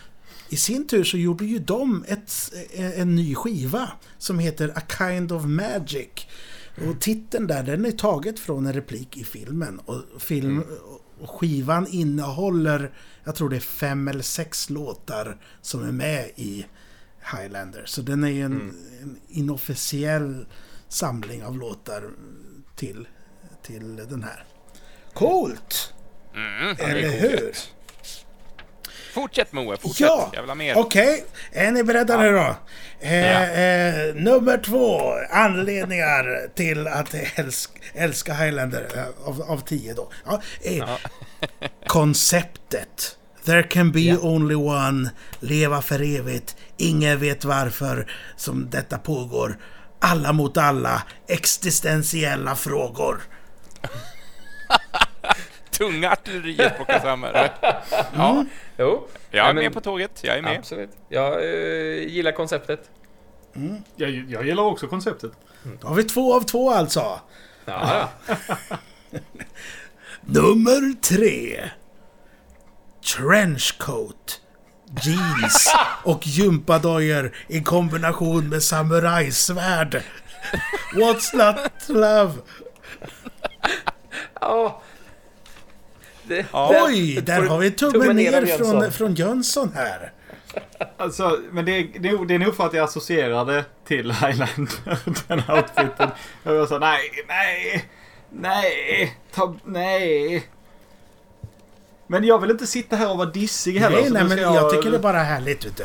i 0.49 0.57
sin 0.57 0.87
tur 0.87 1.05
så 1.05 1.17
gjorde 1.17 1.45
ju 1.45 1.59
de 1.59 2.05
ett, 2.09 2.53
en 2.75 3.15
ny 3.15 3.35
skiva 3.35 3.91
som 4.19 4.39
heter 4.39 4.73
A 4.75 4.81
Kind 4.99 5.33
of 5.33 5.45
Magic. 5.45 6.27
Och 6.77 7.01
titeln 7.01 7.47
där, 7.47 7.63
den 7.63 7.85
är 7.85 7.91
taget 7.91 8.39
från 8.39 8.67
en 8.67 8.73
replik 8.73 9.17
i 9.17 9.25
filmen. 9.25 9.79
Och, 9.79 10.23
film, 10.23 10.65
och 11.21 11.31
skivan 11.31 11.87
innehåller, 11.87 12.93
jag 13.25 13.35
tror 13.35 13.49
det 13.49 13.57
är 13.57 13.61
fem 13.61 14.09
eller 14.09 14.23
sex 14.23 14.71
låtar 14.71 15.39
som 15.61 15.85
är 15.89 15.93
med 15.93 16.31
i 16.37 16.67
Highlander. 17.33 17.83
Så 17.87 18.03
den 18.03 18.25
är 18.25 18.29
ju 18.29 18.43
en, 18.43 18.77
en 19.03 19.21
inofficiell 19.29 20.47
samling 20.89 21.45
av 21.45 21.59
låtar 21.59 22.11
till, 22.77 23.09
till 23.63 23.97
den 23.97 24.23
här. 24.23 24.45
Coolt! 25.13 25.95
Mm, 26.35 26.77
Eller 26.79 27.21
hur? 27.21 27.53
Fortsätt 29.15 29.53
Moe, 29.53 29.77
fortsätt. 29.77 30.07
Ja, 30.07 30.31
Jag 30.33 30.41
vill 30.41 30.51
ha 30.51 30.55
mer. 30.55 30.79
okej. 30.79 31.25
Är 31.53 31.71
ni 31.73 31.83
beredda 31.85 32.17
nu 32.21 32.33
då? 32.33 32.57
Eh, 33.01 33.61
eh, 33.61 34.15
nummer 34.15 34.59
två, 34.59 35.13
anledningar 35.31 36.49
till 36.55 36.87
att 36.87 37.15
älsk, 37.35 37.71
älska 37.95 38.35
Highlander 38.35 38.87
eh, 38.95 39.29
av, 39.29 39.43
av 39.43 39.59
tio 39.61 39.95
då. 39.95 40.09
Ja, 40.27 40.41
eh, 40.63 40.89
konceptet. 41.87 43.17
There 43.45 43.63
can 43.63 43.93
be 43.93 44.01
Ja. 44.01 44.17
only 44.23 44.55
one, 44.55 45.11
leva 45.41 45.83
för 45.83 46.17
evigt, 46.19 46.57
ingen 46.77 47.21
vet 47.21 47.45
varför 47.45 48.13
som 48.37 48.71
detta 48.71 48.99
pågår. 48.99 49.59
Alla 50.01 50.33
mot 50.33 50.57
alla, 50.57 51.03
existentiella 51.29 52.57
frågor. 52.57 53.21
Tunga 55.79 56.11
artilleriet 56.13 56.79
på 56.79 56.85
Kassamer. 56.85 57.53
Ja, 58.17 58.45
Jo. 58.79 59.09
jag 59.31 59.41
är 59.41 59.45
Nej, 59.45 59.55
men- 59.55 59.65
med 59.65 59.73
på 59.73 59.81
tåget. 59.81 60.21
Jag 60.23 60.39
är 60.39 60.43
med. 60.43 60.59
Absolut. 60.59 60.91
Jag 61.09 61.33
eh, 61.45 62.03
gillar 62.09 62.33
konceptet. 62.33 62.91
Jag, 63.97 64.11
jag 64.11 64.47
gillar 64.47 64.63
också 64.63 64.87
konceptet. 64.87 65.33
Då 65.81 65.89
har 65.89 65.95
vi 65.95 66.05
två 66.05 66.35
av 66.37 66.41
två 66.41 66.71
alltså. 66.71 67.21
Ja. 67.65 68.09
Nummer 70.21 71.01
tre. 71.01 71.71
Trenchcoat. 73.17 74.41
Jeans 75.03 75.75
och 76.05 76.27
gympadojor 76.27 77.37
i 77.49 77.63
kombination 77.63 78.49
med 78.49 78.63
samurajsvärd. 78.63 80.03
What's 80.95 81.37
not 81.37 81.89
love? 81.89 82.33
ja. 84.41 84.83
Det, 86.29 86.47
Oj, 86.53 87.21
där 87.21 87.43
har 87.43 87.59
vi 87.59 87.71
tummen 87.71 87.93
tummen 88.01 88.17
ner 88.17 88.33
från, 88.33 88.47
Jönsson. 88.47 88.93
från 88.93 89.15
Jönsson 89.15 89.73
här. 89.75 90.13
Alltså, 90.97 91.41
men 91.53 91.65
det 91.65 91.73
är, 91.73 91.89
det, 91.99 92.09
är, 92.09 92.27
det 92.27 92.35
är 92.35 92.39
nog 92.39 92.57
för 92.57 92.67
att 92.67 92.75
jag 92.75 92.85
associerade 92.85 93.65
till 93.87 94.13
Highlander, 94.13 94.99
den 95.29 95.41
här 95.41 95.57
outfiten. 95.57 96.11
Jag 96.43 96.55
var 96.55 96.67
så 96.67 96.79
nej, 96.79 97.01
nej, 97.29 97.85
nej, 98.31 99.17
ta, 99.35 99.57
nej. 99.65 100.49
Men 102.07 102.25
jag 102.25 102.39
vill 102.39 102.51
inte 102.51 102.67
sitta 102.67 102.97
här 102.97 103.11
och 103.11 103.19
vara 103.19 103.31
dissig 103.31 103.79
heller. 103.79 104.01
Nej, 104.01 104.11
nej, 104.11 104.25
men 104.25 104.31
ska 104.31 104.41
jag 104.41 104.71
tycker 104.71 104.91
det 104.91 104.97
är 104.97 105.01
bara 105.01 105.23
härligt. 105.23 105.67
Vet 105.67 105.77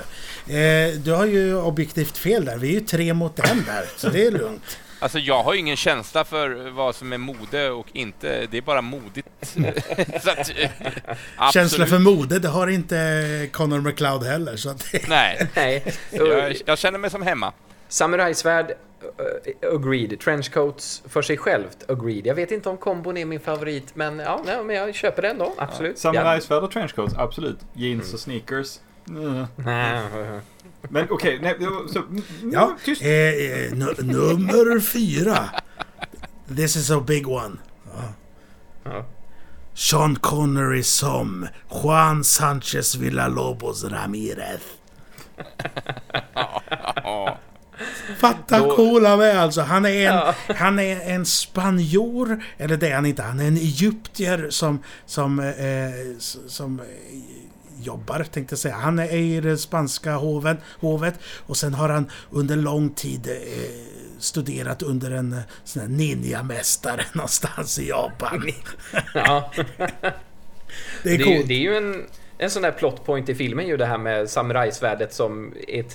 du. 0.48 0.58
Eh, 0.58 0.94
du 0.94 1.12
har 1.12 1.26
ju 1.26 1.56
objektivt 1.56 2.18
fel 2.18 2.46
där. 2.46 2.58
Vi 2.58 2.70
är 2.70 2.74
ju 2.74 2.80
tre 2.80 3.14
mot 3.14 3.40
en 3.40 3.64
där, 3.66 3.86
så 3.96 4.10
det 4.10 4.26
är 4.26 4.32
lugnt. 4.32 4.78
Alltså 5.00 5.20
jag 5.20 5.44
har 5.44 5.54
ju 5.54 5.60
ingen 5.60 5.76
känsla 5.76 6.24
för 6.24 6.70
vad 6.70 6.96
som 6.96 7.14
är 7.14 7.18
mode 7.18 7.70
och 7.70 7.88
inte. 7.94 8.48
Det 8.52 8.58
är 8.58 8.62
bara 8.62 8.82
modigt. 8.82 9.28
så 10.22 10.30
att. 10.30 10.52
Känsla 11.54 11.86
för 11.86 12.00
mode, 12.00 12.40
det 12.40 12.48
har 12.48 12.68
inte 12.68 13.50
Connor 13.52 13.82
McLeod 13.82 14.24
heller. 14.24 14.56
Så. 14.56 14.76
Nej, 15.10 15.48
nej. 15.56 15.96
jag, 16.12 16.56
jag 16.66 16.78
känner 16.78 17.00
mig 17.00 17.10
som 17.10 17.22
hemma. 17.22 17.54
Samurajsvärd, 17.88 18.72
uh, 18.72 19.76
agreed. 19.76 20.20
Trenchcoats 20.20 21.04
för 21.10 21.22
sig 21.22 21.38
självt, 21.38 21.90
agreed. 21.90 22.28
Jag 22.28 22.36
vet 22.36 22.52
inte 22.52 22.70
om 22.70 22.78
kombon 22.78 23.18
är 23.18 23.26
min 23.26 23.40
favorit, 23.40 23.96
men, 23.96 24.20
ja, 24.20 24.42
nej, 24.46 24.64
men 24.64 24.76
jag 24.76 24.96
köper 24.96 25.22
den 25.22 25.38
då. 25.38 25.54
Absolut. 25.58 25.98
Samurajsvärd 25.98 26.64
och 26.64 26.72
trenchcoats, 26.72 27.14
absolut. 27.18 27.60
Jeans 27.74 28.14
och 28.14 28.20
sneakers. 28.20 28.80
Mm. 29.10 29.46
Ja. 30.82 30.88
Men 30.92 31.08
okej, 31.12 31.40
nej, 31.42 31.56
så, 31.94 32.04
Ja, 32.52 32.78
tyst. 32.86 33.02
eh, 33.02 33.10
eh, 33.10 33.72
nu- 33.74 33.96
nummer 34.04 34.80
fyra. 34.80 35.50
This 36.56 36.76
is 36.76 36.92
a 36.92 37.04
big 37.08 37.28
one. 37.28 37.56
Ja. 38.84 39.06
Sean 39.74 40.16
Connery 40.16 40.84
som 40.84 41.48
Juan 41.84 42.24
Sanchez 42.24 42.96
Villalobos 42.96 43.84
Ramirez. 43.84 44.62
Fatta 48.20 48.60
Då- 48.60 48.76
cool 48.76 49.06
han 49.06 49.22
är 49.22 49.36
alltså. 49.36 49.62
Han 49.62 49.86
är, 49.86 50.12
en, 50.12 50.34
han 50.56 50.80
är 50.80 51.02
en 51.02 51.26
spanjor, 51.26 52.44
eller 52.58 52.78
det 52.78 52.90
är 52.90 52.96
han 52.96 53.06
inte. 53.06 53.24
Han 53.24 53.40
är 53.40 53.48
en 53.48 53.58
egyptier 53.58 54.48
som, 54.50 54.84
som, 55.06 55.40
eh, 55.40 56.16
s- 56.18 56.38
som 56.48 56.80
eh, 56.80 56.86
jobbar, 57.84 58.24
tänkte 58.32 58.54
jag 58.54 58.60
säga. 58.60 58.76
Han 58.76 59.00
är 59.00 59.14
i 59.14 59.42
det 59.42 59.58
spanska 59.58 60.16
hoven, 60.16 60.58
hovet 60.82 61.14
och 61.46 61.58
sen 61.58 61.74
har 61.74 61.90
han 61.90 62.12
under 62.32 62.56
lång 62.56 62.90
tid 62.90 63.28
eh, 63.28 63.70
studerat 64.20 64.82
under 64.82 65.12
en 65.12 65.34
eh, 65.34 65.40
sån 65.64 65.82
här 65.82 65.90
ninjamästare 65.90 67.06
någonstans 67.14 67.80
i 67.80 67.88
Japan. 67.90 68.52
Ja. 69.14 69.52
Det 71.04 71.10
är 71.14 71.18
Det 71.18 71.24
är, 71.24 71.38
ju, 71.38 71.44
det 71.44 71.54
är 71.54 71.60
ju 71.60 71.78
en, 71.78 72.06
en 72.38 72.50
sån 72.50 72.62
där 72.62 72.72
plot 72.72 73.06
point 73.06 73.30
i 73.30 73.36
filmen 73.36 73.68
ju 73.68 73.78
det 73.78 73.86
här 73.86 73.98
med 73.98 74.30
samurajsvärdet 74.30 75.14
som 75.14 75.54
är 75.68 75.86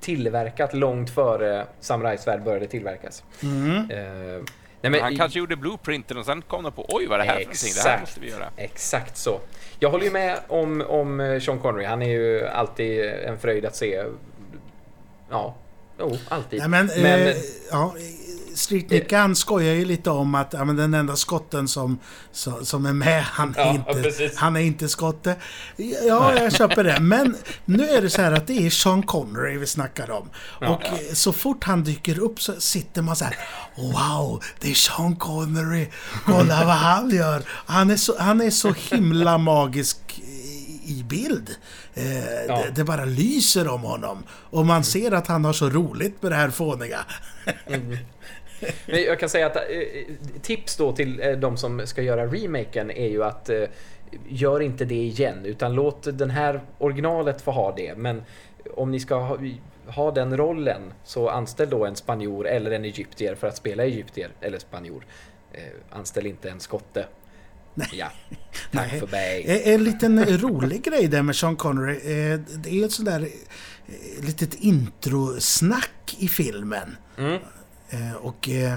tillverkat 0.00 0.74
långt 0.74 1.10
före 1.10 1.66
samurajsvärd 1.80 2.44
började 2.44 2.66
tillverkas. 2.66 3.22
Mm. 3.42 3.76
Eh, 3.90 4.42
nej, 4.80 4.90
men 4.90 5.00
Han 5.00 5.12
i- 5.12 5.16
kanske 5.16 5.38
gjorde 5.38 5.56
blueprinten 5.56 6.16
och 6.18 6.24
sen 6.24 6.42
kom 6.42 6.62
de 6.62 6.72
på 6.72 6.86
oj 6.88 7.06
vad 7.06 7.20
är 7.20 7.24
det 7.24 7.30
här 7.30 7.34
för 7.38 7.44
någonting, 7.44 7.72
det 7.74 7.80
här 7.88 7.94
Exakt. 7.94 8.00
måste 8.00 8.20
vi 8.20 8.30
göra. 8.30 8.50
Exakt 8.56 9.16
så. 9.16 9.40
Jag 9.80 9.90
håller 9.90 10.04
ju 10.04 10.10
med 10.10 10.38
om, 10.48 10.84
om 10.88 11.20
eh, 11.20 11.40
Sean 11.40 11.58
Connery. 11.58 11.84
Han 11.84 12.02
är 12.02 12.08
ju 12.08 12.46
alltid 12.46 13.04
en 13.04 13.38
fröjd 13.38 13.64
att 13.64 13.76
se. 13.76 14.04
Ja, 15.30 15.54
jo, 15.98 16.16
alltid. 16.28 16.58
Nej, 16.60 16.68
men, 16.68 16.86
Men- 16.86 17.28
eh, 17.28 17.34
ja, 17.70 17.94
Street 18.58 18.90
Nick 18.90 19.12
han 19.12 19.36
skojar 19.36 19.74
ju 19.74 19.84
lite 19.84 20.10
om 20.10 20.34
att 20.34 20.52
ja, 20.52 20.64
men 20.64 20.76
den 20.76 20.94
enda 20.94 21.16
skotten 21.16 21.68
som, 21.68 21.98
som, 22.32 22.64
som 22.66 22.86
är 22.86 22.92
med, 22.92 23.22
han 23.24 23.54
är, 23.54 23.60
Ja, 23.64 23.70
inte, 23.74 24.02
precis. 24.02 24.36
han 24.36 24.56
är 24.56 24.60
inte 24.60 24.88
skotte. 24.88 25.36
Ja, 26.06 26.34
jag 26.38 26.52
köper 26.52 26.84
det. 26.84 27.00
Men 27.00 27.36
nu 27.64 27.88
är 27.88 28.02
det 28.02 28.10
så 28.10 28.22
här 28.22 28.32
att 28.32 28.46
det 28.46 28.66
är 28.66 28.70
Sean 28.70 29.02
Connery 29.02 29.58
vi 29.58 29.66
snackar 29.66 30.10
om. 30.10 30.28
Och 30.68 30.84
eh, 30.86 30.94
så 31.12 31.32
fort 31.32 31.64
han 31.64 31.84
dyker 31.84 32.18
upp 32.18 32.40
så 32.40 32.60
sitter 32.60 33.02
man 33.02 33.16
så 33.16 33.24
här 33.24 33.36
Wow, 33.76 34.42
det 34.60 34.70
är 34.70 34.74
Sean 34.74 35.16
Connery. 35.16 35.86
Kolla 36.24 36.64
vad 36.64 36.76
han 36.76 37.10
gör. 37.10 37.42
Han 37.66 37.90
är 37.90 37.96
så, 37.96 38.18
han 38.18 38.40
är 38.40 38.50
så 38.50 38.72
himla 38.90 39.38
magisk 39.38 39.98
i- 40.84 41.04
bild. 41.08 41.50
Eh, 41.94 42.24
Ja. 42.48 42.62
det, 42.64 42.70
det 42.74 42.84
bara 42.84 43.04
lyser 43.04 43.68
om 43.68 43.80
honom. 43.82 44.22
Och 44.30 44.66
man 44.66 44.84
ser 44.84 45.12
att 45.12 45.26
han 45.26 45.44
har 45.44 45.52
så 45.52 45.70
roligt 45.70 46.22
med 46.22 46.32
det 46.32 46.36
här 46.36 46.50
fåniga. 46.50 46.98
Men 48.86 49.02
jag 49.02 49.20
kan 49.20 49.28
säga 49.28 49.46
att 49.46 49.56
eh, 49.56 49.62
tips 50.42 50.76
då 50.76 50.92
till 50.92 51.20
eh, 51.20 51.32
de 51.32 51.56
som 51.56 51.86
ska 51.86 52.02
göra 52.02 52.26
remaken 52.26 52.90
är 52.90 53.08
ju 53.08 53.24
att 53.24 53.48
eh, 53.48 53.62
gör 54.28 54.60
inte 54.60 54.84
det 54.84 54.94
igen 55.02 55.44
utan 55.44 55.72
låt 55.74 56.18
den 56.18 56.30
här 56.30 56.60
originalet 56.78 57.40
få 57.42 57.50
ha 57.50 57.74
det. 57.76 57.94
Men 57.96 58.22
om 58.76 58.90
ni 58.90 59.00
ska 59.00 59.14
ha, 59.14 59.38
ha 59.86 60.10
den 60.10 60.36
rollen 60.36 60.92
så 61.04 61.28
anställ 61.28 61.70
då 61.70 61.86
en 61.86 61.96
spanjor 61.96 62.46
eller 62.48 62.70
en 62.70 62.84
egyptier 62.84 63.34
för 63.34 63.46
att 63.46 63.56
spela 63.56 63.84
egyptier 63.84 64.30
eller 64.40 64.58
spanjor. 64.58 65.06
Eh, 65.52 65.60
anställ 65.98 66.26
inte 66.26 66.50
en 66.50 66.60
skotte. 66.60 67.06
Ja, 67.92 68.06
tack 68.72 68.90
Nej. 68.90 69.00
för 69.00 69.06
mig. 69.06 69.44
Eh, 69.46 69.74
En 69.74 69.84
liten 69.84 70.38
rolig 70.38 70.82
grej 70.84 71.08
där 71.08 71.22
med 71.22 71.36
Sean 71.36 71.56
Connery. 71.56 71.94
eh, 71.96 72.40
Det 72.56 72.70
är 72.80 72.84
ett 72.84 72.92
sådär 72.92 73.20
eh, 73.86 74.24
litet 74.26 74.54
introsnack 74.54 76.16
i 76.18 76.28
filmen. 76.28 76.96
Mm. 77.18 77.38
Eh, 77.90 78.12
Och 78.12 78.48
eh, 78.48 78.74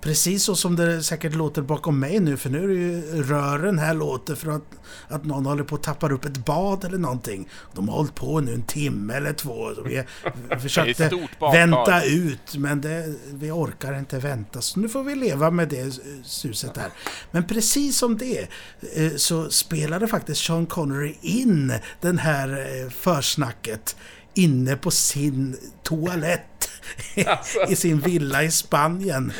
precis 0.00 0.44
så 0.44 0.56
som 0.56 0.76
det 0.76 1.02
säkert 1.02 1.34
låter 1.34 1.62
bakom 1.62 2.00
mig 2.00 2.20
nu, 2.20 2.36
för 2.36 2.50
nu 2.50 2.64
är 2.64 2.68
det 2.68 2.74
ju 2.74 3.22
rören 3.22 3.78
här 3.78 3.94
låter 3.94 4.34
för 4.34 4.50
att, 4.50 4.62
att 5.08 5.24
någon 5.24 5.46
håller 5.46 5.64
på 5.64 5.74
att 5.74 5.82
tappa 5.82 6.08
upp 6.12 6.24
ett 6.24 6.44
bad 6.44 6.84
eller 6.84 6.98
någonting. 6.98 7.48
De 7.74 7.88
har 7.88 7.96
hållit 7.96 8.14
på 8.14 8.40
nu 8.40 8.54
en 8.54 8.62
timme 8.62 9.14
eller 9.14 9.32
två. 9.32 9.74
Så 9.74 9.82
vi 9.82 10.04
försökte 10.60 11.10
vänta 11.52 12.04
ut, 12.04 12.56
men 12.56 12.80
det, 12.80 13.14
vi 13.32 13.50
orkar 13.50 13.98
inte 13.98 14.18
vänta. 14.18 14.60
Så 14.60 14.80
nu 14.80 14.88
får 14.88 15.02
vi 15.02 15.14
leva 15.14 15.50
med 15.50 15.68
det 15.68 16.00
suset 16.24 16.76
här. 16.76 16.90
Men 17.30 17.46
precis 17.46 17.98
som 17.98 18.18
det 18.18 18.48
eh, 18.94 19.14
så 19.16 19.50
spelade 19.50 20.08
faktiskt 20.08 20.44
Sean 20.44 20.66
Connery 20.66 21.14
in 21.20 21.72
den 22.00 22.18
här 22.18 22.90
försnacket 22.90 23.96
inne 24.34 24.76
på 24.76 24.90
sin 24.90 25.56
toalett 25.82 26.70
Alltså. 27.26 27.58
i 27.68 27.76
sin 27.76 28.00
villa 28.00 28.42
i 28.42 28.50
Spanien. 28.50 29.32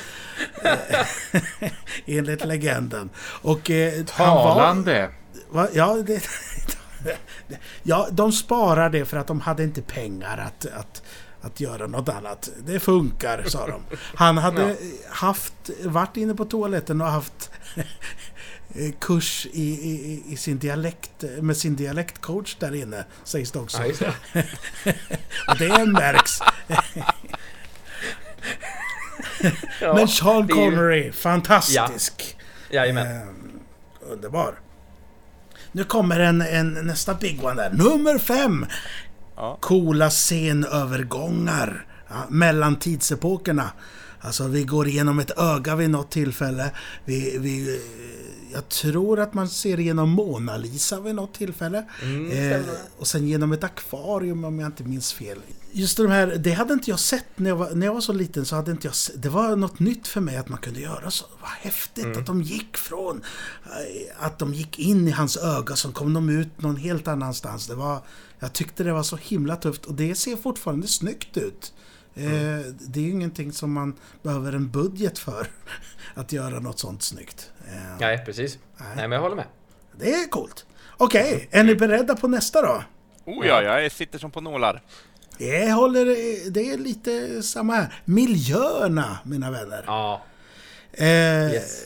Eh, 0.63 1.71
Enligt 2.07 2.45
legenden. 2.45 3.11
Och 3.21 3.71
eh, 3.71 4.05
han 4.11 4.35
var... 4.35 4.55
Talande. 4.55 5.11
Va, 5.51 5.69
ja, 5.73 5.95
det, 6.07 6.23
ja, 7.83 8.09
de 8.11 8.33
sparar 8.33 8.91
det 8.91 9.05
för 9.05 9.17
att 9.17 9.27
de 9.27 9.41
hade 9.41 9.65
inte 9.65 9.83
pengar 9.83 10.39
att, 10.39 10.67
att, 10.67 11.03
att 11.41 11.61
göra 11.61 11.87
något 11.87 12.09
annat. 12.09 12.51
Det 12.67 12.81
funkar, 12.81 13.45
sa 13.47 13.67
de. 13.67 13.83
Han 14.15 14.39
hade 14.39 14.77
haft, 15.11 15.71
varit 15.85 16.17
inne 16.17 16.35
på 16.35 16.45
toaletten 16.45 17.01
och 17.01 17.07
haft 17.07 17.51
kurs 19.01 19.47
i, 19.53 19.63
i, 19.71 20.23
i 20.29 20.37
sin 20.37 20.59
dialekt, 20.59 21.25
med 21.41 21.57
sin 21.57 21.77
dialektcoach 21.77 22.57
där 22.59 22.75
inne, 22.75 23.05
sägs 23.25 23.53
det 23.53 23.59
också. 23.59 23.83
Ja, 23.83 24.13
det. 24.33 24.45
Och 25.49 25.59
det 25.59 25.87
märks. 25.87 26.39
Ja, 29.81 29.95
Men 29.95 30.09
Sean 30.09 30.37
är 30.45 30.49
ju- 30.49 30.55
Connery, 30.55 31.13
fantastisk. 31.13 32.37
Jajamän. 32.71 33.07
Eh, 33.17 33.23
underbar. 34.01 34.61
Nu 35.73 35.85
kommer 35.85 36.21
en, 36.21 36.41
en 36.43 36.73
nästa 36.73 37.15
big 37.15 37.45
one 37.45 37.55
där. 37.63 37.71
Nummer 37.71 38.19
fem! 38.19 38.67
Ja. 39.37 39.59
Coola 39.61 40.11
scenövergångar 40.11 41.87
ja, 42.09 42.27
mellan 42.29 42.79
tidsepokerna. 42.79 43.71
Alltså 44.21 44.49
vi 44.49 44.65
går 44.65 44.89
igenom 44.89 45.19
ett 45.19 45.39
öga 45.39 45.77
vid 45.77 45.91
något 45.91 46.11
tillfälle. 46.11 46.71
Vi, 47.05 47.39
vi, 47.39 47.75
eh, 47.75 47.81
jag 48.53 48.69
tror 48.69 49.21
att 49.21 49.35
man 49.35 49.49
ser 49.49 49.81
igenom 49.81 50.11
Mona 50.11 50.57
Lisa 50.57 51.01
vid 51.01 51.15
något 51.15 51.35
tillfälle. 51.35 51.85
eh, 52.33 52.61
och 52.99 53.07
sen 53.07 53.29
genom 53.29 53.53
ett 53.53 53.65
akvarium 53.65 54.45
om 54.45 54.59
jag 54.59 54.69
inte 54.69 54.85
minns 54.85 55.13
fel. 55.13 55.39
Just 55.73 55.97
de 55.97 56.07
här, 56.07 56.27
det 56.27 56.53
hade 56.53 56.73
inte 56.75 56.91
jag 56.91 57.01
sett 57.01 57.25
när 57.37 57.51
jag 57.51 57.57
var, 57.57 57.71
när 57.75 57.87
jag 57.87 57.95
var 57.95 58.01
så 58.01 58.13
liten. 58.13 58.45
så 58.47 58.57
hade 58.57 58.71
inte 58.71 58.87
jag 58.87 58.95
Det 59.23 59.29
var 59.29 59.57
något 59.57 59.79
nytt 59.79 60.07
för 60.09 60.21
mig 60.21 60.37
att 60.37 60.49
man 60.49 60.59
kunde 60.59 60.81
göra 60.81 61.11
så. 61.11 61.25
Vad 61.41 61.51
häftigt 61.51 62.17
att 62.17 62.27
de 62.27 62.43
gick 62.43 62.77
från... 62.77 63.23
eh, 63.65 64.25
Att 64.25 64.39
de 64.39 64.55
gick 64.55 64.79
in 64.79 65.09
i 65.09 65.11
hans 65.11 65.37
öga, 65.37 65.77
så 65.77 65.93
kom 65.93 66.15
de 66.15 66.29
ut 66.29 66.63
någon 66.63 66.77
helt 66.77 67.09
annanstans. 67.09 67.67
Det 67.67 67.75
var, 67.75 68.03
jag 68.39 68.53
tyckte 68.53 68.85
det 68.85 68.93
var 68.93 69.03
så 69.03 69.17
himla 69.17 69.57
tufft 69.57 69.85
och 69.85 69.95
det 69.95 70.15
ser 70.15 70.37
fortfarande 70.37 70.87
snyggt 70.89 71.37
ut. 71.37 71.73
Eh, 72.19 72.73
Det 72.81 73.01
är 73.01 73.05
ju 73.05 73.11
ingenting 73.11 73.53
som 73.53 73.73
man 73.73 73.95
behöver 74.23 74.53
en 74.53 74.71
budget 74.71 75.19
för. 75.19 75.47
Att 76.15 76.33
göra 76.33 76.61
något 76.61 76.79
sånt 76.79 77.03
snyggt. 77.03 77.51
Eh, 77.69 77.97
Nej, 78.01 78.25
precis. 78.25 78.59
Nej. 78.77 78.89
Nej, 78.97 79.09
men 79.09 79.13
jag 79.17 79.23
håller 79.23 79.37
med. 79.37 79.47
Det 79.99 80.13
är 80.15 80.29
coolt. 80.29 80.67
Okej, 80.97 81.49
är 81.51 81.65
ni 81.65 81.75
beredda 81.75 82.17
på 82.17 82.29
nästa 82.29 82.63
då? 82.63 82.83
Oh 83.25 83.47
ja, 83.47 83.63
jag 83.81 83.93
sitter 83.93 84.19
som 84.19 84.31
på 84.31 84.41
nålar. 84.41 84.83
Jag 85.39 85.75
håller, 85.75 86.05
det 86.51 86.71
är 86.71 86.79
lite 86.79 87.43
samma 87.43 87.75
här. 87.75 88.03
Miljöerna, 88.05 89.19
mina 89.25 89.51
vänner. 89.51 89.85
Ja, 89.87 90.23
Eh, 90.93 91.07
Yes. 91.53 91.83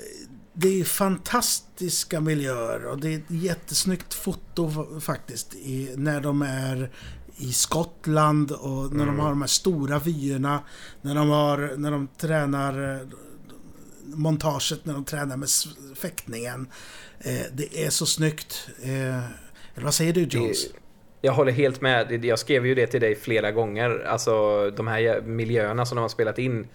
Det 0.55 0.81
är 0.81 0.85
fantastiska 0.85 2.21
miljöer 2.21 2.87
och 2.87 2.99
det 3.01 3.09
är 3.15 3.17
ett 3.19 3.25
jättesnyggt 3.31 4.15
foto 4.15 4.69
fa- 4.69 5.01
faktiskt. 5.01 5.55
I, 5.55 5.91
när 5.97 6.21
de 6.21 6.43
är 6.43 6.91
i 7.43 7.53
Skottland 7.53 8.51
och 8.51 8.93
när 8.93 9.07
de 9.07 9.19
har 9.19 9.29
de 9.29 9.41
här 9.41 9.49
stora 9.49 9.99
vyerna. 9.99 10.63
När 11.03 11.15
de, 11.15 11.31
har, 11.31 11.75
när 11.77 11.91
de 11.91 12.09
tränar 12.19 12.95
eh, 12.95 13.07
montaget, 14.05 14.85
när 14.85 14.95
de 14.95 15.05
tränar 15.05 15.37
med 15.37 15.49
fäktningen. 15.95 16.67
Eh, 17.21 17.47
det 17.53 17.85
är 17.85 17.91
så 17.91 18.07
snyggt. 18.07 18.69
Eh, 18.83 19.17
eller 19.75 19.85
vad 19.85 19.95
säger 19.95 20.13
du 20.13 20.23
Jones? 20.23 20.67
Jag 21.21 21.33
håller 21.33 21.53
helt 21.53 21.81
med. 21.81 22.25
Jag 22.25 22.39
skrev 22.39 22.67
ju 22.67 22.75
det 22.75 22.87
till 22.87 23.01
dig 23.01 23.15
flera 23.15 23.53
gånger. 23.53 24.05
Alltså 24.07 24.71
de 24.71 24.87
här 24.87 25.21
miljöerna 25.21 25.87
som 25.87 25.97
de 25.97 26.03
har 26.03 26.09
spelat 26.09 26.39
in. 26.39 26.69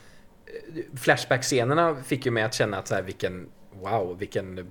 Flashback-scenerna 0.96 1.96
fick 2.04 2.26
ju 2.26 2.32
mig 2.32 2.44
att 2.44 2.54
känna 2.54 2.78
att 2.78 2.88
så 2.88 2.96
här, 2.96 3.02
vilken 3.02 3.48
wow, 3.82 4.18
vilken 4.20 4.68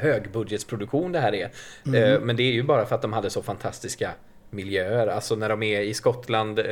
högbudgetsproduktion 0.00 1.12
det 1.12 1.20
här 1.20 1.34
är. 1.34 1.44
Eh, 1.84 2.20
Men 2.20 2.36
det 2.36 2.42
är 2.42 2.52
ju 2.52 2.62
bara 2.62 2.86
för 2.86 2.94
att 2.94 3.02
de 3.02 3.12
hade 3.12 3.30
så 3.30 3.42
fantastiska 3.42 4.10
miljöer. 4.50 5.06
Alltså 5.06 5.36
när 5.36 5.48
de 5.48 5.62
är 5.62 5.80
i 5.80 5.94
Skottland, 5.94 6.58
eh, 6.58 6.64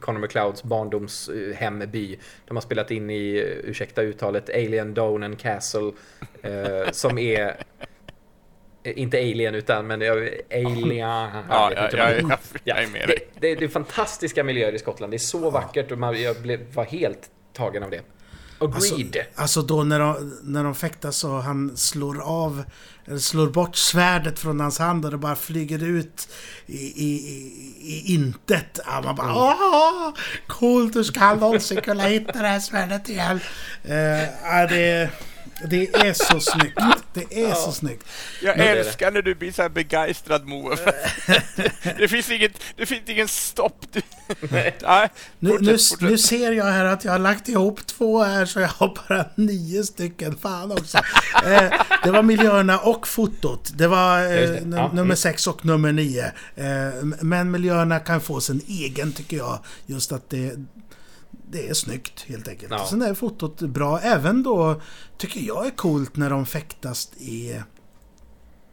Conor 0.00 0.18
McLeods 0.18 0.62
barndomshemby. 0.62 2.18
De 2.46 2.56
har 2.56 2.60
spelat 2.60 2.90
in 2.90 3.10
i, 3.10 3.36
eh, 3.36 3.70
ursäkta 3.70 4.02
uttalet, 4.02 4.48
Alien 4.50 4.94
Donen 4.94 5.36
Castle. 5.36 5.92
Eh, 6.42 6.90
som 6.92 7.18
är 7.18 7.56
Eh, 8.84 8.98
Inte 8.98 9.16
Alien 9.18 9.54
utan 9.54 9.86
men 9.86 10.00
jag- 10.00 10.28
Alien. 10.50 10.96
Ja, 10.96 11.30
ja, 11.48 11.84
inte 11.84 11.96
ja, 11.96 12.04
vad 12.04 12.12
det- 12.14 12.20
ja, 12.28 12.28
Ja, 12.30 12.38
jag 12.64 12.82
är 12.82 12.86
med 12.88 13.00
det, 13.00 13.06
dig. 13.06 13.28
det, 13.40 13.54
det 13.54 13.64
är 13.64 13.68
fantastiska 13.68 14.44
miljöer 14.44 14.72
i 14.72 14.78
Skottland. 14.78 15.12
Det 15.12 15.16
är 15.16 15.18
så 15.18 15.50
vackert 15.50 15.92
och 15.92 15.98
man, 15.98 16.22
jag 16.22 16.36
blev, 16.42 16.74
var 16.74 16.84
helt 16.84 17.30
tagen 17.52 17.82
av 17.82 17.90
det. 17.90 18.00
Agreed. 18.58 18.74
Alltså, 18.74 19.20
alltså 19.34 19.62
då 19.62 19.82
när 19.84 19.98
de, 19.98 20.38
när 20.42 20.64
de 20.64 20.74
fäktas 20.74 21.16
så 21.16 21.28
han 21.28 21.76
slår 21.76 22.22
av, 22.22 22.62
slår 23.18 23.46
bort 23.46 23.76
svärdet 23.76 24.38
från 24.38 24.60
hans 24.60 24.78
hand 24.78 25.04
och 25.04 25.10
det 25.10 25.18
bara 25.18 25.36
flyger 25.36 25.84
ut 25.84 26.28
i, 26.66 26.76
i, 26.76 27.12
i, 27.80 28.14
intet. 28.14 28.80
Ja, 28.86 29.00
man 29.04 29.16
bara 29.16 29.34
åh, 29.34 30.14
coolt, 30.46 30.96
hur 30.96 31.02
ska 31.02 31.20
han 31.20 31.38
någonsin 31.38 31.80
kunna 31.80 32.02
hitta 32.02 32.32
det 32.32 32.48
här 32.48 32.60
svärdet 32.60 33.08
igen? 33.08 33.40
Uh, 33.88 34.22
ja, 34.44 34.66
det, 34.66 35.10
det 35.66 35.94
är 35.94 36.12
så 36.12 36.40
snyggt. 36.40 36.78
Det 37.14 37.44
är 37.44 37.54
så 37.54 37.72
snyggt. 37.72 38.04
Jag 38.42 38.58
det. 38.58 38.64
älskar 38.64 39.10
när 39.10 39.22
du 39.22 39.34
blir 39.34 39.52
så 39.52 39.62
här 39.62 39.68
begeistrad 39.68 40.46
Moe. 40.46 40.76
det, 41.98 42.08
finns 42.08 42.30
inget, 42.30 42.52
det 42.76 42.86
finns 42.86 43.08
ingen 43.08 43.28
stopp. 43.28 43.86
Du... 43.92 44.00
Nej, 44.50 44.74
Nu, 45.38 45.50
fortsätt, 45.50 45.66
nu, 45.66 45.72
fortsätt. 45.78 46.00
nu 46.00 46.18
ser 46.18 46.52
jag 46.52 46.64
här 46.64 46.84
att 46.84 47.04
jag 47.04 47.12
har 47.12 47.18
lagt 47.18 47.48
ihop 47.48 47.86
två 47.86 48.22
här 48.22 48.46
så 48.46 48.60
jag 48.60 48.68
har 48.68 48.98
bara 49.08 49.24
nio 49.34 49.84
stycken. 49.84 50.36
Fan 50.42 50.72
också. 50.72 50.98
Eh, 51.46 51.72
det 52.04 52.10
var 52.10 52.22
miljöerna 52.22 52.78
och 52.78 53.08
fotot. 53.08 53.70
Det 53.74 53.86
var 53.88 54.18
eh, 54.20 54.28
det. 54.28 54.60
num- 54.64 54.76
Ja. 54.76 54.90
nummer 54.92 55.14
sex 55.14 55.46
och 55.46 55.64
nummer 55.64 55.92
nio. 55.92 56.24
Eh, 56.56 57.04
men 57.20 57.50
miljöerna 57.50 57.98
kan 57.98 58.20
få 58.20 58.40
sin 58.40 58.60
egen 58.68 59.12
tycker 59.12 59.36
jag. 59.36 59.58
Just 59.86 60.12
att 60.12 60.30
det, 60.30 60.52
det 61.52 61.68
är 61.68 61.74
snyggt 61.74 62.20
helt 62.28 62.48
enkelt. 62.48 62.70
Ja. 62.72 62.86
Sen 62.90 63.02
är 63.02 63.14
fotot 63.14 63.60
bra. 63.60 64.00
Även 64.00 64.42
då 64.42 64.80
tycker 65.18 65.40
jag 65.40 65.66
är 65.66 65.70
coolt 65.70 66.16
när 66.16 66.30
de 66.30 66.46
fäktas 66.46 67.12
i 67.18 67.60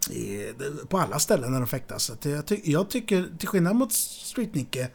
i, 0.10 0.54
på 0.90 0.98
alla 1.00 1.20
ställen 1.20 1.52
när 1.52 1.60
de 1.60 1.68
fäktas. 1.68 2.10
Att 2.10 2.26
jag, 2.26 2.46
ty, 2.48 2.60
jag 2.64 2.90
tycker, 2.90 3.28
till 3.40 3.48
skillnad 3.48 3.76
mot 3.76 3.94
Street 3.94 4.56
Nicke, 4.56 4.90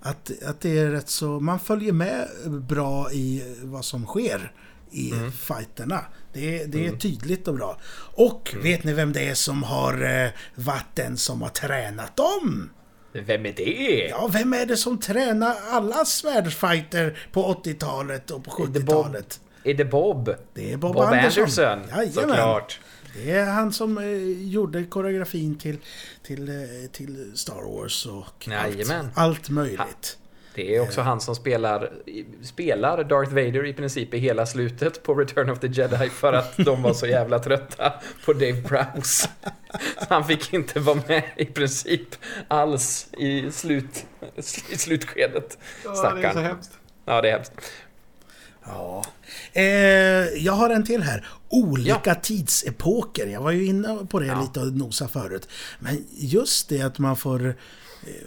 att, 0.00 0.30
att 0.46 0.60
det 0.60 0.78
är 0.78 0.90
rätt 0.90 1.08
så... 1.08 1.40
Man 1.40 1.60
följer 1.60 1.92
med 1.92 2.28
bra 2.68 3.12
i 3.12 3.54
vad 3.62 3.84
som 3.84 4.06
sker 4.06 4.52
i 4.90 5.12
fighterna. 5.38 6.00
Det, 6.32 6.62
är- 6.62 6.66
det 6.66 6.86
är 6.86 6.96
tydligt 6.96 7.48
och 7.48 7.54
bra. 7.54 7.78
Och 8.16 8.54
vet 8.62 8.84
ni 8.84 8.92
vem 8.92 9.12
det 9.12 9.28
är 9.28 9.34
som 9.34 9.62
har 9.62 10.24
eh, 10.24 10.30
varit 10.54 10.94
den 10.94 11.16
som 11.16 11.42
har 11.42 11.48
tränat 11.48 12.16
dem? 12.16 12.70
Vem 13.22 13.46
är 13.46 13.52
det? 13.52 14.06
Ja, 14.10 14.28
vem 14.32 14.52
är 14.52 14.66
det 14.66 14.76
som 14.76 14.98
tränar 15.00 15.56
alla 15.70 16.04
svärdsfighter 16.04 17.18
på 17.32 17.54
80-talet 17.64 18.30
och 18.30 18.44
på 18.44 18.62
Är 18.62 18.66
det 18.66 18.80
Bob? 18.80 18.94
70-talet? 18.94 19.40
Är 19.64 19.74
det 19.74 19.84
Bob? 19.84 20.34
Det 20.54 20.72
är 20.72 20.76
Bob, 20.76 20.94
Bob 20.94 21.02
Anderson. 21.02 21.42
Anderson, 21.42 21.82
Jajamän. 21.90 22.12
såklart. 22.12 22.80
Det 23.16 23.30
är 23.30 23.44
han 23.46 23.72
som 23.72 23.98
eh, 23.98 24.04
gjorde 24.48 24.84
koreografin 24.84 25.58
till, 25.58 25.78
till, 26.22 26.48
eh, 26.48 26.90
till 26.92 27.32
Star 27.34 27.62
Wars 27.62 28.06
och 28.06 28.48
allt, 28.48 29.08
allt 29.14 29.50
möjligt. 29.50 30.18
Det 30.54 30.76
är 30.76 30.80
också 30.80 31.00
han 31.00 31.20
som 31.20 31.34
spelar, 31.34 31.92
spelar 32.42 33.04
Darth 33.04 33.30
Vader 33.34 33.66
i 33.66 33.72
princip 33.72 34.14
i 34.14 34.18
hela 34.18 34.46
slutet 34.46 35.02
på 35.02 35.14
Return 35.14 35.50
of 35.50 35.58
the 35.60 35.66
Jedi 35.66 36.08
för 36.10 36.32
att 36.32 36.56
de 36.56 36.82
var 36.82 36.92
så 36.94 37.06
jävla 37.06 37.38
trötta 37.38 37.92
på 38.24 38.32
Dave 38.32 38.62
Prowse. 38.62 39.28
Han 40.08 40.24
fick 40.24 40.52
inte 40.52 40.80
vara 40.80 40.98
med 41.08 41.22
i 41.36 41.44
princip 41.44 42.08
alls 42.48 43.08
i, 43.18 43.50
slut, 43.50 44.06
i 44.70 44.76
slutskedet. 44.78 45.58
Ja, 45.84 46.14
det 46.14 46.26
är 46.26 46.32
så 46.32 46.38
hemskt. 46.38 46.70
Ja, 47.04 47.20
det 47.20 47.28
är 47.28 47.32
hemskt. 47.32 47.52
Ja. 48.66 49.04
Eh, 49.52 49.62
jag 50.44 50.52
har 50.52 50.70
en 50.70 50.84
till 50.86 51.02
här. 51.02 51.26
Olika 51.48 52.14
tidsepoker. 52.14 53.26
Jag 53.26 53.40
var 53.40 53.50
ju 53.50 53.66
inne 53.66 54.06
på 54.10 54.20
det 54.20 54.26
Ja. 54.26 54.40
lite 54.40 54.60
och 54.60 54.72
nosa 54.72 55.08
förut. 55.08 55.48
Men 55.78 56.04
just 56.10 56.68
det 56.68 56.82
att 56.82 56.98
man 56.98 57.16
får... 57.16 57.54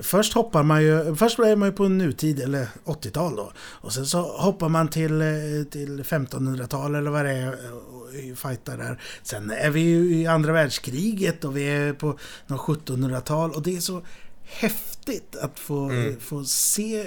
Först 0.02 0.34
hoppar 0.34 0.64
man 0.64 0.84
ju... 0.84 1.16
Först 1.16 1.40
är 1.40 1.56
man 1.56 1.68
ju 1.70 1.74
på 1.74 1.88
nutid, 1.88 2.40
eller 2.40 2.68
80-tal 2.86 3.36
då. 3.36 3.52
Och 3.58 3.94
sen 3.94 4.06
så 4.06 4.22
hoppar 4.22 4.70
man 4.70 4.88
till, 4.88 5.22
eh, 5.22 5.28
till 5.72 6.04
1500-tal 6.04 6.96
eller 6.96 7.12
vad 7.12 7.26
det 7.26 7.32
är 7.32 7.52
och 7.74 8.38
fightar 8.38 8.78
där. 8.78 9.02
Sen 9.24 9.52
är 9.52 9.70
vi 9.70 9.80
ju 9.80 10.16
i 10.16 10.28
andra 10.28 10.54
världskriget 10.54 11.44
och 11.44 11.58
vi 11.58 11.64
är 11.64 11.94
på 11.94 12.20
något 12.48 12.62
1700-tal 12.86 13.52
och 13.52 13.62
det 13.62 13.76
är 13.78 13.82
så 13.82 14.02
häftigt 14.44 15.36
att 15.42 15.60
få, 15.60 15.92
få 16.20 16.44
se 16.44 17.06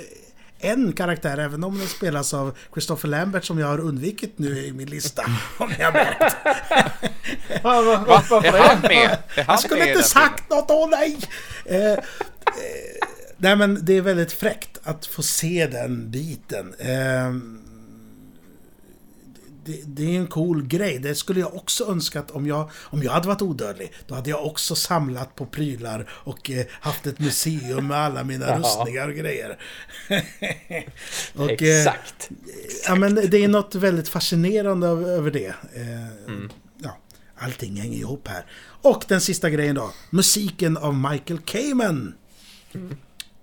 en 0.62 0.92
karaktär, 0.92 1.38
även 1.38 1.64
om 1.64 1.78
den 1.78 1.88
spelas 1.88 2.34
av 2.34 2.56
Christopher 2.72 3.08
Lambert 3.08 3.44
som 3.44 3.58
jag 3.58 3.66
har 3.66 3.80
undvikit 3.80 4.38
nu 4.38 4.64
i 4.66 4.72
min 4.72 4.90
lista. 4.90 5.22
Om 5.58 5.70
har 5.80 5.92
märkt. 5.92 6.36
Va, 7.64 7.82
va, 7.82 7.82
va, 7.82 8.04
Va? 8.06 8.22
varför 8.30 8.48
Är 8.48 8.52
det? 8.52 8.58
han 8.58 8.80
med? 8.80 9.18
Är 9.34 9.44
han 9.44 9.44
Jag 9.46 9.60
skulle 9.60 9.80
med 9.80 9.88
inte 9.88 10.02
sagt 10.02 10.50
något, 10.50 10.66
åh 10.68 10.88
nej! 10.90 11.18
Eh, 11.64 11.98
nej 13.36 13.56
men 13.56 13.78
det 13.84 13.96
är 13.96 14.00
väldigt 14.02 14.32
fräckt 14.32 14.78
att 14.82 15.06
få 15.06 15.22
se 15.22 15.66
den 15.66 16.10
biten. 16.10 16.74
Eh, 16.78 17.32
det, 19.64 19.80
det 19.86 20.02
är 20.16 20.18
en 20.20 20.26
cool 20.26 20.66
grej. 20.66 20.98
Det 20.98 21.14
skulle 21.14 21.40
jag 21.40 21.54
också 21.54 21.84
önskat 21.90 22.30
om 22.30 22.46
jag, 22.46 22.70
om 22.76 23.02
jag 23.02 23.12
hade 23.12 23.28
varit 23.28 23.42
odödlig. 23.42 23.92
Då 24.06 24.14
hade 24.14 24.30
jag 24.30 24.46
också 24.46 24.74
samlat 24.74 25.34
på 25.34 25.46
prylar 25.46 26.10
och 26.10 26.50
eh, 26.50 26.66
haft 26.70 27.06
ett 27.06 27.18
museum 27.18 27.86
med 27.86 27.98
alla 27.98 28.24
mina 28.24 28.46
Ja. 28.48 28.58
rustningar 28.58 29.08
och 29.08 29.14
grejer. 29.14 29.58
och, 31.34 31.62
eh, 31.62 31.80
Exakt. 31.80 32.30
Ja, 32.86 32.94
men 32.94 33.14
det 33.14 33.44
är 33.44 33.48
något 33.48 33.74
väldigt 33.74 34.08
fascinerande 34.08 34.86
över 34.86 35.30
det. 35.30 35.54
Eh, 35.74 36.32
ja, 36.82 36.98
allting 37.38 37.76
hänger 37.76 37.98
ihop 37.98 38.28
här. 38.28 38.44
Och 38.82 39.04
den 39.08 39.20
sista 39.20 39.50
grejen 39.50 39.74
då. 39.74 39.92
Musiken 40.10 40.76
av 40.76 40.94
Michael 40.94 41.38
Kamen. 41.38 42.14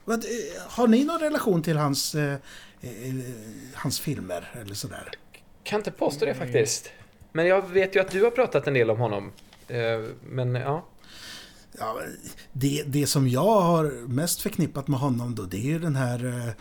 Vad, 0.06 0.24
eh, 0.24 0.30
Har 0.68 0.88
ni 0.88 1.04
någon 1.06 1.20
relation 1.20 1.62
till 1.64 1.78
hans, 1.78 2.16
eh, 2.16 2.38
eh, 2.82 3.16
hans 3.74 4.00
filmer 4.00 4.52
eller 4.62 4.76
sådär? 4.76 5.10
Kan 5.64 5.80
inte 5.80 5.92
påstå 5.92 6.26
det 6.26 6.36
faktiskt. 6.36 6.90
Men 7.32 7.46
jag 7.48 7.70
vet 7.70 7.96
ju 7.96 8.00
att 8.00 8.12
du 8.12 8.24
har 8.24 8.32
pratat 8.32 8.68
en 8.68 8.74
del 8.74 8.90
om 8.90 9.00
honom. 9.00 9.32
Eh, 9.68 9.78
Men 10.30 10.56
ja. 10.56 10.86
Ja, 11.80 12.02
det, 12.54 12.84
det 12.88 13.08
som 13.08 13.28
jag 13.28 13.62
har 13.62 14.08
mest 14.08 14.42
förknippat 14.42 14.88
med 14.88 15.00
honom 15.00 15.36
då, 15.36 15.44
det 15.44 15.58
är 15.58 15.62
ju 15.62 15.80
den 15.80 15.96
här 15.96 16.26
eh, 16.26 16.54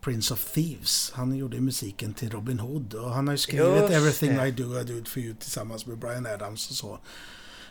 Prince 0.00 0.34
of 0.34 0.52
Thieves. 0.52 1.12
Han 1.14 1.36
gjorde 1.36 1.60
musiken 1.60 2.14
till 2.14 2.30
Robin 2.30 2.58
Hood 2.58 2.94
och 2.94 3.10
han 3.10 3.26
har 3.26 3.34
ju 3.34 3.38
skrivit 3.38 3.76
Just 3.76 3.90
Everything 3.92 4.36
det. 4.36 4.48
I 4.48 4.50
Do 4.50 4.80
I 4.80 4.84
Do 4.84 4.98
It 4.98 5.08
For 5.08 5.22
You 5.22 5.34
tillsammans 5.34 5.86
med 5.86 5.98
Brian 5.98 6.26
Adams 6.26 6.70
och 6.70 6.76
så. 6.76 6.98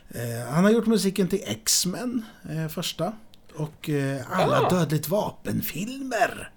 Eh, 0.09 0.49
han 0.49 0.63
har 0.63 0.71
gjort 0.71 0.85
musiken 0.85 1.27
till 1.27 1.43
X-Men, 1.45 2.25
eh, 2.49 2.67
första. 2.67 3.13
Och 3.59 3.89
eh, 3.89 4.21
alla 4.39 4.59
Ah. 4.61 4.69
Dödligt 4.69 5.07
Vapen-filmer. 5.09 6.51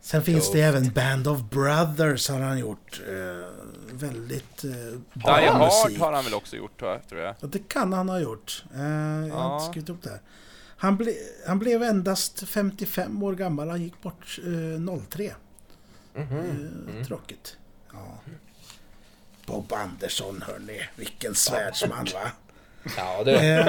Sen 0.00 0.22
finns 0.22 0.44
Jo. 0.46 0.52
det 0.54 0.60
även 0.62 0.92
Band 0.92 1.28
of 1.28 1.40
Brothers 1.50 2.28
har 2.28 2.40
han 2.40 2.58
gjort. 2.58 3.00
Eh, 3.08 3.48
väldigt 3.92 4.64
eh, 4.64 4.70
Die 4.70 5.00
bra 5.12 5.32
Hard 5.52 5.60
musik. 5.86 6.00
har 6.00 6.12
han 6.12 6.24
väl 6.24 6.34
också 6.34 6.56
gjort, 6.56 6.78
tror 6.78 7.20
jag. 7.20 7.34
Ja, 7.40 7.46
det 7.46 7.68
kan 7.68 7.92
han 7.92 8.08
ha 8.08 8.18
gjort. 8.20 8.64
Eh, 8.74 8.80
jag 8.82 8.88
har 8.88 9.28
Ja. 9.28 9.54
inte 9.56 9.70
skrivit 9.72 9.88
upp 9.90 10.02
det. 10.02 10.10
här. 10.10 10.20
Han, 10.76 10.96
ble, 10.96 11.14
han 11.46 11.58
blev 11.58 11.82
endast 11.82 12.48
55 12.48 13.22
år 13.22 13.34
gammal. 13.34 13.68
Han 13.70 13.82
gick 13.82 14.02
bort 14.02 14.38
eh, 14.44 14.98
03. 15.08 15.34
Eh, 16.14 16.24
Tråkigt. 17.06 17.56
Ja. 17.92 18.18
Bob 19.46 19.72
Andersson, 19.72 20.42
hörni. 20.46 20.80
Vilken 20.96 21.34
svärdsman, 21.34 22.06
va? 22.14 22.30
Ja, 22.96 23.24
det... 23.24 23.34
Eh, 23.34 23.66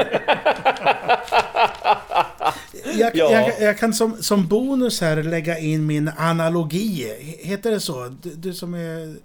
jag, 2.99 3.15
Ja. 3.15 3.31
jag, 3.31 3.61
jag 3.61 3.77
kan 3.77 3.93
som, 3.93 4.23
som 4.23 4.47
bonus 4.47 5.01
här 5.01 5.23
lägga 5.23 5.57
in 5.57 5.85
min 5.85 6.11
analogi. 6.17 7.15
Heter 7.39 7.71
det 7.71 7.79
så? 7.79 8.07
Du, 8.21 8.29
du 8.29 8.53
som 8.53 8.73
är 8.73 9.15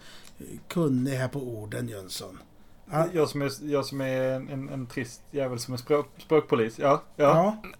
kunnig 0.69 1.13
här 1.13 1.29
på 1.29 1.39
orden, 1.39 1.89
Jönsson. 1.89 2.39
Ja. 2.91 3.09
Jag 3.13 3.29
som 3.29 3.43
är, 3.43 3.51
jag 3.63 3.85
som 3.85 4.01
är 4.01 4.23
en, 4.23 4.69
en, 4.69 4.87
trist 4.87 5.21
jävel 5.31 5.59
som 5.59 5.75
är 5.75 5.79
språk, 5.79 6.09
språkförpolis. 6.19 6.79
Ja, 6.79 7.03
ja. 7.17 7.25
Ja. 7.25 7.71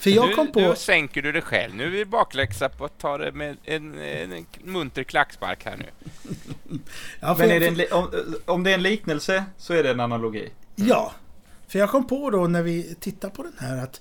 För 0.00 0.10
jag 0.10 0.28
nu, 0.28 0.34
kom 0.34 0.52
på... 0.52 0.60
nu 0.60 0.74
sänker 0.76 1.22
du 1.22 1.32
dig 1.32 1.42
själv. 1.42 1.74
Nu 1.74 1.86
är 1.86 1.90
vi 1.90 2.04
bakläxa 2.04 2.68
på 2.68 2.84
att 2.84 2.98
ta 2.98 3.18
det 3.18 3.32
med 3.32 3.56
en, 3.64 3.98
en, 3.98 4.32
en 4.32 4.46
munter 4.62 5.02
klackspark 5.02 5.64
här 5.64 5.76
nu. 5.76 5.86
Ja, 7.20 7.36
Men 7.38 7.50
är 7.50 7.60
det 7.60 7.66
en, 7.66 7.98
om, 7.98 8.10
om 8.44 8.62
det 8.62 8.70
är 8.70 8.74
en 8.74 8.82
liknelse 8.82 9.44
så 9.56 9.74
är 9.74 9.82
det 9.82 9.90
en 9.90 10.00
analogi. 10.00 10.50
Ja, 10.74 11.12
för 11.68 11.78
jag 11.78 11.90
kom 11.90 12.06
på 12.06 12.30
då 12.30 12.46
när 12.46 12.62
vi 12.62 12.94
tittar 13.00 13.30
på 13.30 13.42
den 13.42 13.52
här 13.58 13.76
att 13.76 14.00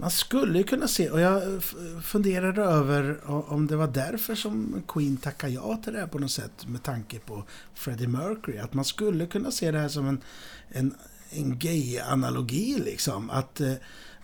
man 0.00 0.10
skulle 0.10 0.58
ju 0.58 0.64
kunna 0.64 0.88
se, 0.88 1.10
och 1.10 1.20
jag 1.20 1.62
funderade 2.02 2.62
över 2.62 3.30
om 3.52 3.66
det 3.66 3.76
var 3.76 3.86
därför 3.86 4.34
som 4.34 4.82
Queen 4.88 5.16
tackade 5.16 5.52
ja 5.52 5.76
till 5.84 5.92
det 5.92 5.98
här 5.98 6.06
på 6.06 6.18
något 6.18 6.30
sätt 6.30 6.66
med 6.66 6.82
tanke 6.82 7.18
på 7.18 7.44
Freddie 7.74 8.06
Mercury. 8.06 8.58
Att 8.58 8.74
man 8.74 8.84
skulle 8.84 9.26
kunna 9.26 9.50
se 9.50 9.70
det 9.70 9.78
här 9.78 9.88
som 9.88 10.08
en, 10.08 10.20
en, 10.68 10.94
en 11.30 11.58
gay-analogi 11.58 12.78
liksom. 12.84 13.30
Att 13.30 13.60
eh, 13.60 13.72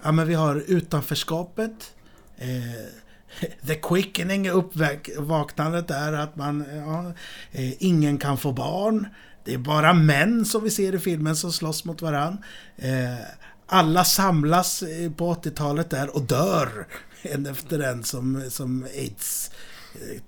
ja, 0.02 0.12
men 0.12 0.26
vi 0.26 0.34
har 0.34 0.64
utanförskapet, 0.66 1.94
eh, 2.36 3.48
The 3.66 3.74
Quickening, 3.74 4.50
uppvaknandet 4.50 5.88
där 5.88 6.12
att 6.12 6.36
man, 6.36 6.64
ja, 6.74 7.12
eh, 7.52 7.82
ingen 7.82 8.18
kan 8.18 8.38
få 8.38 8.52
barn. 8.52 9.06
Det 9.44 9.54
är 9.54 9.58
bara 9.58 9.92
män 9.92 10.44
som 10.44 10.64
vi 10.64 10.70
ser 10.70 10.94
i 10.94 10.98
filmen 10.98 11.36
som 11.36 11.52
slåss 11.52 11.84
mot 11.84 12.02
varann. 12.02 12.38
Eh, 12.76 13.14
alla 13.66 14.04
samlas 14.04 14.82
eh, 14.82 15.12
på 15.12 15.34
80-talet 15.34 15.90
där 15.90 16.16
och 16.16 16.22
dör 16.22 16.86
en 17.22 17.46
efter 17.46 17.78
en 17.78 18.04
som, 18.04 18.44
som 18.50 18.84
aids 18.84 19.50
eh. 19.94 20.20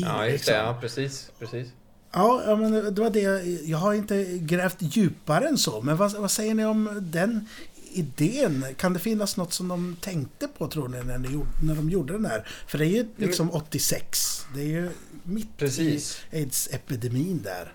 Ja, 0.00 0.26
just 0.26 0.28
det. 0.28 0.32
liksom. 0.32 0.54
Ja, 0.54 0.78
precis. 0.80 1.30
precis. 1.38 1.68
Ja, 2.12 2.42
ja, 2.46 2.56
men 2.56 2.94
det 2.94 3.00
var 3.00 3.10
det. 3.10 3.42
Jag 3.68 3.78
har 3.78 3.94
inte 3.94 4.24
grävt 4.24 4.76
djupare 4.78 5.48
än 5.48 5.58
så. 5.58 5.82
Men 5.82 5.96
vad, 5.96 6.12
vad 6.12 6.30
säger 6.30 6.54
ni 6.54 6.64
om 6.64 7.08
den 7.12 7.48
idén? 7.92 8.64
Kan 8.76 8.92
det 8.92 8.98
finnas 8.98 9.36
något 9.36 9.52
som 9.52 9.68
de 9.68 9.96
tänkte 10.00 10.48
på 10.48 10.68
tror 10.68 10.88
ni 10.88 11.04
när, 11.04 11.18
ni 11.18 11.28
gjorde, 11.32 11.50
när 11.62 11.74
de 11.74 11.90
gjorde 11.90 12.12
den 12.12 12.26
här? 12.26 12.48
För 12.66 12.78
det 12.78 12.86
är 12.86 12.88
ju 12.88 13.06
liksom 13.16 13.50
86. 13.50 14.46
Det 14.54 14.60
är 14.60 14.66
ju 14.66 14.90
mitt 15.22 15.56
Precis. 15.56 16.20
i 16.30 16.36
aids-epidemin 16.36 17.42
där. 17.42 17.72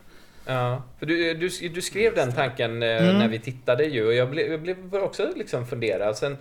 Ja, 0.48 0.84
för 0.99 1.06
du, 1.06 1.34
du, 1.34 1.49
du 1.69 1.82
skrev 1.82 2.15
den 2.15 2.32
tanken 2.34 2.84
eh, 2.84 3.03
Mm. 3.03 3.18
när 3.18 3.28
vi 3.28 3.40
tittade 3.40 3.86
ju 3.86 4.06
och 4.07 4.14
jag 4.14 4.30
blev, 4.30 4.52
jag 4.52 4.61
blev 4.61 4.95
också 4.95 5.32
liksom 5.36 5.68
fundera. 5.68 6.14
Sen, 6.14 6.38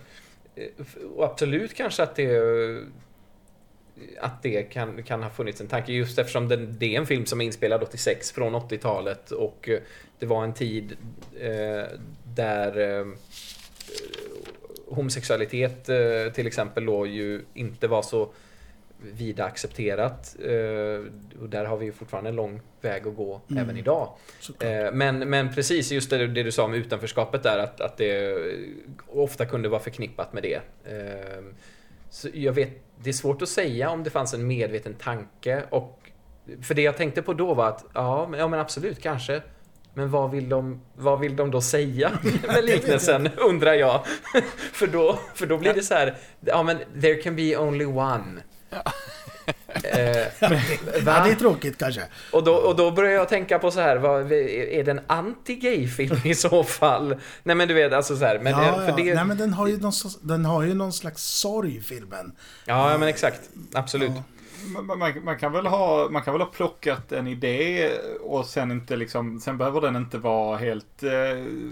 eh, 0.55 0.65
och 1.15 1.23
absolut 1.25 1.73
kanske 1.73 2.03
att 2.03 2.15
det 2.15 2.39
att 4.19 4.43
det 4.43 4.63
kan, 4.63 5.03
kan 5.03 5.23
ha 5.23 5.29
funnits 5.29 5.61
en 5.61 5.67
tanke 5.67 5.91
just 5.93 6.19
eftersom 6.19 6.47
den, 6.47 6.75
det 6.79 6.95
är 6.95 6.99
en 6.99 7.05
film 7.07 7.25
som 7.25 7.41
är 7.41 7.45
inspelad 7.45 7.83
86 7.83 8.31
från 8.31 8.55
80-talet 8.55 9.31
och 9.31 9.69
eh, 9.69 9.79
det 10.19 10.25
var 10.25 10.43
en 10.43 10.53
tid 10.53 10.97
eh, 11.39 11.83
där 12.35 12.99
eh, 12.99 13.05
homosexualitet 14.87 15.89
eh, 15.89 16.31
till 16.33 16.47
exempel 16.47 16.85
då 16.85 17.07
ju 17.07 17.41
inte 17.53 17.87
var 17.87 18.01
så 18.01 18.29
vida 19.01 19.45
accepterat. 19.45 20.35
Eh, 20.45 21.41
och 21.41 21.49
där 21.49 21.65
har 21.65 21.77
vi 21.77 21.85
ju 21.85 21.91
fortfarande 21.91 22.29
en 22.29 22.35
lång 22.35 22.61
väg 22.81 23.07
att 23.07 23.15
gå 23.15 23.41
Mm. 23.49 23.63
även 23.63 23.77
idag. 23.77 24.09
Såklart. 24.39 24.71
Eh, 24.85 24.91
Men, 24.91 25.29
men 25.29 25.53
precis 25.53 25.91
just 25.91 26.09
det, 26.09 26.27
det 26.27 26.43
du 26.43 26.51
sa 26.51 26.63
om 26.63 26.73
utanförskapet 26.73 27.43
där, 27.43 27.57
att, 27.59 27.81
att 27.81 27.97
det 27.97 28.35
ofta 29.07 29.45
kunde 29.45 29.69
vara 29.69 29.81
förknippat 29.81 30.33
med 30.33 30.43
det. 30.43 30.55
Eh, 30.85 31.43
Så 32.09 32.29
jag 32.33 32.53
vet, 32.53 32.69
det 33.03 33.09
är 33.09 33.13
svårt 33.13 33.41
att 33.41 33.49
säga 33.49 33.89
om 33.89 34.03
det 34.03 34.09
fanns 34.09 34.33
en 34.33 34.47
medveten 34.47 34.93
tanke. 34.93 35.63
Och, 35.69 35.99
för 36.61 36.73
det 36.75 36.81
jag 36.81 36.97
tänkte 36.97 37.21
på 37.21 37.33
då 37.33 37.53
var 37.53 37.67
att, 37.67 37.85
ja 37.93 38.27
men, 38.29 38.39
ja, 38.39 38.47
men 38.47 38.59
absolut, 38.59 39.01
kanske. 39.01 39.41
Men 39.93 40.11
vad 40.11 40.31
vill 40.31 40.49
de, 40.49 40.81
vad 40.95 41.19
vill 41.19 41.35
de 41.35 41.51
då 41.51 41.61
säga 41.61 42.11
med 42.47 42.65
liknelsen, 42.65 43.29
undrar 43.37 43.73
jag. 43.73 44.01
för, 44.73 44.87
då, 44.87 45.19
för 45.35 45.45
då 45.45 45.57
blir 45.57 45.73
det 45.73 45.81
så 45.83 45.93
här, 45.93 46.15
ja 46.39 46.63
men 46.63 46.77
there 47.01 47.15
can 47.15 47.35
be 47.35 47.57
only 47.57 47.85
one. 47.85 48.41
Eh, 49.83 50.17
Ja, 51.05 51.23
det 51.23 51.31
är 51.31 51.35
tråkigt 51.39 51.77
kanske. 51.77 52.01
Och 52.31 52.43
då, 52.43 52.53
och 52.53 52.75
då 52.75 52.91
börjar 52.91 53.11
jag 53.11 53.29
tänka 53.29 53.59
på 53.59 53.71
så 53.71 53.79
här, 53.79 53.97
vad, 53.97 54.31
är 54.31 54.83
det 54.83 54.91
en 54.91 55.01
anti-gay-film 55.07 56.17
i 56.23 56.35
så 56.35 56.63
fall? 56.63 57.15
Nej 57.43 57.55
men 57.55 57.67
du 57.67 57.73
vet, 57.73 57.93
alltså 57.93 58.17
så 58.17 58.25
här, 58.25 58.39
men, 58.39 58.51
ja, 58.51 58.75
för 58.75 58.87
ja. 58.87 58.95
det... 58.95 59.13
Nej, 59.13 59.25
men 59.25 59.37
den 59.37 59.53
har, 59.53 59.67
ju 59.67 59.77
någon, 59.77 59.93
den 60.21 60.45
har 60.45 60.63
ju 60.63 60.73
någon 60.73 60.93
slags 60.93 61.23
sorg, 61.23 61.81
filmen. 61.81 62.31
Ja, 62.65 62.91
ja, 62.91 62.97
men 62.97 63.09
exakt. 63.09 63.41
Absolut. 63.73 64.11
Ja. 64.15 64.23
Man, 64.73 64.97
man, 64.97 65.13
man, 65.23 65.37
kan 65.37 65.51
väl 65.51 65.65
ha, 65.65 66.09
man 66.09 66.21
kan 66.21 66.33
väl 66.33 66.41
ha 66.41 66.49
plockat 66.49 67.11
en 67.11 67.27
idé 67.27 67.89
och 68.21 68.45
sen 68.45 68.71
inte 68.71 68.95
liksom, 68.95 69.39
sen 69.39 69.57
behöver 69.57 69.81
den 69.81 69.95
inte 69.95 70.17
vara 70.17 70.57
helt, 70.57 71.03
eh, 71.03 71.09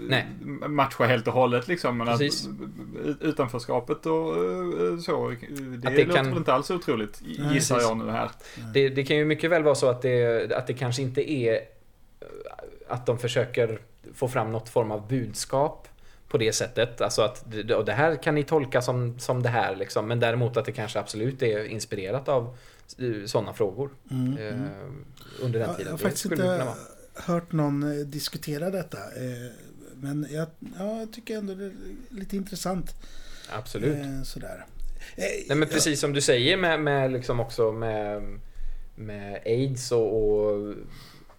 Nej. 0.08 0.26
matcha 0.68 1.04
helt 1.04 1.26
och 1.28 1.32
hållet 1.34 1.68
liksom. 1.68 1.98
Men 1.98 2.08
att, 2.08 2.18
Precis. 2.18 2.48
utanförskapet 3.20 4.06
och 4.06 4.36
eh, 4.36 4.98
så, 4.98 5.28
det, 5.28 5.88
Att 5.88 5.96
det 5.96 6.04
låter 6.04 6.22
kan- 6.22 6.36
inte 6.36 6.54
alls 6.54 6.70
otroligt, 6.70 7.20
Nej, 7.22 7.54
gissar 7.54 7.74
precis. 7.74 7.88
jag 7.90 7.96
nu 7.98 8.10
här. 8.10 8.30
Det, 8.74 8.88
det 8.88 9.04
kan 9.04 9.16
ju 9.16 9.24
mycket 9.24 9.50
väl 9.50 9.62
vara 9.62 9.74
så 9.74 9.88
att 9.88 10.02
det, 10.02 10.52
att 10.52 10.66
det 10.66 10.74
kanske 10.74 11.02
inte 11.02 11.30
är 11.32 11.52
eh, 11.54 12.26
att 12.88 13.06
de 13.06 13.18
försöker 13.18 13.78
få 14.14 14.28
fram 14.28 14.52
något 14.52 14.68
form 14.68 14.90
av 14.90 15.08
budskap 15.08 15.88
på 16.28 16.38
det 16.38 16.52
sättet. 16.52 17.00
Alltså 17.00 17.22
att 17.22 17.44
det 17.86 17.92
här 17.92 18.22
kan 18.22 18.34
ni 18.34 18.42
tolka 18.42 18.82
som, 18.82 19.18
som 19.18 19.42
det 19.42 19.48
här 19.48 19.76
liksom. 19.76 20.06
Men 20.08 20.20
däremot 20.20 20.56
att 20.56 20.64
det 20.64 20.72
kanske 20.72 20.98
absolut 20.98 21.42
är 21.42 21.64
inspirerat 21.64 22.28
av 22.28 22.56
sådana 23.26 23.52
frågor. 23.52 23.90
Mm. 24.10 24.36
Eh, 24.38 24.54
under 25.42 25.58
den 25.58 25.60
Ja, 25.60 25.66
jag 25.68 25.76
tiden. 25.76 25.90
har 25.92 25.98
faktiskt 25.98 26.24
inte 26.24 26.66
hört 27.14 27.52
någon 27.52 27.82
eh, 28.00 28.06
diskutera 28.06 28.70
detta. 28.70 28.98
eh, 28.98 29.50
Men 29.94 30.26
jag, 30.30 30.46
ja, 30.78 30.98
jag 30.98 31.12
tycker 31.12 31.36
ändå 31.38 31.54
det 31.54 31.64
är 31.64 31.72
lite 32.10 32.36
intressant. 32.36 32.94
Absolut. 33.50 33.96
eh, 33.98 34.22
Sådär. 34.22 34.66
Eh, 35.16 35.24
Nej 35.48 35.56
men 35.58 35.68
precis 35.68 36.00
som 36.00 36.12
du 36.12 36.20
säger 36.20 36.56
med, 36.56 36.80
med 36.80 37.12
liksom 37.12 37.40
också 37.40 37.72
med, 37.72 38.22
med 38.94 39.40
aids 39.46 39.92
och, 39.92 40.36
och 40.38 40.74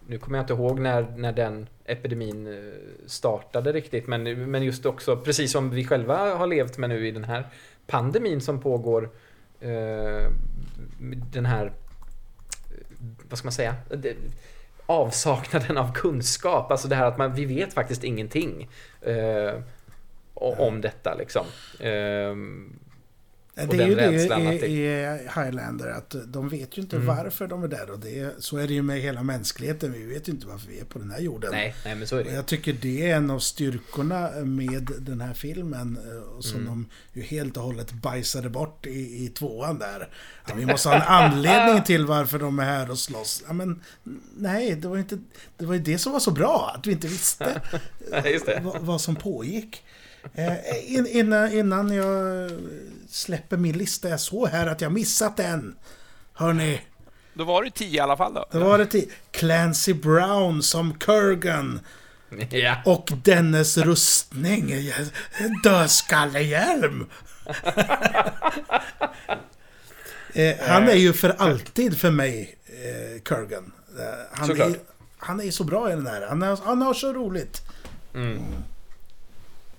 nu 0.06 0.18
kommer 0.18 0.38
jag 0.38 0.42
inte 0.42 0.52
ihåg 0.52 0.80
när, 0.80 1.02
när 1.16 1.32
den 1.32 1.68
epidemin 1.84 2.46
eh, 2.46 2.72
startade 3.06 3.72
riktigt 3.72 4.06
men, 4.06 4.50
men 4.50 4.62
just 4.62 4.86
också 4.86 5.16
precis 5.16 5.52
som 5.52 5.70
vi 5.70 5.84
själva 5.84 6.34
har 6.34 6.46
levt 6.46 6.78
med 6.78 6.88
nu 6.88 7.08
i 7.08 7.10
den 7.10 7.24
här 7.24 7.48
pandemin 7.86 8.40
som 8.40 8.60
pågår 8.60 9.10
eh, 9.60 10.30
den 11.32 11.46
här 11.46 11.72
vad 13.28 13.38
ska 13.38 13.46
man 13.46 13.52
säga 13.52 13.74
det, 13.90 14.16
avsaknaden 14.86 15.78
av 15.78 15.92
kunskap 15.92 16.70
alltså 16.70 16.88
det 16.88 16.96
här 16.96 17.06
att 17.06 17.18
man, 17.18 17.34
vi 17.34 17.44
vet 17.44 17.74
faktiskt 17.74 18.04
ingenting 18.04 18.68
eh, 19.00 19.54
om 20.34 20.80
detta 20.80 21.14
liksom. 21.14 21.46
Eh, 21.80 22.34
och 23.66 23.74
Det 23.76 23.82
är 23.82 23.88
ju 23.88 23.94
det 23.94 24.66
i, 24.66 24.72
i 24.72 25.18
Highlander, 25.34 25.88
att 25.90 26.14
de 26.26 26.48
vet 26.48 26.78
ju 26.78 26.82
inte 26.82 26.96
Mm. 26.96 27.08
varför 27.08 27.46
de 27.46 27.64
är 27.64 27.68
där. 27.68 27.90
Och 27.90 27.98
det, 27.98 28.34
så 28.38 28.56
är 28.56 28.66
det 28.68 28.74
ju 28.74 28.82
med 28.82 29.00
hela 29.00 29.22
mänskligheten. 29.22 29.92
Vi 29.92 30.04
vet 30.04 30.28
ju 30.28 30.32
inte 30.32 30.46
varför 30.46 30.68
vi 30.68 30.80
är 30.80 30.84
på 30.84 30.98
den 30.98 31.10
här 31.10 31.20
jorden. 31.20 31.50
nej, 31.52 31.74
nej 31.84 31.94
men 31.94 32.06
så 32.08 32.16
är 32.16 32.20
Och 32.20 32.26
det. 32.26 32.32
jag 32.34 32.46
tycker 32.46 32.72
det 32.72 33.10
är 33.10 33.16
en 33.16 33.30
av 33.30 33.38
styrkorna 33.38 34.30
med 34.44 34.90
den 34.98 35.20
här 35.20 35.34
filmen. 35.34 35.98
eh, 36.10 36.22
och 36.36 36.44
Som 36.44 36.60
Mm. 36.60 36.66
de 37.12 37.20
ju 37.20 37.26
helt 37.26 37.56
och 37.56 37.62
hållet 37.62 37.92
bajsade 37.92 38.50
bort 38.50 38.86
i, 38.86 39.24
i 39.24 39.28
tvåan 39.28 39.78
där. 39.78 40.08
Ja, 40.48 40.54
vi 40.54 40.66
måste 40.66 40.88
ha 40.88 40.96
en 40.96 41.02
anledning 41.02 41.82
till 41.84 42.06
varför 42.06 42.38
de 42.38 42.58
är 42.58 42.64
här 42.64 42.90
och 42.90 42.98
slåss. 42.98 43.42
Ja, 43.46 43.52
men, 43.52 43.80
nej, 44.36 44.74
det 44.74 44.88
var 44.88 44.96
ju 44.96 45.02
inte, 45.02 45.18
det 45.56 45.66
var 45.66 45.74
ju 45.74 45.80
det 45.80 45.98
som 45.98 46.12
var 46.12 46.20
så 46.20 46.30
bra. 46.30 46.72
Att 46.76 46.86
vi 46.86 46.92
inte 46.92 47.06
visste 47.08 47.60
Nej, 48.10 48.32
just 48.32 48.46
det. 48.46 48.60
vad, 48.64 48.80
vad 48.80 49.00
som 49.00 49.16
pågick. 49.16 49.82
Eh, 50.34 50.94
in, 50.94 51.06
innan, 51.06 51.52
innan 51.52 51.94
jag 51.94 52.50
släpper 53.08 53.56
min 53.56 53.78
lista, 53.78 54.08
jag 54.08 54.20
såg 54.20 54.48
här 54.48 54.66
att 54.66 54.80
jag 54.80 54.92
missat 54.92 55.40
en. 55.40 55.76
Hörni, 56.32 56.80
Då 57.34 57.44
var 57.44 57.64
det 57.64 57.70
tio 57.70 57.96
i 57.96 58.00
alla 58.00 58.16
fall 58.16 58.34
då. 58.34 58.46
då 58.50 58.58
var 58.58 58.78
det 58.78 58.86
till 58.86 59.12
Clancy 59.30 59.94
Brown 59.94 60.62
som 60.62 60.94
Kurgan. 60.94 61.80
Ja. 62.50 62.76
Och 62.84 63.10
dennes 63.24 63.78
rustning, 63.78 64.74
dödskallehjälm. 65.64 67.06
eh, 70.34 70.56
han 70.60 70.88
är 70.88 70.94
ju 70.94 71.12
för 71.12 71.30
alltid 71.38 71.98
för 71.98 72.10
mig, 72.10 72.58
eh, 72.66 73.20
Kurgan. 73.22 73.72
Eh, 73.98 74.04
han, 74.32 74.48
Såklart. 74.48 74.68
är, 74.68 74.76
han 75.18 75.40
är 75.40 75.50
så 75.50 75.64
bra 75.64 75.92
i 75.92 75.94
den 75.94 76.06
här. 76.06 76.26
Han, 76.28 76.42
är, 76.42 76.58
han 76.64 76.82
har 76.82 76.94
så 76.94 77.12
roligt. 77.12 77.62
Mm. 78.14 78.42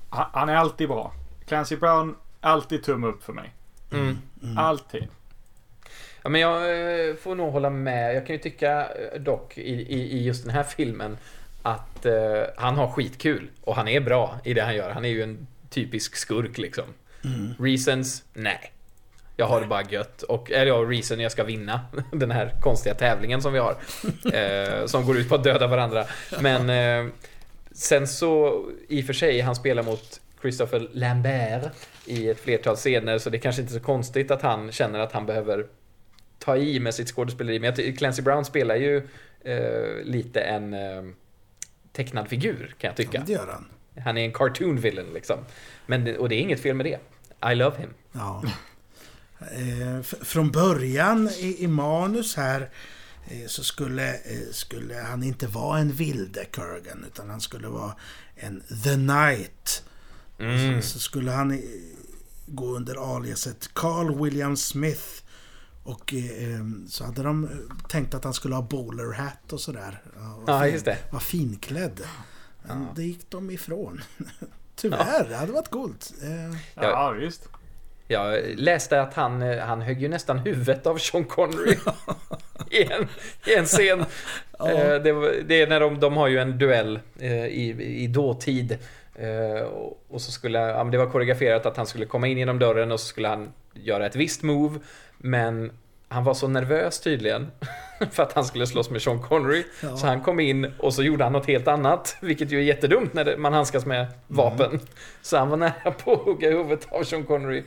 Han, 0.09 0.49
är 0.49 0.55
alltid 0.55 0.87
bra. 0.87 1.13
Clancy 1.47 1.75
Brown, 1.75 2.15
alltid 2.41 2.83
tumme 2.83 3.07
upp 3.07 3.23
för 3.23 3.33
mig. 3.33 3.53
Mm. 3.91 4.17
Alltid. 4.57 5.07
Ja, 6.21 6.29
men 6.29 6.41
jag 6.41 6.55
eh, 7.09 7.15
får 7.15 7.35
nog 7.35 7.51
hålla 7.51 7.69
med. 7.69 8.15
Jag 8.15 8.27
kan 8.27 8.35
ju 8.35 8.41
tycka 8.41 8.85
eh, 8.85 9.21
dock 9.21 9.57
i, 9.57 9.71
i, 9.71 10.17
i 10.17 10.23
just 10.23 10.43
den 10.43 10.53
här 10.53 10.63
filmen 10.63 11.17
att 11.61 12.05
eh, 12.05 12.13
han 12.57 12.75
har 12.75 12.87
skitkul 12.91 13.49
och 13.61 13.75
han 13.75 13.87
är 13.87 13.99
bra 14.01 14.39
i 14.43 14.53
det 14.53 14.61
han 14.61 14.75
gör. 14.75 14.89
Han 14.89 15.05
är 15.05 15.09
ju 15.09 15.23
en 15.23 15.47
typisk 15.69 16.15
skurk 16.15 16.57
liksom. 16.57 16.85
Reasons? 17.59 18.23
Nej. 18.33 18.73
Jag 19.37 19.47
har 19.47 19.61
det 19.61 19.67
bara 19.67 19.83
gött. 19.89 20.21
Och, 20.21 20.51
eller 20.51 20.65
ja, 20.65 20.75
reason 20.75 21.19
jag 21.19 21.31
ska 21.31 21.43
vinna 21.43 21.81
den 22.11 22.31
här 22.31 22.53
konstiga 22.61 22.95
tävlingen 22.95 23.41
som 23.41 23.53
vi 23.53 23.59
har. 23.59 23.75
Eh, 24.33 24.85
som 24.85 25.05
går 25.05 25.17
ut 25.17 25.29
på 25.29 25.35
att 25.35 25.43
döda 25.43 25.67
varandra. 25.67 26.05
Men 26.41 26.69
eh, 26.69 27.11
sen 27.79 28.07
så, 28.07 28.65
i 28.87 29.01
och 29.01 29.05
för 29.05 29.13
sig, 29.13 29.39
han 29.39 29.55
spelar 29.55 29.83
mot 29.83 30.21
Christopher 30.41 30.89
Lambert 30.93 31.71
i 32.05 32.29
ett 32.29 32.39
flertal 32.39 32.75
scener, 32.75 33.17
så 33.17 33.29
det 33.29 33.37
är 33.37 33.41
kanske 33.41 33.61
inte 33.61 33.73
så 33.73 33.79
konstigt 33.79 34.31
att 34.31 34.41
han 34.41 34.71
känner 34.71 34.99
att 34.99 35.11
han 35.11 35.25
behöver 35.25 35.65
ta 36.39 36.57
i 36.57 36.79
med 36.79 36.93
sitt 36.93 37.07
skådespeleri. 37.07 37.59
Men 37.59 37.73
jag 37.77 37.97
Clancy 37.97 38.21
Brown 38.21 38.45
spelar 38.45 38.75
ju 38.75 39.07
eh, 39.41 40.03
lite 40.03 40.41
en 40.41 40.73
eh, 40.73 41.03
tecknad 41.91 42.27
figur, 42.27 42.75
kan 42.77 42.87
jag 42.87 42.97
tycka. 42.97 43.17
Ja, 43.17 43.23
det 43.25 43.31
gör 43.31 43.47
han. 43.47 43.65
Han 44.03 44.17
är 44.17 44.25
en 44.25 44.33
cartoon 44.33 44.79
villain 44.79 45.13
liksom. 45.13 45.37
Men, 45.85 46.17
och 46.17 46.29
det 46.29 46.35
är 46.35 46.41
inget 46.41 46.61
fel 46.61 46.75
med 46.75 46.85
det. 46.85 46.99
I 47.51 47.55
love 47.55 47.77
him. 47.77 47.93
Ja. 48.11 48.43
Eh, 49.39 50.01
från 50.01 50.51
början 50.51 51.29
i, 51.29 51.63
i 51.63 51.67
manus 51.67 52.35
här 52.35 52.69
så 53.47 53.63
skulle, 53.63 54.13
eh, 54.13 54.39
skulle 54.51 54.95
han 54.95 55.23
inte 55.23 55.47
vara 55.47 55.79
en 55.79 55.91
vilde 55.91 56.45
Kurgan 56.45 57.03
utan 57.07 57.29
han 57.29 57.41
skulle 57.41 57.67
vara 57.67 57.95
en 58.35 58.63
The 58.83 58.93
Knight. 58.95 59.83
Mm. 60.39 60.81
Så, 60.81 60.87
så 60.89 60.99
skulle 60.99 61.31
han 61.31 61.51
eh, 61.51 61.59
gå 62.47 62.75
under 62.75 63.15
aliaset 63.15 63.73
Carl 63.73 64.23
William 64.23 64.57
Smith. 64.57 65.03
Och 65.83 66.13
eh, 66.13 66.53
eh, 66.53 66.65
så 66.87 67.05
hade 67.05 67.23
de 67.23 67.43
eh, 67.43 67.87
tänkt 67.89 68.13
att 68.13 68.23
han 68.23 68.33
skulle 68.33 68.55
ha 68.55 68.61
bowler 68.61 69.13
hat 69.13 69.53
och 69.53 69.61
sådär. 69.61 70.03
Ja, 70.15 70.39
var 70.45 70.53
Ja, 70.53 70.67
just 70.67 70.85
det. 70.85 70.97
Var 71.11 71.19
finklädd. 71.19 72.01
Men 72.67 72.87
det 72.95 73.03
gick 73.03 73.29
de 73.31 73.49
ifrån. 73.51 74.01
Tyvärr, 74.75 75.29
det 75.29 75.35
hade 75.35 75.51
varit 75.51 75.69
coolt. 75.69 76.13
Eh, 76.23 76.49
Ja, 76.51 76.55
Ja. 76.75 77.11
visst. 77.11 77.49
Jag 78.11 78.39
läste 78.55 79.01
att 79.01 79.13
han, 79.13 79.41
han 79.59 79.81
högg 79.81 80.01
ju 80.01 80.07
nästan 80.07 80.39
huvudet 80.39 80.87
av 80.87 80.97
Sean 80.97 81.23
Connery 81.23 81.75
i, 82.71 82.83
en, 82.83 83.07
i 83.47 83.55
en 83.57 83.65
scen. 83.65 83.99
Eh, 83.99 84.05
Det, 85.45 85.61
är 85.61 85.67
när 85.67 85.79
de, 85.79 85.99
de 85.99 86.17
har 86.17 86.27
ju 86.27 86.37
en 86.39 86.57
duell 86.57 86.99
eh, 87.19 87.45
i, 87.45 87.75
i 88.03 88.07
dåtid. 88.07 88.77
Eh, 89.15 89.61
och- 90.09 90.21
så 90.21 90.31
skulle, 90.31 90.59
ja, 90.59 90.83
det 90.83 90.97
var 90.97 91.05
koreograferat 91.05 91.65
att 91.65 91.77
han 91.77 91.85
skulle 91.85 92.05
komma 92.05 92.27
in 92.27 92.37
genom 92.37 92.59
dörren 92.59 92.91
och 92.91 92.99
så 92.99 93.05
skulle 93.05 93.27
han 93.27 93.51
göra 93.73 94.05
ett 94.05 94.15
visst 94.15 94.43
move. 94.43 94.79
Men 95.17 95.71
han 96.07 96.23
var 96.23 96.33
så 96.33 96.47
nervös 96.47 96.99
tydligen. 96.99 97.47
För 98.11 98.23
att 98.23 98.33
han 98.33 98.45
skulle 98.45 98.67
slåss 98.67 98.89
med 98.89 99.01
Sean 99.01 99.21
Connery. 99.21 99.63
Ja. 99.83 99.97
Så 99.97 100.07
han 100.07 100.21
kom 100.21 100.39
in 100.39 100.73
och 100.79 100.93
så 100.93 101.03
gjorde 101.03 101.23
han 101.23 101.33
något 101.33 101.47
helt 101.47 101.67
annat. 101.67 102.17
Vilket 102.21 102.51
ju 102.51 102.57
är 102.59 102.63
jättedumt 102.63 103.13
när 103.13 103.37
man 103.37 103.53
handskas 103.53 103.85
med 103.85 104.07
vapen. 104.27 104.79
Så 105.21 105.37
han 105.37 105.49
var 105.49 105.57
nära 105.57 105.91
på 105.91 106.13
att 106.13 106.19
hugga 106.19 106.49
huvudet 106.49 106.87
av 106.91 107.03
Sean 107.03 107.23
Connery. 107.23 107.63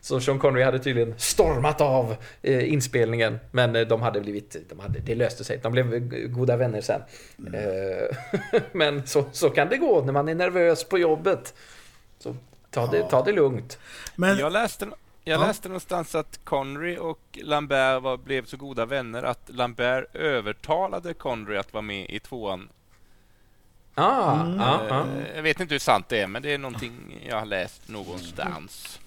Så 0.00 0.20
Sean 0.20 0.38
Connery 0.38 0.62
hade 0.64 0.78
tydligen 0.78 1.14
stormat 1.18 1.80
av 1.80 2.16
eh, 2.42 2.72
inspelningen. 2.72 3.38
Men 3.50 3.76
eh, 3.76 3.86
de 3.86 4.02
hade 4.02 4.20
blivit, 4.20 4.56
de 4.68 4.80
hade, 4.80 4.98
det 4.98 5.14
löste 5.14 5.44
sig. 5.44 5.58
De 5.62 5.72
blev 5.72 6.08
goda 6.28 6.56
vänner 6.56 6.80
sen. 6.80 7.02
Eh, 7.54 8.60
men 8.72 9.06
så, 9.06 9.24
så 9.32 9.50
kan 9.50 9.68
det 9.68 9.76
gå 9.76 10.04
när 10.04 10.12
man 10.12 10.28
är 10.28 10.34
nervös 10.34 10.84
på 10.84 10.98
jobbet. 10.98 11.54
Så 12.18 12.36
ta 12.70 12.86
det, 12.86 13.02
ta 13.02 13.22
det 13.24 13.32
lugnt. 13.32 13.78
Men 14.16 14.38
Jag 14.38 14.52
läste, 14.52 14.88
jag 15.24 15.40
Ja. 15.40 15.46
läste 15.46 15.68
någonstans 15.68 16.14
att 16.14 16.40
Connery 16.44 16.96
och 16.96 17.20
Lambert 17.42 18.02
var, 18.02 18.16
blev 18.16 18.44
så 18.44 18.56
goda 18.56 18.86
vänner 18.86 19.22
att 19.22 19.40
Lambert 19.46 20.14
övertalade 20.16 21.14
Connery 21.14 21.56
att 21.56 21.72
vara 21.72 21.82
med 21.82 22.10
i 22.10 22.18
tvåan. 22.20 22.68
Ah, 23.94 24.40
Mm. 24.42 24.60
ah, 24.60 24.80
ah. 24.90 25.04
Jag 25.36 25.42
vet 25.42 25.60
inte 25.60 25.74
hur 25.74 25.78
sant 25.78 26.08
det 26.08 26.20
är, 26.20 26.26
men 26.26 26.42
det 26.42 26.54
är 26.54 26.58
någonting 26.58 27.20
jag 27.28 27.36
har 27.38 27.46
läst 27.46 27.88
någonstans. 27.88 29.00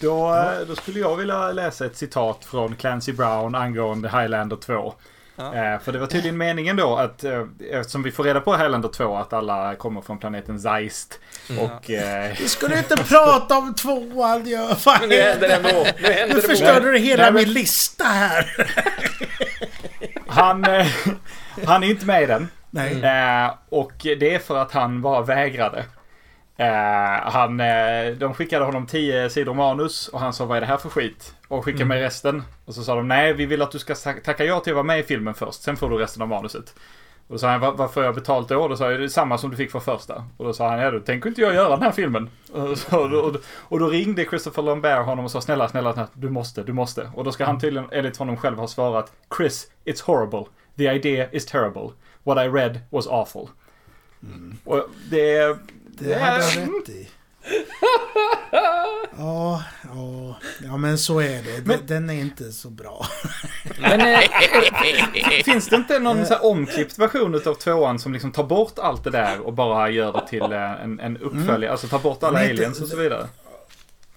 Då, 0.00 0.34
eh, 0.34 0.60
då 0.68 0.76
skulle 0.76 1.00
jag 1.00 1.16
vilja 1.16 1.52
läsa 1.52 1.86
ett 1.86 1.96
citat 1.96 2.44
från 2.44 2.76
Clancy 2.76 3.12
Brown 3.12 3.54
angående 3.54 4.08
Highlander 4.08 4.56
2. 4.56 4.94
Ja. 5.36 5.54
Eh, 5.54 5.80
för 5.80 5.92
det 5.92 5.98
var 5.98 6.06
tydligen 6.06 6.36
meningen 6.36 6.76
då 6.76 6.96
att 6.96 7.24
eh, 7.24 7.42
eftersom 7.70 8.02
vi 8.02 8.10
får 8.10 8.24
reda 8.24 8.40
på 8.40 8.56
Highlander 8.56 8.88
2 8.88 9.16
att 9.16 9.32
alla 9.32 9.74
kommer 9.74 10.00
från 10.00 10.18
planeten 10.18 10.60
Zeist. 10.60 11.18
Och 11.60 11.90
eh, 11.90 12.32
vi 12.38 12.48
skulle 12.48 12.78
inte 12.78 12.96
prata 12.96 13.58
om 13.58 13.74
tvåan. 13.74 14.42
Men 15.00 15.08
nu 15.08 15.20
händer 15.20 15.48
det 15.48 15.54
ändå. 15.54 15.86
Nu 16.02 16.12
händer 16.12 16.34
nu 16.34 16.40
det 16.40 16.48
förstörde 16.48 16.92
du 16.92 16.98
hela 16.98 17.22
Nej, 17.22 17.32
men- 17.32 17.42
min 17.42 17.52
lista 17.52 18.04
här. 18.04 18.46
han, 20.26 20.64
eh, 20.64 20.86
han 21.66 21.82
är 21.82 21.90
inte 21.90 22.06
med 22.06 22.22
i 22.22 22.26
den. 22.26 22.48
Nej. 22.70 22.92
Eh, 23.02 23.50
och 23.68 23.92
det 24.02 24.34
är 24.34 24.38
för 24.38 24.56
att 24.56 24.72
han 24.72 25.02
bara 25.02 25.22
vägrade. 25.22 25.84
Eh, 26.60 27.30
han, 27.30 27.60
eh, 27.60 28.12
de 28.18 28.34
skickade 28.34 28.64
honom 28.64 28.86
10 28.86 29.30
sidor 29.30 29.54
manus 29.54 30.08
och 30.08 30.20
han 30.20 30.32
sa 30.32 30.44
vad 30.44 30.56
är 30.56 30.60
det 30.60 30.66
här 30.66 30.76
för 30.76 30.88
skit? 30.88 31.34
Och 31.48 31.64
skickade 31.64 31.84
med 31.84 31.98
resten. 32.00 32.42
Och 32.64 32.74
så 32.74 32.82
sa 32.82 32.94
de 32.94 33.08
nej 33.08 33.32
vi 33.32 33.46
vill 33.46 33.62
att 33.62 33.70
du 33.70 33.78
ska 33.78 33.94
ta- 33.94 34.12
tacka 34.24 34.44
ja 34.44 34.60
till 34.60 34.72
att 34.72 34.74
vara 34.76 34.84
med 34.84 34.98
i 35.00 35.02
filmen 35.02 35.34
först. 35.34 35.62
Sen 35.62 35.76
får 35.76 35.90
du 35.90 35.96
resten 35.96 36.22
av 36.22 36.28
manuset. 36.28 36.74
Och 37.26 37.34
då 37.34 37.38
sa 37.38 37.48
han 37.48 37.60
"Va- 37.60 37.74
varför 37.76 38.00
har 38.00 38.06
jag 38.06 38.14
betalt 38.14 38.48
då? 38.48 38.68
Då 38.68 38.76
sa 38.76 38.90
jag 38.90 39.00
det 39.00 39.04
är 39.06 39.08
samma 39.08 39.38
som 39.38 39.50
du 39.50 39.56
fick 39.56 39.70
för 39.70 39.80
första. 39.80 40.24
Och 40.36 40.44
då 40.44 40.52
sa 40.52 40.68
han 40.68 40.78
ja 40.78 40.90
då 40.90 41.00
tänker 41.00 41.28
inte 41.28 41.40
jag 41.40 41.54
göra 41.54 41.68
den 41.70 41.82
här 41.82 41.92
filmen. 41.92 42.30
Och, 42.52 42.78
så, 42.78 42.98
och, 43.02 43.10
då, 43.10 43.38
och 43.58 43.78
då 43.78 43.88
ringde 43.88 44.24
Christopher 44.24 44.62
Lambert 44.62 45.04
honom 45.06 45.24
och 45.24 45.30
sa 45.30 45.40
snälla 45.40 45.68
snälla 45.68 45.92
snälla 45.92 46.08
du 46.14 46.30
måste 46.30 46.62
du 46.62 46.72
måste. 46.72 47.10
Och 47.14 47.24
då 47.24 47.32
ska 47.32 47.44
han 47.44 47.60
tydligen 47.60 47.88
enligt 47.92 48.16
honom 48.16 48.36
själv 48.36 48.58
ha 48.58 48.66
svarat 48.66 49.12
Chris 49.36 49.66
it's 49.84 50.02
horrible. 50.04 50.44
The 50.76 50.88
idea 50.88 51.30
is 51.32 51.46
terrible. 51.46 51.88
What 52.24 52.38
I 52.46 52.48
read 52.48 52.80
was 52.90 53.06
awful. 53.06 53.48
Och 54.64 54.86
det, 55.10 55.56
Det 55.98 56.14
hade 56.18 56.44
jag 56.44 56.56
rätt 56.62 56.88
i. 56.88 57.08
Ja, 59.18 59.62
ja, 59.82 60.36
ja 60.64 60.76
men 60.76 60.98
så 60.98 61.20
är 61.20 61.42
det. 61.42 61.60
Den, 61.60 61.86
den 61.86 62.10
är 62.10 62.14
inte 62.20 62.52
så 62.52 62.70
bra. 62.70 63.06
Men, 63.80 64.00
eh, 64.00 64.20
Finns 65.44 65.68
det 65.68 65.76
inte 65.76 65.98
någon 65.98 66.26
så 66.26 66.34
här 66.34 66.44
omklippt 66.44 66.98
version 66.98 67.34
av 67.34 67.54
tvåan 67.54 67.98
som 67.98 68.12
liksom 68.12 68.32
tar 68.32 68.44
bort 68.44 68.78
allt 68.78 69.04
det 69.04 69.10
där 69.10 69.40
och 69.40 69.52
bara 69.52 69.90
gör 69.90 70.12
det 70.12 70.28
till 70.28 70.42
eh, 70.52 70.82
en, 70.82 71.00
en 71.00 71.16
uppföljare? 71.16 71.72
Alltså 71.72 71.88
tar 71.88 71.98
bort 71.98 72.22
alla 72.22 72.38
Men 72.38 72.50
inte- 72.50 72.62
aliens 72.62 72.80
och 72.80 72.88
så 72.88 72.96
vidare? 72.96 73.26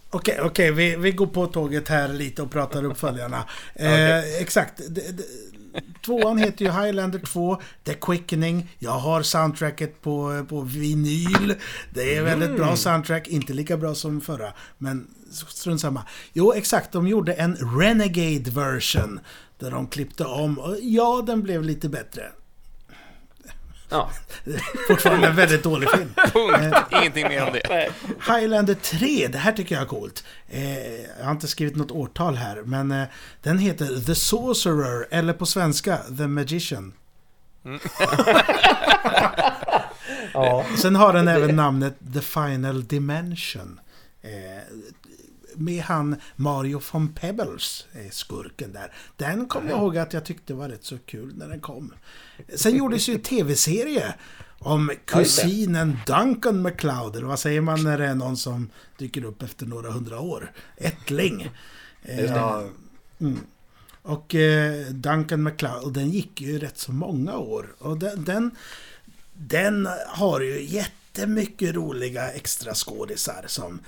Okej, 0.09 0.39
okej, 0.41 0.71
vi, 0.71 0.95
vi 0.95 1.11
går 1.11 1.27
på 1.27 1.45
tåget 1.47 1.87
här 1.87 2.07
lite 2.07 2.41
och 2.41 2.51
pratar 2.51 2.85
uppföljarna. 2.85 3.43
Eh, 3.75 4.41
exakt. 4.41 4.77
Det- 4.77 5.17
det- 5.17 5.23
Tvåan 6.05 6.37
heter 6.37 6.65
ju 6.65 6.71
Highlander 6.71 7.19
2, 7.19 7.61
The 7.83 7.93
Quickening. 7.93 8.75
Jag 8.79 8.91
har 8.91 9.21
soundtracket 9.21 10.01
på, 10.01 10.45
på 10.49 10.61
vinyl. 10.61 11.55
Det 11.93 12.15
är 12.15 12.23
väldigt 12.23 12.55
bra 12.55 12.75
soundtrack, 12.75 13.27
inte 13.27 13.53
lika 13.53 13.77
bra 13.77 13.95
som 13.95 14.21
förra. 14.21 14.53
Men 14.77 15.07
strunt 15.47 15.81
samma. 15.81 16.03
Jo, 16.33 16.53
exakt, 16.53 16.91
de 16.91 17.07
gjorde 17.07 17.33
en 17.33 17.55
Renegade 17.79 18.51
version. 18.51 19.19
Där 19.59 19.71
de 19.71 19.87
klippte 19.87 20.25
om. 20.25 20.77
Ja, 20.81 21.23
den 21.27 21.41
blev 21.41 21.63
lite 21.63 21.89
bättre. 21.89 22.31
Ja. 23.91 24.09
Fortfarande 24.87 25.27
en 25.27 25.35
väldigt 25.35 25.63
dålig 25.63 25.89
film. 25.89 26.13
Punkt. 26.33 26.77
Ingenting 26.91 27.27
mer 27.27 27.47
om 27.47 27.53
det. 27.53 27.91
Highlander 28.27 28.73
3, 28.73 29.27
det 29.27 29.37
här 29.37 29.51
tycker 29.51 29.75
jag 29.75 29.81
är 29.81 29.87
coolt. 29.87 30.23
Eh, 30.49 30.91
jag 31.19 31.25
har 31.25 31.31
inte 31.31 31.47
skrivit 31.47 31.75
något 31.75 31.91
årtal 31.91 32.35
här, 32.35 32.61
men 32.65 32.91
eh, 32.91 33.07
den 33.41 33.57
heter 33.57 34.05
The 34.05 34.15
Sorcerer, 34.15 35.07
eller 35.11 35.33
på 35.33 35.45
svenska 35.45 35.97
The 36.17 36.27
Magician. 36.27 36.93
ja. 40.33 40.65
Sen 40.77 40.95
har 40.95 41.13
den 41.13 41.27
även 41.27 41.55
namnet 41.55 41.95
The 42.13 42.21
Final 42.21 42.87
Dimension. 42.87 43.79
Med 45.63 45.83
han 45.83 46.15
Mario 46.35 46.81
von 46.91 47.13
Pebbles, 47.13 47.87
eh, 47.93 48.09
skurken 48.11 48.73
där. 48.73 48.93
Den 49.17 49.45
kommer 49.45 49.69
jag 49.69 49.79
ihåg 49.79 49.97
att 49.97 50.13
jag 50.13 50.25
tyckte 50.25 50.53
var 50.53 50.69
rätt 50.69 50.83
så 50.83 50.97
kul 50.97 51.33
när 51.37 51.49
den 51.49 51.59
kom. 51.59 51.93
Sen 52.55 52.77
gjordes 52.77 53.09
ju 53.09 53.17
tv-serie 53.17 54.13
om 54.59 54.91
kusinen 55.05 55.97
Duncan 56.07 56.61
MacLeod, 56.61 57.15
eller 57.15 57.27
vad 57.27 57.39
säger 57.39 57.61
man 57.61 57.83
när 57.83 57.97
det 57.97 58.05
är 58.05 58.15
någon 58.15 58.37
som 58.37 58.69
dyker 58.97 59.25
upp 59.25 59.43
efter 59.43 59.65
några 59.65 59.91
hundra 59.91 60.19
år? 60.19 60.51
Ättling. 60.77 61.49
Eh, 62.03 62.63
mm. 63.19 63.39
Och 64.01 64.35
eh, 64.35 64.85
Duncan 64.87 65.41
MacLeod, 65.41 65.93
den 65.93 66.09
gick 66.09 66.41
ju 66.41 66.59
rätt 66.59 66.77
så 66.77 66.91
många 66.91 67.37
år. 67.37 67.75
Och 67.77 67.97
den, 67.97 68.23
den, 68.23 68.51
den 69.33 69.87
har 70.07 70.41
ju 70.41 70.63
jättemycket 70.63 71.75
roliga 71.75 72.31
extra 72.31 72.73
skådisar 72.73 73.43
som, 73.47 73.79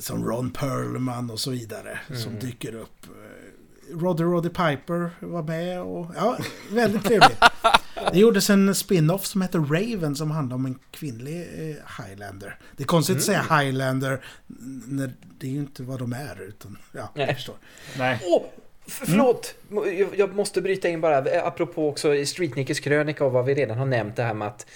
som 0.00 0.24
Ron 0.28 0.50
Perlman 0.50 1.30
och 1.30 1.40
så 1.40 1.50
vidare. 1.50 1.98
Som 2.14 2.38
dyker 2.38 2.74
upp. 2.74 3.06
Eh, 3.06 3.98
Roddy 3.98 4.22
Roddy 4.24 4.48
Piper 4.48 5.10
var 5.20 5.42
med 5.42 5.80
och 5.82 6.06
ja, 6.16 6.38
väldigt 6.70 7.04
trevligt. 7.04 7.38
Det 8.12 8.18
gjordes 8.18 8.50
en 8.50 8.74
spin-off 8.74 9.26
som 9.26 9.42
heter 9.42 9.58
Raven 9.58 10.16
som 10.16 10.30
handlar 10.30 10.54
om 10.56 10.66
en 10.66 10.78
kvinnlig 10.90 11.40
eh, 11.40 12.04
Highlander. 12.06 12.58
Det 12.76 12.82
är 12.82 12.86
konstigt 12.86 13.16
att 13.16 13.22
säga 13.22 13.42
Highlander 13.58 14.24
när 14.86 15.12
det 15.38 15.46
är 15.46 15.50
ju 15.50 15.58
inte 15.58 15.82
vad 15.82 15.98
de 15.98 16.12
är 16.12 16.42
utan 16.42 16.78
ja, 16.92 17.10
Nej. 17.14 17.26
jag 17.26 17.36
förstår. 17.36 17.54
Nej. 17.98 18.20
F- 18.86 19.02
förlåt! 19.06 19.54
Jag- 19.70 20.08
Jag 20.18 20.34
måste 20.34 20.62
bryta 20.62 20.88
in 20.88 21.00
bara, 21.00 21.18
eh, 21.30 21.46
apropå 21.46 21.88
också 21.88 22.14
i 22.14 22.26
Streetnickers 22.26 22.80
krönika 22.80 23.24
och 23.24 23.32
vad 23.32 23.44
vi 23.44 23.54
redan 23.54 23.78
har 23.78 23.86
nämnt 23.86 24.16
det 24.16 24.22
här 24.22 24.34
med 24.34 24.48
att 24.48 24.66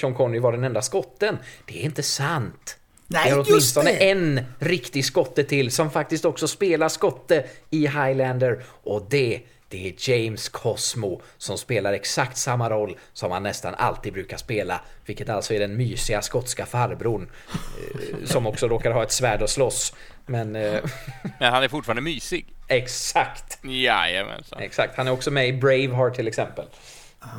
Sean 0.00 0.14
Connery 0.14 0.40
var 0.40 0.52
den 0.52 0.64
enda 0.64 0.82
skotten. 0.82 1.36
Det 1.66 1.80
är 1.80 1.84
inte 1.84 2.02
sant. 2.02 2.76
Nej, 3.10 3.30
är 3.30 3.36
just 3.36 3.50
åtminstone 3.50 3.90
det! 3.90 4.10
en 4.10 4.40
riktig 4.58 5.04
skotte 5.04 5.44
till 5.44 5.70
som 5.70 5.90
faktiskt 5.90 6.24
också 6.24 6.48
spelar 6.48 6.88
skotte 6.88 7.44
i 7.70 7.86
Highlander 7.86 8.64
och 8.82 9.06
det 9.10 9.40
det 9.70 9.88
är 9.88 10.10
James 10.10 10.48
Cosmo 10.48 11.22
som 11.38 11.58
spelar 11.58 11.92
exakt 11.92 12.36
samma 12.36 12.70
roll 12.70 12.96
som 13.12 13.30
han 13.30 13.42
nästan 13.42 13.74
alltid 13.74 14.12
brukar 14.12 14.36
spela. 14.36 14.80
Vilket 15.06 15.28
alltså 15.28 15.54
är 15.54 15.58
den 15.58 15.76
mysiga 15.76 16.22
skotska 16.22 16.66
farbrorn. 16.66 17.30
eh, 17.50 18.26
Som 18.26 18.46
också 18.46 18.68
råkar 18.68 18.90
ha 18.90 19.02
ett 19.02 19.12
svärd 19.12 19.42
och 19.42 19.50
slåss. 19.50 19.94
Men 20.26 20.56
eh, 20.56 20.80
Men 21.40 21.52
han 21.52 21.62
är 21.62 21.68
fortfarande 21.68 22.02
mysig. 22.02 22.46
exakt. 22.68 23.58
Jajamensan. 23.64 24.58
Exakt, 24.62 24.96
han 24.96 25.08
är 25.08 25.12
också 25.12 25.30
med 25.30 25.48
i 25.48 25.52
Braveheart 25.52 26.14
till 26.14 26.28
exempel. 26.28 26.66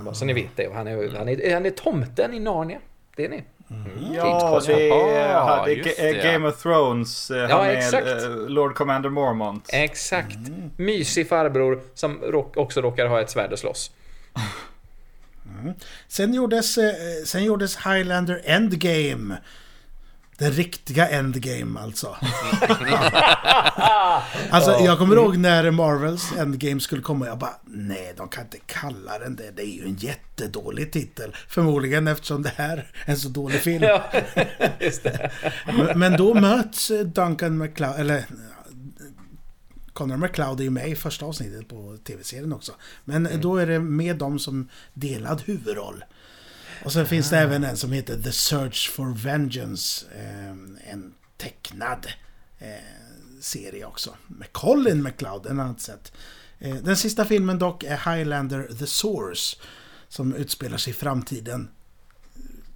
Bara 0.06 0.16
så 0.16 0.26
ni 0.26 0.34
vet 0.34 0.56
det. 0.56 0.68
Och 0.68 0.76
han, 0.76 0.88
är, 0.88 1.18
han, 1.18 1.30
är, 1.30 1.54
han 1.54 1.66
är 1.66 1.70
tomten 1.72 2.34
i 2.34 2.40
Narnia. 2.40 2.80
Det 3.16 3.26
är 3.26 3.30
ni. 3.30 3.44
Mm. 3.72 4.14
Ja, 4.14 4.62
det 4.66 4.74
är, 4.90 5.68
är 5.68 5.68
just 5.68 6.00
Ga- 6.00 6.14
det. 6.14 6.32
Game 6.34 6.48
of 6.48 6.62
Thrones. 6.62 7.32
eh, 7.32 7.38
Ja, 7.38 7.58
Han 7.58 7.66
är 7.68 7.74
exakt. 7.74 8.08
eh, 8.08 8.30
Lord 8.30 8.76
Commander 8.76 9.10
Mormont. 9.10 9.66
Exakt. 9.74 10.38
Mysig 10.78 11.30
farbror 11.30 11.82
som 11.94 12.20
också 12.56 12.82
råkar 12.82 13.06
ha 13.08 13.22
ett 13.22 13.30
svärd 13.30 13.52
och 13.52 13.60
slåss. 13.60 13.92
Sen 16.08 16.34
gjordes, 16.34 16.78
eh, 16.78 16.94
sen 17.26 17.44
gjordes 17.44 17.78
Highlander 17.78 18.42
Endgame. 18.46 19.38
Den 20.40 20.52
riktiga 20.52 21.10
Endgame 21.10 21.80
alltså. 21.80 22.08
alltså 24.50 24.72
jag 24.72 24.98
kommer 24.98 25.16
ihåg 25.16 25.38
när 25.38 25.72
Marvels 25.72 26.32
Endgame 26.38 26.80
skulle 26.80 27.02
komma. 27.02 27.28
Jag 27.28 27.38
bara, 27.38 27.56
nej 27.66 28.14
de 28.18 28.28
kan 28.28 28.44
inte 28.44 28.58
kalla 28.66 29.20
den 29.20 29.36
det. 29.36 29.52
Det 29.52 29.62
är 29.62 29.76
ju 29.76 29.84
en 29.84 29.96
jättedålig 29.96 30.92
titel. 30.92 31.36
Förmodligen 31.48 32.08
eftersom 32.08 32.44
det 32.44 32.54
här 32.56 32.78
är 32.78 33.12
en 33.12 33.18
så 33.18 33.30
dålig 33.30 33.62
film. 33.62 33.84
Men, 35.96 36.18
då 36.18 36.34
möts 36.34 36.92
Duncan 37.06 37.58
McLeod, 37.58 38.00
eller 38.00 38.26
Connor 39.94 40.18
McLeod 40.18 40.60
är 40.60 40.64
ju 40.64 40.70
med 40.70 40.90
i 40.90 40.96
första 40.96 41.26
avsnittet 41.26 41.68
på 41.68 41.98
tv-serien 42.04 42.54
också. 42.54 42.72
Men 43.06 43.30
då 43.42 43.58
är 43.58 43.68
det 43.68 43.80
med 43.80 44.16
dem 44.16 44.40
som 44.40 44.70
delad 44.94 45.42
huvudroll. 45.46 46.04
Och 46.86 46.94
sen 46.94 47.06
finns 47.06 47.30
det 47.30 47.38
även 47.38 47.64
en 47.64 47.78
som 47.78 47.92
heter 47.92 48.22
The 48.22 48.32
Search 48.32 48.92
for 48.92 49.14
Vengeance. 49.14 50.06
Eh, 50.16 50.50
en 50.92 51.14
tecknad 51.38 52.08
eh, 52.60 52.68
serie 53.42 53.86
också. 53.86 54.16
Med 54.28 54.54
Colin 54.54 55.04
McLeod, 55.04 55.46
en 55.46 55.60
annan 55.60 55.80
sätt. 55.80 56.12
Eh, 56.60 56.76
den 56.76 56.98
sista 56.98 57.26
filmen 57.26 57.60
dock 57.60 57.84
är 57.84 58.16
Highlander 58.16 58.70
The 58.80 58.88
Source. 58.88 59.58
Som 60.08 60.36
utspelar 60.36 60.78
sig 60.78 60.92
i 60.92 60.94
framtiden. 60.94 61.70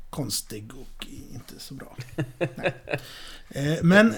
Konstig 0.10 0.72
och 0.76 1.08
inte 1.34 1.54
så 1.58 1.74
bra. 1.74 1.98
Nej. 2.56 3.80
Men 3.84 4.16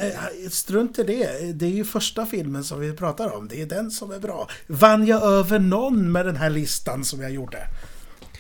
strunt 0.49 0.99
i 0.99 1.03
det. 1.03 1.53
Det 1.53 1.65
är 1.65 1.69
ju 1.69 1.85
första 1.85 2.25
filmen 2.25 2.63
som 2.63 2.79
vi 2.79 2.93
pratar 2.93 3.33
om. 3.33 3.47
Det 3.47 3.61
är 3.61 3.65
den 3.65 3.91
som 3.91 4.11
är 4.11 4.19
bra. 4.19 4.49
Vann 4.67 5.05
jag 5.05 5.23
över 5.23 5.59
någon 5.59 6.11
med 6.11 6.25
den 6.25 6.35
här 6.35 6.49
listan 6.49 7.05
som 7.05 7.21
jag 7.21 7.31
gjorde? 7.31 7.67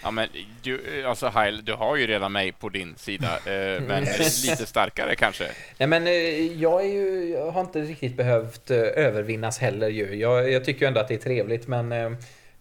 Ja, 0.05 0.11
men 0.11 0.27
du, 0.63 1.03
alltså 1.05 1.27
Heil, 1.27 1.65
du 1.65 1.73
har 1.73 1.95
ju 1.95 2.07
redan 2.07 2.31
mig 2.31 2.51
på 2.51 2.69
din 2.69 2.95
sida, 2.95 3.37
eh, 3.45 3.81
men 3.81 4.03
lite 4.03 4.65
starkare 4.65 5.15
kanske. 5.15 5.47
Nej, 5.77 5.87
men 5.87 6.07
eh, 6.07 6.61
jag, 6.61 6.81
är 6.85 6.89
ju, 6.89 7.29
jag 7.29 7.51
har 7.51 7.61
inte 7.61 7.81
riktigt 7.81 8.17
behövt 8.17 8.71
eh, 8.71 8.77
övervinnas 8.77 9.59
heller 9.59 9.89
ju. 9.89 10.15
Jag, 10.15 10.51
jag 10.51 10.65
tycker 10.65 10.81
ju 10.81 10.87
ändå 10.87 10.99
att 10.99 11.07
det 11.07 11.13
är 11.13 11.19
trevligt, 11.19 11.67
men 11.67 11.91
eh, 11.91 12.11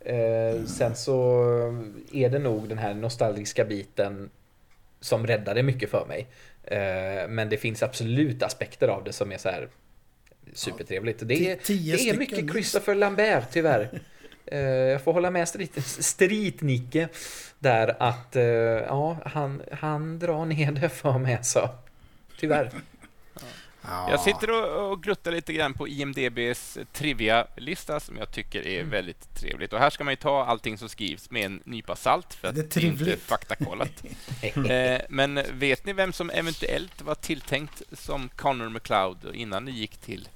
eh, 0.01 0.65
sen 0.67 0.97
så 0.97 1.43
är 2.13 2.29
det 2.29 2.39
nog 2.39 2.69
den 2.69 2.79
här 2.79 2.95
nostalgiska 2.95 3.65
biten 3.65 4.31
som 5.01 5.27
räddade 5.27 5.63
mycket 5.63 5.91
för 5.91 6.07
mig. 6.07 6.27
Eh, 6.65 7.29
men 7.29 7.49
det 7.49 7.57
finns 7.57 7.83
absolut 7.83 8.43
aspekter 8.43 8.89
av 8.89 9.05
det 9.05 9.13
som 9.13 9.33
är 9.33 9.39
så 9.39 9.49
här 9.49 9.69
supertrevligt. 10.53 11.19
Det 11.23 11.51
är, 11.51 11.59
det 11.67 12.11
är 12.11 12.17
mycket. 12.17 12.51
Christopher 12.53 12.95
Lambert 12.95 13.45
tyvärr. 13.53 14.01
Eh, 14.47 14.59
Jag 14.61 15.05
får 15.05 15.13
hålla 15.13 15.31
med 15.31 15.49
Street-Nicke 15.49 17.09
där 17.59 17.97
att 18.03 18.37
eh, 18.37 18.43
ja, 18.43 19.17
han, 19.27 19.63
han 19.73 20.19
drar 20.19 20.45
ner 20.45 20.73
det 20.73 20.89
för 20.89 21.19
mig 21.19 21.35
alltså. 21.35 21.71
Tyvärr. 22.39 22.71
Ja. 23.87 24.11
Jag 24.11 24.21
sitter 24.21 24.51
och, 24.51 24.91
och 24.93 25.03
gluttar 25.03 25.33
lite 25.33 25.53
grann 25.53 25.75
på 25.75 25.89
IMDBs 25.89 26.79
trivia-lista 26.93 28.01
som 28.01 28.17
jag 28.17 28.33
tycker 28.33 28.67
är 28.67 28.85
väldigt 28.85 29.35
trevligt. 29.35 29.73
Och 29.73 29.79
här 29.79 29.91
ska 29.91 30.05
man 30.05 30.13
ju 30.13 30.17
ta 30.17 30.45
allting 30.45 30.79
som 30.79 30.89
skrivs 30.89 31.31
med 31.31 31.45
en 31.47 31.61
nypa 31.65 31.97
salt 31.97 32.35
för 32.35 32.49
att 32.49 32.55
Det 32.55 32.71
det, 32.75 32.81
är 32.81 32.85
är 32.85 32.87
inte 32.89 33.17
faktakollat. 33.17 34.05
eh, 34.43 35.01
men 35.09 35.41
vet 35.53 35.87
ni 35.87 35.93
vem 35.93 36.13
som 36.13 36.31
eventuellt 36.31 37.03
var 37.03 37.15
tilltänkt 37.15 37.83
som 37.93 38.29
Connor 38.29 38.69
McLeod 38.69 39.35
innan 39.35 39.65
ni 39.65 39.71
gick 39.71 39.97
till 39.97 40.29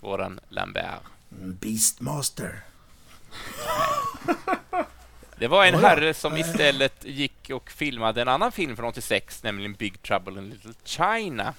våran 0.00 0.40
Lambert? 0.48 1.00
Beastmaster. 1.28 2.60
Det 5.38 5.48
var 5.48 5.64
en 5.66 5.74
herre 5.74 6.14
som 6.14 6.36
istället 6.36 7.04
gick 7.04 7.50
och 7.50 7.70
filmade 7.70 8.22
en 8.22 8.28
annan 8.28 8.52
film 8.52 8.76
från 8.76 8.84
86, 8.86 9.42
nämligen 9.42 9.72
Big 9.72 10.02
Trouble 10.02 10.38
in 10.38 10.50
Little 10.50 10.72
China. 10.84 11.54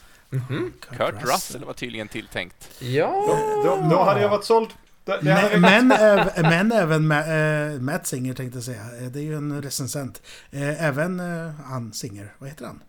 Kurt 0.98 1.16
Russell 1.24 1.66
var 1.66 1.74
tydligen 1.74 2.08
tilltänkt. 2.08 2.70
Ja, 2.80 3.38
Då, 3.66 3.88
då 3.90 4.04
hade 4.04 4.22
jag 4.22 4.30
varit 4.30 4.46
såld. 4.46 4.70
Det, 5.06 5.20
det 5.22 5.32
hade 5.34 5.58
Men, 5.60 5.88
men, 5.88 5.98
äv- 6.00 6.42
men 6.42 6.72
även 6.72 7.12
Ma- 7.12 7.74
eh, 7.74 7.80
Matt 7.82 8.08
Singer 8.08 8.34
tänkte 8.34 8.58
jag 8.58 8.64
säga. 8.64 8.82
Eh, 8.82 9.04
Det 9.12 9.20
är 9.20 9.24
ju 9.24 9.36
en 9.38 9.62
recensent. 9.62 10.22
Eh, 10.52 10.84
Även 10.84 11.20
eh, 11.20 11.52
han 11.66 11.94
Singer. 11.94 12.34
Vad 12.38 12.50
heter 12.50 12.66
han? 12.66 12.82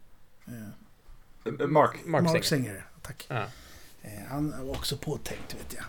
Mark 1.69 1.97
Mark. 2.05 2.25
Mark 2.25 2.29
Singer. 2.29 2.43
Singer. 2.43 2.87
Tack. 3.03 3.27
Ja. 3.29 3.45
Han 4.31 4.67
var 4.67 4.71
också 4.77 4.97
påtänkt 4.97 5.55
vet 5.55 5.75
jag. 5.75 5.85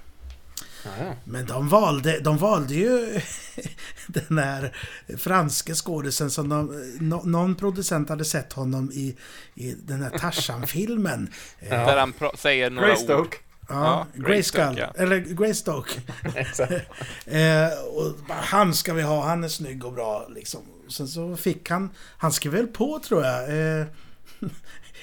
Ja, 0.85 1.05
ja. 1.05 1.13
Men 1.23 1.45
de 1.45 1.69
valde, 1.69 2.19
de 2.19 2.37
valde 2.37 2.73
ju 2.73 3.19
den 4.07 4.37
här 4.37 4.77
franske 5.17 5.75
skådisen 5.75 6.31
som 6.31 6.49
de, 6.49 6.83
nå- 6.99 7.23
någon 7.25 7.55
producent 7.55 8.09
hade 8.09 8.25
sett 8.25 8.53
honom 8.53 8.91
i, 8.91 9.15
i 9.55 9.71
den 9.73 10.01
här 10.03 10.09
Tarzan-filmen. 10.17 11.29
Eh, 11.59 11.69
Där 11.69 11.97
han 11.97 12.13
säger 12.37 12.69
några 12.69 12.87
ord. 12.87 12.95
Greystoke. 12.97 13.37
Ja, 13.69 13.75
Ja, 13.75 14.07
Grayskull. 14.13 14.61
Greystoke, 14.61 14.81
ja. 14.95 15.03
Eller 15.03 15.19
Greystoke. 15.19 15.91
Eh, 17.25 17.69
och 17.95 18.15
bara, 18.27 18.37
han 18.41 18.73
ska 18.73 18.93
vi 18.93 19.01
ha, 19.01 19.25
han 19.27 19.43
är 19.43 19.47
snygg 19.47 19.85
och 19.85 19.93
bra 19.93 20.27
liksom. 20.29 20.61
Sen 20.89 21.07
så 21.07 21.35
fick 21.37 21.69
han, 21.69 21.89
han 22.17 22.31
skrev 22.31 22.53
väl 22.53 22.67
på 22.67 22.99
tror 22.99 23.23
jag. 23.25 23.43
Eh, 23.79 23.85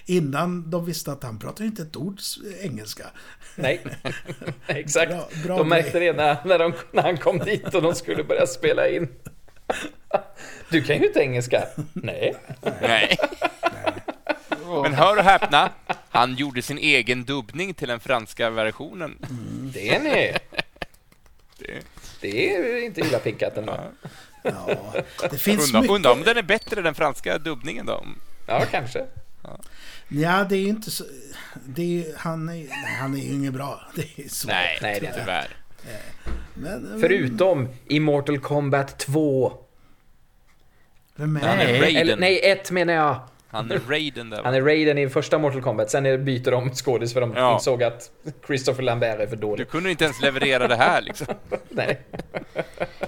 innan 0.07 0.71
de 0.71 0.85
visste 0.87 1.13
att 1.13 1.23
han 1.23 1.39
pratar 1.39 1.65
inte 1.65 1.83
ett 1.83 1.97
ord 1.97 2.21
engelska. 2.61 3.07
Nej, 3.55 3.81
exakt. 4.67 5.11
Bra- 5.13 5.29
bra 5.45 5.59
de 5.59 5.69
märkte 5.69 5.99
det 5.99 6.13
när, 6.13 6.37
när, 6.45 6.59
de, 6.59 6.73
när 6.93 7.03
han 7.03 7.17
kom 7.17 7.39
dit 7.39 7.75
och 7.75 7.83
de 7.83 7.95
skulle 7.95 8.25
börja 8.25 8.47
spela 8.47 8.89
in. 8.89 9.09
Du 10.71 10.83
kan 10.83 10.97
ju 10.99 11.07
inte 11.07 11.21
engelska. 11.21 11.69
Nej. 11.93 12.35
Nej. 12.81 13.17
Men 14.83 14.95
hör 14.95 15.17
och 15.17 15.25
häpna, 15.25 15.71
han 16.09 16.35
gjorde 16.35 16.63
sin 16.63 16.79
egen 16.79 17.25
dubbning 17.25 17.75
till 17.75 17.89
den 17.89 18.01
franska 18.01 18.51
versionen. 18.51 19.19
Det 19.75 19.95
är 19.95 20.01
ni. 20.01 20.35
Det- 21.59 21.83
Det 22.21 22.55
är 22.55 22.85
inte 22.85 23.01
illa 23.01 23.19
pinkat 23.19 23.57
ändå. 23.57 23.81
Ja, 24.43 24.95
det 25.31 25.39
finns 25.39 25.67
Undra, 25.67 25.81
mycket. 25.81 25.95
undra 25.97 26.13
om 26.13 26.23
den 26.23 26.37
är 26.37 26.43
bättre, 26.43 26.83
den 26.83 26.95
franska 26.95 27.39
dubbningen 27.39 27.87
då? 27.87 28.05
Ja, 28.47 28.65
kanske. 28.71 29.07
Ja, 29.43 29.59
det 30.49 30.57
är 30.57 30.61
ju 30.61 30.69
inte 30.69 30.91
så... 30.91 31.05
Det 31.67 31.83
är, 31.83 31.87
ju- 31.87 32.15
han, 32.17 32.49
är, 32.49 32.53
nej, 32.53 32.69
han 33.01 33.15
är 33.15 33.19
ju 33.19 33.33
inget 33.33 33.53
bra. 33.53 33.81
Det 33.95 34.25
är 34.25 34.29
så. 34.29 34.49
Nej, 34.49 34.79
Nej, 34.83 34.99
det 35.01 35.07
är 35.07 35.13
tyvärr. 35.13 35.57
Men, 36.55 36.99
Förutom 37.01 37.69
i 37.87 38.01
Mortal 38.01 38.39
Kombat 38.39 38.99
2. 38.99 39.53
Vem 41.17 41.37
är 41.37 41.57
det? 41.57 42.01
Eller 42.01 42.17
nej, 42.17 42.41
1 42.51 42.71
menar 42.71 42.95
jag. 42.95 43.21
Han 43.53 43.71
är 43.71 43.81
Raiden 43.89 44.31
där. 44.31 44.43
Han 44.45 44.55
är 44.55 44.63
Raiden 44.63 44.99
i 44.99 45.09
första 45.09 45.39
Mortal 45.39 45.63
Kombat, 45.63 45.91
sen 45.91 46.25
byter 46.25 46.51
de 46.51 46.71
skådis 46.71 47.13
för 47.13 47.21
de 47.21 47.33
Ja. 47.37 47.55
insåg 47.55 47.83
att 47.83 48.11
Christopher 48.47 48.83
Lambert 48.83 49.21
är 49.21 49.27
för 49.27 49.37
Du 49.37 49.43
dålig. 49.43 49.69
kunde 49.69 49.91
inte 49.91 50.05
ens 50.05 50.21
leverera 50.23 50.69
det 50.69 50.77
här 50.77 51.03
liksom. 51.03 51.27
Nej. 51.69 52.01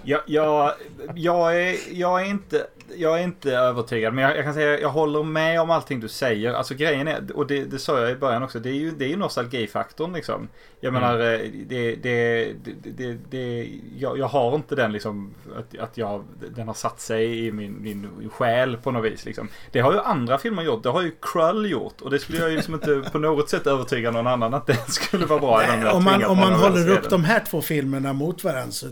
Jag, 0.02 0.20
jag, 0.26 0.72
jag, 1.14 1.60
är, 1.62 1.76
jag, 1.92 2.20
är 2.20 2.24
inte, 2.24 2.66
jag 2.96 3.18
är 3.20 3.22
inte 3.24 3.52
övertygad, 3.52 4.14
men 4.14 4.24
jag, 4.24 4.36
jag 4.36 4.44
kan 4.44 4.54
säga 4.54 4.80
jag 4.80 4.88
håller 4.88 5.22
med 5.22 5.60
om 5.60 5.70
allting 5.70 6.00
du 6.00 6.08
säger. 6.08 6.52
Alltså 6.52 6.74
grejen 6.74 7.08
är, 7.08 7.36
och 7.36 7.46
det, 7.46 7.64
det 7.64 7.78
sa 7.78 8.00
jag 8.00 8.10
i 8.10 8.14
början 8.16 8.42
också, 8.42 8.58
det 8.58 8.68
är 8.68 8.74
ju, 8.74 8.90
det 8.90 9.04
är 9.04 9.08
ju 9.08 9.16
nostalgifaktorn 9.16 10.12
liksom. 10.12 10.48
Jag 10.80 10.92
menar, 10.92 11.20
eh, 11.20 11.38
det, 11.66 11.94
det, 11.94 12.52
det, 12.64 12.72
det, 12.84 13.16
det 13.30 13.68
jag, 13.98 14.18
jag 14.18 14.26
har 14.26 14.54
inte 14.54 14.74
den 14.74 14.92
liksom, 14.92 15.34
att, 15.58 15.78
att 15.78 15.98
jag, 15.98 16.24
den 16.56 16.66
har 16.66 16.74
satt 16.74 17.00
sig 17.00 17.46
i 17.46 17.52
min, 17.52 17.82
min 17.82 18.30
själ 18.32 18.76
på 18.76 18.90
något 18.90 19.04
vis 19.12 19.24
liksom. 19.24 19.48
Det 19.72 19.80
har 19.80 19.92
ju 19.92 19.98
andra 19.98 20.33
filmer 20.38 20.62
gjort, 20.62 20.82
det 20.82 20.88
har 20.88 21.02
ju 21.02 21.12
Krull 21.22 21.70
gjort. 21.70 22.00
Och 22.00 22.10
det 22.10 22.18
skulle 22.18 22.38
jag 22.38 22.50
ju 22.50 22.56
liksom 22.56 22.74
inte 22.74 23.10
på 23.12 23.18
något 23.18 23.50
sätt 23.50 23.66
övertyga 23.66 24.10
någon 24.10 24.26
annan 24.26 24.54
att 24.54 24.66
det 24.66 24.78
skulle 24.88 25.26
vara 25.26 25.40
bra. 25.40 25.64
jag 25.64 25.94
Om 25.94 26.04
man, 26.04 26.24
om 26.24 26.38
man 26.38 26.52
håller 26.52 26.88
upp 26.88 27.10
de 27.10 27.24
här 27.24 27.42
två 27.50 27.62
filmerna 27.62 28.12
mot 28.12 28.44
varandra 28.44 28.72
så... 28.72 28.86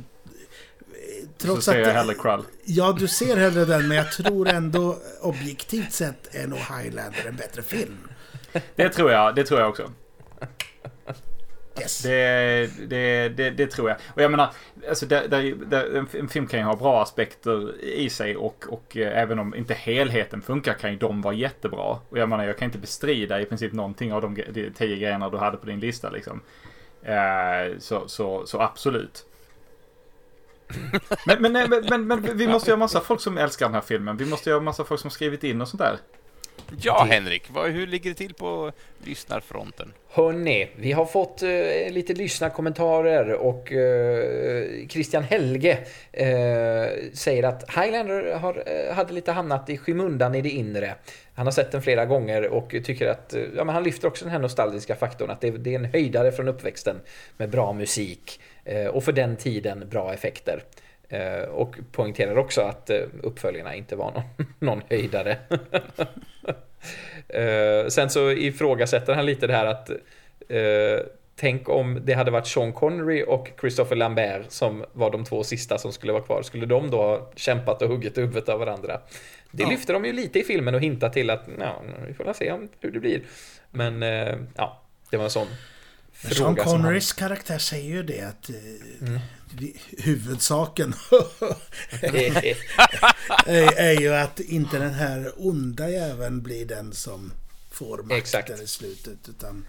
Så 1.38 1.46
Trots 1.46 1.64
ser 1.64 1.80
att... 1.80 1.88
jag 1.88 1.94
hellre 1.94 2.14
Krull. 2.14 2.42
Ja, 2.64 2.96
du 2.98 3.08
ser 3.08 3.36
hellre 3.36 3.64
den, 3.64 3.88
men 3.88 3.96
jag 3.96 4.12
tror 4.12 4.48
ändå 4.48 4.96
objektivt 5.20 5.92
sett 5.92 6.34
är 6.34 6.46
nog 6.46 6.58
Highlander 6.58 7.26
en 7.28 7.36
bättre 7.36 7.62
film. 7.62 7.98
Det 8.76 8.88
tror 8.88 9.12
jag, 9.12 9.34
det 9.34 9.44
tror 9.44 9.60
jag 9.60 9.68
också. 9.68 9.90
Yes. 11.80 12.02
Det, 12.02 12.70
det, 12.88 13.28
det, 13.28 13.50
det 13.50 13.66
tror 13.66 13.88
jag. 13.88 13.98
Och 14.14 14.22
jag 14.22 14.30
menar, 14.30 14.50
alltså 14.88 15.06
där, 15.06 15.28
där, 15.28 15.54
där, 15.54 16.06
en, 16.18 16.28
film 16.28 16.46
kan 16.46 16.60
ju 16.60 16.66
ha 16.66 16.76
bra 16.76 17.02
aspekter 17.02 17.84
i 17.84 18.10
sig 18.10 18.36
och, 18.36 18.64
och 18.68 18.96
eh, 18.96 19.18
även 19.18 19.38
om 19.38 19.54
inte 19.54 19.74
helheten 19.74 20.42
funkar 20.42 20.74
kan 20.74 20.90
ju 20.90 20.96
de 20.98 21.22
vara 21.22 21.34
jättebra. 21.34 21.98
Och 22.08 22.18
jag 22.18 22.28
menar, 22.28 22.44
jag 22.44 22.58
kan 22.58 22.66
inte 22.66 22.78
bestrida 22.78 23.40
i 23.40 23.44
princip 23.44 23.72
någonting 23.72 24.12
av 24.12 24.22
de, 24.22 24.34
de 24.34 24.70
tio 24.70 24.96
grejerna 24.96 25.28
du 25.28 25.36
hade 25.36 25.56
på 25.56 25.66
din 25.66 25.80
lista 25.80 26.10
liksom. 26.10 26.40
Eh, 27.02 27.78
så, 27.78 28.08
så, 28.08 28.46
så 28.46 28.60
absolut. 28.60 29.26
Men, 31.26 31.42
men, 31.42 31.52
men, 31.52 31.84
men, 31.90 32.06
men 32.06 32.36
vi 32.36 32.48
måste 32.48 32.70
ju 32.70 32.72
ha 32.72 32.78
massa 32.78 33.00
folk 33.00 33.20
som 33.20 33.38
älskar 33.38 33.66
den 33.66 33.74
här 33.74 33.80
filmen. 33.80 34.16
Vi 34.16 34.26
måste 34.26 34.50
ju 34.50 34.54
ha 34.54 34.60
massa 34.60 34.84
folk 34.84 35.00
som 35.00 35.08
har 35.08 35.12
skrivit 35.12 35.44
in 35.44 35.60
och 35.60 35.68
sånt 35.68 35.82
där. 35.82 35.98
Ja, 36.80 37.04
Det- 37.08 37.14
Henrik, 37.14 37.42
vad, 37.50 37.70
hur 37.70 37.86
ligger 37.86 38.10
det 38.10 38.16
till 38.16 38.34
på 38.34 38.72
lyssnarfronten? 39.04 39.92
Hörni, 40.10 40.68
vi 40.76 40.92
har 40.92 41.04
fått 41.06 41.42
eh, 41.42 41.48
lite 41.92 42.12
lyssnarkommentarer 42.14 43.32
och 43.32 43.72
eh, 43.72 44.64
Christian 44.88 45.22
Helge 45.22 45.78
eh, 46.12 46.26
säger 47.12 47.42
att 47.42 47.70
Highlander 47.78 48.34
har, 48.34 48.62
eh, 48.66 48.94
hade 48.94 49.12
lite 49.12 49.32
hamnat 49.32 49.70
i 49.70 49.78
skymundan 49.78 50.34
i 50.34 50.40
det 50.42 50.48
inre. 50.50 50.94
Han 51.34 51.46
har 51.46 51.52
sett 51.52 51.72
den 51.72 51.82
flera 51.82 52.06
gånger 52.06 52.48
och 52.48 52.70
tycker 52.84 53.06
att, 53.08 53.34
eh, 53.34 53.42
ja 53.56 53.64
men 53.64 53.74
han 53.74 53.84
lyfter 53.84 54.08
också 54.08 54.24
den 54.24 54.32
här 54.32 54.38
nostalgiska 54.40 54.94
faktorn 54.96 55.30
att 55.30 55.40
det, 55.40 55.50
det 55.50 55.70
är 55.74 55.78
en 55.78 55.84
höjdare 55.84 56.32
från 56.32 56.48
uppväxten 56.48 56.96
med 57.36 57.50
bra 57.50 57.72
musik 57.72 58.40
eh, 58.64 58.86
och 58.86 59.04
för 59.04 59.12
den 59.12 59.36
tiden 59.36 59.88
bra 59.90 60.12
effekter. 60.14 60.62
Eh, 61.12 61.42
och 61.48 61.76
poängterar 61.92 62.36
också 62.38 62.60
att 62.60 62.90
eh, 62.90 63.00
uppföljarna 63.22 63.74
inte 63.74 63.96
var 63.96 64.12
någon, 64.12 64.46
någon 64.58 64.82
höjdare. 64.90 65.38
Eh, 67.28 67.86
sen 67.88 68.10
så 68.10 68.30
ifrågasätter 68.30 69.14
han 69.14 69.26
lite 69.26 69.46
det 69.46 69.52
här 69.54 69.66
att 69.66 69.90
Tänk 71.36 71.68
om 71.68 72.00
det 72.04 72.12
hade 72.12 72.30
varit 72.30 72.46
Sean 72.46 72.72
Connery 72.72 73.22
och 73.22 73.48
Christopher 73.60 73.96
Lambert 73.96 74.46
som 74.48 74.84
var 74.92 75.10
de 75.10 75.24
två 75.24 75.44
sista 75.44 75.78
som 75.78 75.92
skulle 75.92 76.12
vara 76.12 76.22
kvar. 76.22 76.42
Skulle 76.42 76.66
de 76.66 76.90
då 76.90 76.96
ha 77.02 77.30
kämpat 77.36 77.82
och 77.82 77.88
huggit 77.88 78.18
huvudet 78.18 78.48
av 78.48 78.58
varandra? 78.58 79.00
Det 79.50 79.62
Ja. 79.62 79.68
lyfter 79.68 79.92
de 79.94 80.04
ju 80.04 80.12
lite 80.12 80.38
i 80.38 80.42
filmen 80.44 80.74
och 80.74 80.80
hintar 80.80 81.08
till 81.08 81.30
att 81.30 81.44
ja, 81.60 81.82
vi 82.06 82.14
får 82.14 82.32
se 82.32 82.52
om, 82.52 82.68
hur 82.80 82.90
det 82.90 83.00
blir. 83.00 83.22
Men 83.70 84.02
ja, 84.56 84.82
det 85.10 85.16
var 85.16 85.24
en 85.24 85.30
sån 85.30 85.46
Men 85.46 85.56
Sean 86.34 86.34
fråga 86.46 86.62
som 86.64 86.72
han... 86.72 86.82
Connerys 86.82 87.12
karaktär 87.12 87.58
säger 87.58 87.90
ju 87.90 88.02
det 88.02 88.20
att 88.22 88.50
Mm. 89.00 89.20
Huvudsaken 89.98 90.94
är, 92.02 92.56
är, 93.76 94.00
ju 94.00 94.14
att 94.14 94.40
inte 94.40 94.78
den 94.78 94.94
här 94.94 95.32
onda 95.36 95.88
jäveln 95.88 96.42
blir 96.42 96.66
den 96.66 96.92
som 96.92 97.32
får 97.70 98.02
makten 98.02 98.60
i 98.62 98.66
slutet. 98.66 99.28
Utan 99.28 99.66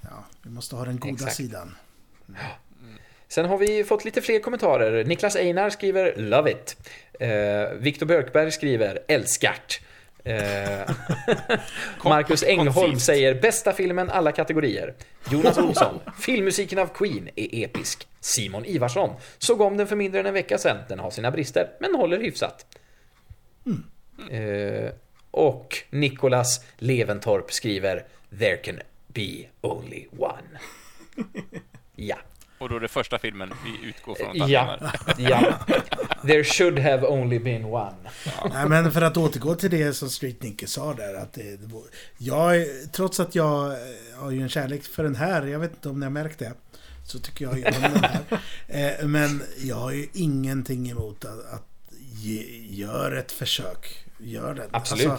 ja, 0.00 0.24
vi 0.42 0.50
måste 0.50 0.76
ha 0.76 0.84
den 0.84 0.98
goda 0.98 1.14
Exakt. 1.14 1.36
sidan. 1.36 1.74
Sen 3.28 3.46
har 3.46 3.58
vi 3.58 3.84
fått 3.84 4.04
lite 4.04 4.22
fler 4.22 4.40
kommentarer. 4.40 5.04
Niklas 5.04 5.36
Einar 5.36 5.70
skriver 5.70 6.16
“Love 6.16 6.50
it”. 6.50 6.76
Eh, 7.20 7.78
Viktor 7.78 8.06
Björkberg 8.06 8.52
skriver 8.52 8.98
“Älskart”. 9.08 9.80
Eh, 10.28 10.90
Marcus 12.04 12.42
Engholm 12.42 13.00
säger 13.00 13.34
“Bästa 13.34 13.72
filmen 13.72 14.10
alla 14.10 14.32
kategorier”. 14.32 14.94
Jonas 15.30 15.58
Olsson 15.58 16.00
“Filmmusiken 16.20 16.78
av 16.78 16.86
Queen 16.86 17.28
är 17.36 17.64
episk”. 17.64 18.06
Simon 18.20 18.64
Ivarsson 18.64 19.10
“Såg 19.38 19.60
om 19.60 19.76
den 19.76 19.86
för 19.86 19.96
mindre 19.96 20.20
än 20.20 20.26
en 20.26 20.34
vecka 20.34 20.58
sedan. 20.58 20.76
Den 20.88 20.98
har 20.98 21.10
sina 21.10 21.30
brister, 21.30 21.70
men 21.80 21.94
håller 21.94 22.18
hyfsat”. 22.18 22.66
Eh, 24.30 24.90
och 25.30 25.76
Nicolas 25.90 26.64
Leventorp 26.76 27.52
skriver 27.52 28.06
“There 28.38 28.56
can 28.56 28.80
be 29.06 29.44
only 29.60 30.06
one”. 30.18 30.58
Ja. 32.00 32.16
Och 32.58 32.68
då 32.68 32.76
är 32.76 32.80
det 32.80 32.88
första 32.88 33.18
filmen 33.18 33.52
vi 33.64 33.88
utgår 33.88 34.14
från 34.14 34.42
att 34.42 34.48
Ja, 34.48 34.78
ja. 35.18 35.58
There 36.22 36.44
should 36.44 36.78
have 36.78 37.06
only 37.06 37.38
been 37.38 37.64
one. 37.64 37.94
Nej, 38.52 38.68
men 38.68 38.92
för 38.92 39.02
att 39.02 39.16
återgå 39.16 39.54
till 39.54 39.70
det 39.70 39.92
som 39.92 40.08
Street 40.10 40.42
Nicky 40.42 40.66
sa 40.66 40.94
där. 40.94 41.14
Att 41.14 41.32
det, 41.32 41.60
jag, 42.18 42.56
är- 42.56 42.86
trots 42.92 43.20
att 43.20 43.34
jag 43.34 43.66
eh, 43.72 43.76
har 44.16 44.30
ju 44.30 44.42
en 44.42 44.48
kärlek 44.48 44.82
för 44.84 45.02
den 45.02 45.14
här, 45.16 45.46
jag 45.46 45.58
vet 45.58 45.70
inte 45.74 45.88
om 45.88 46.00
ni 46.00 46.06
har 46.06 46.10
märkt 46.10 46.38
det. 46.38 46.52
Så 47.06 47.18
tycker 47.18 47.44
jag 47.44 47.58
ju 47.58 47.64
om 47.64 47.72
den 47.82 48.04
här. 48.04 48.20
Eh, 49.00 49.06
Men 49.06 49.42
jag 49.58 49.76
har 49.76 49.90
ju 49.92 50.08
ingenting 50.14 50.90
emot 50.90 51.24
att, 51.24 51.52
att 51.54 51.66
ge, 52.12 52.42
gör 52.70 53.12
ett 53.16 53.32
försök. 53.32 54.04
Gör 54.18 54.54
det. 54.54 54.66
Absolut. 54.70 55.12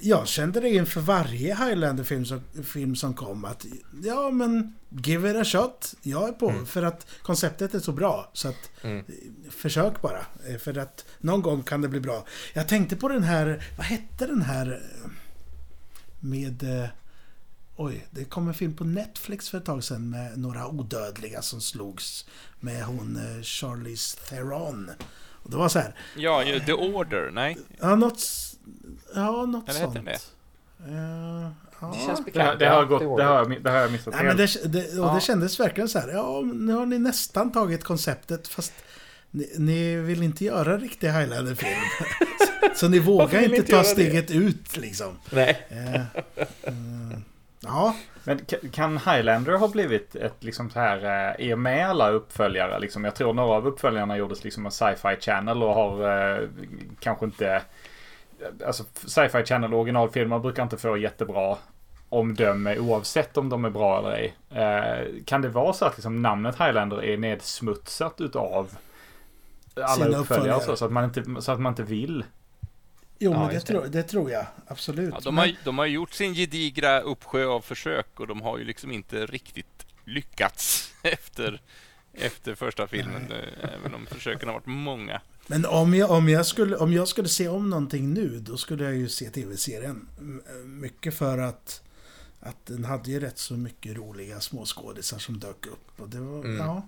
Jag 0.00 0.28
kände 0.28 0.60
det 0.60 0.68
inför 0.68 1.00
varje 1.00 1.54
Highlander-film 1.56 2.24
som, 2.24 2.40
film 2.64 2.96
som 2.96 3.14
kom 3.14 3.44
att 3.44 3.66
ja 4.04 4.30
men 4.30 4.74
give 4.90 5.30
it 5.30 5.36
a 5.36 5.44
shot. 5.44 5.94
Jag 6.02 6.28
är 6.28 6.32
på. 6.32 6.52
För 6.66 6.82
att 6.82 7.06
konceptet 7.22 7.74
är 7.74 7.78
så 7.80 7.92
bra. 7.92 8.30
Så 8.32 8.48
att 8.48 8.70
Mm. 8.82 9.04
försök 9.50 10.02
bara. 10.02 10.26
Eh, 10.48 10.56
För 10.58 10.78
att 10.78 11.04
någon 11.18 11.42
gång 11.42 11.62
kan 11.62 11.80
det 11.80 11.88
bli 11.88 12.00
bra. 12.00 12.24
Jag 12.54 12.68
tänkte 12.68 12.96
på 12.96 13.08
den 13.08 13.22
här, 13.22 13.64
vad 13.76 13.86
hette 13.86 14.26
den 14.26 14.42
här 14.42 14.80
eh, 15.04 15.10
med... 16.20 16.62
eh, 16.82 16.88
Oj, 17.76 18.06
det 18.10 18.24
kom 18.24 18.48
en 18.48 18.54
film 18.54 18.76
på 18.76 18.84
Netflix 18.84 19.48
för 19.48 19.58
ett 19.58 19.64
tag 19.64 19.84
sedan 19.84 20.10
med 20.10 20.38
några 20.38 20.68
odödliga 20.68 21.42
som 21.42 21.60
slogs 21.60 22.26
med 22.60 22.84
hon 22.84 23.18
Charlize 23.42 24.16
Theron. 24.28 24.90
Och 25.42 25.50
det 25.50 25.56
var 25.56 25.68
så 25.68 25.78
här, 25.78 25.94
Ja, 26.16 26.44
ju 26.44 26.60
The 26.60 26.72
Order, 26.72 27.30
nej? 27.32 27.58
ja 27.80 27.96
något, 27.96 28.22
ja, 29.14 29.46
något 29.46 29.68
Eller 29.68 29.80
hette 29.80 29.92
sånt. 29.92 29.94
den 29.94 30.04
det? 30.04 30.18
Eh, 30.88 31.48
ja. 31.80 31.92
Det 31.94 31.98
känns 32.06 32.18
Det, 32.18 32.24
bekant. 32.24 32.44
här- 32.48 32.56
det, 32.56 32.66
har 32.68 32.84
gått, 32.84 33.00
det, 33.00 33.24
har, 33.24 33.34
jag 33.38 33.62
det 33.62 33.70
har 33.70 33.78
jag 33.78 33.92
missat 33.92 34.14
Nej, 34.14 34.24
men 34.24 34.38
helt. 34.38 34.62
det, 34.62 34.68
det, 34.68 34.98
och 35.00 35.06
Ja. 35.08 35.14
det 35.14 35.20
kändes 35.20 35.60
verkligen 35.60 35.88
så 35.88 35.98
här, 35.98 36.08
ja 36.08 36.40
nu 36.54 36.72
har 36.72 36.86
ni 36.86 36.98
nästan 36.98 37.52
tagit 37.52 37.84
konceptet 37.84 38.48
fast 38.48 38.72
ni, 39.30 39.50
ni 39.58 39.96
vill 39.96 40.22
inte 40.22 40.44
göra 40.44 40.74
en 40.74 40.80
riktig 40.80 41.08
Highlander-film. 41.08 41.80
så, 42.70 42.74
så 42.74 42.88
ni 42.88 42.98
vågar 42.98 43.42
inte 43.42 43.56
inte 43.56 43.70
ta 43.72 43.78
det? 43.78 43.84
steget 43.84 44.30
ut 44.30 44.76
liksom. 44.76 45.18
Nej. 45.30 45.66
Eh, 45.70 46.02
mm, 46.68 47.22
ja, 47.60 47.96
Men 48.24 48.38
ka- 48.38 48.70
kan 48.70 48.98
Highlander 48.98 49.52
ha 49.52 49.68
blivit 49.68 50.16
ett 50.16 50.44
liksom 50.44 50.70
så 50.70 50.78
här, 50.80 51.40
i 51.40 51.54
och 51.54 51.58
med 51.58 51.88
alla 51.88 52.10
uppföljare, 52.10 52.78
liksom, 52.80 53.04
jag 53.04 53.14
tror 53.14 53.32
några 53.34 53.56
av 53.56 53.66
uppföljarna 53.66 54.16
gjordes 54.16 54.44
liksom 54.44 54.66
av 54.66 54.70
Sci-Fi 54.70 55.16
Channel 55.20 55.62
och 55.62 55.74
har 55.74 56.28
eh, 56.40 56.48
kanske 57.00 57.24
inte, 57.26 57.62
alltså 58.66 58.84
Sci-Fi 59.06 59.44
Channel 59.44 59.74
originalfilmer 59.74 60.38
brukar 60.38 60.62
inte 60.62 60.76
få 60.78 60.96
jättebra 60.96 61.58
omdöme 62.08 62.78
oavsett 62.78 63.36
om 63.36 63.48
de 63.48 63.64
är 63.64 63.70
bra 63.70 63.98
eller 63.98 64.10
ej. 64.12 64.34
Eh, 64.50 65.24
kan 65.24 65.42
det 65.42 65.48
vara 65.48 65.72
så 65.72 65.84
att 65.84 65.96
liksom 65.96 66.22
namnet 66.22 66.54
Highlander 66.60 67.04
är 67.04 67.16
nedsmutsat 67.18 68.20
utav 68.20 68.76
alla 69.74 69.88
Sina 69.88 70.06
uppföljare 70.06 70.20
uppföljare. 70.20 70.60
så, 70.60 70.76
så, 70.76 70.84
att 70.84 70.92
man 70.92 71.04
inte, 71.04 71.42
så 71.42 71.52
att 71.52 71.60
man 71.60 71.72
inte 71.72 71.82
vill? 71.82 72.24
jo 73.18 73.32
Ja, 73.32 73.38
men 73.38 73.48
det, 73.48 73.54
just 73.54 73.66
det. 73.66 73.72
tror, 73.72 73.86
det 73.86 74.02
tror 74.02 74.30
jag 74.30 74.46
absolut. 74.66 75.14
Ja, 75.14 75.20
de, 75.24 75.34
Men- 75.34 75.44
har, 75.44 75.56
de 75.64 75.78
har 75.78 75.86
gjort 75.86 76.12
sin 76.12 76.34
gedigra 76.34 77.00
uppsjö 77.00 77.46
av 77.46 77.60
försök 77.60 78.20
och 78.20 78.26
de 78.26 78.40
har 78.42 78.58
ju 78.58 78.64
liksom 78.64 78.92
inte 78.92 79.26
riktigt 79.26 79.86
lyckats 80.04 80.92
efter, 81.02 81.60
efter 82.12 82.54
första 82.54 82.86
filmen, 82.86 83.32
eh, 83.32 83.68
även 83.80 83.94
om 83.94 84.06
försöken 84.06 84.48
har 84.48 84.54
varit 84.54 84.66
många. 84.66 85.20
Men 85.50 85.66
om 85.66 85.94
jag, 85.94 86.10
om, 86.10 86.28
jag 86.28 86.46
skulle, 86.46 86.76
om 86.76 86.92
jag 86.92 87.08
skulle 87.08 87.28
se 87.28 87.48
om 87.48 87.70
någonting 87.70 88.14
nu, 88.14 88.38
då 88.40 88.56
skulle 88.56 88.84
jag 88.84 88.94
ju 88.94 89.08
se 89.08 89.30
tv-serien. 89.30 90.08
Mycket 90.64 91.14
för 91.14 91.38
att, 91.38 91.82
att 92.40 92.66
den 92.66 92.84
hade 92.84 93.10
ju 93.10 93.20
rätt 93.20 93.38
så 93.38 93.54
mycket 93.54 93.96
roliga 93.96 94.40
småskådisar 94.40 95.18
som 95.18 95.38
dök 95.38 95.66
upp. 95.66 96.00
Och 96.00 96.08
det 96.08 96.20
var, 96.20 96.38
Mm. 96.44 96.56
ja, 96.56 96.86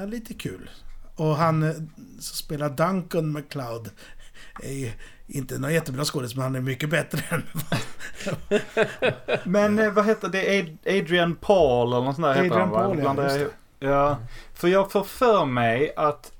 eh, 0.00 0.06
lite 0.08 0.34
kul. 0.34 0.70
Och 1.16 1.36
han 1.36 1.62
eh, 1.62 1.70
som 2.18 2.36
spelar 2.36 2.70
Duncan 2.70 3.32
McLeod 3.32 3.90
är 4.62 4.72
ju 4.72 4.90
inte 5.26 5.58
någon 5.58 5.74
jättebra 5.74 6.04
skådis, 6.04 6.34
men 6.34 6.42
han 6.42 6.54
är 6.54 6.60
mycket 6.60 6.90
bättre 6.90 7.22
än 7.30 7.42
Men 9.44 9.78
eh, 9.78 9.92
vad 9.92 10.06
heter 10.06 10.28
det? 10.28 10.58
Ad- 10.60 10.78
Adrian 11.00 11.34
Paul 11.36 11.92
eller 11.92 12.04
något 12.04 12.14
sånt 12.16 12.26
där 12.26 12.34
heter 12.34 12.46
Adrian 12.50 12.60
han 12.60 12.70
va? 12.70 12.78
Paul, 12.82 12.98
ja, 13.18 13.24
just 13.24 13.36
ihop- 13.36 13.52
Ja, 13.78 14.18
för 14.54 14.68
jag 14.68 14.92
får 14.92 15.04
för 15.04 15.44
mig 15.44 15.92
att 15.96 16.31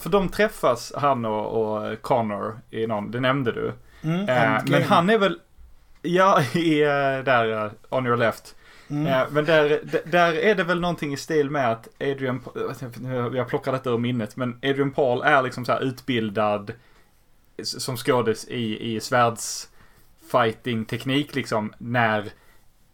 för 0.00 0.10
de 0.10 0.28
träffas 0.28 0.92
han 0.96 1.24
och, 1.24 1.46
och 1.76 2.02
Connor 2.02 2.60
i 2.70 2.86
någon, 2.86 3.10
det 3.10 3.20
nämnde 3.20 3.52
du. 3.52 3.72
mm, 4.02 4.20
Eh, 4.28 4.62
men 4.66 4.82
han 4.82 5.10
är 5.10 5.18
väl, 5.18 5.40
ja, 6.02 6.42
i, 6.54 6.82
eh, 6.82 6.88
där, 7.24 7.64
eh, 7.64 7.70
on 7.88 8.06
your 8.06 8.16
left. 8.16 8.54
Mm. 8.90 9.06
Eh, 9.06 9.26
men 9.30 9.44
där, 9.44 9.80
där 10.04 10.32
är 10.32 10.54
det 10.54 10.64
väl 10.64 10.80
någonting 10.80 11.12
i 11.12 11.16
stil 11.16 11.50
med 11.50 11.72
att 11.72 11.88
Adrian, 12.00 12.40
Pa- 12.40 12.50
jag 13.36 13.48
plockar 13.48 13.72
detta 13.72 13.90
ur 13.90 13.98
minnet, 13.98 14.36
men 14.36 14.58
Adrian 14.62 14.90
Paul 14.90 15.22
är 15.22 15.42
liksom 15.42 15.64
så 15.64 15.72
här 15.72 15.80
utbildad 15.80 16.72
som 17.62 17.96
skådis 17.96 18.48
i, 18.48 18.94
i 18.94 19.00
svärdsfighting 19.00 20.84
teknik 20.84 21.34
liksom 21.34 21.72
när 21.78 22.24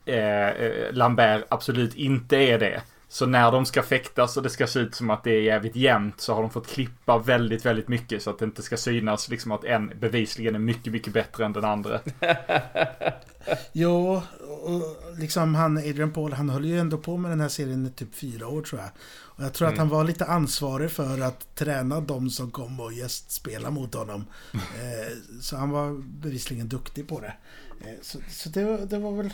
eh, 0.06 0.48
eh, 0.48 0.92
Lambert 0.92 1.44
absolut 1.48 1.94
inte 1.94 2.36
är 2.36 2.58
det. 2.58 2.82
Så 3.14 3.26
när 3.26 3.52
de 3.52 3.66
ska 3.66 3.82
fäktas 3.82 4.36
och 4.36 4.42
det 4.42 4.50
ska 4.50 4.66
se 4.66 4.78
ut 4.78 4.94
som 4.94 5.10
att 5.10 5.24
det 5.24 5.30
är 5.30 5.42
jävligt 5.42 5.76
jämnt 5.76 6.20
så 6.20 6.34
har 6.34 6.40
de 6.40 6.50
fått 6.50 6.66
klippa 6.66 7.18
väldigt, 7.18 7.66
väldigt 7.66 7.88
mycket 7.88 8.22
så 8.22 8.30
att 8.30 8.38
det 8.38 8.44
inte 8.44 8.62
ska 8.62 8.76
synas 8.76 9.28
liksom 9.28 9.52
att 9.52 9.64
en 9.64 9.92
bevisligen 10.00 10.54
är 10.54 10.58
mycket, 10.58 10.92
mycket 10.92 11.12
bättre 11.12 11.44
än 11.44 11.52
den 11.52 11.64
andra. 11.64 12.00
Jo, 13.72 14.22
och 14.62 14.96
liksom 15.18 15.54
han 15.54 15.76
Adrian 15.78 16.12
Paul, 16.12 16.32
han 16.32 16.50
höll 16.50 16.64
ju 16.64 16.78
ändå 16.78 16.98
på 16.98 17.16
med 17.16 17.30
den 17.30 17.40
här 17.40 17.48
serien 17.48 17.86
i 17.86 17.90
typ 17.90 18.14
fyra 18.14 18.48
år 18.48 18.62
tror 18.62 18.80
jag. 18.80 18.90
Och 19.36 19.44
jag 19.44 19.52
tror 19.52 19.68
att 19.68 19.78
han 19.78 19.88
var 19.88 20.04
lite 20.04 20.24
ansvarig 20.24 20.90
för 20.90 21.20
att 21.20 21.54
träna 21.54 22.00
de 22.00 22.30
som 22.30 22.50
kom 22.50 22.80
och 22.80 22.92
gästspela 22.92 23.70
mot 23.70 23.94
honom. 23.94 24.24
Eh, 24.54 25.12
så 25.40 25.56
han 25.56 25.70
var 25.70 26.02
bevisligen 26.02 26.68
duktig 26.68 27.08
på 27.08 27.20
det. 27.20 27.34
Eh, 27.80 27.94
så 28.02 28.18
så 28.30 28.48
det, 28.48 28.64
var- 28.64 28.78
det 28.78 28.98
var 28.98 29.12
väl... 29.12 29.30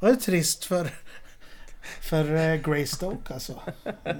Var 0.00 0.08
det 0.08 0.16
trist 0.16 0.64
för... 0.64 0.90
För 2.00 2.36
eh, 2.36 2.54
Greystoke 2.56 3.34
alltså. 3.34 3.60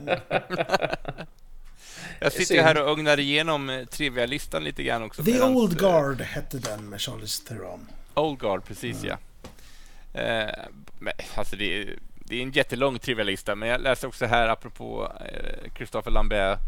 Jag 2.18 2.32
sitter 2.32 2.44
Synd. 2.44 2.60
här 2.60 2.82
och 2.82 2.90
ögnar 2.90 3.20
igenom 3.20 3.70
eh, 3.70 3.84
trivia-listan 3.84 4.64
lite 4.64 4.82
grann 4.82 5.02
också. 5.02 5.24
The 5.24 5.32
medans, 5.32 5.56
Old 5.56 5.72
eh, 5.72 5.78
Guard 5.78 6.20
hette 6.20 6.58
den 6.58 6.88
med 6.88 7.00
Charlize 7.00 7.44
Theron. 7.48 7.86
Old 8.14 8.38
Guard, 8.38 8.64
precis 8.64 9.04
ja. 9.04 9.18
Eh, 10.20 10.50
men, 10.98 11.12
alltså 11.34 11.56
det, 11.56 11.78
är, 11.82 11.98
det 12.24 12.36
är 12.36 12.42
en 12.42 12.50
jättelång 12.52 12.98
trivia-lista, 12.98 13.54
men 13.54 13.68
jag 13.68 13.80
läste 13.80 14.06
också 14.06 14.26
här 14.26 14.48
apropå 14.48 15.12
eh, 15.32 15.72
Christopher 15.76 16.10
Lambert. 16.10 16.58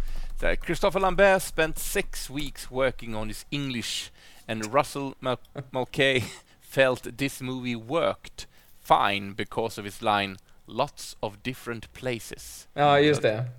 Så 0.40 0.46
här, 0.46 0.56
Christopher 0.56 1.00
Lambert 1.00 1.42
spent 1.42 1.78
six 1.78 2.30
weeks 2.30 2.70
working 2.70 3.16
on 3.16 3.28
his 3.28 3.46
English 3.50 4.10
and 4.46 4.74
Russell 4.74 5.14
Mul- 5.20 5.62
Mulcahy 5.70 6.22
felt 6.60 7.18
this 7.18 7.40
movie 7.40 7.76
worked 7.76 8.46
fine 8.84 9.34
because 9.34 9.80
of 9.80 9.84
his 9.84 10.02
line 10.02 10.36
Lots 10.66 11.16
of 11.20 11.34
different 11.42 11.92
places. 11.92 12.68
Ja, 12.74 13.00
just 13.00 13.22
det. 13.22 13.44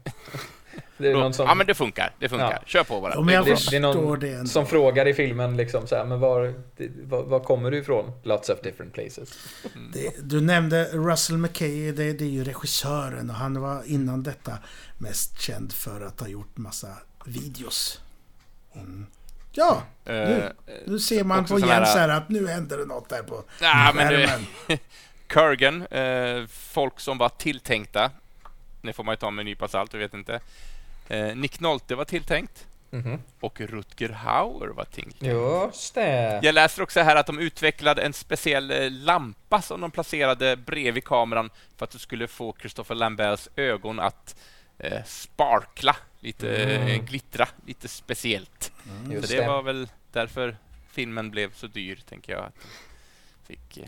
Det 0.98 1.12
är 1.12 1.14
någon 1.14 1.34
som, 1.34 1.46
Ja, 1.48 1.56
men 1.56 1.68
det 1.68 1.74
funkar. 1.76 2.16
Det 2.20 2.30
funkar. 2.30 2.52
Ja. 2.52 2.60
Kör 2.66 2.84
på 2.84 3.02
bara. 3.02 3.18
Om 3.18 3.30
jag 3.30 3.46
det, 3.46 3.58
det 3.70 3.76
är 3.76 3.80
någon 3.80 4.20
det 4.20 4.30
ändå. 4.34 4.48
som 4.50 4.66
frågar 4.68 5.08
i 5.08 5.14
filmen 5.14 5.58
liksom 5.58 5.88
så 5.88 5.96
här, 5.96 6.06
men 6.06 6.20
var, 6.20 6.54
det, 6.78 6.90
var, 7.04 7.24
var 7.24 7.40
kommer 7.40 7.72
du 7.72 7.78
ifrån? 7.78 8.12
Lots 8.24 8.50
of 8.50 8.62
different 8.62 8.94
places. 8.94 9.30
Det, 9.94 10.14
du 10.30 10.42
nämnde 10.42 10.86
Russell 10.86 11.38
McKay, 11.38 11.92
det, 11.92 12.14
det 12.14 12.24
är 12.26 12.30
ju 12.30 12.44
regissören 12.44 13.30
och 13.30 13.36
han 13.36 13.62
var 13.62 13.84
innan 13.86 14.24
detta 14.24 14.58
mest 14.98 15.42
känd 15.42 15.74
för 15.74 16.02
att 16.02 16.20
ha 16.20 16.28
gjort 16.28 16.58
massa 16.58 16.88
videos. 17.26 18.02
Mm. 18.76 19.06
Ja, 19.52 19.84
Eh, 20.06 20.14
nu, 20.14 20.52
nu 20.86 21.00
ser 21.00 21.24
man 21.24 21.46
på 21.46 21.60
Jens 21.60 21.70
här- 21.96 22.10
att 22.10 22.30
nu 22.30 22.48
händer 22.48 22.78
det 22.78 22.86
något 22.86 23.10
där 23.10 23.24
på 23.24 23.44
Ja, 23.62 23.92
men 23.96 24.08
skärmen. 24.08 24.46
Kurgan, 25.34 25.82
eh, 25.88 26.46
folk 26.48 27.00
som 27.00 27.18
var 27.18 27.30
tilltänkta. 27.30 28.12
Det 28.82 28.94
får 28.94 29.04
man 29.04 29.14
ju 29.14 29.18
ta 29.18 29.32
med 29.32 29.42
en 29.42 29.46
nypa 29.46 29.68
salt, 29.68 29.94
jag 29.94 30.00
vet 30.00 30.14
inte. 30.14 30.40
Eh, 31.10 31.36
Nick 31.36 31.60
Nolte 31.60 31.96
var 31.96 32.06
tilltänkt 32.06 32.68
Mhm. 32.90 33.22
och 33.40 33.62
Rutger 33.62 34.10
Hauer 34.10 34.68
var 34.68 34.86
tilltänkt. 34.86 35.22
Just 35.22 35.96
det. 35.96 36.40
Jag 36.44 36.56
läser 36.56 36.84
också 36.84 37.00
här 37.02 37.16
att 37.16 37.28
de 37.28 37.40
utvecklade 37.40 38.02
en 38.02 38.14
speciell 38.14 38.72
eh, 38.72 38.92
lampa 38.92 39.62
som 39.62 39.82
de 39.82 39.92
placerade 39.92 40.56
bredvid 40.58 41.04
kameran 41.06 41.50
för 41.78 41.84
att 41.86 41.92
det 41.92 42.00
skulle 42.00 42.28
få 42.28 42.56
Christopher 42.60 42.96
Lamberts 42.96 43.50
ögon 43.56 44.00
att 44.00 44.36
eh, 44.78 45.04
sparkla, 45.06 45.96
lite 46.20 46.66
Mm. 46.66 47.06
glittra, 47.06 47.48
lite 47.66 47.88
speciellt. 47.88 48.72
Just 49.12 49.28
Så 49.28 49.34
det 49.36 49.48
var 49.48 49.62
väl 49.62 49.88
därför 50.12 50.58
filmen 50.92 51.32
blev 51.32 51.54
så 51.54 51.68
dyr, 51.68 52.00
tänker 52.10 52.34
jag. 52.34 52.44
Att 52.46 52.68
fick 53.48 53.80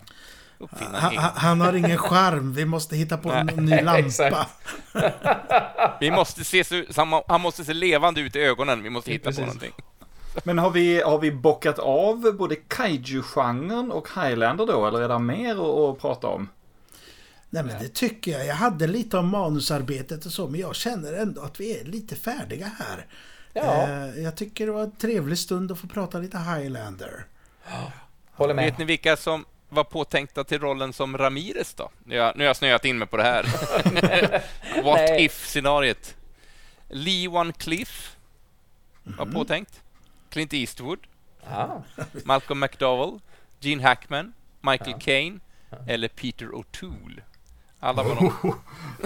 Han, 0.92 1.16
han- 1.16 1.60
har 1.60 1.72
ingen 1.72 1.98
charm, 1.98 2.52
vi 2.54 2.64
måste 2.64 2.96
hitta 2.96 3.16
på 3.16 3.32
en 3.32 3.46
ny 3.46 3.80
lampa. 3.82 4.46
Vi 6.00 6.10
måste 6.10 6.44
se, 6.44 6.64
han 7.28 7.40
måste 7.40 7.64
se 7.64 7.72
levande 7.74 8.20
ut 8.20 8.36
i 8.36 8.38
ögonen. 8.40 8.82
Vi 8.82 8.90
måste 8.90 9.10
hitta 9.12 9.24
Precis. 9.24 9.40
på 9.40 9.46
någonting. 9.46 9.72
Men 10.44 10.58
har 10.58 10.70
vi, 10.70 11.00
har 11.02 11.18
vi 11.18 11.32
bockat 11.32 11.78
av 11.78 12.36
både 12.38 12.56
kaiju-genren 12.56 13.92
och 13.92 14.08
Highlander 14.14 14.66
då, 14.66 14.86
eller 14.86 15.00
är 15.00 15.08
det 15.08 15.18
mer 15.18 15.52
att, 15.54 15.94
att 15.94 16.00
prata 16.00 16.26
om? 16.26 16.48
Nej 17.50 17.62
men 17.64 17.82
det 17.82 17.88
tycker 17.88 18.30
jag. 18.32 18.46
Jag 18.46 18.54
hade 18.54 18.86
lite 18.86 19.18
om 19.18 19.28
manusarbetet 19.28 20.26
och 20.26 20.32
så, 20.32 20.48
men 20.48 20.60
jag 20.60 20.74
känner 20.74 21.12
ändå 21.12 21.42
att 21.42 21.60
vi 21.60 21.80
är 21.80 21.84
lite 21.84 22.16
färdiga 22.16 22.70
här. 22.78 23.06
Ja. 23.52 23.82
Eh, 23.82 24.22
Jag 24.22 24.36
tycker 24.36 24.66
det 24.66 24.72
var 24.72 24.82
en 24.82 24.96
trevlig 24.96 25.38
stund 25.38 25.72
att 25.72 25.78
få 25.78 25.86
prata 25.86 26.18
lite 26.18 26.38
Highlander. 26.38 27.26
Håller 28.32 28.54
med. 28.54 28.64
Vet 28.64 28.78
ni 28.78 28.84
vilka 28.84 29.16
som 29.16 29.44
var 29.68 29.84
påtänkta 29.84 30.44
till 30.44 30.58
rollen 30.60 30.92
som 30.92 31.18
Ramirez 31.18 31.74
då? 31.74 31.90
Nu 32.04 32.18
har, 32.18 32.26
jag- 32.26 32.36
nu 32.36 32.44
har 32.44 32.46
jag 32.46 32.56
snöat 32.56 32.84
in 32.84 32.98
mig 32.98 33.08
på 33.08 33.16
det 33.16 33.22
här. 33.22 33.42
What 34.82 34.96
Nej. 34.98 35.24
if-scenariet. 35.24 36.16
Lee 36.88 37.28
One 37.28 37.52
Cliff 37.52 38.16
var 39.02 39.26
påtänkt. 39.26 39.82
Clint 40.30 40.52
Eastwood, 40.54 40.98
Ja. 41.50 41.82
Malcolm 42.24 42.60
McDowell, 42.60 43.20
Gene 43.60 43.82
Hackman, 43.82 44.32
Michael 44.60 45.00
Caine 45.00 45.40
eller 45.86 46.08
Peter 46.08 46.46
O'Toole. 46.46 47.20
Alla 47.80 48.02
var 48.02 48.14
de. 48.42 48.54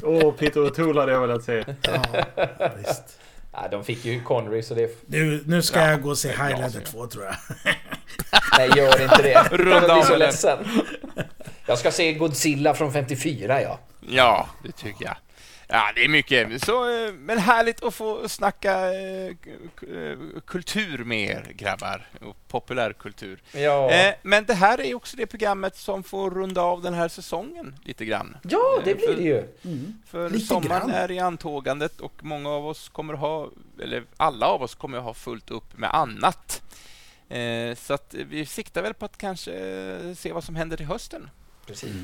Åh, 0.02 0.34
Peter 0.34 0.60
O'Toole 0.60 1.00
hade 1.00 1.12
jag 1.12 1.20
velat 1.20 1.44
se. 1.44 1.64
Ja, 1.82 2.70
visst. 2.76 3.20
Ja, 3.52 3.68
de 3.70 3.84
fick 3.84 4.04
ju 4.04 4.20
Connery 4.22 4.62
så 4.62 4.74
det... 4.74 4.98
Nu, 5.06 5.42
nu 5.46 5.62
ska 5.62 5.80
Ja, 5.80 5.90
jag 5.90 6.02
gå 6.02 6.10
och 6.10 6.18
se 6.18 6.28
Highlander 6.28 6.82
så. 6.84 6.92
2 6.92 7.06
tror 7.06 7.24
jag. 7.24 7.34
Nej, 8.58 8.70
gör 8.76 9.02
inte 9.02 9.22
det. 9.22 9.48
Runda 9.50 9.94
av 9.94 10.02
så 10.02 10.16
ledsen. 10.16 10.58
Jag 11.66 11.78
ska 11.78 11.90
se 11.90 12.12
Godzilla 12.12 12.74
från 12.74 12.92
54, 12.92 13.62
ja. 13.62 13.78
Ja, 14.08 14.48
det 14.64 14.72
tycker 14.72 15.04
jag. 15.04 15.16
Ja, 15.72 15.92
det 15.94 16.04
är 16.04 16.08
mycket. 16.08 16.64
Så, 16.64 17.04
eh, 17.06 17.12
men 17.12 17.38
härligt 17.38 17.82
att 17.84 17.94
få 17.94 18.28
snacka 18.28 18.94
eh, 18.94 19.26
eh, 19.28 20.18
kultur 20.46 21.04
med 21.04 21.30
er, 21.30 21.52
grabbar. 21.54 22.06
Och 22.20 22.36
populärkultur. 22.48 23.42
Ja, 23.52 24.12
men 24.22 24.44
det 24.44 24.54
här 24.54 24.80
är 24.80 24.94
också 24.94 25.16
det 25.16 25.26
programmet 25.26 25.76
som 25.76 26.02
får 26.02 26.30
runda 26.30 26.60
av 26.62 26.82
den 26.82 26.94
här 26.94 27.08
säsongen 27.08 27.74
lite 27.84 28.04
grann. 28.04 28.36
ja 28.42 28.80
det 28.84 28.94
blir 28.94 29.06
för- 29.06 29.16
det 29.16 29.22
ju. 29.22 29.44
För 30.06 30.30
Lite 30.30 30.46
sommaren 30.46 30.68
grann. 30.88 30.90
är 30.90 31.10
i 31.10 31.18
antågandet 31.18 32.00
och 32.00 32.12
många 32.24 32.48
av 32.50 32.66
oss 32.66 32.88
kommer 32.88 33.14
ha, 33.14 33.48
eller 33.82 34.04
alla 34.16 34.46
av 34.46 34.62
oss 34.62 34.74
kommer 34.74 34.98
ha 34.98 35.14
fullt 35.14 35.50
upp 35.50 35.78
med 35.78 35.94
annat. 35.94 36.62
Så 37.76 37.94
att 37.94 38.14
vi 38.30 38.46
siktar 38.46 38.82
väl 38.82 38.94
på 38.94 39.04
att 39.04 39.16
kanske 39.18 39.52
se 40.16 40.32
vad 40.32 40.44
som 40.44 40.56
händer 40.56 40.76
till 40.76 40.86
hösten. 40.86 41.30
Precis. 41.70 41.94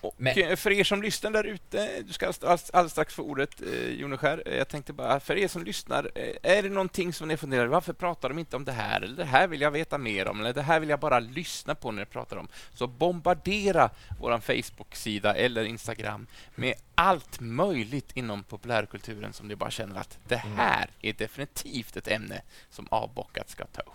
Och 0.00 0.14
Men- 0.16 0.56
för 0.56 0.70
er 0.70 0.84
som 0.84 1.02
lyssnar 1.02 1.30
där 1.30 1.44
ute, 1.44 2.02
du 2.02 2.12
ska 2.12 2.26
alldeles, 2.26 2.70
alldeles 2.70 2.92
strax 2.92 3.14
få 3.14 3.22
ordet, 3.22 3.62
eh, 3.62 3.88
Joneskär. 3.88 4.42
Eh, 4.46 4.56
Jag 4.56 4.68
tänkte 4.68 4.92
bara, 4.92 5.20
för 5.20 5.36
er 5.38 5.48
som 5.48 5.64
lyssnar, 5.64 6.10
eh, 6.14 6.56
är 6.58 6.62
det 6.62 6.68
någonting 6.68 7.12
som 7.12 7.28
ni 7.28 7.36
funderar 7.36 7.66
varför 7.66 7.92
pratar 7.92 8.28
de 8.28 8.38
inte 8.38 8.56
om 8.56 8.64
det 8.64 8.72
här? 8.72 9.00
Eller 9.00 9.16
det 9.16 9.24
här 9.24 9.46
vill 9.48 9.60
jag 9.60 9.70
veta 9.70 9.98
mer 9.98 10.28
om, 10.28 10.40
eller 10.40 10.52
det 10.52 10.62
här 10.62 10.80
vill 10.80 10.88
jag 10.88 11.00
bara 11.00 11.18
lyssna 11.20 11.74
på 11.74 11.92
när 11.92 12.04
de 12.04 12.10
pratar 12.10 12.36
om. 12.36 12.48
Så 12.74 12.86
bombardera 12.86 13.90
vår 14.20 14.38
Facebook-sida 14.40 15.34
eller 15.34 15.64
Instagram 15.64 16.26
med 16.54 16.74
allt 16.94 17.40
möjligt 17.40 18.10
inom 18.14 18.44
populärkulturen 18.44 19.32
som 19.32 19.48
ni 19.48 19.56
bara 19.56 19.70
känner 19.70 20.00
att 20.00 20.18
det 20.28 20.36
här 20.36 20.90
är 21.02 21.12
definitivt 21.12 21.96
ett 21.96 22.08
ämne 22.08 22.42
som 22.70 22.86
avbockat 22.90 23.50
ska 23.50 23.64
ta 23.66 23.80
upp. 23.80 23.92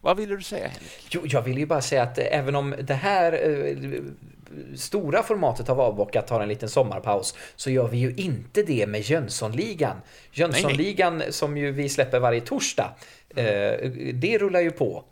Vad 0.00 0.16
ville 0.16 0.36
du 0.36 0.42
säga, 0.42 0.68
Henrik? 0.68 1.06
Jo, 1.10 1.20
jag 1.24 1.42
vill 1.42 1.58
ju 1.58 1.66
bara 1.66 1.80
säga 1.80 2.02
att 2.02 2.18
även 2.18 2.56
om 2.56 2.74
det 2.80 2.94
här 2.94 3.32
eh, 3.32 4.02
stora 4.76 5.22
formatet 5.22 5.68
av 5.68 5.80
avbockat 5.80 6.26
tar 6.26 6.40
en 6.40 6.48
liten 6.48 6.68
sommarpaus 6.68 7.34
så 7.56 7.70
gör 7.70 7.88
vi 7.88 7.98
ju 7.98 8.14
inte 8.16 8.62
det 8.62 8.86
med 8.86 9.00
Jönssonligan. 9.00 9.96
Jönssonligan 10.32 11.22
som 11.30 11.56
ju 11.56 11.72
vi 11.72 11.88
släpper 11.88 12.18
varje 12.18 12.40
torsdag, 12.40 12.94
eh, 13.36 13.90
det 14.14 14.38
rullar 14.38 14.60
ju 14.60 14.70
på 14.70 15.04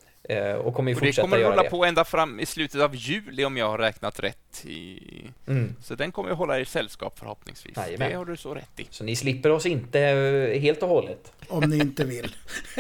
och 0.64 0.74
kommer 0.74 0.90
ju 0.90 0.96
Och 0.96 1.00
det 1.00 1.06
fortsätta 1.06 1.22
kommer 1.22 1.38
göra 1.38 1.52
rulla 1.52 1.62
det. 1.62 1.70
på 1.70 1.84
ända 1.84 2.04
fram 2.04 2.40
i 2.40 2.46
slutet 2.46 2.80
av 2.80 2.96
juli 2.96 3.44
om 3.44 3.56
jag 3.56 3.68
har 3.68 3.78
räknat 3.78 4.20
rätt. 4.20 4.64
I... 4.64 5.00
Mm. 5.46 5.74
Så 5.82 5.94
den 5.94 6.12
kommer 6.12 6.30
att 6.30 6.38
hålla 6.38 6.60
er 6.60 6.64
sällskap 6.64 7.18
förhoppningsvis. 7.18 7.76
Jajamän. 7.76 8.10
Det 8.10 8.16
har 8.16 8.24
du 8.24 8.36
så 8.36 8.54
rätt 8.54 8.80
i. 8.80 8.86
Så 8.90 9.04
ni 9.04 9.16
slipper 9.16 9.50
oss 9.50 9.66
inte 9.66 10.00
eh, 10.00 10.60
helt 10.60 10.82
och 10.82 10.88
hållet. 10.88 11.32
Om 11.48 11.70
ni 11.70 11.76
inte 11.76 12.04
vill. 12.04 12.36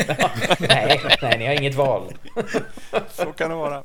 nej, 0.58 1.00
nej, 1.22 1.38
ni 1.38 1.46
har 1.46 1.54
inget 1.54 1.74
val. 1.74 2.12
Så 3.08 3.32
kan 3.32 3.50
det 3.50 3.56
vara. 3.56 3.84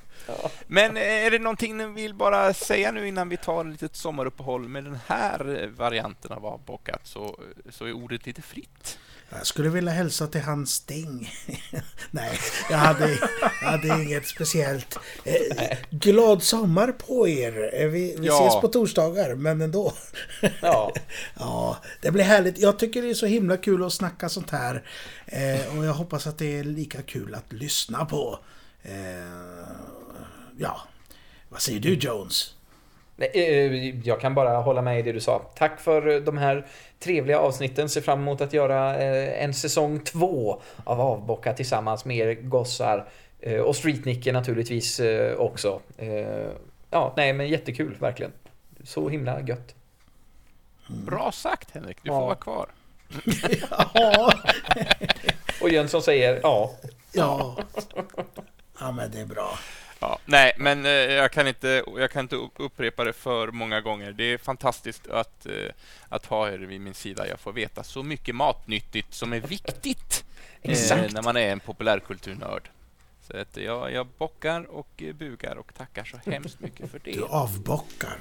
Men 0.67 0.97
eh, 0.97 1.25
är 1.25 1.31
det 1.31 1.39
någonting 1.39 1.77
ni 1.77 1.85
vill 1.85 2.13
bara 2.13 2.53
säga 2.53 2.91
nu 2.91 3.07
innan 3.07 3.29
vi 3.29 3.37
tar 3.37 3.65
ett 3.65 3.71
litet 3.71 3.95
sommaruppehåll 3.95 4.67
med 4.67 4.83
den 4.83 4.99
här 5.07 5.61
eh, 5.63 5.67
varianten 5.69 6.31
av 6.31 6.45
avbockat 6.45 7.01
så, 7.03 7.39
så 7.69 7.85
är 7.85 7.93
ordet 7.93 8.25
lite 8.25 8.41
fritt. 8.41 8.99
Jag 9.37 9.47
skulle 9.47 9.69
vilja 9.69 9.91
hälsa 9.91 10.27
till 10.27 10.41
hans 10.41 10.71
Sting. 10.73 11.31
Nej, 12.11 12.39
jag 12.69 12.77
hade, 12.77 13.09
jag 13.61 13.67
hade 13.69 13.87
inget 14.03 14.27
speciellt. 14.27 14.99
Eh, 15.25 15.77
glad 15.89 16.43
sommar 16.43 16.91
på 16.91 17.27
er! 17.27 17.69
Eh, 17.81 17.87
Vi, 17.87 18.15
vi 18.19 18.27
Ja. 18.27 18.47
ses 18.47 18.61
på 18.61 18.67
torsdagar, 18.67 19.35
men 19.35 19.61
ändå. 19.61 19.93
Ja. 20.61 20.91
Ja, 21.39 21.77
det 22.01 22.11
blir 22.11 22.23
härligt. 22.23 22.57
Jag 22.57 22.79
tycker 22.79 23.01
det 23.01 23.09
är 23.09 23.13
så 23.13 23.25
himla 23.25 23.57
kul 23.57 23.83
att 23.83 23.93
snacka 23.93 24.29
sånt 24.29 24.49
här. 24.49 24.83
Eh, 25.25 25.77
och 25.77 25.85
jag 25.85 25.93
hoppas 25.93 26.27
att 26.27 26.37
det 26.37 26.59
är 26.59 26.63
lika 26.63 27.01
kul 27.01 27.35
att 27.35 27.53
lyssna 27.53 28.05
på. 28.05 28.39
Eh, 28.83 28.93
ja, 30.57 30.81
vad 31.49 31.61
säger 31.61 31.79
du 31.79 31.93
Jones? 31.93 32.53
Eh, 33.17 33.99
Jag 34.07 34.21
kan 34.21 34.35
bara 34.35 34.57
hålla 34.57 34.81
med 34.81 34.99
i 34.99 35.01
det 35.01 35.11
du 35.11 35.19
sa. 35.19 35.51
Tack 35.55 35.81
för 35.81 36.19
de 36.21 36.37
här 36.37 36.67
trevliga 37.03 37.39
avsnitten. 37.39 37.89
Ser 37.89 38.01
fram 38.01 38.19
emot 38.21 38.41
att 38.41 38.53
göra 38.53 38.95
eh, 39.03 39.43
en 39.43 39.53
säsong 39.53 39.99
två 39.99 40.61
av 40.83 41.01
Avbocka 41.01 41.53
tillsammans 41.53 42.05
med 42.05 42.17
er 42.17 42.33
gossar. 42.33 43.07
Eh, 43.39 43.59
Och 43.59 43.75
Streetnicke 43.75 44.31
naturligtvis 44.31 44.99
eh, 44.99 45.35
också. 45.35 45.79
Ja, 46.89 47.13
nej 47.17 47.33
men 47.33 47.47
jättekul 47.47 47.95
verkligen. 47.99 48.31
Så 48.83 49.09
himla 49.09 49.41
gött. 49.41 49.75
Bra 50.87 51.31
sagt 51.31 51.71
Henrik, 51.71 51.97
du 52.03 52.09
Ja. 52.09 52.19
får 52.19 52.25
vara 52.25 52.35
kvar. 52.35 52.67
Ja, 53.93 54.33
Och 55.61 55.69
Jönsson 55.69 56.01
säger 56.01 56.39
ja. 56.43 56.71
ja. 57.11 57.55
Ja, 58.79 58.91
men 58.91 59.11
det 59.11 59.19
är 59.19 59.25
bra. 59.25 59.59
Ja, 60.03 60.19
nej, 60.25 60.53
men 60.57 60.85
eh, 60.85 60.91
jag, 60.91 61.31
kan 61.31 61.47
inte, 61.47 61.83
jag 61.97 62.11
kan 62.11 62.25
inte 62.25 62.35
upprepa 62.55 63.03
det 63.03 63.13
för 63.13 63.47
många 63.51 63.81
gånger. 63.81 64.11
Det 64.11 64.23
är 64.23 64.37
fantastiskt 64.37 65.07
att, 65.07 65.45
eh, 65.45 65.71
att 66.09 66.25
ha 66.25 66.49
er 66.49 66.57
vid 66.57 66.81
min 66.81 66.93
sida. 66.93 67.27
Jag 67.27 67.39
får 67.39 67.53
veta 67.53 67.83
så 67.83 68.03
mycket 68.03 68.35
matnyttigt 68.35 69.13
som 69.13 69.33
är 69.33 69.39
viktigt 69.39 70.25
eh, 70.61 71.11
när 71.11 71.21
man 71.21 71.37
är 71.37 71.51
en 71.51 71.59
populärkulturnörd. 71.59 72.69
Så 73.27 73.37
att 73.37 73.57
jag, 73.57 73.91
jag 73.91 74.07
bockar 74.07 74.63
och 74.63 75.03
bugar 75.13 75.55
och 75.55 75.73
tackar 75.73 76.03
så 76.03 76.31
hemskt 76.31 76.59
mycket 76.59 76.91
för 76.91 76.99
det. 77.03 77.11
Du 77.11 77.23
avbockar. 77.23 78.17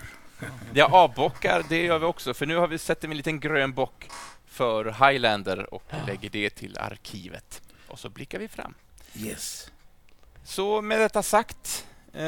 Jag 0.74 0.94
avbockar, 0.94 1.64
det 1.68 1.84
gör 1.84 1.98
vi 1.98 2.06
också, 2.06 2.34
för 2.34 2.46
nu 2.46 2.56
har 2.56 2.68
vi 2.68 2.78
sett 2.78 3.04
en 3.04 3.16
liten 3.16 3.40
grön 3.40 3.72
bock 3.72 4.08
för 4.46 4.84
Highlander 4.84 5.74
och 5.74 5.92
lägger 6.06 6.30
det 6.30 6.50
till 6.50 6.78
arkivet. 6.78 7.62
Och 7.88 7.98
så 7.98 8.08
blickar 8.08 8.38
vi 8.38 8.48
fram. 8.48 8.74
Yes. 9.16 9.71
Så 10.44 10.82
med 10.82 11.00
detta 11.00 11.22
sagt, 11.22 11.84
eh, 12.14 12.20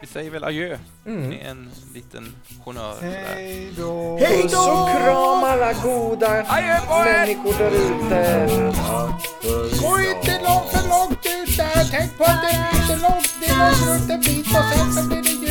vi 0.00 0.06
säger 0.12 0.30
väl 0.30 0.44
adjö 0.44 0.78
Mm. 1.06 1.28
med 1.28 1.46
en 1.46 1.70
liten 1.94 2.34
honnör. 2.64 2.96
Hej 3.00 3.72
då! 3.78 4.18
Hej 4.20 4.42
Puss 4.42 4.54
och 4.54 4.88
kram 4.90 5.44
alla 5.44 5.72
goda 5.72 6.28
Adjö 6.48 6.78
på 6.88 6.98
människor 7.04 7.54
där 7.58 7.70
ute. 7.70 8.46
Gå 9.80 10.00
inte 10.00 10.40
långt 10.44 10.68
för 10.70 10.88
långt 10.88 11.26
ut 11.26 11.56
där. 11.56 11.84
Tänk 11.90 12.18
på 12.18 12.24
att 12.24 12.42
det 12.42 12.48
är 12.56 12.72
lite 12.80 12.96
långt. 13.02 13.34
Det 13.40 13.46
är 13.46 13.58
långt 13.58 13.86
runt 14.00 14.10
en 14.10 14.20
bit 14.20 14.46
och 14.46 14.64
sen 14.74 14.92
så 14.92 15.08
blir 15.08 15.22
det 15.22 15.41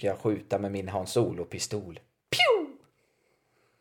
ska 0.00 0.06
jag 0.06 0.18
skjuta 0.18 0.58
med 0.58 0.72
min 0.72 0.88
Hans 0.88 1.16
Olo-pistol. 1.16 2.00